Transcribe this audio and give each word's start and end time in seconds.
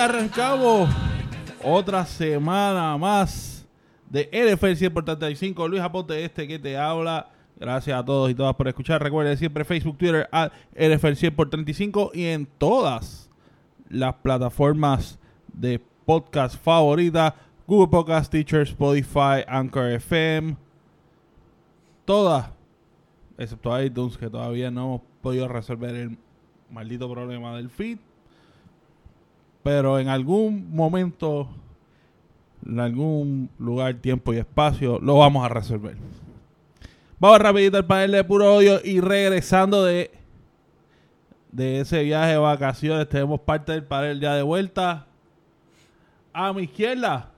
arrancamos 0.00 0.88
otra 1.62 2.06
semana 2.06 2.96
más 2.96 3.66
de 4.08 4.28
NFL 4.32 4.72
100 4.74 4.94
por 4.94 5.04
35. 5.04 5.68
Luis 5.68 5.82
Aponte 5.82 6.24
este 6.24 6.48
que 6.48 6.58
te 6.58 6.76
habla. 6.76 7.30
Gracias 7.58 7.98
a 7.98 8.02
todos 8.02 8.30
y 8.30 8.34
todas 8.34 8.54
por 8.54 8.66
escuchar. 8.66 9.02
Recuerden 9.02 9.36
siempre 9.36 9.64
Facebook, 9.64 9.98
Twitter, 9.98 10.26
a 10.32 10.50
NFL 10.74 11.12
100 11.12 11.36
por 11.36 11.50
35 11.50 12.12
y 12.14 12.24
en 12.26 12.46
todas 12.46 13.28
las 13.90 14.14
plataformas 14.14 15.18
de 15.52 15.80
podcast 16.06 16.56
favoritas. 16.56 17.34
Google 17.66 17.88
Podcast, 17.88 18.32
Teacher, 18.32 18.62
Spotify, 18.62 19.44
Anchor 19.46 19.90
FM. 19.92 20.56
Todas. 22.06 22.50
Excepto 23.36 23.82
iTunes 23.82 24.16
que 24.16 24.30
todavía 24.30 24.70
no 24.70 24.80
hemos 24.80 25.00
podido 25.20 25.46
resolver 25.46 25.94
el 25.94 26.18
maldito 26.70 27.10
problema 27.12 27.54
del 27.56 27.68
feed. 27.68 27.98
Pero 29.62 29.98
en 29.98 30.08
algún 30.08 30.74
momento, 30.74 31.48
en 32.66 32.80
algún 32.80 33.50
lugar, 33.58 33.94
tiempo 33.96 34.32
y 34.32 34.38
espacio, 34.38 34.98
lo 35.00 35.18
vamos 35.18 35.44
a 35.44 35.48
resolver. 35.48 35.96
Vamos 37.18 37.38
rapidito 37.38 37.76
al 37.76 37.86
panel 37.86 38.12
de 38.12 38.24
puro 38.24 38.54
odio 38.54 38.80
y 38.82 39.00
regresando 39.00 39.84
de, 39.84 40.10
de 41.52 41.80
ese 41.80 42.02
viaje 42.02 42.32
de 42.32 42.38
vacaciones, 42.38 43.08
tenemos 43.08 43.40
parte 43.40 43.72
del 43.72 43.84
panel 43.84 44.20
ya 44.20 44.34
de 44.34 44.42
vuelta. 44.42 45.06
A 46.32 46.52
mi 46.52 46.62
izquierda. 46.62 47.30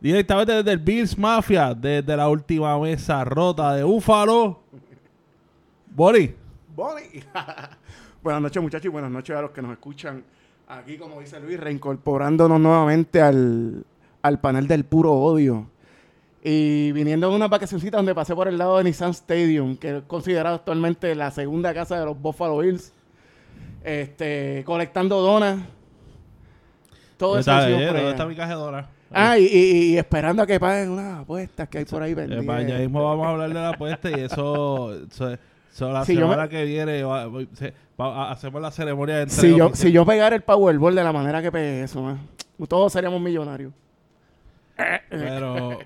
Directamente 0.00 0.52
desde 0.52 0.72
el 0.72 0.78
Bills 0.78 1.16
Mafia, 1.16 1.74
desde 1.74 2.16
la 2.16 2.28
última 2.28 2.78
mesa 2.78 3.24
rota 3.24 3.74
de 3.74 3.82
Búfalo. 3.84 4.60
Bori. 5.86 6.36
Bori. 6.74 7.24
buenas 8.28 8.42
noches 8.42 8.62
muchachos 8.62 8.84
y 8.84 8.88
buenas 8.88 9.10
noches 9.10 9.34
a 9.34 9.40
los 9.40 9.52
que 9.52 9.62
nos 9.62 9.72
escuchan 9.72 10.22
aquí, 10.68 10.98
como 10.98 11.18
dice 11.18 11.40
Luis, 11.40 11.58
reincorporándonos 11.58 12.60
nuevamente 12.60 13.22
al, 13.22 13.86
al 14.20 14.38
panel 14.38 14.68
del 14.68 14.84
puro 14.84 15.14
odio. 15.14 15.66
Y 16.44 16.92
viniendo 16.92 17.30
de 17.30 17.36
una 17.36 17.48
vacacioncita 17.48 17.96
donde 17.96 18.14
pasé 18.14 18.34
por 18.34 18.46
el 18.46 18.58
lado 18.58 18.76
de 18.76 18.84
Nissan 18.84 19.12
Stadium, 19.12 19.78
que 19.78 19.96
es 19.96 20.02
considerado 20.02 20.56
actualmente 20.56 21.14
la 21.14 21.30
segunda 21.30 21.72
casa 21.72 21.98
de 21.98 22.04
los 22.04 22.20
Buffalo 22.20 22.58
Bills, 22.58 22.92
este, 23.82 24.62
colectando 24.66 25.22
donas. 25.22 25.60
Todo 27.16 27.38
eso. 27.38 27.50
allá. 27.50 28.10
está 28.10 28.26
mi 28.26 28.36
caja 28.36 28.50
de 28.50 28.54
donas? 28.56 28.86
Ah, 29.10 29.38
y, 29.38 29.46
y- 29.46 29.82
y 29.94 29.96
esperando 29.96 30.42
a 30.42 30.46
que 30.46 30.60
paguen 30.60 30.90
unas 30.90 31.20
apuestas 31.20 31.66
que 31.70 31.78
hay 31.78 31.84
por 31.86 32.02
ahí 32.02 32.12
Eh, 32.12 32.14
vendidas. 32.14 32.44
pa- 32.44 32.60
ya 32.60 32.76
mismo 32.76 33.02
vamos 33.02 33.26
a 33.26 33.30
hablar 33.30 33.48
de 33.48 33.54
la 33.54 33.70
apuesta 33.70 34.10
y 34.10 34.20
eso, 34.20 34.92
eso, 35.10 35.34
la 35.80 36.04
Si 36.04 36.14
semana 36.14 36.42
me- 36.44 36.48
que 36.48 36.64
viene 36.64 37.02
va- 37.04 37.26
voy- 37.26 37.48
se- 37.52 37.72
va- 38.00 38.28
a- 38.28 38.32
hacemos 38.32 38.60
la 38.60 38.70
ceremonia 38.70 39.16
de 39.18 39.30
Si 39.30 39.54
yo, 39.56 39.70
si 39.74 39.92
yo 39.92 40.04
pegara 40.04 40.34
el 40.34 40.42
Powerball 40.42 40.94
de 40.94 41.04
la 41.04 41.12
manera 41.12 41.40
que 41.42 41.52
pegué 41.52 41.82
eso, 41.84 42.02
man, 42.02 42.18
todos 42.68 42.92
seríamos 42.92 43.20
millonarios. 43.20 43.72
Pero, 45.10 45.78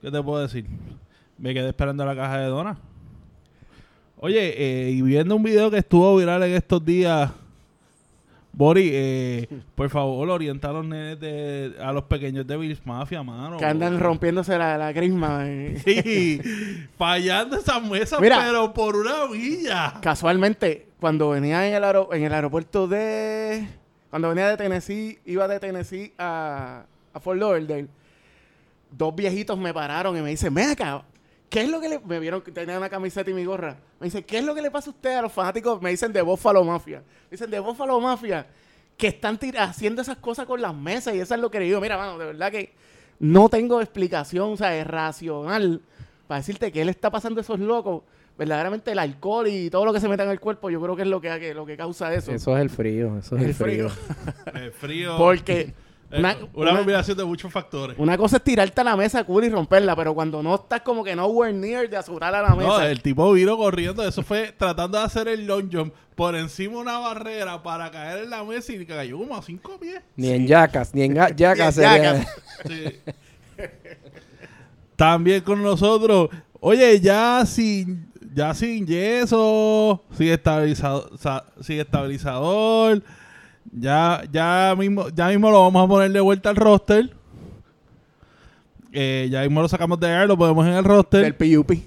¿qué 0.00 0.10
te 0.10 0.22
puedo 0.22 0.42
decir? 0.42 0.66
Me 1.38 1.54
quedé 1.54 1.68
esperando 1.68 2.04
la 2.04 2.14
caja 2.16 2.38
de 2.38 2.46
donas. 2.46 2.78
Oye, 4.18 4.54
eh, 4.56 4.90
y 4.90 5.02
viendo 5.02 5.34
un 5.34 5.42
video 5.42 5.70
que 5.70 5.78
estuvo 5.78 6.16
viral 6.16 6.42
en 6.44 6.52
estos 6.54 6.84
días, 6.84 7.30
Bori, 8.54 8.90
eh, 8.92 9.48
por 9.74 9.88
favor, 9.88 10.28
orienta 10.28 10.68
a 10.68 10.72
los 10.72 10.84
nenes 10.84 11.18
de, 11.18 11.74
a 11.82 11.90
los 11.92 12.04
pequeños 12.04 12.46
de 12.46 12.56
Bills 12.58 12.84
Mafia, 12.84 13.22
mano. 13.22 13.56
Que 13.56 13.64
andan 13.64 13.98
rompiéndose 13.98 14.58
la, 14.58 14.76
la 14.76 14.92
crisma. 14.92 15.44
eh. 15.46 15.80
Sí, 15.84 16.40
fallando 16.98 17.56
esas 17.56 17.82
mesas, 17.82 18.20
Mira. 18.20 18.42
pero 18.44 18.72
por 18.74 18.94
una 18.96 19.26
villa. 19.32 19.94
Casualmente, 20.02 20.86
cuando 21.00 21.30
venía 21.30 21.66
en 21.66 21.74
el, 21.74 21.84
en 22.12 22.22
el 22.24 22.32
aeropuerto 22.34 22.86
de... 22.86 23.66
Cuando 24.10 24.28
venía 24.28 24.48
de 24.48 24.58
Tennessee, 24.58 25.18
iba 25.24 25.48
de 25.48 25.58
Tennessee 25.58 26.12
a, 26.18 26.84
a 27.14 27.20
Fort 27.20 27.38
Lauderdale, 27.40 27.88
dos 28.90 29.16
viejitos 29.16 29.56
me 29.58 29.72
pararon 29.72 30.14
y 30.18 30.20
me 30.20 30.28
dicen, 30.28 30.52
ven 30.52 30.68
acá, 30.68 31.02
¿qué 31.52 31.60
es 31.60 31.68
lo 31.68 31.80
que 31.80 31.88
le... 31.90 31.98
Me 32.00 32.18
vieron 32.18 32.40
que 32.40 32.50
tenía 32.50 32.78
una 32.78 32.88
camiseta 32.88 33.30
y 33.30 33.34
mi 33.34 33.44
gorra. 33.44 33.76
Me 34.00 34.06
dicen, 34.06 34.24
¿qué 34.24 34.38
es 34.38 34.44
lo 34.44 34.54
que 34.54 34.62
le 34.62 34.70
pasa 34.70 34.88
a 34.90 34.94
usted 34.94 35.14
a 35.16 35.22
los 35.22 35.32
fanáticos? 35.32 35.80
Me 35.82 35.90
dicen 35.90 36.10
de 36.12 36.22
Buffalo 36.22 36.64
Mafia. 36.64 37.00
Me 37.00 37.32
dicen 37.32 37.50
de 37.50 37.60
Buffalo 37.60 38.00
Mafia, 38.00 38.46
que 38.96 39.08
están 39.08 39.38
tir- 39.38 39.58
haciendo 39.58 40.00
esas 40.00 40.16
cosas 40.16 40.46
con 40.46 40.62
las 40.62 40.74
mesas 40.74 41.14
y 41.14 41.20
eso 41.20 41.34
es 41.34 41.40
lo 41.40 41.50
que 41.50 41.58
le 41.60 41.66
digo. 41.66 41.80
Mira, 41.80 41.98
mano, 41.98 42.16
de 42.18 42.24
verdad 42.26 42.50
que 42.50 42.72
no 43.18 43.48
tengo 43.50 43.80
explicación, 43.82 44.52
o 44.52 44.56
sea, 44.56 44.74
es 44.76 44.86
racional 44.86 45.82
para 46.26 46.38
decirte 46.40 46.72
que 46.72 46.80
él 46.80 46.88
está 46.88 47.10
pasando 47.10 47.40
a 47.40 47.42
esos 47.42 47.60
locos. 47.60 48.02
Verdaderamente 48.38 48.90
el 48.90 48.98
alcohol 48.98 49.46
y 49.46 49.68
todo 49.68 49.84
lo 49.84 49.92
que 49.92 50.00
se 50.00 50.08
mete 50.08 50.22
en 50.22 50.30
el 50.30 50.40
cuerpo, 50.40 50.70
yo 50.70 50.80
creo 50.80 50.96
que 50.96 51.02
es 51.02 51.08
lo 51.08 51.20
que, 51.20 51.28
que- 51.38 51.52
lo 51.52 51.66
que 51.66 51.76
causa 51.76 52.12
eso. 52.14 52.32
Eso 52.32 52.56
es 52.56 52.62
el 52.62 52.70
frío, 52.70 53.18
eso 53.18 53.36
es 53.36 53.42
el 53.42 53.48
el 53.48 53.54
frío. 53.54 53.90
frío. 53.90 54.54
El 54.54 54.72
frío. 54.72 55.16
Porque 55.18 55.74
una, 56.18 56.36
una, 56.54 56.70
una- 56.70 56.76
combinación 56.78 57.16
de 57.16 57.24
muchos 57.24 57.52
factores. 57.52 57.96
una 57.98 58.16
cosa 58.18 58.36
es 58.36 58.44
tirarte 58.44 58.80
a 58.80 58.84
la 58.84 58.96
mesa 58.96 59.24
cool 59.24 59.44
y 59.44 59.48
romperla, 59.50 59.94
pero 59.96 60.14
cuando 60.14 60.42
no 60.42 60.54
estás 60.56 60.80
como 60.82 61.02
que 61.04 61.14
nowhere 61.16 61.52
near 61.52 61.88
de 61.88 61.96
asegurar 61.96 62.34
a 62.34 62.42
la 62.42 62.54
mesa. 62.54 62.68
No, 62.68 62.80
el 62.82 63.00
tipo 63.02 63.32
vino 63.32 63.56
corriendo. 63.56 64.06
Eso 64.06 64.22
fue 64.22 64.52
tratando 64.52 64.98
de 64.98 65.04
hacer 65.04 65.28
el 65.28 65.46
long 65.46 65.68
jump 65.72 65.94
por 66.14 66.36
encima 66.36 66.74
de 66.74 66.80
una 66.80 66.98
barrera 66.98 67.62
para 67.62 67.90
caer 67.90 68.24
en 68.24 68.30
la 68.30 68.44
mesa 68.44 68.72
y 68.72 68.84
cayó 68.84 69.18
como 69.18 69.36
a 69.36 69.42
cinco 69.42 69.78
pies. 69.80 70.00
Ni 70.16 70.30
en 70.30 70.46
yacas, 70.46 70.94
ni 70.94 71.02
en 71.04 71.14
yacas 71.14 71.76
Ni 71.78 71.84
en 71.84 71.90
sería- 71.90 72.02
yacas. 72.14 72.36
Sí. 72.66 73.12
También 74.96 75.40
con 75.42 75.62
nosotros. 75.62 76.28
Oye, 76.60 77.00
ya 77.00 77.44
sin, 77.46 78.12
ya 78.34 78.54
sin 78.54 78.86
yeso, 78.86 80.04
sin 80.16 80.28
estabilizador, 80.28 81.10
sin 81.60 81.80
estabilizador. 81.80 83.02
Ya, 83.72 84.22
ya 84.30 84.74
mismo, 84.78 85.08
ya 85.08 85.28
mismo 85.28 85.50
lo 85.50 85.62
vamos 85.62 85.84
a 85.84 85.88
poner 85.88 86.12
de 86.12 86.20
vuelta 86.20 86.50
al 86.50 86.56
roster. 86.56 87.10
Eh, 88.92 89.28
ya 89.30 89.40
mismo 89.42 89.62
lo 89.62 89.68
sacamos 89.68 89.98
de 89.98 90.08
air, 90.08 90.28
lo 90.28 90.36
ponemos 90.36 90.66
en 90.66 90.74
el 90.74 90.84
roster. 90.84 91.34
Del 91.34 91.34
PUP. 91.34 91.72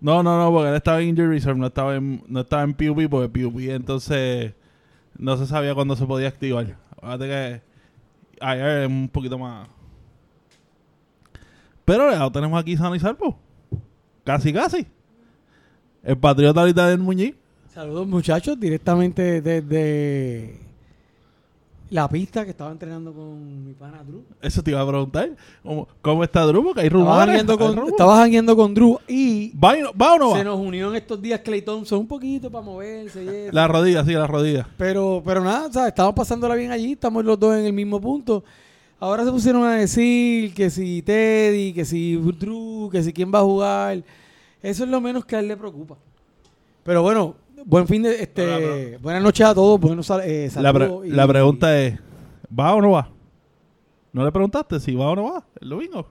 No, 0.00 0.22
no, 0.22 0.38
no, 0.38 0.52
porque 0.52 0.68
él 0.68 0.76
estaba 0.76 1.00
en 1.00 1.08
Injury 1.08 1.26
Reserve, 1.26 1.58
no 1.58 1.66
estaba 1.66 1.96
en, 1.96 2.22
no 2.28 2.42
estaba 2.42 2.62
en 2.62 2.72
PUP, 2.72 3.10
porque 3.10 3.28
PUP 3.28 3.58
entonces 3.62 4.52
no 5.16 5.36
se 5.36 5.44
sabía 5.46 5.74
cuándo 5.74 5.96
se 5.96 6.06
podía 6.06 6.28
activar. 6.28 6.76
Fíjate 7.00 7.26
que 7.26 7.62
ayer 8.40 8.82
es 8.82 8.86
un 8.86 9.08
poquito 9.08 9.38
más. 9.38 9.68
Pero 11.84 12.12
ya 12.12 12.20
lo 12.20 12.30
tenemos 12.30 12.60
aquí 12.60 12.76
sano 12.76 12.94
y 12.94 13.00
salvo. 13.00 13.38
Casi, 14.22 14.52
casi. 14.52 14.86
El 16.04 16.16
patriota 16.16 16.60
ahorita 16.60 16.86
del 16.86 17.00
Muñiz. 17.00 17.34
Saludos 17.78 18.08
muchachos, 18.08 18.58
directamente 18.58 19.40
desde 19.40 20.58
la 21.90 22.08
pista 22.08 22.44
que 22.44 22.50
estaba 22.50 22.72
entrenando 22.72 23.12
con 23.12 23.66
mi 23.68 23.72
pana 23.72 24.02
Drew. 24.02 24.24
Eso 24.42 24.64
te 24.64 24.72
iba 24.72 24.80
a 24.80 24.86
preguntar. 24.88 25.30
¿Cómo, 25.62 25.86
cómo 26.02 26.24
está 26.24 26.44
Drew? 26.44 26.64
Porque 26.64 26.80
hay 26.80 26.88
rumores. 26.88 27.18
jangueando 27.26 27.52
hay 27.52 27.58
con, 27.60 27.68
rumores. 27.68 27.90
estaba 27.92 28.16
jangueando 28.16 28.56
con 28.56 28.74
Drew 28.74 28.98
y 29.06 29.56
¿Va, 29.56 29.78
y 29.78 29.82
no- 29.82 29.92
¿Va 29.92 30.14
o 30.14 30.18
no 30.18 30.30
va? 30.30 30.38
se 30.38 30.42
nos 30.42 30.58
unió 30.58 30.90
en 30.90 30.96
estos 30.96 31.22
días 31.22 31.38
Clay 31.38 31.62
Thompson 31.62 32.00
un 32.00 32.08
poquito 32.08 32.50
para 32.50 32.64
moverse 32.64 33.22
y 33.22 33.28
eso. 33.28 33.52
La 33.52 33.68
rodilla, 33.68 34.04
sí, 34.04 34.10
la 34.12 34.26
rodilla. 34.26 34.68
Pero, 34.76 35.22
pero 35.24 35.44
nada, 35.44 35.68
o 35.68 35.72
sea, 35.72 35.86
estamos 35.86 36.14
pasándola 36.16 36.56
bien 36.56 36.72
allí, 36.72 36.94
estamos 36.94 37.24
los 37.24 37.38
dos 37.38 37.56
en 37.56 37.64
el 37.64 37.72
mismo 37.72 38.00
punto. 38.00 38.42
Ahora 38.98 39.24
se 39.24 39.30
pusieron 39.30 39.62
a 39.62 39.74
decir 39.76 40.52
que 40.52 40.68
si 40.68 41.00
Teddy, 41.02 41.72
que 41.72 41.84
si 41.84 42.16
Drew, 42.16 42.88
que 42.90 43.04
si 43.04 43.12
quién 43.12 43.32
va 43.32 43.38
a 43.38 43.42
jugar. 43.42 44.02
Eso 44.64 44.82
es 44.82 44.90
lo 44.90 45.00
menos 45.00 45.24
que 45.24 45.36
a 45.36 45.38
él 45.38 45.46
le 45.46 45.56
preocupa. 45.56 45.96
Pero 46.82 47.02
bueno, 47.02 47.36
buen 47.64 47.86
fin 47.86 48.02
de 48.02 48.22
este, 48.22 48.42
Hola, 48.92 48.98
buenas 49.00 49.22
noches 49.22 49.46
a 49.46 49.54
todos, 49.54 49.80
buenos 49.80 50.06
sal- 50.06 50.22
eh, 50.24 50.50
La, 50.56 50.72
pre- 50.72 50.86
saludos. 50.86 51.06
y- 51.06 51.10
la 51.10 51.28
pregunta 51.28 51.80
es: 51.80 51.98
¿va 52.58 52.74
o 52.74 52.80
no 52.82 52.92
va? 52.92 53.10
¿No 54.12 54.24
le 54.24 54.32
preguntaste 54.32 54.80
si 54.80 54.94
va 54.94 55.10
o 55.10 55.16
no 55.16 55.32
va 55.32 55.44
el 55.60 55.68
domingo? 55.68 56.06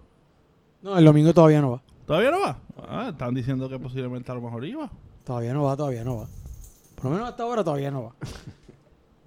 No, 0.81 0.97
el 0.97 1.05
domingo 1.05 1.33
todavía 1.33 1.61
no 1.61 1.71
va. 1.71 1.81
¿Todavía 2.05 2.31
no 2.31 2.39
va? 2.41 2.59
Ah, 2.87 3.09
están 3.11 3.33
diciendo 3.33 3.67
que 3.67 3.79
posiblemente 3.79 4.31
a 4.31 4.35
lo 4.35 4.41
mejor 4.41 4.63
iba. 4.65 4.89
Todavía 5.25 5.53
no 5.53 5.63
va, 5.63 5.75
todavía 5.75 6.03
no 6.03 6.17
va. 6.17 6.27
Por 6.95 7.05
lo 7.05 7.11
menos 7.11 7.27
hasta 7.29 7.43
ahora 7.43 7.63
todavía 7.63 7.91
no 7.91 8.03
va. 8.03 8.11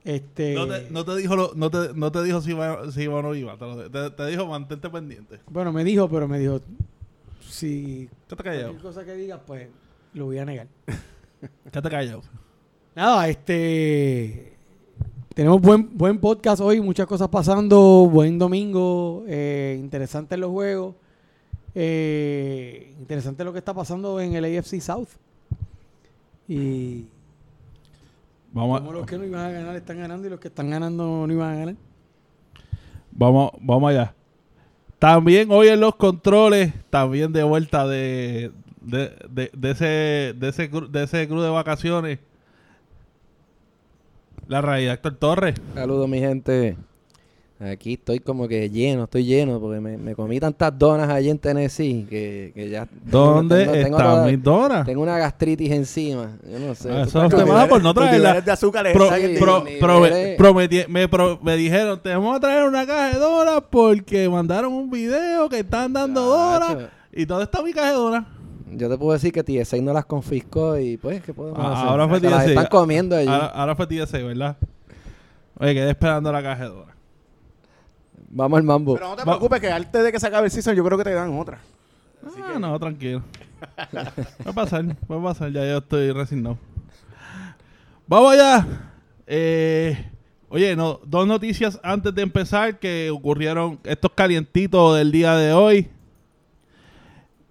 Este, 0.03 0.55
No 0.55 0.67
te, 0.67 0.91
no 0.91 1.05
te 1.05 1.15
dijo, 1.17 1.37
lo- 1.37 1.53
no 1.55 1.71
te, 1.71 1.93
no 1.95 2.11
te 2.11 2.23
dijo 2.23 2.41
si 2.41 2.53
iba, 2.53 2.91
si 2.91 3.03
iba 3.03 3.17
o 3.17 3.23
no 3.23 3.35
iba. 3.35 3.59
Te, 3.59 3.67
lo- 3.67 3.91
te- 3.91 4.11
te 4.11 4.27
dijo 4.29 4.47
mantente 4.47 4.89
pendiente. 4.89 5.41
Bueno, 5.51 5.73
me 5.75 5.85
dijo, 5.85 6.09
pero 6.09 6.27
me 6.27 6.39
dijo, 6.39 6.59
si 7.47 8.09
¿Qué 8.27 8.35
te 8.35 8.43
callado? 8.43 8.69
cualquier 8.71 8.83
cosa 8.83 9.05
que 9.05 9.15
digas, 9.15 9.41
pues 9.47 9.69
lo 10.15 10.25
voy 10.25 10.39
a 10.39 10.47
negar. 10.47 10.69
¿Qué 11.41 11.83
te 11.83 11.91
callado? 11.91 12.23
Nada, 12.95 13.29
este. 13.29 14.53
Tenemos 15.35 15.61
buen, 15.61 15.97
buen 15.97 16.19
podcast 16.19 16.61
hoy, 16.61 16.81
muchas 16.81 17.07
cosas 17.07 17.29
pasando, 17.29 18.09
buen 18.11 18.39
domingo, 18.39 19.25
eh, 19.27 19.79
interesante 19.81 20.37
los 20.37 20.51
juegos, 20.51 20.97
eh, 21.75 22.93
interesante 22.99 23.45
lo 23.45 23.53
que 23.53 23.61
está 23.61 23.73
pasando 23.73 24.21
en 24.21 24.35
el 24.35 24.45
AFC 24.45 24.81
South. 24.81 25.09
Y 26.49 27.07
Vamos, 28.53 28.81
como 28.81 28.93
los 28.93 29.07
que 29.07 29.17
no 29.17 29.25
iban 29.25 29.47
a 29.47 29.51
ganar 29.51 29.77
están 29.77 29.99
ganando 29.99 30.27
y 30.27 30.31
los 30.31 30.41
que 30.41 30.49
están 30.49 30.69
ganando 30.69 31.27
no 31.27 31.33
iban 31.33 31.55
a 31.55 31.59
ganar. 31.59 31.75
vamos, 33.13 33.53
vamos 33.61 33.91
allá. 33.91 34.13
También 34.99 35.51
hoy 35.53 35.69
en 35.69 35.81
los 35.81 35.95
controles, 35.95 36.75
también 36.91 37.33
de 37.33 37.45
vuelta 37.45 37.87
de, 37.87 38.51
de, 38.81 39.13
de, 39.29 39.51
de 39.57 39.71
ese 39.71 39.85
de 40.39 40.49
ese 40.49 40.69
de 40.69 41.03
ese 41.05 41.27
crew 41.29 41.41
de 41.41 41.51
vacaciones. 41.51 42.19
La 44.49 44.61
realidad, 44.61 44.95
Héctor 44.95 45.15
Torres. 45.17 45.55
Saludos, 45.75 46.09
mi 46.09 46.19
gente. 46.19 46.77
Aquí 47.61 47.93
estoy 47.93 48.21
como 48.21 48.49
que 48.49 48.71
lleno, 48.71 49.05
estoy 49.05 49.25
lleno, 49.27 49.61
porque 49.61 49.81
me, 49.81 49.99
me 49.99 50.15
comí 50.15 50.41
tantas 50.41 50.77
donas 50.79 51.11
allí 51.11 51.29
en 51.29 51.39
Tennessee 51.39 52.07
que, 52.09 52.53
que 52.55 52.71
ya... 52.71 52.89
¿Dónde 53.05 53.59
tengo- 53.67 53.73
tengo 53.73 53.99
está 53.99 54.11
toda- 54.11 54.27
mi 54.27 54.37
Dora? 54.37 54.83
Tengo 54.83 55.03
una 55.03 55.19
gastritis 55.19 55.71
encima. 55.71 56.39
Yo 56.51 56.59
no 56.59 56.75
sé. 56.75 56.91
Ah, 56.91 57.03
eso 57.03 57.29
te 57.29 57.37
por 57.69 57.83
no 57.83 57.93
traerla. 57.93 58.41
de 58.41 58.51
azúcar 58.51 58.91
Pro- 58.95 59.05
están 59.05 59.21
en- 59.21 59.39
pro- 59.39 59.65
prometí- 60.39 60.89
me, 60.89 61.07
pro- 61.07 61.39
me 61.43 61.55
dijeron, 61.59 62.01
te 62.03 62.09
vamos 62.15 62.35
a 62.35 62.41
traer 62.41 62.65
una 62.67 62.87
caja 62.87 63.09
de 63.13 63.19
Dora 63.19 63.61
porque 63.61 64.27
mandaron 64.31 64.73
un 64.73 64.89
video 64.91 65.47
que 65.51 65.59
están 65.59 65.93
dando. 65.93 66.35
Chacho, 66.59 66.89
¿Y 67.13 67.27
dónde 67.27 67.45
está 67.45 67.63
mi 67.63 67.75
caja 67.75 67.89
de 67.89 67.95
Dora? 67.95 68.27
Yo 68.73 68.89
te 68.89 68.97
puedo 68.97 69.13
decir 69.13 69.33
que 69.33 69.43
TSA 69.43 69.79
no 69.79 69.93
las 69.93 70.05
confiscó 70.05 70.79
y 70.79 70.97
pues, 70.97 71.23
¿qué 71.23 71.35
podemos 71.35 71.59
Ah, 71.61 71.73
hacer? 71.73 71.89
ahora 71.89 72.09
fue 72.09 72.21
Se 72.21 72.31
las 72.31 72.45
TSA. 72.45 72.49
están 72.51 72.67
comiendo 72.67 73.17
allí. 73.17 73.29
Ahora, 73.29 73.47
ahora 73.47 73.77
fue 73.77 73.87
TSA, 73.87 74.19
¿verdad? 74.19 74.57
Oye, 75.59 75.75
quedé 75.75 75.91
esperando 75.91 76.31
la 76.33 76.43
caja 76.43 76.63
de 76.65 76.69
Dora. 76.71 76.95
Vamos 78.31 78.57
al 78.59 78.63
mambo. 78.63 78.95
Pero 78.95 79.09
no 79.09 79.17
te 79.17 79.23
Va- 79.23 79.33
preocupes 79.33 79.61
que 79.61 79.73
antes 79.73 80.05
de 80.05 80.13
que 80.13 80.21
se 80.21 80.27
acabe 80.27 80.47
el 80.47 80.51
season 80.53 80.75
yo 80.77 80.85
creo 80.85 80.97
que 80.97 81.05
te 81.05 81.13
dan 81.13 81.37
otra. 81.39 81.59
Ah, 82.45 82.59
no, 82.59 82.79
tranquilo. 82.79 83.23
Va 84.47 84.51
a 84.51 84.53
pasar, 84.55 84.85
va 85.11 85.17
a 85.17 85.23
pasar, 85.23 85.51
ya 85.53 85.67
yo 85.67 85.79
estoy 85.79 86.13
resignado. 86.13 86.57
Vamos 88.07 88.33
allá. 88.33 88.67
Eh, 89.27 90.11
oye, 90.49 90.75
no, 90.77 91.01
dos 91.05 91.27
noticias 91.27 91.79
antes 91.83 92.15
de 92.15 92.23
empezar 92.23 92.79
que 92.79 93.11
ocurrieron 93.11 93.79
estos 93.85 94.13
calientitos 94.15 94.97
del 94.97 95.13
día 95.13 95.35
de 95.35 95.53
hoy. 95.53 95.91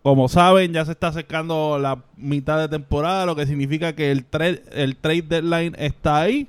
Como 0.02 0.30
saben, 0.30 0.72
ya 0.74 0.86
se 0.86 0.92
está 0.94 1.08
acercando 1.08 1.78
la 1.78 2.02
mitad 2.16 2.58
de 2.58 2.70
temporada, 2.70 3.26
lo 3.26 3.36
que 3.36 3.46
significa 3.46 3.94
que 3.94 4.12
el, 4.12 4.30
tra- 4.30 4.62
el 4.72 4.96
trade 4.96 5.22
deadline 5.24 5.76
está 5.78 6.22
ahí. 6.22 6.48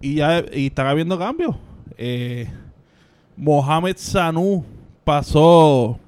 Y 0.00 0.16
ya 0.16 0.44
y 0.52 0.66
están 0.66 0.86
habiendo 0.86 1.18
cambios. 1.18 1.56
Eh, 1.96 2.48
Mohamed 3.36 3.96
Sanu 3.98 4.64
pasó 5.04 5.98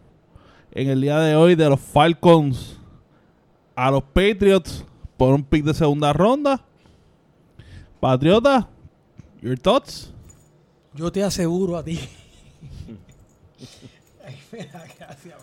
en 0.73 0.89
el 0.89 1.01
día 1.01 1.19
de 1.19 1.35
hoy 1.37 1.55
de 1.55 1.69
los 1.69 1.81
Falcons 1.81 2.79
a 3.75 3.91
los 3.91 4.03
Patriots 4.03 4.85
por 5.17 5.35
un 5.35 5.43
pick 5.45 5.65
de 5.65 5.75
segunda 5.75 6.13
ronda. 6.13 6.63
Patriota, 8.01 8.69
your 9.43 9.59
thoughts? 9.59 10.13
Yo 10.95 11.11
te 11.13 11.23
aseguro 11.23 11.77
a 11.77 11.85
ti. 11.85 11.99
Ay, 14.27 14.37
me 14.53 14.65
da 14.67 14.85
gracia 14.99 15.37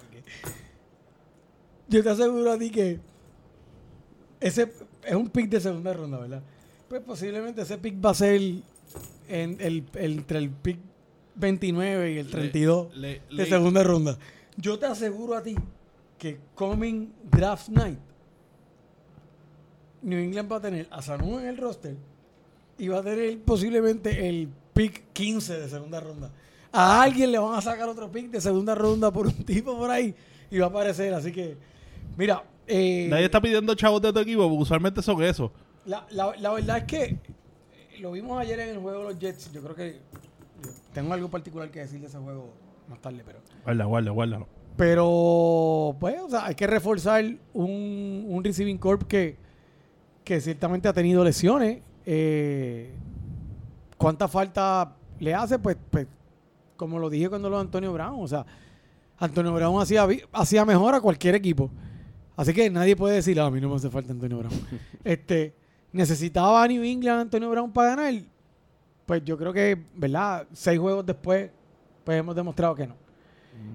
Yo 1.93 2.01
te 2.03 2.09
aseguro 2.09 2.51
a 2.51 2.57
ti 2.57 2.71
que 2.71 2.99
ese 4.39 4.73
es 5.03 5.15
un 5.15 5.29
pick 5.29 5.47
de 5.49 5.61
segunda 5.61 5.93
ronda, 5.93 6.17
¿verdad? 6.17 6.41
Pues 6.89 7.01
posiblemente 7.03 7.61
ese 7.61 7.77
pick 7.77 8.03
va 8.03 8.09
a 8.09 8.13
ser 8.15 8.41
en 9.27 9.57
el, 9.59 9.59
el- 9.59 9.85
entre 9.95 10.39
el 10.39 10.49
pick 10.49 10.79
29 11.35 12.13
y 12.13 12.17
el 12.17 12.29
32 12.31 12.97
Le- 12.97 13.07
de 13.09 13.21
le- 13.29 13.45
segunda 13.45 13.83
ronda. 13.83 14.17
Yo 14.57 14.79
te 14.79 14.87
aseguro 14.87 15.35
a 15.35 15.43
ti 15.43 15.55
que 16.17 16.39
coming 16.55 17.09
draft 17.31 17.69
night 17.69 17.99
New 20.01 20.19
England 20.19 20.51
va 20.51 20.57
a 20.57 20.61
tener 20.61 20.87
a 20.89 21.01
Sanu 21.01 21.39
en 21.39 21.45
el 21.45 21.57
roster 21.57 21.95
y 22.77 22.87
va 22.87 22.99
a 22.99 23.03
tener 23.03 23.39
posiblemente 23.41 24.27
el 24.27 24.49
pick 24.73 25.03
15 25.13 25.59
de 25.59 25.69
segunda 25.69 25.99
ronda. 25.99 26.31
A 26.71 27.03
alguien 27.03 27.31
le 27.31 27.37
van 27.37 27.53
a 27.53 27.61
sacar 27.61 27.87
otro 27.87 28.11
pick 28.11 28.31
de 28.31 28.41
segunda 28.41 28.73
ronda 28.75 29.11
por 29.11 29.27
un 29.27 29.43
tipo 29.45 29.77
por 29.77 29.91
ahí 29.91 30.13
y 30.49 30.57
va 30.57 30.65
a 30.65 30.69
aparecer. 30.69 31.13
Así 31.13 31.31
que, 31.31 31.55
mira, 32.17 32.43
eh, 32.67 33.07
Nadie 33.09 33.25
está 33.25 33.41
pidiendo 33.41 33.73
chavos 33.75 34.01
de 34.01 34.13
tu 34.13 34.19
equipo, 34.19 34.43
porque 34.43 34.61
usualmente 34.63 35.01
son 35.01 35.21
eso. 35.23 35.51
la, 35.85 36.05
la- 36.11 36.35
la 36.39 36.51
verdad 36.53 36.77
es 36.77 36.83
que 36.85 37.03
eh, 37.03 37.19
lo 37.99 38.11
vimos 38.11 38.39
ayer 38.39 38.59
en 38.61 38.69
el 38.69 38.77
juego 38.79 38.99
de 38.99 39.03
los 39.05 39.19
Jets. 39.19 39.51
Yo 39.51 39.61
creo 39.61 39.75
que 39.75 39.99
tengo 40.93 41.13
algo 41.13 41.29
particular 41.29 41.69
que 41.71 41.79
decir 41.81 41.99
de 41.99 42.07
ese 42.07 42.17
juego 42.17 42.53
más 42.89 42.99
tarde, 43.01 43.21
pero. 43.25 43.39
Guarda, 43.63 43.85
guarda, 43.85 44.11
guárdalo. 44.11 44.47
Pero, 44.77 45.95
pues, 45.99 46.19
o 46.21 46.29
sea, 46.29 46.45
hay 46.45 46.55
que 46.55 46.65
reforzar 46.67 47.23
un, 47.53 48.25
un 48.27 48.43
receiving 48.43 48.77
corp 48.77 49.03
que, 49.03 49.37
que 50.23 50.41
ciertamente 50.41 50.87
ha 50.87 50.93
tenido 50.93 51.23
lesiones. 51.23 51.81
Eh, 52.05 52.91
¿Cuánta 53.97 54.27
falta 54.27 54.95
le 55.19 55.33
hace? 55.35 55.59
Pues, 55.59 55.77
pues, 55.91 56.07
como 56.75 56.97
lo 56.99 57.09
dije 57.09 57.29
cuando 57.29 57.49
lo 57.49 57.57
de 57.57 57.61
Antonio 57.61 57.93
Brown. 57.93 58.15
O 58.23 58.27
sea, 58.27 58.45
Antonio 59.19 59.53
Brown 59.53 59.81
hacía, 59.81 60.07
hacía 60.31 60.65
mejor 60.65 60.95
a 60.95 61.01
cualquier 61.01 61.35
equipo. 61.35 61.69
Así 62.35 62.53
que 62.53 62.69
nadie 62.69 62.95
puede 62.95 63.15
decir, 63.15 63.39
"Ah, 63.39 63.45
a 63.45 63.51
mí 63.51 63.61
no 63.61 63.69
me 63.69 63.75
hace 63.75 63.89
falta 63.89 64.11
Antonio 64.11 64.37
Brown. 64.39 64.53
este, 65.03 65.53
¿Necesitaba 65.91 66.63
a 66.63 66.67
New 66.67 66.83
England 66.83 67.21
Antonio 67.21 67.49
Brown 67.51 67.71
para 67.71 67.95
ganar? 67.95 68.13
Pues 69.05 69.23
yo 69.23 69.37
creo 69.37 69.53
que, 69.53 69.77
¿verdad? 69.95 70.47
Seis 70.53 70.79
juegos 70.79 71.05
después, 71.05 71.51
pues 72.03 72.17
hemos 72.19 72.35
demostrado 72.35 72.73
que 72.75 72.87
no. 72.87 72.95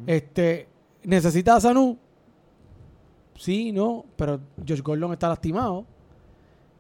Este, 0.06 0.66
¿necesita 1.04 1.54
a 1.56 1.60
Sanu? 1.60 1.96
Sí, 3.36 3.70
no, 3.70 4.04
pero 4.16 4.40
Josh 4.66 4.82
Gordon 4.82 5.12
está 5.12 5.28
lastimado. 5.28 5.86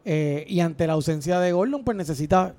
Eh, 0.04 0.44
y 0.48 0.58
ante 0.60 0.86
la 0.86 0.94
ausencia 0.94 1.38
de 1.38 1.52
Gordon, 1.52 1.84
pues 1.84 1.96
necesita 1.96 2.54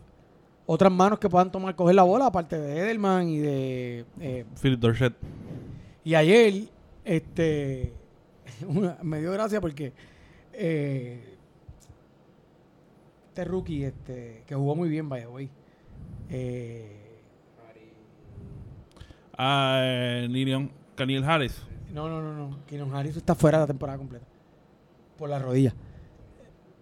otras 0.66 0.92
manos 0.92 1.20
que 1.20 1.28
puedan 1.28 1.52
tomar, 1.52 1.76
coger 1.76 1.96
la 1.96 2.04
bola, 2.04 2.28
aparte 2.28 2.58
de 2.58 2.78
Edelman 2.80 3.28
y 3.28 3.40
de. 3.40 4.06
eh, 4.22 4.46
Philip 4.62 4.80
Dorsett. 4.80 5.14
y 6.06 6.16
ayer, 6.16 6.70
este. 7.04 7.92
una- 8.68 8.98
me 9.04 9.20
dio 9.20 9.32
gracia 9.32 9.60
porque. 9.62 9.94
eh, 10.54 11.36
este 13.30 13.46
rookie, 13.46 13.84
este, 13.86 14.44
que 14.46 14.56
jugó 14.56 14.76
muy 14.76 14.90
bien, 14.90 15.08
vaya, 15.08 15.30
hoy. 15.30 15.50
Eh, 16.30 16.96
Ah, 19.42 19.80
eh, 19.84 20.28
Ninion, 20.30 20.70
Caniel 20.96 21.24
Harris. 21.24 21.62
No, 21.94 22.10
no, 22.10 22.22
no, 22.22 22.34
no. 22.34 22.60
Keenan 22.68 22.94
Harris 22.94 23.16
está 23.16 23.34
fuera 23.36 23.58
de 23.60 23.64
la 23.64 23.68
temporada 23.68 23.98
completa. 23.98 24.26
Por 25.18 25.30
la 25.30 25.40
rodilla. 25.40 25.74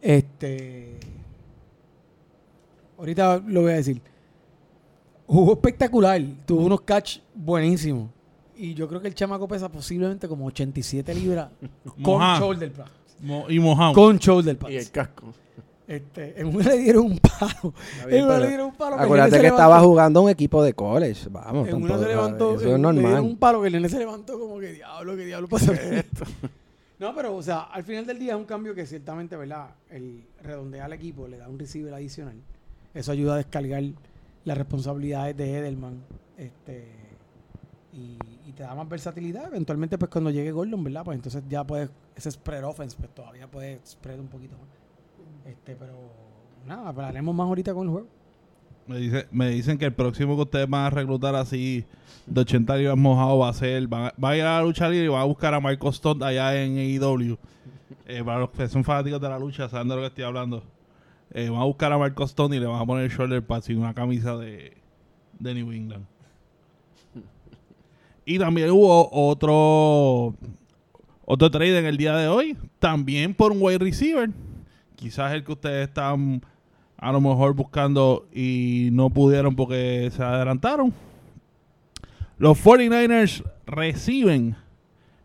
Este. 0.01 0.98
Ahorita 2.98 3.38
lo 3.46 3.62
voy 3.62 3.74
a 3.74 3.75
decir. 3.75 4.01
Jugó 5.27 5.53
espectacular. 5.53 6.19
Tuvo 6.48 6.65
unos 6.65 6.81
catch 6.81 7.19
buenísimos. 7.36 8.10
Y 8.57 8.73
yo 8.73 8.87
creo 8.87 9.01
que 9.01 9.07
el 9.07 9.15
chamaco 9.15 9.47
pesa 9.47 9.69
posiblemente 9.69 10.27
como 10.27 10.45
87 10.47 11.13
libras 11.15 11.49
con 12.03 12.21
shoulder 12.39 12.71
pad. 12.71 12.85
Mo- 13.21 13.49
y 13.49 13.59
Mojado. 13.59 13.93
Con 13.93 14.17
shoulder 14.17 14.57
pads. 14.57 14.73
Y 14.73 14.77
el 14.77 14.91
casco. 14.91 15.33
Este, 15.87 16.41
en 16.41 16.47
una 16.47 16.65
le 16.71 16.77
dieron 16.79 17.05
un 17.05 17.17
palo. 17.17 17.73
bien, 18.07 18.19
en 18.19 18.25
una 18.25 18.39
le 18.39 18.47
dieron 18.49 18.67
un 18.67 18.75
palo. 18.75 18.95
Acuérdate 18.99 19.39
que 19.39 19.47
estaba 19.47 19.79
jugando 19.79 20.21
un 20.21 20.29
equipo 20.29 20.61
de 20.61 20.73
college. 20.73 21.29
Vamos, 21.29 21.67
En 21.69 21.75
una 21.81 21.97
se 21.97 22.07
levantó, 22.07 22.49
Eso 22.49 22.55
es 22.55 22.59
le 22.61 22.65
dieron 22.75 22.81
normal. 22.81 23.23
un 23.23 23.37
palo 23.37 23.61
que 23.61 23.67
el 23.67 23.73
nene 23.73 23.87
se 23.89 23.99
levantó 23.99 24.37
como 24.37 24.59
que 24.59 24.73
diablo, 24.73 25.15
que 25.15 25.25
diablo 25.25 25.47
pasa 25.47 25.71
esto. 25.73 26.25
no, 26.99 27.15
pero 27.15 27.35
o 27.35 27.41
sea, 27.41 27.61
al 27.71 27.83
final 27.85 28.05
del 28.05 28.19
día 28.19 28.33
es 28.33 28.37
un 28.37 28.43
cambio 28.45 28.75
que 28.75 28.85
ciertamente, 28.85 29.37
¿verdad? 29.37 29.69
El 29.89 30.25
redondea 30.43 30.85
al 30.85 30.93
equipo, 30.93 31.25
le 31.27 31.37
da 31.37 31.47
un 31.47 31.57
receiver 31.57 31.93
adicional. 31.93 32.35
Eso 32.93 33.11
ayuda 33.13 33.35
a 33.35 33.37
descargar 33.37 33.83
las 34.43 34.57
responsabilidades 34.57 35.37
de 35.37 35.57
Edelman. 35.57 36.01
Este 36.37 36.85
y, 37.98 38.18
y 38.48 38.54
te 38.54 38.63
da 38.63 38.75
más 38.75 38.88
versatilidad. 38.88 39.48
Eventualmente, 39.48 39.98
pues 39.98 40.12
cuando 40.12 40.30
llegue 40.30 40.51
Gordon, 40.51 40.84
¿verdad? 40.84 41.04
Pues 41.04 41.16
entonces 41.16 41.44
ya 41.50 41.63
puedes, 41.66 41.89
ese 42.16 42.32
spread 42.32 42.63
offense, 42.63 42.96
pues 42.98 43.10
todavía 43.13 43.50
puedes 43.50 43.80
spread 43.89 44.20
un 44.20 44.27
poquito 44.27 44.56
más. 44.58 44.68
Este, 45.51 45.75
pero 45.75 45.94
nada, 46.66 46.89
hablaremos 46.89 47.34
más 47.34 47.48
ahorita 47.48 47.74
con 47.74 47.88
el 47.88 47.92
juego. 47.92 48.08
Me, 48.86 48.98
dice, 48.98 49.27
me 49.32 49.50
dicen 49.50 49.77
que 49.77 49.86
el 49.86 49.94
próximo 49.94 50.36
que 50.36 50.44
ustedes 50.44 50.70
van 50.70 50.86
a 50.86 50.89
reclutar 50.89 51.36
así 51.36 51.86
de 52.25 52.42
80 52.42 52.77
libras 52.77 52.98
mojado 52.98 53.39
va 53.39 53.50
a 53.50 53.54
ser. 53.54 53.92
Va 53.92 54.12
a 54.22 54.38
ir 54.38 54.44
a 54.44 54.58
la 54.58 54.62
lucha 54.62 54.88
libre 54.88 55.06
y 55.06 55.10
va 55.10 55.22
a 55.22 55.25
buscar 55.25 55.54
a 55.54 55.60
Michael 55.60 55.94
Stone 55.94 56.24
allá 56.24 56.56
en 56.62 56.77
AEW. 56.77 57.38
Eh, 58.06 58.24
para 58.24 58.39
los 58.39 58.51
que 58.51 58.68
son 58.68 58.84
fanáticos 58.84 59.20
de 59.20 59.27
la 59.27 59.39
lucha, 59.39 59.68
saben 59.68 59.88
de 59.88 59.96
lo 59.96 60.01
que 60.01 60.08
estoy 60.08 60.24
hablando. 60.24 60.63
Eh, 61.32 61.50
van 61.50 61.62
a 61.62 61.66
buscar 61.66 61.92
a 61.92 61.98
Marco 61.98 62.24
Stone 62.24 62.56
y 62.56 62.60
le 62.60 62.66
van 62.66 62.82
a 62.82 62.86
poner 62.86 63.04
el 63.04 63.12
shoulder 63.12 63.46
pads 63.46 63.70
y 63.70 63.75
una 63.75 63.94
camisa 63.94 64.38
de, 64.38 64.77
de 65.39 65.54
New 65.54 65.72
England. 65.72 66.06
Y 68.29 68.38
también 68.39 68.69
hubo 68.72 69.10
otro 69.10 70.36
otro 71.24 71.50
trade 71.50 71.79
en 71.79 71.86
el 71.86 71.96
día 71.96 72.13
de 72.17 72.27
hoy, 72.27 72.57
también 72.77 73.34
por 73.34 73.53
un 73.53 73.60
wide 73.62 73.77
receiver. 73.77 74.29
Quizás 74.98 75.31
el 75.31 75.46
que 75.46 75.53
ustedes 75.53 75.88
están 75.88 76.41
a 76.98 77.13
lo 77.13 77.22
mejor 77.22 77.53
buscando 77.53 78.27
y 78.34 78.89
no 78.91 79.10
pudieron 79.10 79.55
porque 79.55 80.12
se 80.13 80.22
adelantaron. 80.22 80.93
Los 82.38 82.62
49ers 82.62 83.46
reciben 83.65 84.57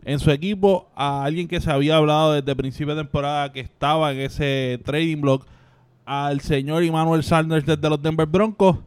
en 0.04 0.20
su 0.20 0.30
equipo 0.30 0.88
a 0.94 1.24
alguien 1.24 1.48
que 1.48 1.60
se 1.60 1.72
había 1.72 1.96
hablado 1.96 2.34
desde 2.34 2.54
principio 2.54 2.94
de 2.94 3.02
temporada 3.02 3.52
que 3.52 3.60
estaba 3.60 4.12
en 4.12 4.20
ese 4.20 4.80
trading 4.84 5.20
block, 5.20 5.44
al 6.04 6.40
señor 6.40 6.84
Emmanuel 6.84 7.24
Sanders 7.24 7.66
desde 7.66 7.90
los 7.90 8.00
Denver 8.00 8.26
Broncos. 8.26 8.78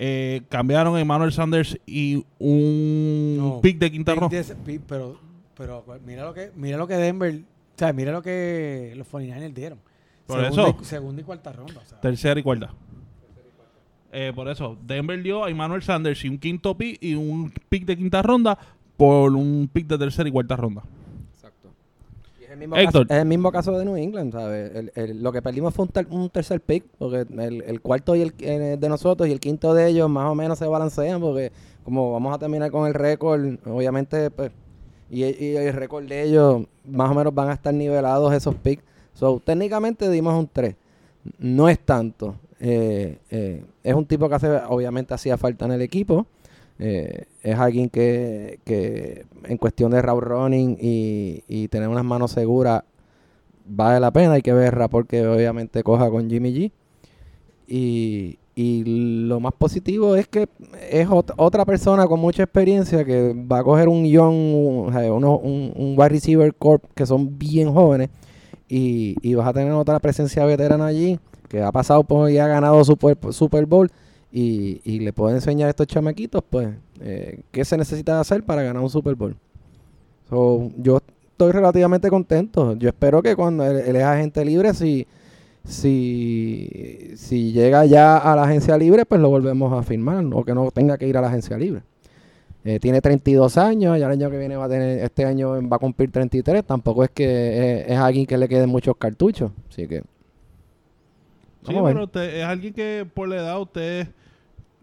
Eh, 0.00 0.42
cambiaron 0.48 0.94
a 0.96 1.00
Emmanuel 1.00 1.32
Sanders 1.32 1.76
y 1.84 2.24
un 2.38 3.36
No, 3.36 3.60
pick 3.60 3.78
de 3.78 3.90
quinta 3.90 4.14
ronda. 4.14 4.40
pero, 4.86 5.18
pero 5.56 5.84
mira 6.06 6.24
lo 6.24 6.32
que 6.32 6.52
mira 6.54 6.78
lo 6.78 6.86
que 6.86 6.94
Denver, 6.94 7.34
o 7.34 7.78
sea, 7.78 7.92
mira 7.92 8.12
lo 8.12 8.22
que 8.22 8.94
los 8.96 9.10
49ers 9.10 9.52
dieron. 9.52 9.80
Por 10.26 10.40
segunda, 10.40 10.62
eso. 10.68 10.78
y, 10.80 10.84
segunda 10.84 11.22
y 11.22 11.24
cuarta 11.24 11.52
ronda. 11.52 11.80
o 11.82 11.84
sea. 11.84 12.00
Tercera 12.00 12.38
y 12.38 12.42
cuarta. 12.44 12.72
Eh, 14.12 14.32
por 14.34 14.48
eso, 14.48 14.78
Denver 14.86 15.20
dio 15.22 15.44
a 15.44 15.50
Emmanuel 15.50 15.82
Sanders 15.82 16.24
y 16.24 16.28
un 16.28 16.38
quinto 16.38 16.76
pick 16.76 17.02
y 17.02 17.14
un 17.14 17.52
pick 17.68 17.84
de 17.84 17.96
quinta 17.96 18.22
ronda 18.22 18.56
por 18.96 19.32
un 19.34 19.68
pick 19.72 19.86
de 19.86 19.98
tercera 19.98 20.28
y 20.28 20.32
cuarta 20.32 20.54
ronda. 20.56 20.82
El 22.58 22.68
mismo, 22.68 22.76
Héctor. 22.76 23.06
caso, 23.06 23.14
es 23.16 23.22
el 23.22 23.28
mismo 23.28 23.52
caso 23.52 23.78
de 23.78 23.84
New 23.84 23.96
England, 23.96 24.32
¿sabes? 24.32 24.74
El- 24.74 24.92
el- 24.94 25.22
lo 25.22 25.30
que 25.32 25.40
perdimos 25.42 25.72
fue 25.74 25.84
un, 25.84 25.90
ter- 25.90 26.06
un 26.10 26.28
tercer 26.30 26.60
pick, 26.60 26.84
porque 26.98 27.20
el, 27.20 27.62
el 27.62 27.80
cuarto 27.80 28.16
y 28.16 28.22
el, 28.22 28.34
eh, 28.40 28.76
de 28.78 28.88
nosotros 28.88 29.28
y 29.28 29.32
el 29.32 29.38
quinto 29.40 29.74
de 29.74 29.86
ellos 29.88 30.10
más 30.10 30.28
o 30.30 30.34
menos 30.34 30.58
se 30.58 30.66
balancean, 30.66 31.20
porque 31.20 31.52
como 31.84 32.12
vamos 32.12 32.34
a 32.34 32.38
terminar 32.38 32.70
con 32.70 32.86
el 32.86 32.94
récord, 32.94 33.40
obviamente, 33.66 34.30
pues, 34.30 34.50
y, 35.10 35.24
y 35.24 35.56
el 35.56 35.72
récord 35.72 36.04
de 36.06 36.22
ellos 36.24 36.64
más 36.84 37.10
o 37.10 37.14
menos 37.14 37.34
van 37.34 37.48
a 37.50 37.52
estar 37.54 37.72
nivelados 37.72 38.32
esos 38.34 38.54
picks. 38.56 38.82
So, 39.14 39.40
técnicamente 39.44 40.10
dimos 40.10 40.34
un 40.38 40.48
3. 40.52 40.74
No 41.38 41.68
es 41.68 41.78
tanto. 41.78 42.34
Eh, 42.60 43.18
eh, 43.30 43.64
es 43.84 43.94
un 43.94 44.04
tipo 44.04 44.28
que 44.28 44.34
hace, 44.34 44.48
obviamente 44.68 45.14
hacía 45.14 45.36
falta 45.36 45.64
en 45.64 45.72
el 45.72 45.82
equipo. 45.82 46.26
Eh, 46.78 47.24
es 47.42 47.58
alguien 47.58 47.88
que, 47.90 48.60
que 48.64 49.26
en 49.44 49.56
cuestión 49.58 49.90
de 49.90 50.00
route 50.02 50.24
running 50.24 50.76
y, 50.80 51.42
y 51.48 51.68
tener 51.68 51.88
unas 51.88 52.04
manos 52.04 52.32
seguras 52.32 52.84
vale 53.66 54.00
la 54.00 54.12
pena. 54.12 54.34
Hay 54.34 54.42
que 54.42 54.52
ver 54.52 54.78
porque 54.90 55.26
obviamente 55.26 55.82
coja 55.82 56.10
con 56.10 56.28
Jimmy 56.30 56.52
G. 56.54 56.72
Y, 57.66 58.38
y 58.54 58.84
lo 59.26 59.40
más 59.40 59.52
positivo 59.52 60.16
es 60.16 60.26
que 60.26 60.48
es 60.90 61.08
ot- 61.08 61.34
otra 61.36 61.64
persona 61.64 62.06
con 62.06 62.18
mucha 62.20 62.42
experiencia 62.44 63.04
que 63.04 63.34
va 63.34 63.58
a 63.58 63.64
coger 63.64 63.88
un 63.88 64.04
young, 64.06 64.86
uno- 64.86 65.36
un, 65.38 65.72
un 65.76 65.94
wide 65.98 66.08
receiver 66.08 66.54
corp 66.54 66.82
que 66.94 67.04
son 67.06 67.38
bien 67.38 67.72
jóvenes 67.72 68.08
y, 68.68 69.16
y 69.22 69.34
vas 69.34 69.46
a 69.48 69.52
tener 69.52 69.72
otra 69.72 69.98
presencia 70.00 70.44
veterana 70.46 70.86
allí 70.86 71.18
que 71.48 71.62
ha 71.62 71.72
pasado 71.72 72.04
por 72.04 72.30
y 72.30 72.38
ha 72.38 72.46
ganado 72.46 72.82
Super, 72.84 73.16
Super 73.32 73.66
Bowl 73.66 73.90
y, 74.30 74.80
y 74.84 75.00
le 75.00 75.12
puede 75.12 75.36
enseñar 75.36 75.68
a 75.68 75.70
estos 75.70 75.86
chamaquitos 75.86 76.42
pues 76.48 76.68
eh, 77.00 77.40
qué 77.50 77.64
se 77.64 77.76
necesita 77.76 78.20
hacer 78.20 78.42
para 78.44 78.62
ganar 78.62 78.82
un 78.82 78.90
Super 78.90 79.14
Bowl. 79.14 79.36
So, 80.28 80.70
yo 80.76 81.00
estoy 81.30 81.52
relativamente 81.52 82.10
contento. 82.10 82.74
Yo 82.76 82.88
espero 82.88 83.22
que 83.22 83.34
cuando 83.34 83.64
él, 83.64 83.76
él 83.78 83.96
es 83.96 84.04
agente 84.04 84.44
libre, 84.44 84.74
si, 84.74 85.06
si, 85.64 87.12
si 87.16 87.52
llega 87.52 87.86
ya 87.86 88.18
a 88.18 88.36
la 88.36 88.44
agencia 88.44 88.76
libre, 88.76 89.06
pues 89.06 89.20
lo 89.20 89.30
volvemos 89.30 89.72
a 89.72 89.82
firmar 89.82 90.24
o 90.32 90.44
que 90.44 90.54
no 90.54 90.70
tenga 90.70 90.98
que 90.98 91.08
ir 91.08 91.16
a 91.16 91.20
la 91.20 91.28
agencia 91.28 91.56
libre. 91.56 91.82
Eh, 92.64 92.78
tiene 92.80 93.00
32 93.00 93.56
años, 93.56 93.98
ya 93.98 94.06
el 94.06 94.12
año 94.12 94.30
que 94.30 94.38
viene 94.38 94.56
va 94.56 94.66
a 94.66 94.68
tener, 94.68 94.98
este 94.98 95.24
año 95.24 95.66
va 95.68 95.76
a 95.76 95.78
cumplir 95.78 96.10
33. 96.10 96.64
Tampoco 96.64 97.04
es 97.04 97.10
que 97.10 97.24
eh, 97.24 97.84
es 97.88 97.98
alguien 97.98 98.26
que 98.26 98.36
le 98.36 98.48
queden 98.48 98.68
muchos 98.68 98.96
cartuchos. 98.96 99.52
Así 99.70 99.86
que. 99.86 100.02
Sí, 101.68 101.74
Vamos 101.74 101.90
pero 101.90 102.04
usted 102.04 102.36
es 102.36 102.44
alguien 102.44 102.74
que 102.74 103.06
por 103.12 103.28
la 103.28 103.36
edad 103.36 103.60
usted 103.60 104.08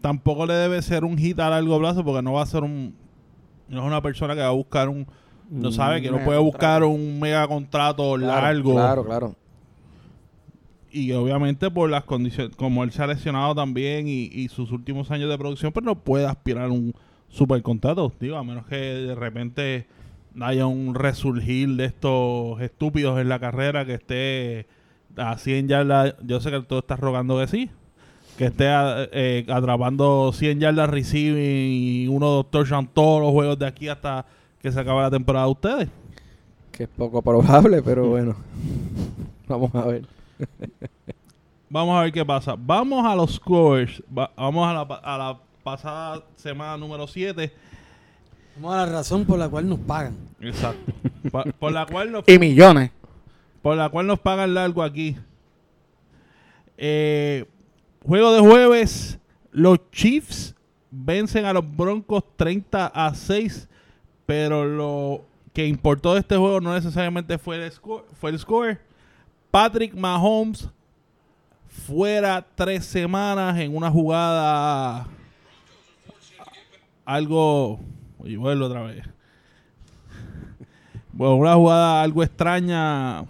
tampoco 0.00 0.46
le 0.46 0.54
debe 0.54 0.80
ser 0.82 1.04
un 1.04 1.18
hit 1.18 1.38
a 1.40 1.50
largo 1.50 1.78
plazo 1.78 2.04
porque 2.04 2.22
no 2.22 2.34
va 2.34 2.42
a 2.42 2.46
ser 2.46 2.62
un... 2.62 2.94
No 3.68 3.80
es 3.80 3.86
una 3.86 4.00
persona 4.00 4.34
que 4.34 4.40
va 4.40 4.48
a 4.48 4.52
buscar 4.52 4.88
un... 4.88 5.06
No 5.50 5.70
sabe 5.72 6.02
que 6.02 6.10
no 6.10 6.24
puede 6.24 6.38
buscar 6.38 6.82
un 6.84 7.20
mega 7.20 7.46
contrato 7.46 8.14
Claro, 8.14 8.26
largo. 8.26 8.72
Claro, 8.74 9.04
claro. 9.04 9.36
Y 10.90 11.12
obviamente 11.12 11.70
por 11.70 11.90
las 11.90 12.04
condiciones, 12.04 12.56
como 12.56 12.82
él 12.82 12.90
se 12.90 13.02
ha 13.02 13.06
lesionado 13.06 13.54
también 13.54 14.08
y, 14.08 14.30
y 14.32 14.48
sus 14.48 14.72
últimos 14.72 15.10
años 15.10 15.28
de 15.28 15.36
producción, 15.36 15.72
pues 15.72 15.84
no 15.84 15.94
puede 15.96 16.26
aspirar 16.26 16.64
a 16.64 16.72
un 16.72 16.94
super 17.28 17.60
contrato, 17.62 18.12
digo, 18.20 18.36
a 18.36 18.44
menos 18.44 18.66
que 18.66 18.76
de 18.76 19.14
repente 19.14 19.86
haya 20.40 20.66
un 20.66 20.94
resurgir 20.94 21.70
de 21.76 21.86
estos 21.86 22.60
estúpidos 22.60 23.20
en 23.20 23.28
la 23.28 23.38
carrera 23.38 23.84
que 23.84 23.94
esté 23.94 24.66
a 25.16 25.36
100 25.38 25.68
yardas, 25.68 26.14
yo 26.22 26.40
sé 26.40 26.50
que 26.50 26.60
tú 26.60 26.78
estás 26.78 26.98
rogando 27.00 27.38
que 27.38 27.46
sí, 27.46 27.70
que 28.36 28.46
esté 28.46 28.68
a- 28.68 29.08
eh, 29.12 29.46
atrapando 29.48 30.30
100 30.32 30.60
yardas 30.60 30.90
receiving 30.90 31.70
y 31.72 32.08
uno 32.08 32.26
dos 32.28 32.50
touchdowns 32.50 32.90
todos 32.92 33.20
los 33.22 33.30
juegos 33.32 33.58
de 33.58 33.66
aquí 33.66 33.88
hasta 33.88 34.26
que 34.60 34.70
se 34.72 34.80
acabe 34.80 35.02
la 35.02 35.10
temporada 35.10 35.46
de 35.46 35.52
ustedes. 35.52 35.88
Que 36.72 36.82
es 36.84 36.88
poco 36.90 37.22
probable, 37.22 37.80
pero 37.82 38.06
bueno. 38.08 38.36
Vamos 39.48 39.74
a 39.74 39.84
ver. 39.86 40.04
Vamos 41.68 41.98
a 41.98 42.02
ver 42.02 42.12
qué 42.12 42.24
pasa. 42.24 42.54
Vamos 42.58 43.04
a 43.06 43.14
los 43.16 43.34
scores. 43.34 44.02
Va- 44.16 44.30
vamos 44.36 44.68
a 44.68 44.72
la, 44.74 44.86
pa- 44.88 45.00
a 45.02 45.18
la 45.18 45.38
pasada 45.64 46.22
semana 46.36 46.76
número 46.76 47.06
7. 47.06 47.52
Vamos 48.56 48.74
a 48.74 48.86
la 48.86 48.92
razón 48.92 49.24
por 49.24 49.38
la 49.38 49.48
cual 49.48 49.68
nos 49.68 49.78
pagan. 49.80 50.14
Exacto. 50.40 50.92
Pa- 51.32 51.44
por 51.58 51.72
la 51.72 51.86
cual 51.86 52.12
nos 52.12 52.24
Y 52.28 52.38
millones. 52.38 52.90
Por 53.66 53.76
la 53.76 53.88
cual 53.88 54.06
nos 54.06 54.20
pagan 54.20 54.54
largo 54.54 54.80
aquí. 54.80 55.16
Eh, 56.76 57.46
juego 58.00 58.32
de 58.32 58.38
jueves. 58.38 59.18
Los 59.50 59.90
Chiefs 59.90 60.54
vencen 60.92 61.46
a 61.46 61.52
los 61.52 61.64
Broncos 61.76 62.22
30 62.36 62.86
a 62.86 63.12
6. 63.12 63.68
Pero 64.24 64.64
lo 64.64 65.24
que 65.52 65.66
importó 65.66 66.14
de 66.14 66.20
este 66.20 66.36
juego 66.36 66.60
no 66.60 66.74
necesariamente 66.74 67.38
fue 67.38 67.56
el 67.56 67.72
score. 67.72 68.04
Fue 68.20 68.30
el 68.30 68.38
score. 68.38 68.78
Patrick 69.50 69.94
Mahomes 69.94 70.70
fuera 71.66 72.46
tres 72.54 72.84
semanas 72.84 73.58
en 73.58 73.76
una 73.76 73.90
jugada 73.90 75.08
algo 77.04 77.80
oye 78.18 78.36
vuelvo 78.36 78.66
otra 78.66 78.82
vez 78.82 79.04
bueno, 81.12 81.34
una 81.34 81.54
jugada 81.54 82.02
algo 82.02 82.22
extraña 82.22 83.26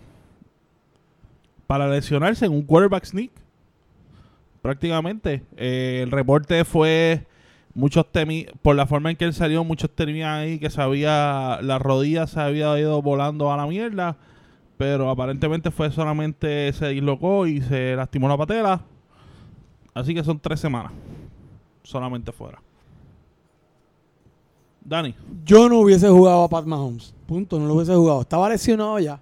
para 1.66 1.88
lesionarse 1.88 2.46
en 2.46 2.52
un 2.52 2.62
quarterback 2.62 3.04
sneak 3.04 3.30
prácticamente 4.62 5.42
Eh, 5.56 6.00
el 6.02 6.10
reporte 6.10 6.64
fue 6.64 7.26
muchos 7.74 8.10
temi 8.10 8.46
por 8.62 8.74
la 8.74 8.86
forma 8.86 9.10
en 9.10 9.16
que 9.16 9.24
él 9.24 9.34
salió 9.34 9.64
muchos 9.64 9.90
temían 9.90 10.30
ahí 10.40 10.58
que 10.58 10.70
se 10.70 10.80
había 10.80 11.58
la 11.62 11.78
rodilla 11.78 12.26
se 12.26 12.40
había 12.40 12.78
ido 12.78 13.00
volando 13.02 13.52
a 13.52 13.56
la 13.56 13.66
mierda 13.66 14.16
pero 14.76 15.08
aparentemente 15.10 15.70
fue 15.70 15.90
solamente 15.90 16.72
se 16.72 16.88
dislocó 16.88 17.46
y 17.46 17.60
se 17.60 17.96
lastimó 17.96 18.28
la 18.28 18.36
patela 18.36 18.80
así 19.94 20.14
que 20.14 20.24
son 20.24 20.38
tres 20.38 20.60
semanas 20.60 20.92
solamente 21.82 22.32
fuera 22.32 22.60
Dani 24.82 25.14
Yo 25.44 25.68
no 25.68 25.80
hubiese 25.80 26.08
jugado 26.08 26.44
a 26.44 26.48
Pat 26.48 26.64
Mahomes. 26.64 27.12
Punto, 27.26 27.58
no 27.58 27.66
lo 27.66 27.74
hubiese 27.74 27.92
jugado. 27.92 28.20
Estaba 28.20 28.48
lesionado 28.48 29.00
ya. 29.00 29.18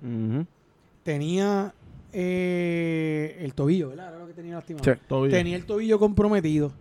Tenía 1.02 1.72
eh, 2.14 3.38
el 3.40 3.54
tobillo, 3.54 3.90
¿verdad? 3.90 4.08
Era 4.08 4.18
lo 4.18 4.26
que 4.26 4.34
tenía 4.34 4.54
lastimado. 4.54 4.84
Sí. 4.84 5.30
Tenía 5.30 5.56
el 5.56 5.66
tobillo 5.66 5.98
comprometido. 5.98 6.72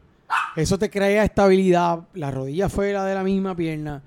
Eso 0.56 0.78
te 0.78 0.90
crea 0.90 1.24
estabilidad. 1.24 2.02
La 2.13 2.32
rodilla 2.32 2.70
fue 2.70 2.94
la 2.94 3.06
de 3.06 3.16
la 3.16 3.24
misma 3.24 3.56
pierna. 3.56 4.02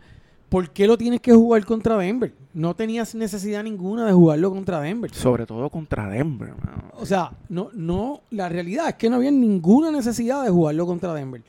¿Por 0.48 0.70
qué 0.70 0.86
lo 0.86 0.96
tienes 0.96 1.20
que 1.20 1.32
jugar 1.32 1.64
contra 1.64 1.96
Denver? 1.96 2.32
No 2.54 2.74
tenías 2.74 3.14
necesidad 3.14 3.64
ninguna 3.64 4.06
de 4.06 4.12
jugarlo 4.12 4.50
contra 4.50 4.80
Denver. 4.80 5.12
Sobre 5.12 5.44
todo 5.44 5.68
contra 5.68 6.08
Denver. 6.08 6.54
O 6.94 7.04
sea, 7.04 7.32
no, 7.48 7.70
no, 7.74 8.22
la 8.30 8.48
realidad 8.48 8.88
es 8.88 8.94
que 8.94 9.10
no 9.10 9.16
había 9.16 9.32
ninguna 9.32 9.90
necesidad 9.90 10.44
de 10.44 10.50
jugarlo 10.50 10.86
contra 10.86 11.12
Denver. 11.12 11.42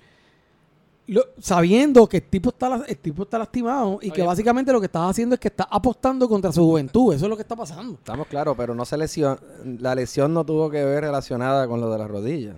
Lo- 1.08 1.24
sabiendo 1.40 2.08
que 2.08 2.18
el 2.18 2.24
tipo 2.24 2.50
está 2.50 2.68
la- 2.70 2.84
el 2.86 2.98
tipo 2.98 3.24
está 3.24 3.38
lastimado 3.40 4.00
y 4.02 4.12
que 4.12 4.24
básicamente 4.24 4.74
lo 4.74 4.80
que 4.82 4.88
estás 4.88 5.10
haciendo 5.10 5.36
es 5.36 5.40
que 5.40 5.48
está 5.48 5.66
apostando 5.72 6.28
contra 6.28 6.52
su 6.52 6.62
juventud. 6.66 7.14
Eso 7.14 7.26
es 7.26 7.30
lo 7.30 7.36
que 7.38 7.44
está 7.44 7.56
pasando. 7.56 7.94
Estamos 7.94 8.28
claros, 8.28 8.56
pero 8.58 8.76
no 8.76 8.84
se 8.84 8.98
lesionó. 8.98 9.38
La 9.80 9.96
lesión 9.96 10.34
no 10.34 10.46
tuvo 10.46 10.70
que 10.70 10.84
ver 10.84 11.06
relacionada 11.06 11.66
con 11.68 11.80
lo 11.80 11.90
de 11.90 11.98
la 11.98 12.08
rodilla. 12.08 12.56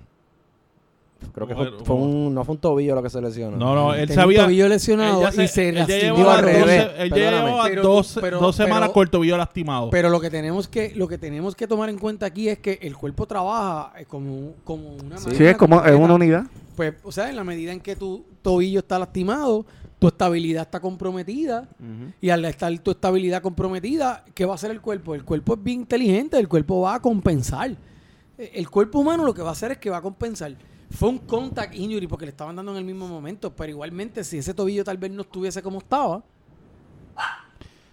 Creo 1.33 1.47
que 1.47 1.55
fue, 1.55 1.95
un, 1.95 2.33
no 2.33 2.43
fue 2.45 2.55
un 2.55 2.61
tobillo 2.61 2.95
lo 2.95 3.03
que 3.03 3.09
se 3.09 3.21
lesionó. 3.21 3.57
no 3.57 3.75
no 3.75 3.93
él 3.93 4.07
Tenía 4.07 4.13
un 4.13 4.21
sabía 4.23 4.43
tobillo 4.43 4.67
lesionado 4.69 5.29
y 5.43 5.47
se 5.47 5.71
lastimó 5.71 6.29
al 6.29 6.43
revés, 6.43 6.87
él 6.97 7.11
llevaba 7.11 7.69
dos, 7.81 8.15
dos 8.15 8.55
semanas 8.55 8.79
pero- 8.89 8.93
con 8.93 9.03
el 9.03 9.09
tobillo 9.09 9.37
lastimado 9.37 9.89
Pero 9.89 10.09
lo 10.09 10.19
que 10.19 10.29
tenemos 10.29 10.67
que 10.67 10.93
lo 10.95 11.07
que 11.07 11.17
tenemos 11.17 11.55
que 11.55 11.67
tomar 11.67 11.89
en 11.89 11.97
cuenta 11.97 12.25
aquí 12.25 12.49
es 12.49 12.59
que 12.59 12.79
el 12.81 12.95
cuerpo 12.95 13.25
trabaja 13.25 13.93
eh, 13.99 14.05
como, 14.05 14.53
como 14.63 14.95
una 14.95 15.17
Sí. 15.17 15.31
Es 15.43 15.57
como 15.57 15.83
es 15.83 15.95
una 15.95 16.13
unidad. 16.15 16.45
Pues, 16.75 16.93
o 17.03 17.11
sea, 17.11 17.29
en 17.29 17.35
la 17.35 17.43
medida 17.43 17.73
en 17.73 17.81
que 17.81 17.95
tu 17.97 18.23
tobillo 18.41 18.79
está 18.79 18.97
lastimado, 18.97 19.65
tu 19.99 20.07
estabilidad 20.07 20.61
está 20.63 20.79
comprometida. 20.79 21.67
Y 22.21 22.29
al 22.29 22.45
estar 22.45 22.77
tu 22.79 22.91
estabilidad 22.91 23.41
comprometida, 23.41 24.23
¿qué 24.33 24.45
va 24.45 24.53
a 24.53 24.55
hacer 24.55 24.71
el 24.71 24.79
cuerpo? 24.79 25.13
El 25.13 25.25
cuerpo 25.25 25.55
es 25.55 25.63
bien 25.63 25.81
inteligente, 25.81 26.39
el 26.39 26.47
cuerpo 26.47 26.79
va 26.81 26.95
a 26.95 27.01
compensar. 27.01 27.75
El 28.37 28.69
cuerpo 28.69 28.99
humano 28.99 29.25
lo 29.25 29.33
que 29.33 29.41
va 29.41 29.49
a 29.49 29.51
hacer 29.51 29.73
es 29.73 29.77
que 29.79 29.89
va 29.89 29.97
a 29.97 30.01
compensar. 30.01 30.55
Fue 30.91 31.09
un 31.09 31.19
contact 31.19 31.75
injury 31.75 32.07
porque 32.07 32.25
le 32.25 32.31
estaban 32.31 32.55
dando 32.55 32.71
en 32.71 32.77
el 32.79 32.83
mismo 32.85 33.07
momento, 33.07 33.55
pero 33.55 33.69
igualmente 33.69 34.23
si 34.23 34.39
ese 34.39 34.53
tobillo 34.53 34.83
tal 34.83 34.97
vez 34.97 35.11
no 35.11 35.21
estuviese 35.21 35.61
como 35.61 35.77
estaba, 35.79 36.23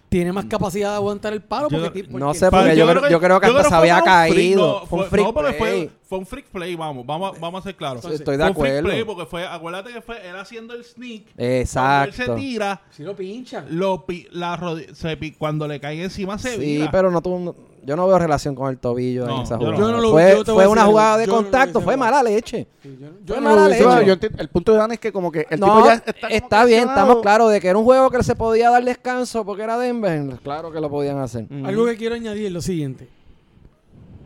tiene 0.09 0.31
más 0.31 0.45
capacidad 0.45 0.91
de 0.91 0.95
aguantar 0.95 1.33
el 1.33 1.41
palo. 1.41 1.67
Yo- 1.69 1.83
porque, 1.83 2.03
ti- 2.03 2.09
no 2.09 2.33
sé, 2.33 2.49
porque 2.49 2.77
yo 2.77 2.87
creo- 2.87 3.09
yo 3.09 3.19
creo 3.19 3.39
que 3.41 3.47
hasta 3.47 3.63
se 3.69 3.75
había 3.75 4.01
caído. 4.01 4.79
no, 4.81 4.85
Fue 4.87 4.99
un 4.99 5.05
freak 5.09 5.25
no, 5.27 5.33
pero 5.33 5.47
fue, 5.49 5.57
play. 5.69 5.91
fue 6.07 6.17
un 6.19 6.25
freak 6.25 6.45
play, 6.47 6.75
vamos, 6.75 7.05
vamos, 7.05 7.37
vamos 7.39 7.59
a 7.59 7.63
ser 7.63 7.75
claros. 7.75 7.97
Entonces, 7.97 8.21
Estoy 8.21 8.37
de 8.37 8.43
fue 8.43 8.49
un 8.49 8.55
freak 8.55 8.71
acuerdo. 8.77 8.89
play 8.89 9.03
porque 9.03 9.25
fue, 9.25 9.45
acuérdate 9.45 9.91
que 9.93 10.01
fue 10.01 10.27
él 10.29 10.35
haciendo 10.37 10.73
el 10.75 10.85
sneak. 10.85 11.23
Cuando 11.25 11.43
él 11.43 11.59
Exacto. 11.59 12.15
se 12.15 12.29
tira, 12.35 12.81
Si 12.91 13.03
lo 13.03 13.15
pinchan. 13.17 13.65
lo 13.77 14.05
pi- 14.05 14.27
la 14.31 14.57
se 14.93 15.33
cuando 15.37 15.67
le 15.67 15.79
cae 15.81 16.01
encima 16.01 16.37
se 16.37 16.53
Sí, 16.55 16.59
vira. 16.59 16.89
pero 16.89 17.11
no 17.11 17.21
tuvo. 17.21 17.53
Yo 17.87 17.95
no 17.95 18.05
veo 18.05 18.19
relación 18.19 18.53
con 18.53 18.69
el 18.69 18.79
tobillo 18.79 19.25
No, 19.25 19.37
en 19.37 19.41
esa 19.43 19.55
jugada. 19.57 19.77
Yo 19.77 19.91
no 19.93 20.01
lo- 20.01 20.11
fue 20.11 20.43
yo 20.45 20.53
una 20.69 20.81
decir 20.81 20.83
jugada 20.91 21.17
de 21.19 21.27
no 21.27 21.35
contacto, 21.35 21.79
fue 21.79 21.95
mala 21.95 22.21
leche. 22.21 22.67
Sí, 22.83 22.97
yo, 23.23 23.35
Fue 23.35 23.41
mala 23.41 23.69
el 23.69 24.49
punto 24.49 24.73
de 24.73 24.77
Dan 24.77 24.91
es 24.91 24.99
que 24.99 25.13
como 25.13 25.31
que 25.31 25.47
el 25.49 25.57
no, 25.57 25.67
tipo 25.67 25.85
ya 25.85 25.93
está, 25.93 26.27
está 26.27 26.65
bien, 26.65 26.81
estamos 26.89 27.21
claros 27.21 27.49
de 27.49 27.61
que 27.61 27.69
era 27.69 27.77
un 27.77 27.85
juego 27.85 28.11
que 28.11 28.21
se 28.23 28.35
podía 28.35 28.69
dar 28.71 28.83
descanso 28.83 29.45
porque 29.45 29.63
era 29.63 29.77
Denver. 29.77 30.37
Claro 30.43 30.69
que 30.69 30.81
lo 30.81 30.89
podían 30.89 31.17
hacer. 31.19 31.47
Algo 31.63 31.85
que 31.85 31.95
quiero 31.95 32.15
añadir 32.15 32.47
es 32.47 32.51
lo 32.51 32.61
siguiente. 32.61 33.07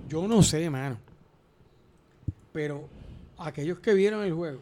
Yo 0.10 0.28
no 0.28 0.42
sé, 0.42 0.68
mano. 0.68 0.98
Pero 2.52 2.86
aquellos 3.38 3.78
que 3.78 3.94
vieron 3.94 4.24
el 4.24 4.34
juego, 4.34 4.60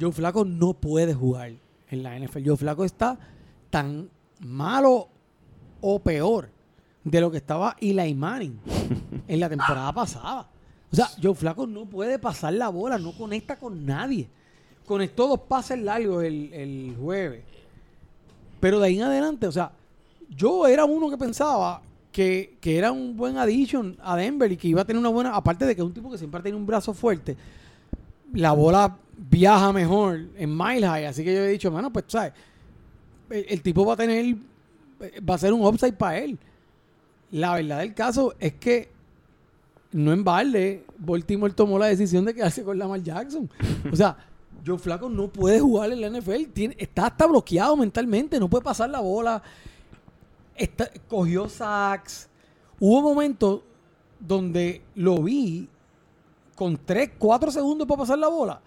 Joe 0.00 0.10
Flaco 0.10 0.46
no 0.46 0.72
puede 0.72 1.12
jugar 1.12 1.52
en 1.90 2.02
la 2.02 2.16
NFL. 2.18 2.42
Joe 2.46 2.56
Flaco 2.56 2.86
está 2.86 3.18
tan 3.68 4.08
malo 4.40 5.08
o 5.82 5.98
peor 5.98 6.53
de 7.04 7.20
lo 7.20 7.30
que 7.30 7.36
estaba 7.36 7.76
Eli 7.80 8.14
Manning 8.14 8.58
en 9.28 9.40
la 9.40 9.48
temporada 9.48 9.92
pasada. 9.92 10.48
O 10.90 10.96
sea, 10.96 11.08
Joe 11.22 11.34
Flaco 11.34 11.66
no 11.66 11.86
puede 11.86 12.18
pasar 12.18 12.54
la 12.54 12.68
bola, 12.68 12.98
no 12.98 13.12
conecta 13.12 13.56
con 13.56 13.84
nadie. 13.84 14.28
Conectó 14.86 15.28
dos 15.28 15.40
pases 15.40 15.78
largos 15.80 16.24
el, 16.24 16.52
el 16.52 16.96
jueves. 17.00 17.42
Pero 18.60 18.80
de 18.80 18.86
ahí 18.86 18.96
en 18.96 19.04
adelante, 19.04 19.46
o 19.46 19.52
sea, 19.52 19.72
yo 20.30 20.66
era 20.66 20.84
uno 20.84 21.10
que 21.10 21.18
pensaba 21.18 21.82
que, 22.12 22.56
que 22.60 22.78
era 22.78 22.92
un 22.92 23.16
buen 23.16 23.36
addition 23.36 23.96
a 24.02 24.16
Denver 24.16 24.50
y 24.50 24.56
que 24.56 24.68
iba 24.68 24.82
a 24.82 24.84
tener 24.84 25.00
una 25.00 25.08
buena, 25.08 25.34
aparte 25.34 25.66
de 25.66 25.74
que 25.74 25.82
es 25.82 25.86
un 25.86 25.92
tipo 25.92 26.10
que 26.10 26.16
siempre 26.16 26.40
tiene 26.42 26.56
un 26.56 26.64
brazo 26.64 26.94
fuerte, 26.94 27.36
la 28.32 28.52
bola 28.52 28.96
viaja 29.16 29.72
mejor 29.72 30.20
en 30.36 30.56
Mile 30.56 30.86
High, 30.86 31.06
así 31.06 31.24
que 31.24 31.34
yo 31.34 31.40
he 31.40 31.48
dicho, 31.48 31.70
mano, 31.70 31.92
pues, 31.92 32.04
¿sabes? 32.08 32.32
El, 33.30 33.46
el 33.48 33.62
tipo 33.62 33.84
va 33.84 33.94
a 33.94 33.96
tener, 33.96 34.36
va 35.28 35.34
a 35.34 35.38
ser 35.38 35.52
un 35.52 35.66
upside 35.66 35.94
para 35.94 36.18
él. 36.18 36.38
La 37.34 37.54
verdad 37.54 37.78
del 37.80 37.94
caso 37.94 38.34
es 38.38 38.54
que 38.54 38.90
no 39.90 40.12
en 40.12 40.22
balde, 40.22 40.84
Baltimore 40.98 41.52
tomó 41.52 41.78
la 41.78 41.86
decisión 41.86 42.24
de 42.24 42.32
quedarse 42.34 42.62
con 42.62 42.78
Lamar 42.78 43.02
Jackson. 43.02 43.50
O 43.92 43.96
sea, 43.96 44.16
Joe 44.66 44.78
Flaco 44.78 45.08
no 45.08 45.28
puede 45.28 45.58
jugar 45.60 45.90
en 45.92 46.00
la 46.00 46.08
NFL, 46.20 46.44
tiene, 46.52 46.76
está 46.78 47.06
hasta 47.06 47.26
bloqueado 47.26 47.76
mentalmente, 47.76 48.38
no 48.38 48.48
puede 48.48 48.62
pasar 48.64 48.88
la 48.90 49.00
bola. 49.00 49.42
Está- 50.56 50.90
cogió 51.08 51.48
sacks. 51.48 52.28
Hubo 52.78 53.02
momentos 53.02 53.62
donde 54.20 54.82
lo 54.94 55.22
vi 55.22 55.68
con 56.54 56.76
3, 56.76 57.10
4 57.18 57.50
segundos 57.50 57.86
para 57.86 57.98
pasar 57.98 58.18
la 58.18 58.28
bola. 58.28 58.60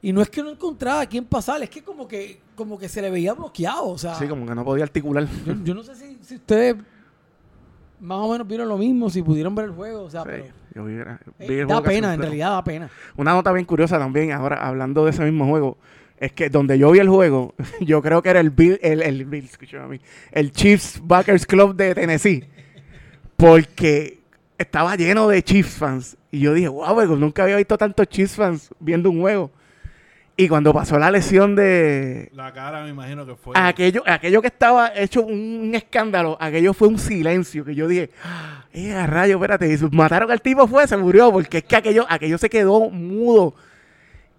Y 0.00 0.12
no 0.12 0.20
es 0.22 0.28
que 0.30 0.42
no 0.42 0.50
encontraba 0.50 1.02
a 1.02 1.06
quién 1.06 1.24
pasar, 1.24 1.62
es 1.62 1.70
que 1.70 1.82
como 1.82 2.06
que, 2.08 2.40
como 2.56 2.78
que 2.78 2.88
se 2.88 3.00
le 3.02 3.10
veía 3.10 3.32
bloqueado. 3.34 3.88
O 3.88 3.98
sea, 3.98 4.14
Sí, 4.14 4.26
como 4.28 4.46
que 4.46 4.54
no 4.54 4.64
podía 4.64 4.84
articular. 4.84 5.26
yo, 5.46 5.54
yo 5.62 5.74
no 5.74 5.82
sé 5.82 5.94
si, 5.94 6.18
si 6.22 6.34
ustedes 6.36 6.76
más 8.00 8.18
o 8.18 8.30
menos 8.32 8.46
vieron 8.46 8.68
lo 8.68 8.78
mismo, 8.78 9.10
si 9.10 9.22
pudieron 9.22 9.54
ver 9.54 9.66
el 9.66 9.70
juego. 9.72 10.02
O 10.02 10.10
sea, 10.10 10.22
Sí, 10.22 10.28
pero, 10.30 10.44
yo 10.74 10.84
vi- 10.84 10.94
eh, 10.94 11.60
el 11.60 11.66
da 11.66 11.82
pena, 11.82 12.14
en 12.14 12.20
realidad 12.20 12.50
da 12.50 12.64
pena. 12.64 12.90
Una 13.16 13.32
nota 13.32 13.52
bien 13.52 13.64
curiosa 13.64 13.98
también, 13.98 14.32
ahora 14.32 14.66
hablando 14.66 15.04
de 15.04 15.10
ese 15.10 15.24
mismo 15.24 15.46
juego, 15.46 15.78
es 16.18 16.32
que 16.32 16.48
donde 16.50 16.78
yo 16.78 16.90
vi 16.90 16.98
el 17.00 17.08
juego, 17.08 17.54
yo 17.80 18.02
creo 18.02 18.22
que 18.22 18.30
era 18.30 18.40
el 18.40 18.50
Bill, 18.50 18.78
el, 18.82 19.02
el, 19.02 19.24
Bill, 19.24 19.48
a 19.82 19.86
mí, 19.86 20.00
el 20.32 20.52
Chiefs 20.52 21.00
Backers 21.02 21.46
Club 21.46 21.74
de 21.76 21.94
Tennessee, 21.94 22.44
porque 23.36 24.20
estaba 24.58 24.96
lleno 24.96 25.28
de 25.28 25.42
Chiefs 25.42 25.74
fans. 25.74 26.16
Y 26.30 26.40
yo 26.40 26.54
dije, 26.54 26.68
wow, 26.68 27.16
nunca 27.16 27.44
había 27.44 27.56
visto 27.56 27.76
tantos 27.78 28.08
Chiefs 28.08 28.36
fans 28.36 28.70
viendo 28.80 29.10
un 29.10 29.20
juego. 29.20 29.50
Y 30.36 30.48
cuando 30.48 30.72
pasó 30.72 30.98
la 30.98 31.12
lesión 31.12 31.54
de, 31.54 32.28
La 32.34 32.52
cara 32.52 32.82
me 32.82 32.88
imagino 32.90 33.24
que 33.24 33.36
fue. 33.36 33.54
aquello, 33.56 34.02
aquello 34.04 34.40
que 34.42 34.48
estaba 34.48 34.90
hecho 34.96 35.22
un, 35.22 35.70
escándalo, 35.76 36.36
aquello 36.40 36.74
fue 36.74 36.88
un 36.88 36.98
silencio 36.98 37.64
que 37.64 37.76
yo 37.76 37.86
dije, 37.86 38.10
eh, 38.72 38.92
a 38.92 39.06
rayo, 39.06 39.36
espérate, 39.36 39.72
y 39.72 39.78
mataron 39.94 40.32
al 40.32 40.40
tipo 40.42 40.66
fue, 40.66 40.88
se 40.88 40.96
murió, 40.96 41.30
porque 41.30 41.58
es 41.58 41.64
que 41.64 41.76
aquello, 41.76 42.04
aquello 42.08 42.36
se 42.38 42.50
quedó 42.50 42.90
mudo. 42.90 43.54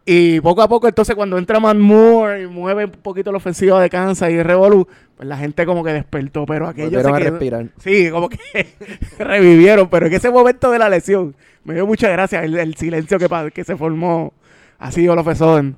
Y 0.05 0.39
poco 0.41 0.61
a 0.61 0.67
poco, 0.67 0.87
entonces, 0.87 1.15
cuando 1.15 1.37
entra 1.37 1.59
Matt 1.61 1.77
Moore 1.77 2.43
y 2.43 2.47
mueve 2.47 2.85
un 2.85 2.91
poquito 2.91 3.31
la 3.31 3.37
ofensiva 3.37 3.81
de 3.81 3.89
Kansas 3.89 4.29
y 4.29 4.43
Revolu, 4.43 4.87
pues 5.15 5.27
la 5.27 5.37
gente 5.37 5.65
como 5.65 5.81
que 5.83 5.93
despertó, 5.93 6.45
pero 6.45 6.67
aquello 6.67 7.01
se 7.01 7.07
a 7.07 7.11
quedó- 7.13 7.29
respirar. 7.31 7.67
Sí, 7.79 8.09
como 8.11 8.27
que 8.29 8.37
revivieron, 9.17 9.89
pero 9.89 10.07
en 10.07 10.13
ese 10.13 10.29
momento 10.29 10.69
de 10.71 10.77
la 10.79 10.89
lesión 10.89 11.35
me 11.63 11.73
dio 11.73 11.87
mucha 11.87 12.09
gracia 12.09 12.43
el, 12.43 12.55
el 12.59 12.75
silencio 12.75 13.17
que, 13.17 13.27
que 13.53 13.63
se 13.63 13.75
formó 13.77 14.33
así 14.79 15.07
of 15.07 15.27
a 15.27 15.35
sudden. 15.35 15.77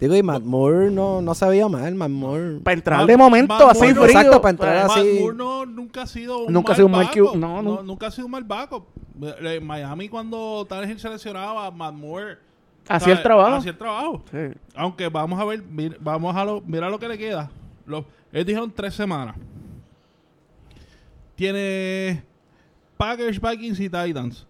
Digo, 0.00 0.16
y 0.16 0.22
Matt 0.22 0.42
Moore 0.42 0.90
no, 0.90 1.22
no 1.22 1.32
se 1.34 1.46
veía 1.46 1.68
mal, 1.68 1.94
Matt 1.94 2.10
Moore. 2.10 2.58
Para 2.64 2.74
entrar 2.74 2.98
Matt- 3.00 3.06
de 3.06 3.16
momento 3.16 3.54
Matt 3.54 3.70
así 3.76 3.80
Moore- 3.84 3.94
frío. 3.94 4.04
Exacto, 4.06 4.40
para 4.42 4.50
entrar 4.50 4.88
Matt 4.88 4.96
así- 4.98 5.18
Moore 5.20 5.36
no, 5.36 5.66
nunca 5.66 6.02
ha 6.02 6.06
sido 6.08 6.38
un 6.44 6.52
Nunca 6.52 6.68
mal 6.68 6.72
ha 6.72 6.76
sido 6.76 6.86
un 6.86 6.92
mal 6.92 7.04
backup. 7.06 7.36
No, 7.36 7.62
no. 7.62 7.82
nunca 7.84 8.06
ha 8.08 8.10
sido 8.10 8.24
un 8.26 8.32
mal 8.32 8.42
backup. 8.44 8.84
Eh, 9.22 9.60
Miami 9.60 10.08
cuando 10.08 10.66
Tannehill 10.68 10.98
se 10.98 11.08
lesionaba, 11.08 11.70
Matt 11.70 11.94
Moore 11.94 12.38
Hacía 12.88 13.12
el 13.12 13.22
trabajo. 13.22 13.54
Hacía 13.56 13.70
el 13.70 13.78
trabajo. 13.78 14.24
Sí. 14.32 14.38
Aunque 14.74 15.08
vamos 15.08 15.38
a 15.40 15.44
ver, 15.44 15.62
mir- 15.62 15.96
vamos 16.00 16.34
a 16.34 16.44
lo, 16.44 16.60
mira 16.66 16.90
lo 16.90 16.98
que 16.98 17.06
le 17.06 17.16
queda. 17.16 17.48
Los, 17.86 18.04
ellos 18.32 18.46
dijeron 18.46 18.72
tres 18.74 18.94
semanas. 18.94 19.36
Tiene 21.36 22.22
Packers, 22.96 23.40
Vikings 23.40 23.80
y 23.80 23.88
Titans. 23.88 24.46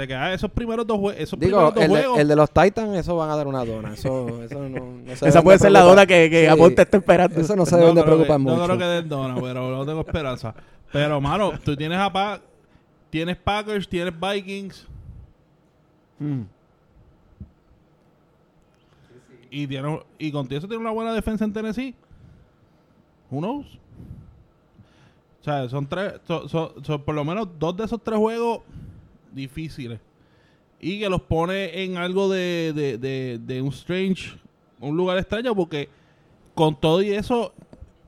Te 0.00 0.08
quedan 0.08 0.32
esos 0.32 0.50
primeros 0.50 0.86
dos, 0.86 0.98
jue- 0.98 1.14
esos 1.18 1.38
Digo, 1.38 1.58
primeros 1.58 1.74
dos 1.74 1.84
el 1.84 1.90
de, 1.90 1.96
juegos. 1.98 2.18
el 2.20 2.28
de 2.28 2.36
los 2.36 2.50
Titans, 2.50 2.96
eso 2.96 3.16
van 3.16 3.28
a 3.28 3.36
dar 3.36 3.46
una 3.46 3.64
dona. 3.66 3.92
Eso, 3.92 4.42
eso 4.42 4.58
no, 4.66 4.80
no 5.04 5.04
se 5.16 5.28
Esa 5.28 5.42
puede 5.42 5.58
de 5.58 5.62
ser 5.62 5.72
la 5.72 5.82
dona 5.82 6.06
que, 6.06 6.30
que 6.30 6.40
Sí. 6.44 6.46
Aponte 6.46 6.80
está 6.80 6.96
esperando. 6.96 7.38
Eso 7.38 7.54
no 7.54 7.66
se 7.66 7.76
deben 7.76 7.94
de 7.94 8.02
creo 8.02 8.14
preocupar 8.16 8.36
que- 8.38 8.42
mucho. 8.42 8.56
No 8.56 8.64
creo 8.64 8.78
que 8.78 8.84
den 8.84 9.08
dona, 9.10 9.34
pero 9.38 9.76
no 9.76 9.84
tengo 9.84 10.00
esperanza. 10.00 10.54
Pero, 10.90 11.20
mano, 11.20 11.52
tú 11.62 11.76
tienes 11.76 11.98
a 11.98 12.10
Pa- 12.10 12.40
tienes 13.10 13.36
Packers, 13.36 13.86
tienes 13.88 14.14
Vikings 14.18 14.86
Mm. 16.18 16.42
y 19.50 19.66
tienes, 19.66 20.00
y 20.18 20.30
contigo 20.32 20.58
eso 20.60 20.68
tiene 20.68 20.80
una 20.80 20.92
buena 20.92 21.12
defensa 21.12 21.44
en 21.44 21.52
Tennessee. 21.52 21.94
Who 23.30 23.38
knows? 23.40 23.66
O 25.40 25.44
sea, 25.44 25.68
son 25.68 25.86
tres, 25.86 26.14
son 26.26 27.02
por 27.04 27.14
lo 27.14 27.24
menos 27.24 27.48
dos 27.58 27.76
de 27.76 27.84
esos 27.84 28.00
tres 28.02 28.18
juegos 28.18 28.60
difíciles. 29.32 30.00
Y 30.80 31.00
que 31.00 31.08
los 31.08 31.22
pone 31.22 31.82
en 31.84 31.96
algo 31.96 32.28
de, 32.28 32.72
de, 32.74 32.98
de, 32.98 33.38
de 33.38 33.62
un 33.62 33.68
strange, 33.68 34.38
un 34.80 34.96
lugar 34.96 35.18
extraño, 35.18 35.54
porque 35.54 35.88
con 36.54 36.78
todo 36.78 37.02
y 37.02 37.10
eso, 37.10 37.52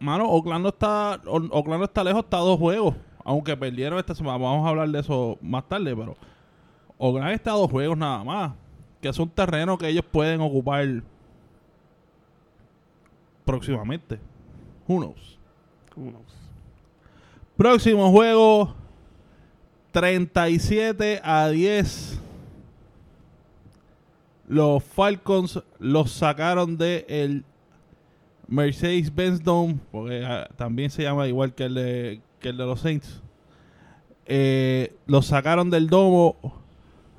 mano, 0.01 0.29
Oakland 0.29 0.63
no 0.63 0.69
está, 0.71 1.21
Oakland 1.27 1.81
no 1.81 1.85
está 1.85 2.03
lejos, 2.03 2.25
está 2.25 2.39
a 2.39 2.41
dos 2.41 2.59
juegos. 2.59 2.95
Aunque 3.25 3.57
perdieron 3.57 3.99
esta 3.99 4.15
semana, 4.15 4.39
vamos 4.39 4.67
a 4.67 4.71
hablar 4.71 4.89
de 4.89 4.99
eso 5.01 5.39
más 5.41 5.69
tarde, 5.69 5.95
pero 5.95 6.17
Oakland 6.99 7.33
está 7.33 7.53
a 7.53 7.57
dos 7.57 7.71
juegos 7.71 7.97
nada 7.97 8.25
más. 8.25 8.53
Que 9.01 9.09
es 9.09 9.19
un 9.19 9.29
terreno 9.29 9.77
que 9.77 9.89
ellos 9.89 10.05
pueden 10.11 10.41
ocupar 10.41 10.87
próximamente. 13.45 14.19
Who 14.87 14.99
knows? 14.99 15.39
Who 15.97 16.11
knows? 16.11 16.43
Próximo 17.57 18.11
juego 18.11 18.75
37 19.93 21.21
a 21.23 21.49
10. 21.49 22.19
Los 24.49 24.83
Falcons 24.83 25.63
los 25.79 26.11
sacaron 26.11 26.77
de 26.77 27.07
el 27.09 27.45
Mercedes-Benz 28.49 29.43
Dome, 29.43 29.79
porque 29.91 30.25
ah, 30.25 30.49
también 30.57 30.91
se 30.91 31.03
llama 31.03 31.29
igual 31.29 31.55
que 31.55 31.65
el 31.65 31.75
de, 31.75 32.21
que 32.41 32.49
el 32.49 32.57
de 32.57 32.65
los 32.67 32.81
Saints. 32.81 33.23
Eh, 34.27 34.95
los 35.07 35.27
sacaron 35.27 35.71
del 35.71 35.89
domo 35.89 36.37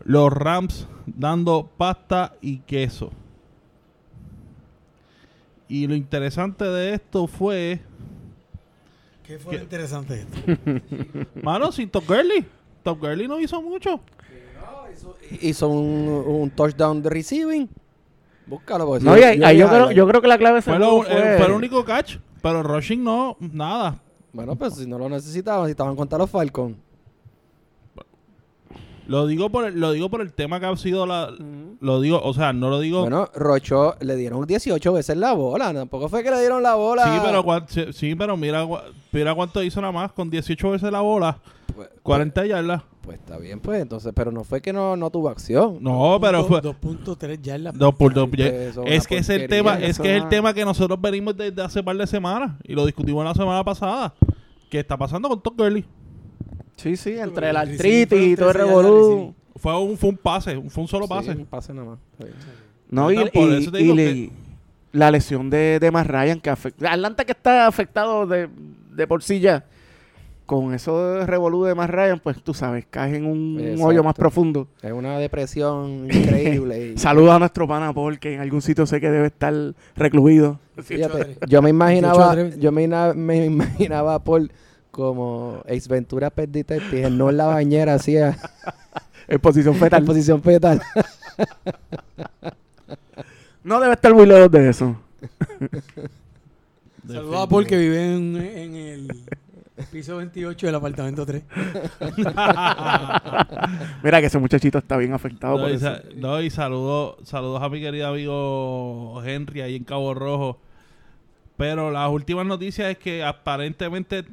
los 0.04 0.32
Rams 0.32 0.88
dando 1.06 1.70
pasta 1.78 2.36
y 2.42 2.58
queso. 2.60 3.12
Y 5.68 5.88
lo 5.88 5.96
interesante 5.96 6.66
de 6.66 6.94
esto 6.94 7.28
fue 7.28 7.82
¿Qué 9.26 9.40
fue 9.40 9.56
lo 9.56 9.64
interesante 9.64 10.14
de 10.16 10.22
esto? 10.22 11.30
Mano, 11.42 11.70
Gurley. 12.06 12.46
Top 12.84 13.00
Gurley 13.00 13.28
no 13.28 13.40
hizo 13.40 13.62
mucho. 13.62 14.00
Hizo 15.42 15.68
un, 15.70 16.24
un 16.28 16.50
touchdown 16.52 17.02
de 17.02 17.10
receiving. 17.10 17.70
Búscalo. 18.46 19.00
No, 19.00 19.16
si- 19.16 19.40
yo, 19.58 19.68
creo, 19.70 19.92
yo 19.92 20.08
creo 20.08 20.22
que 20.22 20.28
la 20.28 20.38
clave 20.38 20.62
Fue, 20.62 20.78
lo- 20.80 21.06
eh, 21.08 21.36
fue 21.38 21.46
el 21.48 21.52
único 21.54 21.84
catch. 21.86 22.18
Pero 22.42 22.62
rushing 22.62 23.04
no, 23.04 23.38
nada. 23.40 24.00
Bueno, 24.34 24.56
pues 24.56 24.76
si 24.76 24.86
no 24.86 24.98
lo 25.00 25.08
necesitaban, 25.10 25.62
necesitaban 25.64 25.96
contra 25.96 26.18
los 26.18 26.30
Falcons. 26.30 26.76
Lo 29.08 29.28
digo 29.28 29.50
por 29.50 29.66
el, 29.66 29.80
lo 29.80 29.92
digo 29.92 30.10
por 30.10 30.22
el 30.22 30.32
tema 30.34 30.60
que 30.60 30.66
ha 30.66 30.76
sido 30.78 31.06
la. 31.06 31.32
Lo 31.82 32.00
digo, 32.00 32.22
o 32.24 32.34
sea, 32.34 32.54
no 32.54 32.70
lo 32.70 32.80
digo. 32.80 33.02
Bueno, 33.02 33.30
Rocho 33.36 33.96
le 34.00 34.16
dieron 34.16 34.46
18 34.46 34.94
veces 34.94 35.18
la 35.18 35.34
bola. 35.34 35.74
Tampoco 35.74 36.08
fue 36.08 36.24
que 36.24 36.32
le 36.32 36.40
dieron 36.40 36.64
la 36.64 36.76
bola. 36.76 37.04
sí, 37.04 37.22
pero 37.24 37.94
sí, 37.94 38.16
pero 38.16 38.38
mira, 38.38 38.66
mira 39.12 39.36
cuánto 39.36 39.62
hizo 39.62 39.82
nada 39.82 39.92
más 39.92 40.12
con 40.14 40.30
18 40.30 40.72
veces 40.72 40.92
la 40.92 41.02
bola. 41.02 41.38
Pues, 41.76 41.90
40 42.04 42.46
yardas. 42.46 42.84
pues 43.02 43.18
está 43.20 43.38
bien, 43.38 43.60
pues 43.60 43.82
entonces, 43.82 44.12
pero 44.16 44.32
no 44.32 44.44
fue 44.44 44.62
que 44.62 44.72
no, 44.72 44.96
no 44.96 45.10
tuvo 45.10 45.30
acción. 45.30 45.80
No, 45.82 46.18
pero 46.22 46.46
fue. 46.46 46.62
2.3 46.62 47.42
ya 47.42 47.56
en 47.56 47.64
la 47.66 47.72
Dos 47.72 47.96
por 47.96 48.14
dos. 48.14 48.30
Pues, 48.30 48.42
eso 48.42 48.84
Es 48.84 49.00
una 49.00 49.06
que 49.08 49.18
es 49.18 49.30
el 49.30 49.48
tema, 49.48 49.80
es 49.80 50.00
que 50.00 50.16
es 50.16 50.24
el 50.24 50.30
tema 50.30 50.54
que 50.54 50.64
nosotros 50.64 51.02
venimos 51.02 51.36
desde 51.36 51.62
hace 51.62 51.84
par 51.84 51.98
de 51.98 52.08
semanas 52.08 52.52
y 52.64 52.74
lo 52.74 52.86
discutimos 52.86 53.26
la 53.26 53.34
semana 53.34 53.64
pasada. 53.64 54.14
¿Qué 54.70 54.80
está 54.80 54.98
pasando 54.98 55.28
con 55.30 55.42
Top 55.42 55.58
Gurley? 55.58 55.86
Sí, 56.84 56.96
sí, 56.98 57.12
entre 57.18 57.34
pero 57.36 57.54
la 57.54 57.64
el 57.64 57.72
artritis 57.72 58.20
y 58.22 58.36
todo 58.36 58.52
el 58.52 58.56
fue 58.58 58.64
13 58.64 58.68
yardas 58.68 58.84
revolú. 58.84 59.36
Fue 59.56 59.80
un, 59.82 59.98
fue 59.98 60.10
un 60.10 60.18
pase, 60.18 60.58
un- 60.58 60.70
fue 60.70 60.82
un 60.84 60.88
solo 60.88 61.08
pase. 61.08 61.32
Sí, 61.34 61.40
un 61.40 61.46
pase 61.46 61.74
nada 61.74 61.88
más. 61.92 62.00
Sí. 62.20 62.26
No, 62.90 63.12
y, 63.12 63.18
eso 63.18 63.30
y- 63.34 63.72
te 63.72 63.80
y 63.80 63.84
digo 63.84 63.96
le- 63.96 64.06
que- 64.14 64.32
la 64.92 65.10
lesión 65.10 65.50
de, 65.50 65.80
de 65.80 65.90
Matt 65.92 66.08
Ryan 66.08 66.40
que 66.40 66.50
afecta. 66.50 66.92
Atlanta 66.92 67.26
que 67.26 67.32
está 67.32 67.66
afectado 67.66 68.28
de, 68.28 68.48
de 68.96 69.08
por 69.08 69.24
sí 69.24 69.40
ya. 69.40 69.66
Con 70.46 70.74
eso 70.74 71.14
de 71.20 71.26
revolú 71.26 71.64
de 71.64 71.74
Matt 71.74 71.90
Ryan, 71.90 72.20
pues 72.20 72.44
tú 72.44 72.54
sabes, 72.54 72.86
caes 72.90 73.16
en 73.16 73.26
un 73.26 73.58
Exacto. 73.62 73.86
hoyo 73.86 74.04
más 74.04 74.14
profundo. 74.14 74.68
Es 74.82 74.92
una 74.92 75.18
depresión 75.18 76.06
increíble. 76.12 76.92
y- 76.94 76.98
Saludos 76.98 77.32
a 77.32 77.40
nuestro 77.40 77.66
pana 77.68 77.94
Paul, 77.94 78.20
que 78.20 78.34
en 78.36 78.42
algún 78.42 78.62
sitio 78.62 78.86
sé 78.86 79.00
que 79.00 79.10
debe 79.10 79.28
estar 79.28 79.54
recluido. 79.96 80.60
Fíjate, 80.84 81.38
yo 81.48 81.62
me 81.62 81.70
imaginaba, 81.70 82.36
18 82.36 82.60
yo 82.60 82.72
me, 82.74 82.88
me 83.16 83.46
imaginaba 83.46 84.16
a 84.16 84.24
Paul 84.24 84.52
como 84.94 85.64
Ace 85.68 85.90
Ventura 85.90 86.30
Pet 86.30 86.52
Detective, 86.52 87.10
no 87.10 87.32
en 87.32 87.38
la 87.38 87.46
bañera, 87.48 87.96
así 87.96 88.16
a- 88.18 88.38
En 89.28 89.40
posición 89.40 89.74
en 89.74 89.80
fetal. 89.80 90.04
posición 90.06 90.42
fetal. 90.44 90.82
No 93.64 93.80
debe 93.80 93.94
estar 93.94 94.14
muy 94.14 94.26
lejos 94.26 94.52
de 94.52 94.70
eso. 94.70 94.98
Saludos 97.08 97.42
a 97.44 97.48
Paul 97.48 97.66
que 97.66 97.78
vive 97.78 98.14
en, 98.14 98.36
en 98.36 98.76
el 98.76 99.08
piso 99.90 100.18
28 100.18 100.66
del 100.66 100.76
apartamento 100.76 101.26
3. 101.26 101.44
Mira 104.04 104.20
que 104.20 104.28
ese 104.28 104.38
muchachito 104.40 104.78
está 104.80 104.98
bien 104.98 105.14
afectado 105.14 105.56
No, 105.56 105.64
por 105.64 105.72
y, 105.72 105.76
eso. 105.76 105.94
no, 106.16 106.42
y 106.42 106.50
saludos, 106.50 107.16
saludos 107.24 107.62
a 107.64 107.70
mi 107.70 107.80
querido 107.80 108.08
amigo 108.10 109.22
Henry 109.26 109.62
ahí 109.62 109.76
en 109.78 109.84
Cabo 109.86 110.14
Rojo. 110.14 110.60
Pero 111.56 111.90
las 111.92 112.10
últimas 112.10 112.46
noticias 112.46 112.90
es 112.92 112.98
que 112.98 113.24
aparentemente 113.24 114.26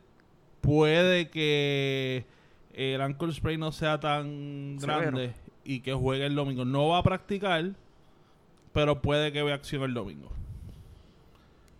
puede 0.61 1.29
que 1.29 2.27
el 2.73 3.01
ankle 3.01 3.33
sprain 3.33 3.61
no 3.61 3.73
sea 3.73 4.01
tan 4.01 4.77
Severo. 4.79 5.01
grande 5.01 5.35
y 5.64 5.81
que 5.81 5.92
juegue 5.92 6.27
el 6.27 6.35
domingo. 6.35 6.64
No 6.64 6.88
va 6.88 6.99
a 6.99 7.03
practicar, 7.03 7.73
pero 8.73 9.03
puede 9.03 9.33
que 9.33 9.42
vea 9.42 9.55
acción 9.55 9.83
el 9.83 9.94
domingo. 9.94 10.31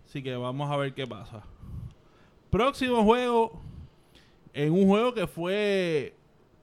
Así 0.07 0.23
que 0.23 0.35
vamos 0.37 0.71
a 0.71 0.77
ver 0.77 0.93
qué 0.95 1.07
pasa. 1.07 1.43
Próximo 2.51 3.05
juego, 3.05 3.61
en 4.53 4.73
un 4.73 4.87
juego 4.89 5.15
que 5.15 5.27
fue 5.27 6.15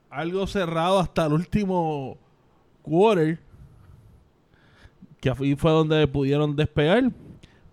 algo 0.10 0.46
cerrado 0.48 1.00
hasta 1.00 1.26
el 1.26 1.34
último 1.34 2.18
quarter, 2.82 3.40
que 5.22 5.30
ahí 5.30 5.56
fue 5.56 5.72
donde 5.72 6.08
pudieron 6.08 6.56
despegar. 6.56 7.12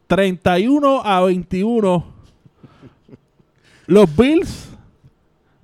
31 0.06 1.02
a 1.04 1.20
21. 1.22 2.13
Los 3.86 4.14
Bills 4.16 4.68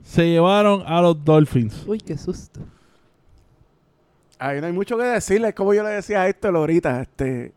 se 0.02 0.28
llevaron 0.28 0.82
a 0.86 1.00
los 1.00 1.24
Dolphins. 1.24 1.84
Uy, 1.86 1.98
qué 1.98 2.16
susto. 2.18 2.60
Ahí 4.38 4.60
no 4.60 4.66
hay 4.66 4.72
mucho 4.72 4.96
que 4.96 5.04
decirle, 5.04 5.48
es 5.48 5.54
como 5.54 5.74
yo 5.74 5.82
le 5.82 5.90
decía 5.90 6.22
a 6.22 6.28
esto 6.28 6.48
ahorita, 6.48 7.02
este, 7.02 7.52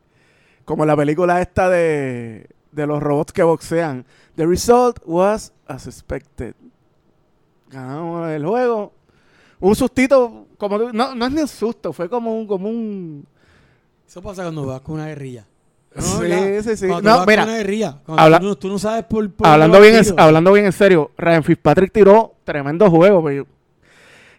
como 0.65 0.85
la 0.85 0.95
película 0.97 1.41
esta 1.41 1.69
de, 1.69 2.49
de 2.71 2.87
los 2.87 3.01
robots 3.01 3.31
que 3.31 3.43
boxean. 3.43 4.05
The 4.35 4.45
result 4.45 4.99
was 5.05 5.53
as 5.67 5.87
expected. 5.87 6.55
Ganamos 7.69 8.29
el 8.29 8.45
juego. 8.45 8.91
Un 9.59 9.75
sustito, 9.75 10.47
como 10.57 10.77
tú- 10.77 10.89
no, 10.93 11.15
no 11.15 11.25
es 11.25 11.31
ni 11.31 11.41
un 11.41 11.47
susto, 11.47 11.93
fue 11.93 12.09
como 12.09 12.37
un, 12.37 12.45
como 12.45 12.67
un 12.69 13.25
Eso 14.05 14.21
pasa 14.21 14.43
cuando 14.43 14.65
vas 14.65 14.81
con 14.81 14.95
una 14.95 15.07
guerrilla. 15.07 15.47
Sí, 15.97 16.17
¿verdad? 16.21 16.61
sí, 16.63 16.77
sí. 16.77 16.87
Cuando 16.87 17.11
tú 17.11 17.19
No, 17.19 17.25
mira. 17.25 17.45
Cuando 18.05 18.21
habla- 18.23 18.39
tú, 18.39 18.45
no, 18.45 18.55
tú 18.55 18.67
no 18.69 18.79
sabes 18.79 19.03
por, 19.05 19.29
por 19.31 19.47
hablando 19.47 19.79
bien, 19.79 19.95
en, 19.95 20.05
el 20.05 20.13
hablando 20.19 20.51
bien 20.53 20.65
en 20.65 20.71
serio, 20.71 21.11
Ryan 21.17 21.43
Fitzpatrick 21.43 21.91
tiró 21.91 22.33
tremendo 22.43 22.89
juego. 22.89 23.23
pero 23.23 23.45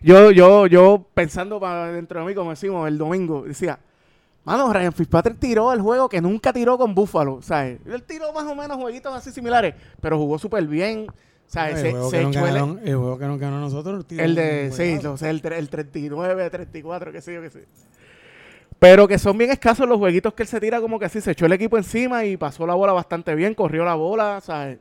yo, 0.01 0.31
yo, 0.31 0.67
yo 0.67 1.07
pensando 1.15 1.59
para 1.61 1.91
dentro 1.93 2.21
de 2.21 2.27
mí, 2.27 2.35
como 2.35 2.51
decimos, 2.51 2.87
el 2.89 2.99
domingo, 2.99 3.45
decía, 3.47 3.79
mano, 4.45 4.73
Ryan 4.73 4.93
Fitzpatrick 4.93 5.39
tiró 5.39 5.73
el 5.73 5.81
juego 5.81 6.09
que 6.09 6.21
nunca 6.21 6.53
tiró 6.53 6.77
con 6.77 6.95
Buffalo, 6.95 7.41
¿sabes? 7.41 7.79
Él 7.87 8.03
tiró 8.03 8.33
más 8.33 8.45
o 8.45 8.55
menos 8.55 8.77
jueguitos 8.77 9.15
así 9.15 9.31
similares, 9.31 9.75
pero 10.01 10.19
jugó 10.19 10.39
súper 10.39 10.67
bien, 10.67 11.07
¿sabes? 11.47 11.77
el, 11.77 11.81
Se, 11.83 11.91
juego 11.93 12.11
se 12.11 12.21
el, 12.21 12.33
ganaron, 12.33 12.81
el 12.85 12.97
juego 12.97 13.19
que 13.19 13.27
nos 13.27 13.39
ganó 13.39 13.61
nosotros. 13.61 14.05
el 14.11 14.31
un 14.31 14.35
de, 14.35 14.73
sí, 14.73 14.99
no 15.03 15.17
sé, 15.17 15.31
el, 15.31 15.41
el 15.45 15.69
39, 15.71 16.51
34, 16.51 17.13
qué 17.13 17.21
sé 17.23 17.35
yo, 17.35 17.41
qué 17.41 17.51
sé. 17.51 17.67
Pero 18.79 19.09
que 19.09 19.19
son 19.19 19.39
bien 19.39 19.51
escasos 19.51 19.89
los 19.89 19.99
jueguitos 19.99 20.35
que 20.35 20.43
él 20.43 20.49
se 20.49 20.61
tira 20.61 20.81
como 20.81 20.99
que 20.99 21.07
así, 21.07 21.21
se 21.21 21.31
echó 21.31 21.47
el 21.47 21.53
equipo 21.53 21.79
encima 21.79 22.25
y 22.25 22.37
pasó 22.37 22.67
la 22.67 22.75
bola 22.75 22.93
bastante 22.93 23.35
bien, 23.35 23.55
corrió 23.55 23.85
la 23.85 23.95
bola, 23.95 24.41
¿sabes? 24.41 24.79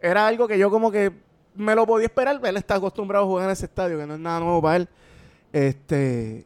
Era 0.00 0.26
algo 0.26 0.48
que 0.48 0.58
yo 0.58 0.70
como 0.70 0.90
que 0.90 1.12
me 1.54 1.74
lo 1.74 1.86
podía 1.86 2.06
esperar, 2.06 2.40
él 2.42 2.56
está 2.56 2.76
acostumbrado 2.76 3.24
a 3.24 3.28
jugar 3.28 3.44
en 3.46 3.52
ese 3.52 3.66
estadio, 3.66 3.98
que 3.98 4.06
no 4.06 4.14
es 4.14 4.20
nada 4.20 4.40
nuevo 4.40 4.60
para 4.60 4.76
él. 4.76 4.88
Este, 5.52 6.44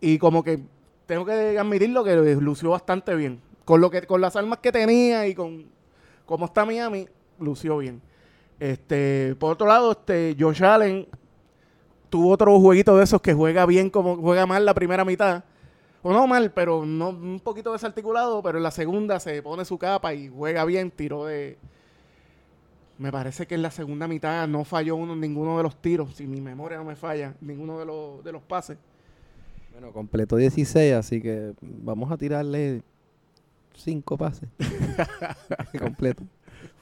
y 0.00 0.18
como 0.18 0.42
que 0.42 0.60
tengo 1.06 1.24
que 1.24 1.58
admitirlo 1.58 2.02
que 2.04 2.16
lució 2.16 2.70
bastante 2.70 3.14
bien. 3.14 3.40
Con 3.64 3.80
lo 3.80 3.90
que 3.90 4.06
con 4.06 4.20
las 4.20 4.36
armas 4.36 4.58
que 4.58 4.72
tenía 4.72 5.26
y 5.26 5.34
con 5.34 5.66
cómo 6.26 6.46
está 6.46 6.64
Miami, 6.64 7.06
lució 7.38 7.78
bien. 7.78 8.00
Este, 8.60 9.34
por 9.38 9.52
otro 9.52 9.66
lado, 9.66 9.92
este 9.92 10.36
Josh 10.38 10.62
Allen 10.62 11.06
tuvo 12.08 12.30
otro 12.30 12.58
jueguito 12.60 12.96
de 12.96 13.04
esos 13.04 13.20
que 13.20 13.34
juega 13.34 13.66
bien 13.66 13.90
como 13.90 14.16
juega 14.16 14.46
mal 14.46 14.64
la 14.64 14.74
primera 14.74 15.04
mitad. 15.04 15.44
O 16.06 16.12
no 16.12 16.26
mal, 16.26 16.52
pero 16.52 16.84
no 16.84 17.08
un 17.08 17.40
poquito 17.40 17.72
desarticulado, 17.72 18.42
pero 18.42 18.58
en 18.58 18.62
la 18.62 18.70
segunda 18.70 19.18
se 19.18 19.42
pone 19.42 19.64
su 19.64 19.78
capa 19.78 20.12
y 20.12 20.28
juega 20.28 20.66
bien, 20.66 20.90
tiró 20.90 21.24
de 21.24 21.56
me 22.98 23.10
parece 23.10 23.46
que 23.46 23.54
en 23.54 23.62
la 23.62 23.70
segunda 23.70 24.06
mitad 24.06 24.46
no 24.46 24.64
falló 24.64 24.96
uno 24.96 25.16
ninguno 25.16 25.56
de 25.56 25.62
los 25.62 25.80
tiros, 25.80 26.14
si 26.14 26.26
mi 26.26 26.42
memoria 26.42 26.76
no 26.76 26.84
me 26.84 26.94
falla, 26.94 27.34
ninguno 27.40 27.78
de 27.78 27.86
los 27.86 28.22
de 28.22 28.32
los 28.32 28.42
pases. 28.42 28.76
Bueno, 29.72 29.92
completó 29.92 30.36
16, 30.36 30.92
así 30.92 31.22
que 31.22 31.54
vamos 31.62 32.12
a 32.12 32.18
tirarle 32.18 32.82
5 33.74 34.18
pases. 34.18 34.50
Completo. 35.80 36.22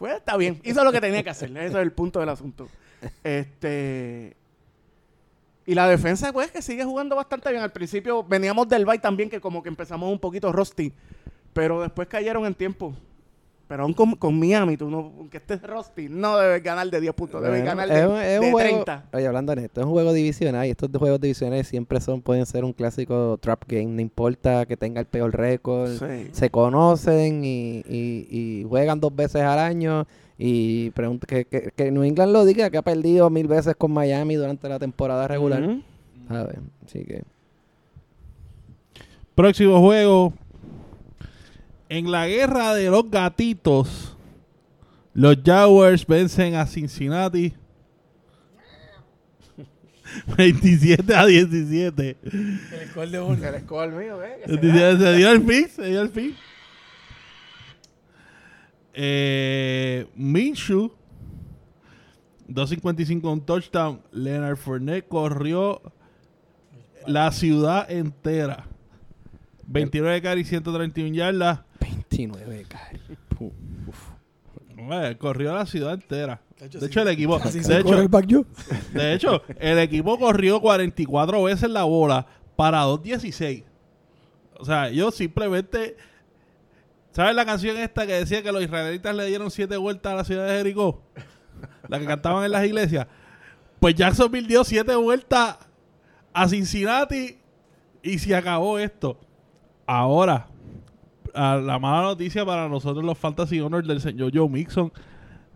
Pues 0.01 0.17
está 0.17 0.37
bien, 0.37 0.61
hizo 0.65 0.83
lo 0.83 0.91
que 0.91 1.01
tenía 1.01 1.23
que 1.23 1.31
hacer, 1.31 1.49
ese 1.51 1.67
es 1.67 1.75
el 1.77 1.93
punto 1.93 2.19
del 2.19 2.29
asunto. 2.29 2.67
Este 3.23 4.37
y 5.67 5.75
la 5.75 5.89
defensa 5.89 6.33
pues 6.33 6.51
que 6.51 6.63
sigue 6.63 6.85
jugando 6.85 7.17
bastante 7.17 7.51
bien. 7.51 7.63
Al 7.63 7.73
principio 7.73 8.25
veníamos 8.25 8.69
del 8.69 8.85
bye 8.85 8.99
también 8.99 9.29
que 9.31 9.41
como 9.41 9.63
que 9.63 9.69
empezamos 9.69 10.11
un 10.11 10.19
poquito 10.19 10.53
rusty, 10.53 10.93
pero 11.53 11.81
después 11.83 12.09
cayeron 12.09 12.45
en 12.47 12.55
tiempo. 12.55 12.95
Pero 13.69 13.85
aún 13.85 13.95
con, 13.95 14.17
con 14.17 14.39
Miami, 14.39 14.77
tú 14.77 14.91
no, 14.91 14.99
aunque 15.17 15.39
estés 15.39 15.63
rusty, 15.63 16.07
no 16.11 16.37
debes 16.37 16.63
ganar 16.63 16.91
de 16.91 17.01
10 17.01 17.15
puntos, 17.15 17.41
debes 17.43 17.61
Bueno, 17.63 17.75
ganar 17.77 17.89
es 17.91 18.03
de, 18.03 18.07
un- 18.07 18.21
es 18.21 18.39
un 18.41 18.45
de 18.47 18.53
juego- 18.53 18.85
30. 18.85 19.05
Oye, 19.15 19.27
hablando 19.27 19.55
de 19.55 19.65
esto, 19.65 19.81
es 19.81 19.87
un 19.87 19.93
juego 19.93 20.13
divisional 20.13 20.67
y 20.67 20.71
estos 20.71 20.93
de 20.93 20.99
juegos 20.99 21.21
divisionales 21.21 21.69
siempre 21.69 21.99
son 22.03 22.21
pueden 22.21 22.45
ser 22.45 22.65
un 22.65 22.75
clásico 22.75 23.39
trap 23.41 23.63
game. 23.67 23.87
No 23.87 24.03
importa 24.03 24.67
que 24.67 24.77
tenga 24.77 25.01
el 25.01 25.07
peor 25.07 25.35
récord. 25.35 25.89
Sí. 25.93 26.29
Se 26.33 26.51
conocen 26.51 27.45
y, 27.47 27.83
y- 27.89 28.27
y 28.31 28.65
juegan 28.69 29.01
dos 29.01 29.15
veces 29.15 29.41
al 29.43 29.59
año. 29.59 30.07
Y 30.45 30.91
pregunta 30.91 31.25
que, 31.29 31.45
que, 31.45 31.71
que 31.71 31.93
New 31.93 32.03
England 32.03 32.33
lo 32.33 32.45
diga, 32.45 32.69
que 32.69 32.77
ha 32.77 32.83
perdido 32.83 33.31
mil 33.31 33.47
veces 33.47 33.77
con 33.77 33.93
Miami 33.93 34.35
durante 34.35 34.69
la 34.69 34.81
temporada 34.81 35.29
regular. 35.29 35.63
Ujú. 35.63 35.83
¿sabes? 36.27 36.57
Así 36.85 37.05
que 37.05 37.23
Próximo 39.37 39.81
juego. 39.81 40.35
En 41.89 42.11
la 42.11 42.27
guerra 42.27 42.75
de 42.75 42.91
los 42.91 43.09
gatitos, 43.09 44.17
los 45.15 45.37
Jaguars 45.45 46.05
vencen 46.05 46.57
a 46.57 46.67
Cincinnati 46.67 47.55
27 50.37 51.15
a 51.15 51.25
17. 51.25 52.17
El 52.23 52.89
score 52.91 53.11
de 53.11 53.19
Bonnie. 53.21 53.47
El 53.47 53.61
score 53.61 53.93
mío, 53.93 54.25
¿eh? 54.25 54.41
Que 54.45 54.55
se 54.55 54.57
27, 54.57 54.99
Se 54.99 55.17
dio 55.17 55.31
el 55.31 55.43
fin, 55.43 55.69
se 55.69 55.87
dio 55.87 56.03
el 56.03 56.09
fin. 56.09 56.35
Eh, 58.95 60.07
Minshew, 60.15 60.93
2.55 62.49 63.33
un 63.33 63.41
touchdown. 63.41 64.01
Leonard 64.13 64.57
Fournette 64.57 65.07
corrió 65.09 65.81
la 67.07 67.31
ciudad 67.33 67.91
entera. 67.91 68.67
29 69.67 70.21
carry, 70.21 70.45
131 70.45 71.15
yardas. 71.15 71.61
29 71.81 72.67
cari. 72.69 72.99
Pu- 73.39 73.53
Bueno, 74.77 75.19
corrió 75.19 75.55
la 75.55 75.65
ciudad 75.67 75.95
entera. 75.95 76.41
De 76.81 76.87
hecho, 76.87 77.01
el 77.03 77.09
equipo, 77.09 77.39
de 77.39 77.81
hecho, 77.81 77.89
yo. 78.29 78.45
de 78.93 79.15
hecho, 79.15 79.43
el 79.59 79.79
equipo 79.79 80.19
corrió 80.19 80.61
44 80.61 81.43
veces 81.45 81.71
la 81.71 81.85
bola 81.85 82.27
para 82.57 82.85
2.16. 82.85 83.65
O 84.59 84.65
sea, 84.65 84.89
ellos 84.89 85.15
simplemente... 85.15 85.97
¿Sabes 87.13 87.35
la 87.35 87.45
canción 87.45 87.77
esta 87.77 88.07
que 88.07 88.15
decía 88.15 88.43
que 88.43 88.51
los 88.51 88.63
israelitas 88.63 89.15
le 89.15 89.27
dieron 89.27 89.51
siete 89.51 89.77
vueltas 89.77 90.13
a 90.13 90.17
la 90.17 90.25
ciudad 90.25 90.47
de 90.47 90.57
Jericó? 90.57 91.03
La 91.89 91.99
que 91.99 92.07
cantaban 92.07 92.45
en 92.45 92.53
las 92.53 92.65
iglesias. 92.65 93.07
Pues 93.79 93.95
Jacksonville 93.95 94.49
dio 94.49 94.65
siete 94.65 94.95
vueltas 94.95 95.59
a 96.33 96.49
Cincinnati 96.49 97.37
y 98.03 98.19
se 98.19 98.35
acabó 98.35 98.79
esto. 98.79 99.19
Ahora, 99.85 100.47
a 101.35 101.57
la 101.57 101.79
mala 101.79 102.03
noticia 102.03 102.47
para 102.47 102.69
nosotros 102.69 103.05
los 103.05 103.19
Fantasy 103.19 103.61
Owners 103.61 103.87
del 103.87 104.01
señor 104.01 104.31
Joe 104.33 104.49
Mixon 104.49 104.93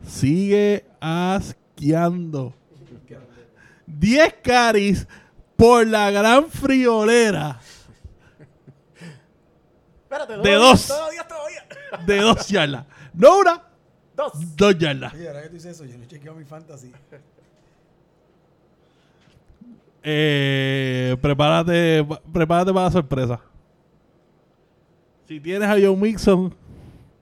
sigue 0.03 0.85
asqueando. 1.01 2.55
10 3.87 4.35
caris 4.43 5.07
por 5.55 5.87
la 5.87 6.11
gran 6.11 6.51
friolera 6.51 7.61
Espérate, 10.07 10.37
De 10.39 10.53
dos. 10.55 10.87
Todavía, 10.87 11.27
todavía. 11.27 11.67
de 12.07 12.17
2 12.21 12.49
yardas. 12.49 12.87
No 13.15 13.39
una, 13.39 13.63
Dos. 14.15 14.33
2 14.57 14.79
yardas. 14.79 15.13
Oye, 15.15 15.27
ahora 15.29 15.43
que 15.43 15.49
tú 15.49 15.55
dices 15.55 15.73
eso, 15.77 15.85
yo 15.85 15.99
no 15.99 16.05
chequeo 16.07 16.35
mi 16.35 16.45
fantasy. 16.45 16.93
Eh, 20.03 21.17
prepárate, 21.21 22.07
prepárate 22.33 22.73
para 22.73 22.87
la 22.87 22.91
sorpresa. 22.93 23.41
Si 25.27 25.41
tienes 25.41 25.69
a 25.69 25.73
Joe 25.73 25.97
Mixon, 25.97 26.55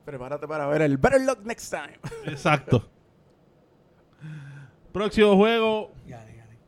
Prepárate 0.05 0.47
para 0.47 0.67
ver 0.67 0.83
el 0.83 0.99
Better 0.99 1.23
Luck 1.23 1.39
Next 1.45 1.71
Time. 1.73 1.99
exacto. 2.27 2.87
Próximo 4.93 5.35
juego, 5.37 5.93
Gane, 6.07 6.37
gane. 6.37 6.59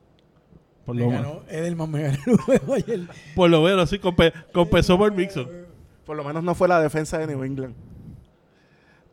por 0.86 0.94
Me 0.96 1.02
lo, 1.02 1.10
menos, 1.10 1.38
Edelman 1.48 1.90
me 1.90 2.02
ganó 2.04 2.18
el 2.26 2.36
juego 2.38 2.74
ayer. 2.74 3.00
por 3.34 3.50
lo 3.50 3.60
menos, 3.62 3.90
sí, 3.90 3.98
compe- 3.98 4.32
compensó 4.52 4.96
por 4.96 5.12
Mixon. 5.12 5.65
Por 6.06 6.16
lo 6.16 6.22
menos 6.22 6.44
no 6.44 6.54
fue 6.54 6.68
la 6.68 6.80
defensa 6.80 7.18
de 7.18 7.26
New 7.26 7.42
England. 7.42 7.74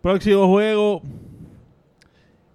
Próximo 0.01 0.47
juego, 0.47 1.01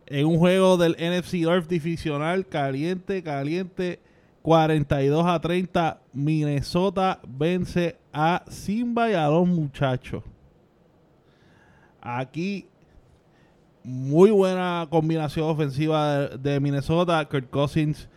en 0.06 0.26
un 0.26 0.38
juego 0.38 0.76
del 0.76 0.92
NFC 0.92 1.34
North 1.42 1.68
divisional, 1.68 2.46
caliente, 2.46 3.22
caliente, 3.22 4.00
42 4.42 5.26
a 5.26 5.40
30, 5.40 6.00
Minnesota 6.12 7.20
vence 7.26 7.96
a 8.12 8.44
Simba 8.48 9.10
y 9.10 9.14
a 9.14 9.26
los 9.26 9.46
muchachos. 9.48 10.22
Aquí, 12.00 12.66
muy 13.82 14.30
buena 14.30 14.86
combinación 14.88 15.50
ofensiva 15.50 16.28
de, 16.28 16.60
Minnesota. 16.60 17.24
Kurt 17.28 17.50
Cousins, 17.50 18.08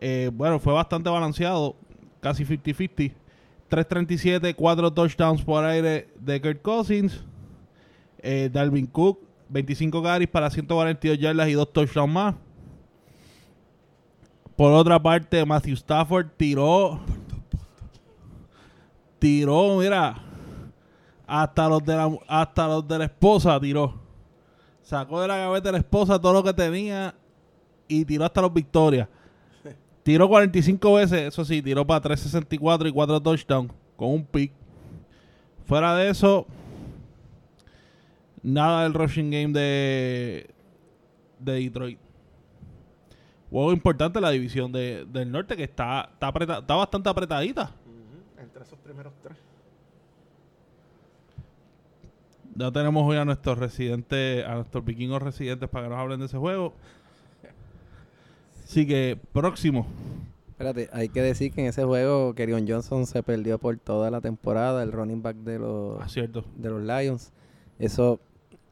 eh, 0.00 0.30
bueno, 0.32 0.60
fue 0.60 0.72
bastante 0.72 1.10
balanceado, 1.10 1.74
casi 2.20 2.44
50-50. 2.44 3.25
337, 3.68 4.54
4 4.54 4.92
touchdowns 4.92 5.42
por 5.42 5.64
aire 5.64 6.08
de 6.18 6.40
Kurt 6.40 6.62
Cousins. 6.62 7.24
Eh, 8.18 8.48
Dalvin 8.52 8.86
Cook, 8.86 9.20
25 9.48 10.02
carries 10.02 10.28
para 10.28 10.50
142 10.50 11.18
yardas 11.18 11.48
y 11.48 11.52
2 11.52 11.72
touchdowns 11.72 12.12
más. 12.12 12.34
Por 14.56 14.72
otra 14.72 15.00
parte, 15.00 15.44
Matthew 15.44 15.74
Stafford 15.74 16.28
tiró. 16.36 17.00
Tiró, 19.18 19.76
mira. 19.76 20.22
Hasta 21.26 21.68
los 21.68 21.84
de 21.84 21.96
la, 21.96 22.18
hasta 22.28 22.66
los 22.68 22.86
de 22.86 22.98
la 22.98 23.04
esposa 23.04 23.60
tiró. 23.60 23.94
Sacó 24.82 25.20
de 25.20 25.28
la 25.28 25.36
gaveta 25.36 25.68
de 25.68 25.72
la 25.72 25.78
esposa 25.78 26.20
todo 26.20 26.32
lo 26.32 26.44
que 26.44 26.54
tenía 26.54 27.14
y 27.88 28.04
tiró 28.04 28.24
hasta 28.24 28.40
los 28.40 28.52
victorias. 28.54 29.08
Tiró 30.06 30.28
45 30.28 30.94
veces, 30.94 31.20
eso 31.22 31.44
sí, 31.44 31.60
tiró 31.62 31.84
para 31.84 32.00
364 32.00 32.86
y 32.86 32.92
4 32.92 33.20
touchdowns 33.20 33.72
con 33.96 34.10
un 34.10 34.24
pick. 34.24 34.52
Fuera 35.64 35.96
de 35.96 36.10
eso, 36.10 36.46
nada 38.40 38.84
del 38.84 38.94
rushing 38.94 39.32
game 39.32 39.48
de, 39.52 40.48
de 41.40 41.52
Detroit. 41.54 41.98
Juego 43.50 43.72
importante 43.72 44.20
la 44.20 44.30
división 44.30 44.70
de- 44.70 45.04
del 45.06 45.32
norte 45.32 45.56
que 45.56 45.64
está, 45.64 46.08
está, 46.12 46.28
apreta- 46.28 46.58
está 46.60 46.74
bastante 46.76 47.08
apretadita. 47.08 47.72
Entre 48.38 48.62
esos 48.62 48.78
primeros 48.78 49.12
tres. 49.24 49.36
Ya 52.54 52.70
tenemos 52.70 53.02
hoy 53.04 53.16
a 53.16 53.24
nuestros 53.24 53.58
residentes, 53.58 54.44
a 54.46 54.54
nuestros 54.54 54.84
vikingos 54.84 55.20
residentes 55.20 55.68
para 55.68 55.86
que 55.86 55.90
nos 55.90 55.98
hablen 55.98 56.20
de 56.20 56.26
ese 56.26 56.38
juego. 56.38 56.74
Así 58.66 58.86
que, 58.86 59.18
próximo. 59.32 59.86
Espérate, 60.50 60.88
hay 60.92 61.08
que 61.08 61.20
decir 61.22 61.52
que 61.52 61.60
en 61.60 61.66
ese 61.68 61.84
juego 61.84 62.34
Kerion 62.34 62.66
Johnson 62.66 63.06
se 63.06 63.22
perdió 63.22 63.58
por 63.58 63.76
toda 63.78 64.10
la 64.10 64.20
temporada, 64.20 64.82
el 64.82 64.90
running 64.90 65.22
back 65.22 65.36
de 65.36 65.58
los, 65.58 65.98
Ah, 66.00 66.06
de 66.56 66.70
los 66.70 66.82
Lions. 66.82 67.30
Eso, 67.78 68.18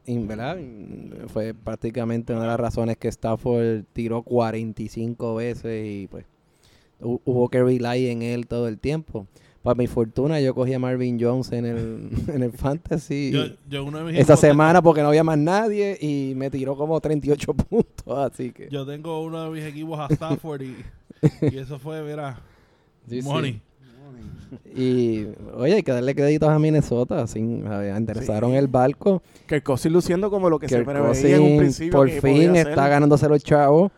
in- 0.07 0.27
¿verdad? 0.27 0.57
In- 0.57 1.13
Fue 1.27 1.53
prácticamente 1.53 2.33
una 2.33 2.41
de 2.41 2.47
las 2.47 2.59
razones 2.59 2.97
que 2.97 3.07
Stafford 3.07 3.83
tiró 3.93 4.23
45 4.23 5.35
veces 5.35 5.85
y 5.87 6.07
pues 6.07 6.25
hu- 6.99 7.21
hubo 7.23 7.49
que 7.49 7.63
rely 7.63 8.07
en 8.07 8.23
él 8.23 8.47
todo 8.47 8.67
el 8.67 8.79
tiempo. 8.79 9.27
Para 9.65 9.75
mi 9.75 9.87
fortuna, 9.87 10.39
yo 10.39 10.53
cogí 10.53 10.75
a 10.75 10.79
Marvin 10.79 11.17
Jones 11.19 11.51
en 11.51 11.65
el, 11.65 12.09
en 12.33 12.43
el 12.43 12.51
Fantasy 12.51 13.31
Yo, 13.31 13.45
yo 13.67 13.83
uno 13.83 13.97
de 13.97 14.03
mis 14.11 14.19
esa 14.21 14.37
semana 14.37 14.81
porque 14.81 15.01
no 15.01 15.07
había 15.07 15.23
más 15.23 15.39
nadie 15.39 15.97
y 15.99 16.33
me 16.35 16.51
tiró 16.51 16.77
como 16.77 17.01
38 17.01 17.53
puntos, 17.69 18.17
así 18.31 18.51
que... 18.51 18.69
Yo 18.69 18.85
tengo 18.85 19.23
uno 19.23 19.43
de 19.45 19.49
mis 19.49 19.63
equipos 19.65 19.99
a 19.99 20.05
Stafford 20.13 20.61
y, 20.61 20.75
y 21.51 21.57
eso 21.57 21.79
fue, 21.79 22.03
mira, 22.03 22.39
Sí, 23.09 23.21
sí. 23.23 23.27
money. 23.27 23.61
Y 24.75 25.25
oye, 25.55 25.75
hay 25.75 25.83
que 25.83 25.91
darle 25.91 26.13
créditos 26.13 26.47
a 26.47 26.59
Minnesota, 26.59 27.25
sin, 27.25 27.65
a 27.65 27.79
ver, 27.79 27.95
enderezaron 27.95 28.53
el 28.53 28.67
barco. 28.67 29.23
Que 29.47 29.61
Cousins 29.61 29.93
luciendo 29.93 30.29
como 30.29 30.49
lo 30.49 30.59
que 30.59 30.69
se 30.69 30.75
Kirk 30.75 30.87
preveía 30.87 31.35
en 31.37 31.41
un 31.41 31.57
principio. 31.57 31.91
por 31.91 32.07
que 32.07 32.21
fin 32.21 32.55
está 32.55 32.87
ganándose 32.87 33.27
los 33.27 33.43
chavos. 33.43 33.91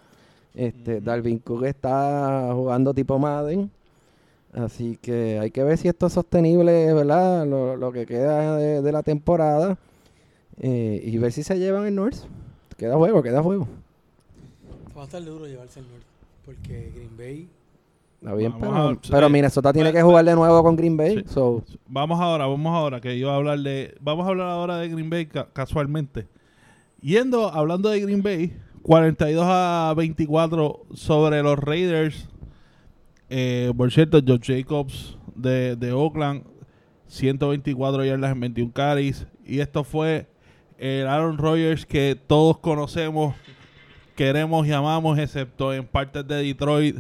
Este, 0.56 1.02
Dalvin 1.02 1.40
Cook 1.40 1.66
está 1.66 2.50
jugando 2.54 2.94
tipo 2.94 3.20
Madden. 3.20 3.70
Así 4.54 4.98
que 5.02 5.40
hay 5.40 5.52
que 5.52 5.64
ver 5.64 5.78
si 5.78 5.88
esto 5.88 6.08
es 6.08 6.14
sostenible, 6.14 6.94
¿verdad? 6.94 7.46
Lo, 7.46 7.76
lo 7.76 7.92
que 7.92 8.06
queda 8.06 8.58
de, 8.58 8.82
de 8.82 8.92
la 8.92 9.04
temporada. 9.04 9.78
Eh, 10.60 11.02
y 11.06 11.18
ver 11.20 11.32
si 11.32 11.44
se 11.44 11.60
llevan 11.60 11.86
el 11.86 11.96
North. 11.96 12.18
Queda 12.78 12.96
juego, 12.96 13.22
queda 13.22 13.44
juego. 13.44 13.68
Va 14.98 15.02
a 15.02 15.06
estar 15.06 15.24
duro 15.24 15.46
llevarse 15.46 15.80
el 15.80 15.88
norte. 15.88 16.06
Porque 16.46 16.92
Green 16.96 17.18
Bay. 17.18 17.48
Está 18.20 18.34
bien, 18.34 18.52
Vamos 18.54 18.68
pero, 18.68 18.76
a 18.84 18.88
ver, 18.90 18.98
pero 19.12 19.28
eh, 19.28 19.30
Minnesota 19.30 19.72
tiene 19.74 19.92
pues, 19.92 20.00
que 20.02 20.04
jugar 20.08 20.26
de 20.26 20.34
nuevo 20.34 20.64
con 20.64 20.76
Green 20.76 20.98
Bay. 20.98 21.18
Sí. 21.18 21.24
So, 21.34 21.64
Vamos 21.88 22.20
ahora, 22.20 22.48
vamos 22.48 22.74
ahora, 22.76 23.00
que 23.00 23.20
yo 23.20 23.30
a 23.30 23.36
hablar 23.36 23.60
de. 23.60 23.96
Vamos 24.00 24.26
a 24.26 24.30
hablar 24.30 24.48
ahora 24.50 24.78
de 24.78 24.90
Green 24.90 25.10
Bay 25.10 25.28
ca- 25.28 25.48
casualmente. 25.54 26.26
Yendo, 27.02 27.50
hablando 27.50 27.90
de 27.90 28.00
Green 28.00 28.24
Bay, 28.24 28.54
42 28.82 29.46
a 29.48 29.94
24 29.96 30.86
sobre 30.96 31.44
los 31.44 31.60
Raiders. 31.60 32.28
Eh, 33.30 33.74
por 33.76 33.92
cierto, 33.92 34.20
Josh 34.26 34.48
Jacobs 34.48 35.18
de, 35.36 35.76
de 35.76 35.92
Oakland, 35.92 36.44
124 37.08 38.06
yardas 38.06 38.32
en 38.32 38.40
21 38.40 38.72
carries. 38.74 39.28
Y 39.46 39.60
esto 39.60 39.84
fue 39.84 40.28
el 40.78 41.08
Aaron 41.08 41.38
Rodgers 41.38 41.86
que 41.86 42.20
todos 42.28 42.58
conocemos, 42.60 43.36
queremos 44.16 44.68
y 44.68 44.72
amamos, 44.72 45.18
excepto 45.18 45.74
en 45.74 45.86
partes 45.86 46.28
de 46.28 46.44
Detroit, 46.44 46.98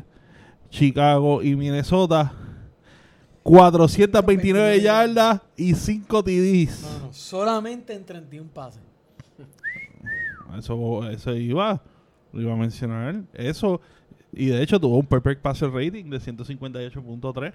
Chicago 0.69 1.41
y 1.41 1.55
Minnesota. 1.55 2.33
429 3.43 4.81
yardas 4.81 5.41
y 5.55 5.73
5 5.73 6.23
TDs. 6.23 6.81
No, 6.81 6.89
no, 6.89 7.05
no. 7.05 7.13
Solamente 7.13 7.93
en 7.93 8.05
31 8.05 8.49
pases. 8.53 8.81
Eso, 10.57 11.09
eso 11.09 11.33
iba, 11.35 11.81
lo 12.33 12.41
iba 12.41 12.53
a 12.53 12.57
mencionar. 12.57 13.23
Eso, 13.33 13.79
y 14.33 14.47
de 14.47 14.61
hecho 14.61 14.79
tuvo 14.79 14.97
un 14.97 15.05
perfect 15.05 15.41
passer 15.41 15.69
rating 15.71 16.09
de 16.09 16.19
158.3. 16.19 17.53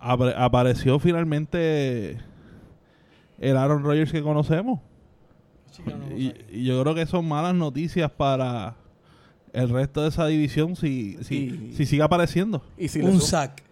Apare- 0.00 0.34
apareció 0.36 0.98
finalmente 0.98 2.18
el 3.38 3.56
Aaron 3.56 3.84
Rodgers 3.84 4.10
que 4.10 4.22
conocemos. 4.22 4.80
No, 5.86 6.16
Y, 6.18 6.64
yo 6.64 6.82
creo 6.82 6.94
que 6.94 7.06
son 7.06 7.26
malas 7.26 7.54
noticias 7.54 8.10
para 8.10 8.76
el 9.52 9.68
resto 9.70 10.02
de 10.02 10.08
esa 10.08 10.26
división 10.26 10.76
si, 10.76 11.16
si, 11.22 11.36
Y- 11.70 11.72
si 11.74 11.86
sigue 11.86 12.02
apareciendo. 12.02 12.62
Y 12.76 12.88
si, 12.88 13.00
le 13.00 13.08
un 13.08 13.20
sack. 13.20 13.62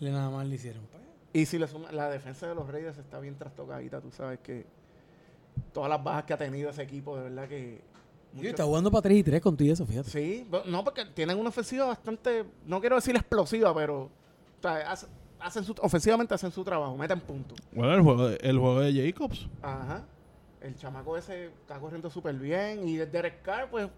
Le 0.00 0.10
nada 0.12 0.30
más 0.30 0.46
le 0.46 0.54
hicieron. 0.54 0.82
Pues, 0.90 1.02
y 1.32 1.44
si 1.46 1.58
le 1.58 1.66
suma, 1.66 1.90
la 1.92 2.08
defensa 2.08 2.46
de 2.46 2.54
los 2.54 2.68
Raiders 2.70 2.96
está 2.98 3.18
bien 3.18 3.34
trastocadita, 3.34 4.00
tú 4.00 4.10
sabes 4.12 4.38
que 4.40 4.64
todas 5.72 5.90
las 5.90 6.02
bajas 6.02 6.24
que 6.24 6.32
ha 6.34 6.38
tenido 6.38 6.70
ese 6.70 6.82
equipo, 6.82 7.16
de 7.16 7.24
verdad 7.24 7.48
que... 7.48 7.80
Mucho- 8.38 8.48
está 8.50 8.64
jugando 8.64 8.90
para 8.90 9.02
3 9.02 9.18
y 9.18 9.22
3 9.22 9.40
con 9.40 9.56
todo 9.56 9.66
y 9.68 9.70
eso, 9.70 9.86
fíjate. 9.86 10.10
Sí, 10.10 10.46
no, 10.66 10.84
porque 10.84 11.04
tienen 11.06 11.38
una 11.38 11.50
ofensiva 11.50 11.86
bastante, 11.86 12.44
no 12.66 12.80
quiero 12.80 12.96
decir 12.96 13.14
explosiva, 13.16 13.74
pero 13.74 14.02
o 14.04 14.10
sea, 14.62 14.90
hace- 14.90 15.06
hacen 15.40 15.64
su, 15.64 15.74
ofensivamente 15.80 16.34
hacen 16.34 16.50
su 16.50 16.64
trabajo, 16.64 16.96
meten 16.96 17.20
puntos. 17.20 17.58
Bueno, 17.72 17.94
el 17.94 18.02
juego, 18.02 18.28
de- 18.28 18.36
el 18.42 18.58
juego 18.58 18.80
de 18.80 18.92
Jacobs. 19.06 19.46
Ajá. 19.62 20.02
El 20.60 20.74
chamaco 20.76 21.16
ese 21.16 21.46
está 21.46 21.78
corriendo 21.78 22.10
súper 22.10 22.34
bien. 22.34 22.88
Y 22.88 22.98
el 22.98 23.10
Derek 23.12 23.42
Carr, 23.42 23.68
pues, 23.70 23.88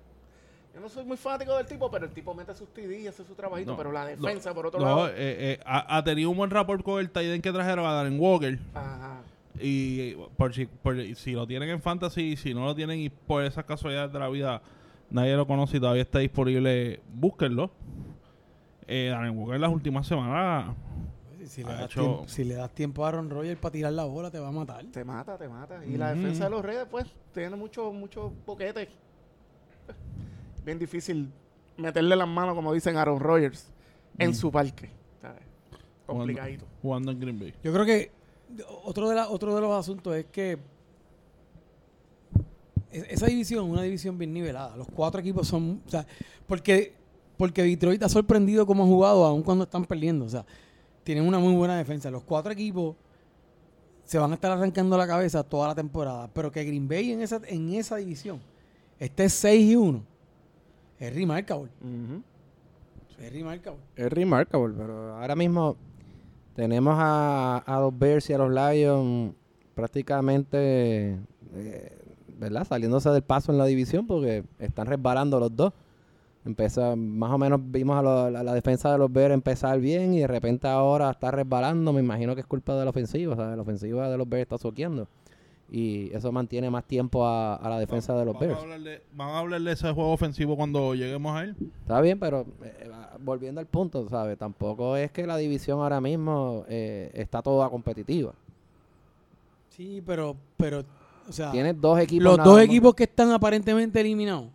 yo 0.74 0.80
no 0.80 0.88
soy 0.90 1.04
muy 1.06 1.16
fanático 1.16 1.56
del 1.56 1.64
tipo, 1.66 1.90
pero 1.90 2.04
el 2.04 2.12
tipo 2.12 2.34
mete 2.34 2.54
sus 2.54 2.68
TD 2.68 3.00
y 3.00 3.06
hace 3.06 3.24
su 3.24 3.34
trabajito. 3.34 3.70
No, 3.70 3.76
pero 3.78 3.90
la 3.90 4.04
defensa, 4.04 4.50
no, 4.50 4.54
por 4.54 4.66
otro 4.66 4.78
no, 4.78 4.84
lado. 4.86 5.08
eh, 5.08 5.14
eh, 5.16 5.60
ha, 5.64 5.96
ha 5.96 6.04
tenido 6.04 6.28
un 6.30 6.36
buen 6.36 6.50
rapport 6.50 6.82
con 6.84 7.00
el 7.00 7.10
tight 7.10 7.30
end 7.32 7.42
que 7.42 7.50
trajeron 7.50 7.86
a 7.86 7.92
Darren 7.94 8.20
Walker. 8.20 8.58
Ajá. 8.74 9.22
Y 9.62 10.16
por 10.36 10.54
si, 10.54 10.66
por 10.66 10.96
si 11.16 11.32
lo 11.32 11.46
tienen 11.46 11.68
en 11.70 11.80
fantasy, 11.82 12.36
si 12.36 12.54
no 12.54 12.64
lo 12.64 12.74
tienen 12.74 12.98
y 13.00 13.10
por 13.10 13.44
esas 13.44 13.64
casualidades 13.64 14.12
de 14.12 14.18
la 14.18 14.28
vida 14.28 14.62
nadie 15.10 15.34
lo 15.36 15.46
conoce 15.46 15.76
y 15.76 15.80
todavía 15.80 16.02
está 16.02 16.18
disponible, 16.20 17.00
búsquenlo. 17.12 17.70
Eh, 18.86 19.08
Darren 19.10 19.36
Walker 19.38 19.54
en 19.56 19.60
las 19.60 19.70
últimas 19.72 20.06
semanas 20.06 20.74
Si, 21.46 21.62
le 21.62 21.72
das 21.72 21.84
hecho- 21.84 22.00
tiempo, 22.00 22.24
si 22.28 22.44
le 22.44 22.54
das 22.54 22.70
tiempo 22.74 23.04
a 23.04 23.08
Aaron 23.08 23.28
Rodgers 23.30 23.58
para 23.58 23.72
tirar 23.72 23.92
la 23.92 24.04
bola, 24.04 24.30
te 24.30 24.38
va 24.38 24.48
a 24.48 24.52
matar. 24.52 24.84
Te 24.86 25.04
mata, 25.04 25.36
te 25.38 25.48
mata. 25.48 25.84
Y 25.84 25.96
la 25.96 26.14
defensa 26.14 26.44
de 26.44 26.50
los 26.50 26.64
Reyes, 26.64 26.86
pues, 26.90 27.06
tiene 27.34 27.56
mucho, 27.56 27.92
mucho 27.92 28.32
boquete. 28.46 28.88
bien 30.64 30.78
difícil 30.78 31.30
meterle 31.76 32.14
las 32.16 32.28
manos, 32.28 32.54
como 32.54 32.72
dicen 32.72 32.96
Aaron 32.96 33.18
Rodgers, 33.18 33.72
en 34.18 34.30
Mm. 34.30 34.34
su 34.34 34.52
parque. 34.52 34.90
¿sabes? 35.20 35.40
Jugando, 36.06 36.24
Complicadito. 36.26 36.66
jugando 36.82 37.10
en 37.12 37.20
Green 37.20 37.38
Bay. 37.38 37.54
Yo 37.64 37.72
creo 37.72 37.84
que 37.86 38.10
otro 38.84 39.08
de, 39.08 39.14
la- 39.16 39.28
otro 39.28 39.54
de 39.54 39.60
los 39.60 39.72
asuntos 39.78 40.14
es 40.16 40.26
que 40.26 40.58
es- 42.90 43.04
esa 43.08 43.26
división 43.26 43.64
es 43.66 43.70
una 43.70 43.82
división 43.82 44.18
bien 44.18 44.32
nivelada. 44.32 44.76
Los 44.76 44.88
cuatro 44.88 45.20
equipos 45.20 45.46
son... 45.46 45.80
O 45.86 45.90
sea, 45.90 46.06
porque, 46.46 46.94
porque 47.36 47.62
Detroit 47.62 48.02
ha 48.02 48.08
sorprendido 48.08 48.66
cómo 48.66 48.82
ha 48.84 48.86
jugado 48.86 49.24
aun 49.24 49.42
cuando 49.42 49.64
están 49.64 49.84
perdiendo. 49.84 50.24
O 50.24 50.28
sea, 50.28 50.44
tienen 51.04 51.26
una 51.26 51.38
muy 51.38 51.54
buena 51.54 51.76
defensa. 51.76 52.10
Los 52.10 52.22
cuatro 52.24 52.52
equipos 52.52 52.96
se 54.04 54.18
van 54.18 54.32
a 54.32 54.34
estar 54.34 54.50
arrancando 54.50 54.98
la 54.98 55.06
cabeza 55.06 55.42
toda 55.44 55.68
la 55.68 55.74
temporada. 55.74 56.28
Pero 56.32 56.50
que 56.50 56.64
Green 56.64 56.88
Bay 56.88 57.12
en 57.12 57.22
esa, 57.22 57.40
en 57.46 57.72
esa 57.74 57.96
división 57.96 58.40
esté 58.98 59.28
6 59.28 59.70
y 59.72 59.76
1 59.76 60.02
es 60.98 61.14
remarkable. 61.14 61.70
Ujú. 61.80 62.22
Es 63.20 63.32
remarkable. 63.32 63.80
Es 63.96 64.10
remarkable, 64.12 64.74
pero 64.76 65.16
ahora 65.16 65.36
mismo 65.36 65.76
tenemos 66.60 66.94
a, 66.98 67.78
los 67.80 67.98
Bears 67.98 68.28
y 68.28 68.34
a 68.34 68.38
los 68.38 68.50
Lions 68.50 69.32
prácticamente, 69.74 71.16
eh, 71.54 71.98
¿verdad? 72.38 72.66
Saliéndose 72.66 73.08
del 73.08 73.22
paso 73.22 73.50
en 73.50 73.56
la 73.56 73.64
división 73.64 74.06
porque 74.06 74.44
están 74.58 74.86
resbalando 74.86 75.40
los 75.40 75.56
dos. 75.56 75.72
Empezó, 76.44 76.96
más 76.96 77.30
o 77.32 77.38
menos 77.38 77.60
vimos 77.64 77.96
a, 77.98 78.02
lo- 78.02 78.24
a 78.38 78.42
la 78.42 78.52
defensa 78.54 78.92
de 78.92 78.98
los 78.98 79.10
Bears 79.10 79.32
empezar 79.32 79.80
bien 79.80 80.12
y 80.12 80.20
de 80.20 80.26
repente 80.26 80.68
ahora 80.68 81.10
está 81.10 81.30
resbalando. 81.30 81.94
Me 81.94 82.00
imagino 82.00 82.34
que 82.34 82.42
es 82.42 82.46
culpa 82.46 82.74
de 82.76 82.84
la 82.84 82.90
ofensiva. 82.90 83.36
¿sabes? 83.36 83.56
La 83.56 83.62
ofensiva 83.62 84.10
de 84.10 84.18
los 84.18 84.28
Bears 84.28 84.42
está 84.42 84.58
soqueando. 84.58 85.08
Y 85.72 86.12
eso 86.12 86.32
mantiene 86.32 86.68
más 86.68 86.84
tiempo 86.84 87.24
a, 87.24 87.54
a 87.54 87.68
la 87.70 87.78
defensa 87.78 88.12
de 88.16 88.24
los 88.24 88.34
Vamos 88.34 88.42
a 88.42 88.46
Bears. 88.48 88.62
hablar 88.62 88.80
de- 88.80 89.02
Vamos 89.14 89.34
a 89.34 89.38
hablar 89.38 89.60
de 89.60 89.72
ese 89.72 89.92
juego 89.92 90.10
ofensivo 90.12 90.56
cuando 90.56 90.94
lleguemos 90.96 91.36
a 91.36 91.44
él. 91.44 91.54
Está 91.82 92.00
bien, 92.00 92.18
pero 92.18 92.44
eh, 92.64 92.88
va- 92.90 93.16
volviendo 93.20 93.60
al 93.60 93.66
punto, 93.66 94.08
¿sabes? 94.08 94.36
Tampoco 94.36 94.96
es 94.96 95.12
que 95.12 95.26
la 95.26 95.36
división 95.36 95.78
ahora 95.80 96.00
mismo 96.00 96.64
eh, 96.68 97.10
está 97.14 97.40
toda 97.40 97.68
competitiva. 97.70 98.32
Sí, 99.68 100.02
pero, 100.04 100.36
pero, 100.56 100.84
o 101.28 101.32
sea... 101.32 101.52
Tienes 101.52 101.80
dos 101.80 101.98
equipos. 102.00 102.24
Los 102.24 102.44
dos 102.44 102.60
equipos 102.60 102.94
que 102.94 103.04
están 103.04 103.30
aparentemente 103.30 104.00
eliminados 104.00 104.46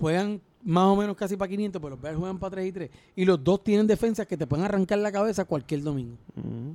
juegan 0.00 0.40
más 0.64 0.84
o 0.84 0.96
menos 0.96 1.16
casi 1.16 1.36
para 1.36 1.48
500, 1.50 1.80
pero 1.82 1.90
los 1.90 2.00
Bears 2.00 2.16
juegan 2.18 2.38
para 2.38 2.52
3 2.52 2.66
y 2.68 2.72
3. 2.72 2.90
Y 3.16 3.24
los 3.24 3.42
dos 3.44 3.62
tienen 3.62 3.86
defensas 3.86 4.26
que 4.26 4.36
te 4.36 4.46
pueden 4.46 4.64
arrancar 4.64 4.98
la 4.98 5.12
cabeza 5.12 5.44
cualquier 5.44 5.82
domingo. 5.82 6.16
Ujú. 6.36 6.74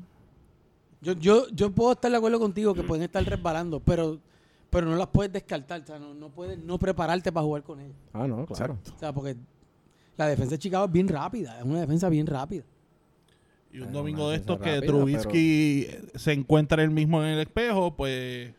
Yo, 1.08 1.13
yo, 1.13 1.48
yo 1.54 1.72
puedo 1.72 1.93
estar 1.93 2.12
de 2.12 2.17
acuerdo 2.17 2.38
contigo 2.38 2.74
que 2.74 2.84
pueden 2.84 3.06
estar 3.06 3.24
resbalando, 3.24 3.80
pero, 3.80 4.20
pero 4.70 4.88
no 4.88 4.98
las 4.98 5.08
puedes 5.08 5.32
descartar. 5.32 5.82
O 5.82 5.86
sea, 5.86 5.98
no, 6.00 6.13
no 6.13 6.28
puedes 6.28 6.60
no 6.60 6.78
prepararte 6.78 7.32
para 7.32 7.46
jugar 7.46 7.63
con 7.63 7.80
ellos. 7.80 7.96
Ah, 8.12 8.28
no, 8.28 8.46
claro. 8.46 8.74
Exacto. 8.74 8.91
O 8.93 9.00
sea, 9.00 9.13
porque 9.13 9.38
la 10.17 10.28
defensa 10.28 10.56
de 10.56 10.60
Chicago 10.60 10.84
es 10.84 10.91
bien 10.91 11.08
rápida. 11.08 11.60
Es 11.60 11.63
una 11.63 11.80
defensa 11.80 12.10
bien 12.10 12.28
rápida. 12.28 12.65
Y 13.72 13.80
un 13.80 13.93
domingo 13.93 14.30
de 14.32 14.36
estos 14.36 14.60
que 14.60 14.76
rápida, 14.76 14.86
Trubisky 14.86 15.88
se 16.15 16.34
encuentra 16.34 16.84
él 16.84 16.91
mismo 16.91 17.24
en 17.24 17.30
el 17.30 17.39
espejo, 17.39 17.96
pues. 17.96 18.52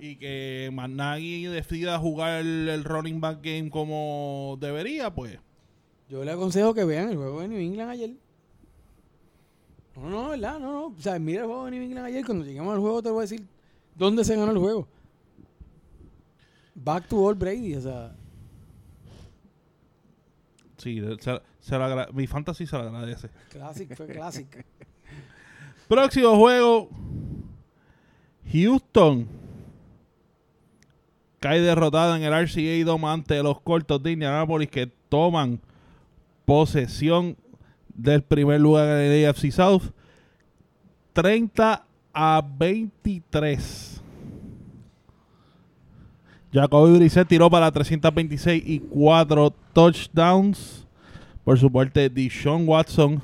Y 0.00 0.14
que 0.14 0.70
Nagy 0.72 1.46
decida 1.46 1.98
jugar 1.98 2.40
el, 2.42 2.68
el 2.68 2.84
running 2.84 3.20
back 3.20 3.40
game 3.42 3.68
como 3.68 4.56
debería, 4.60 5.12
pues. 5.12 5.40
Yo 6.08 6.24
le 6.24 6.30
aconsejo 6.30 6.72
que 6.72 6.84
vean 6.84 7.10
el 7.10 7.16
juego 7.16 7.40
de 7.40 7.48
New 7.48 7.58
England 7.58 7.90
ayer. 7.90 8.10
No, 10.02 10.08
no, 10.10 10.28
¿verdad? 10.30 10.58
No, 10.58 10.72
no. 10.72 10.86
O 10.86 11.00
sea, 11.00 11.18
mira 11.18 11.40
el 11.42 11.46
juego 11.46 11.64
de 11.66 11.70
New 11.72 11.82
England 11.82 12.06
ayer. 12.06 12.24
Cuando 12.24 12.44
lleguemos 12.44 12.72
al 12.74 12.80
juego 12.80 13.02
te 13.02 13.10
voy 13.10 13.18
a 13.18 13.22
decir 13.22 13.44
dónde 13.94 14.24
se 14.24 14.36
ganó 14.36 14.52
el 14.52 14.58
juego. 14.58 14.88
Back 16.74 17.08
to 17.08 17.16
all 17.24 17.34
Brady, 17.34 17.74
o 17.74 17.80
sea. 17.80 18.14
Sí, 20.76 21.00
se- 21.20 21.40
se 21.60 21.76
lo 21.78 22.12
mi 22.12 22.26
fantasy 22.26 22.66
se 22.66 22.76
lo 22.76 22.84
agradece. 22.84 23.28
Classic, 23.50 23.94
fue 23.96 24.06
classic. 24.06 24.64
Próximo 25.88 26.36
juego. 26.36 26.88
Houston. 28.52 29.26
Cae 31.40 31.60
derrotada 31.60 32.16
en 32.16 32.22
el 32.24 32.32
RCA 32.32 32.84
Dome 32.84 33.06
ante 33.08 33.42
los 33.42 33.60
cortos 33.60 34.02
de 34.02 34.12
Indianapolis 34.12 34.68
que 34.70 34.86
toman 35.08 35.60
posesión 36.44 37.36
del 37.98 38.22
primer 38.22 38.60
lugar 38.60 38.86
en 38.88 39.12
el 39.12 39.28
AFC 39.28 39.50
South. 39.50 39.82
30 41.12 41.84
a 42.14 42.42
23. 42.58 44.02
Jacoby 46.52 46.98
Brissett 46.98 47.28
tiró 47.28 47.50
para 47.50 47.70
326 47.70 48.62
y 48.66 48.80
4 48.80 49.50
touchdowns. 49.72 50.86
Por 51.44 51.58
su 51.58 51.70
parte, 51.70 52.08
Deshaun 52.08 52.66
Watson 52.68 53.22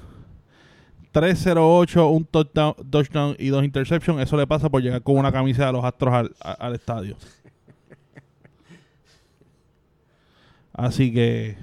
308, 1.12 2.08
un 2.08 2.24
touchdown, 2.24 2.74
touchdown 2.90 3.36
y 3.38 3.48
dos 3.48 3.64
interceptions. 3.64 4.20
Eso 4.20 4.36
le 4.36 4.46
pasa 4.46 4.68
por 4.68 4.82
llegar 4.82 5.02
con 5.02 5.16
una 5.16 5.30
camisa 5.30 5.66
de 5.66 5.72
los 5.72 5.84
Astros 5.84 6.12
al, 6.12 6.34
a- 6.40 6.52
al 6.52 6.74
estadio. 6.74 7.16
Así 10.72 11.12
que. 11.12 11.56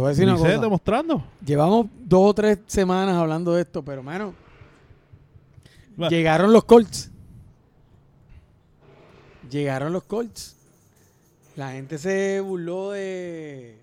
Te 0.00 0.02
voy 0.02 0.08
a 0.08 0.10
decir 0.12 0.24
una 0.26 0.38
cosa. 0.38 0.58
demostrando. 0.58 1.22
Llevamos 1.44 1.86
dos 2.06 2.30
o 2.30 2.32
tres 2.32 2.58
semanas 2.66 3.16
hablando 3.16 3.52
de 3.52 3.60
esto, 3.60 3.84
pero, 3.84 4.02
mano, 4.02 4.32
Bueno, 5.94 6.08
llegaron 6.10 6.54
los 6.54 6.64
Colts. 6.64 7.10
Llegaron 9.50 9.92
los 9.92 10.04
Colts. 10.04 10.56
La 11.54 11.72
gente 11.72 11.98
se 11.98 12.40
burló 12.40 12.92
de 12.92 13.78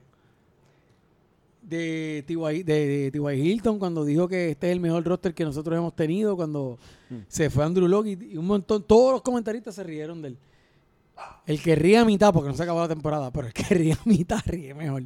de 1.62 2.24
T.Y. 2.26 2.64
de, 2.64 2.88
de 2.88 3.12
T.Y. 3.12 3.52
Hilton 3.52 3.78
cuando 3.78 4.04
dijo 4.04 4.28
que 4.28 4.50
este 4.50 4.70
es 4.70 4.74
el 4.74 4.80
mejor 4.80 5.04
roster 5.04 5.36
que 5.36 5.44
nosotros 5.44 5.78
hemos 5.78 5.96
tenido 5.96 6.36
cuando 6.36 6.80
se 7.28 7.52
fue 7.52 7.64
Andrew 7.64 7.88
Locke 7.88 8.08
y, 8.08 8.34
y 8.34 8.38
un 8.38 8.48
montón 8.48 8.82
todos 8.82 9.12
los 9.12 9.22
comentaristas 9.22 9.76
se 9.76 9.84
rieron 9.84 10.22
de 10.22 10.30
él 10.30 10.38
el 11.46 11.62
que 11.62 11.76
ríe 11.76 11.98
a 11.98 12.06
mitad 12.06 12.34
porque 12.34 12.50
no 12.50 12.56
se 12.56 12.64
acabó 12.64 12.82
la 12.82 12.88
temporada 12.88 13.32
pero 13.32 13.48
el 13.48 13.54
que 13.54 13.64
ríe 13.76 13.94
a 13.94 14.00
mitad 14.06 14.40
ríe 14.46 14.74
mejor 14.74 15.04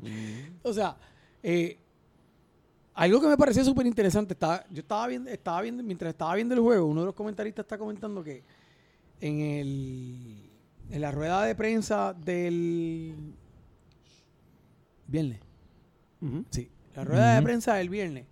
o 0.64 0.74
sea 0.74 0.98
eh, 1.44 1.78
algo 2.94 3.22
que 3.22 3.28
me 3.28 3.38
pareció 3.38 3.64
súper 3.64 3.86
interesante 3.88 4.34
estaba, 4.34 4.64
yo 4.70 4.82
estaba 4.82 5.08
viendo 5.08 5.30
estaba 5.30 5.62
viendo 5.62 5.84
mientras 5.84 6.12
estaba 6.12 6.36
viendo 6.36 6.54
el 6.54 6.62
juego 6.62 6.86
uno 6.86 7.02
de 7.02 7.06
los 7.08 7.16
comentaristas 7.16 7.64
está 7.64 7.78
comentando 7.78 8.24
que 8.24 8.44
en 9.20 9.40
el 9.40 10.52
en 10.92 11.02
la 11.02 11.12
rueda 11.12 11.44
de 11.44 11.56
prensa 11.56 12.14
del 12.14 13.16
viernes. 15.08 15.40
Sí, 16.52 16.70
la 16.96 17.04
rueda 17.04 17.36
de 17.36 17.42
prensa 17.42 17.76
del 17.76 17.90
viernes. 17.90 18.26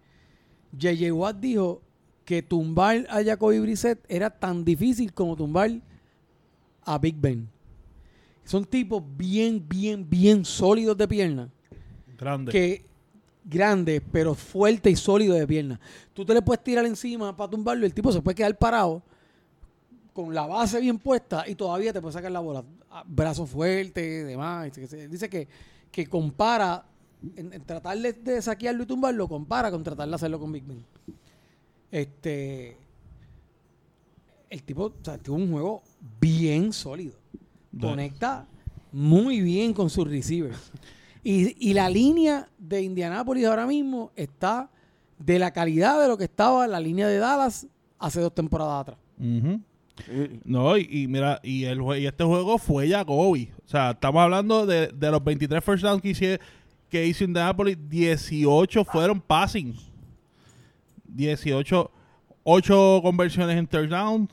J.J. 0.73 1.13
Watt 1.13 1.37
dijo 1.37 1.81
que 2.25 2.43
tumbar 2.43 3.07
a 3.09 3.23
Jacoby 3.23 3.59
Brissett 3.59 3.99
era 4.07 4.29
tan 4.29 4.63
difícil 4.63 5.13
como 5.13 5.35
tumbar 5.35 5.71
a 6.83 6.97
Big 6.99 7.15
Ben. 7.19 7.49
Son 8.49 8.65
tipos 8.65 9.03
bien, 9.15 9.63
bien, 9.69 10.09
bien 10.09 10.43
sólidos 10.43 10.97
de 10.97 11.07
pierna. 11.07 11.51
grande. 12.17 12.51
Que 12.51 12.83
grandes, 13.43 14.01
pero 14.11 14.33
fuerte 14.33 14.89
y 14.89 14.95
sólido 14.95 15.35
de 15.35 15.45
pierna. 15.45 15.79
Tú 16.15 16.25
te 16.25 16.33
le 16.33 16.41
puedes 16.41 16.63
tirar 16.63 16.83
encima 16.87 17.37
para 17.37 17.47
tumbarlo 17.47 17.85
y 17.85 17.89
el 17.89 17.93
tipo 17.93 18.11
se 18.11 18.23
puede 18.23 18.33
quedar 18.33 18.57
parado 18.57 19.03
con 20.13 20.33
la 20.33 20.47
base 20.47 20.81
bien 20.81 20.97
puesta 20.97 21.47
y 21.47 21.53
todavía 21.53 21.93
te 21.93 22.01
puede 22.01 22.13
sacar 22.13 22.31
la 22.31 22.39
bola. 22.39 22.63
Ah, 22.89 23.03
Brazo 23.05 23.45
fuerte, 23.45 24.23
demás. 24.23 24.65
Dice 24.65 24.87
que 24.87 25.07
Dice 25.07 25.29
que, 25.29 25.47
que 25.91 26.07
compara, 26.07 26.83
en, 27.35 27.53
en 27.53 27.63
tratar 27.63 27.99
de, 27.99 28.13
de 28.13 28.41
saquearlo 28.41 28.81
y 28.81 28.87
tumbarlo, 28.87 29.27
compara 29.27 29.69
con 29.69 29.83
tratar 29.83 30.09
de 30.09 30.15
hacerlo 30.15 30.39
con 30.39 30.51
Big 30.51 30.63
Ben. 30.65 30.83
Este. 31.91 32.75
El 34.49 34.63
tipo, 34.63 34.85
o 34.85 34.93
sea, 35.03 35.19
tuvo 35.19 35.35
un 35.35 35.51
juego 35.51 35.83
bien 36.19 36.73
sólido. 36.73 37.18
Bueno. 37.71 37.95
Conecta 37.95 38.45
muy 38.91 39.41
bien 39.41 39.73
con 39.73 39.89
sus 39.89 40.07
receivers. 40.09 40.71
Y, 41.23 41.55
y 41.69 41.73
la 41.73 41.89
línea 41.89 42.47
de 42.57 42.81
Indianápolis 42.81 43.45
ahora 43.45 43.67
mismo 43.67 44.11
está 44.15 44.69
de 45.17 45.37
la 45.37 45.51
calidad 45.51 46.01
de 46.01 46.07
lo 46.07 46.17
que 46.17 46.23
estaba 46.23 46.65
la 46.65 46.79
línea 46.79 47.07
de 47.07 47.17
Dallas 47.17 47.67
hace 47.99 48.21
dos 48.21 48.33
temporadas 48.33 48.81
atrás. 48.81 48.97
No, 50.45 50.77
y, 50.77 50.87
y 50.89 51.07
mira, 51.07 51.39
y, 51.43 51.65
el, 51.65 51.81
y 51.99 52.05
este 52.05 52.23
juego 52.23 52.57
fue 52.57 52.87
Jacoby. 52.89 53.51
O 53.65 53.67
sea, 53.67 53.91
estamos 53.91 54.21
hablando 54.21 54.65
de, 54.65 54.87
de 54.87 55.11
los 55.11 55.21
23 55.21 55.61
first 55.63 55.83
downs 55.83 56.01
que, 56.01 56.09
hice- 56.11 56.39
que 56.87 57.05
hizo 57.05 57.25
Indianapolis, 57.25 57.77
18 57.89 58.85
fueron 58.85 59.19
passing. 59.19 59.75
18, 61.05 61.91
8 62.43 62.99
conversiones 63.03 63.57
en 63.57 63.67
third 63.67 63.89
downs, 63.89 64.29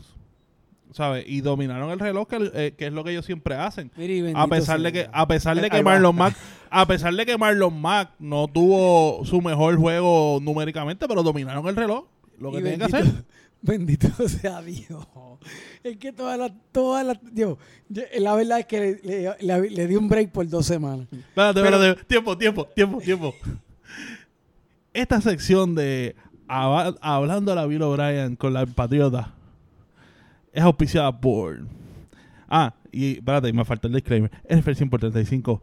¿sabes? 0.96 1.24
Y 1.28 1.42
dominaron 1.42 1.90
el 1.90 1.98
reloj, 1.98 2.26
que, 2.26 2.50
eh, 2.54 2.74
que 2.76 2.86
es 2.86 2.92
lo 2.92 3.04
que 3.04 3.10
ellos 3.10 3.26
siempre 3.26 3.54
hacen. 3.54 3.90
A 4.34 4.46
pesar 4.48 4.80
de 4.80 4.92
que, 4.92 5.08
a 5.12 5.28
pesar 5.28 5.60
de 5.60 5.68
que. 5.68 5.82
Marlon 5.82 6.16
Mack, 6.16 6.34
a 6.70 6.86
pesar 6.86 7.14
de 7.14 7.26
que 7.26 7.36
Marlon 7.36 7.78
Mack 7.78 8.12
no 8.18 8.48
tuvo 8.48 9.22
su 9.26 9.42
mejor 9.42 9.76
juego 9.76 10.38
numéricamente, 10.40 11.06
pero 11.06 11.22
dominaron 11.22 11.68
el 11.68 11.76
reloj. 11.76 12.06
Lo 12.40 12.50
que 12.50 12.60
tienen 12.62 12.78
que 12.78 12.84
hacer. 12.86 13.04
Bendito 13.62 14.08
sea 14.28 14.62
Dios. 14.62 15.06
Es 15.82 15.96
que 15.98 16.12
todas 16.12 16.38
las, 16.38 16.52
todas 16.72 17.04
las, 17.06 17.18
Dios, 17.32 17.58
la 18.18 18.34
verdad 18.34 18.60
es 18.60 18.66
que 18.66 19.34
le, 19.40 19.70
le- 19.70 19.86
di 19.86 19.96
un 19.96 20.08
break 20.08 20.30
por 20.30 20.48
dos 20.48 20.64
semanas. 20.66 21.06
Espérate, 21.12 21.60
espérate. 21.60 22.04
Tiempo, 22.04 22.38
tiempo, 22.38 22.64
tiempo, 22.66 23.00
tiempo. 23.00 23.34
Esta 24.92 25.20
sección 25.20 25.74
de 25.74 26.16
hab- 26.48 26.96
Hablando 27.00 27.52
a 27.52 27.54
la 27.54 27.66
Bill 27.66 27.82
O'Brien 27.82 28.36
con 28.36 28.52
la 28.54 28.64
Patriota 28.66 29.34
es 30.56 30.62
auspiciada 30.64 31.20
por. 31.20 31.60
Ah, 32.48 32.74
y 32.90 33.16
espérate, 33.16 33.52
me 33.52 33.64
falta 33.64 33.86
el 33.88 33.94
disclaimer. 33.94 34.30
NFL 34.48 34.72
100 34.72 34.90
por 34.90 35.00
35. 35.00 35.62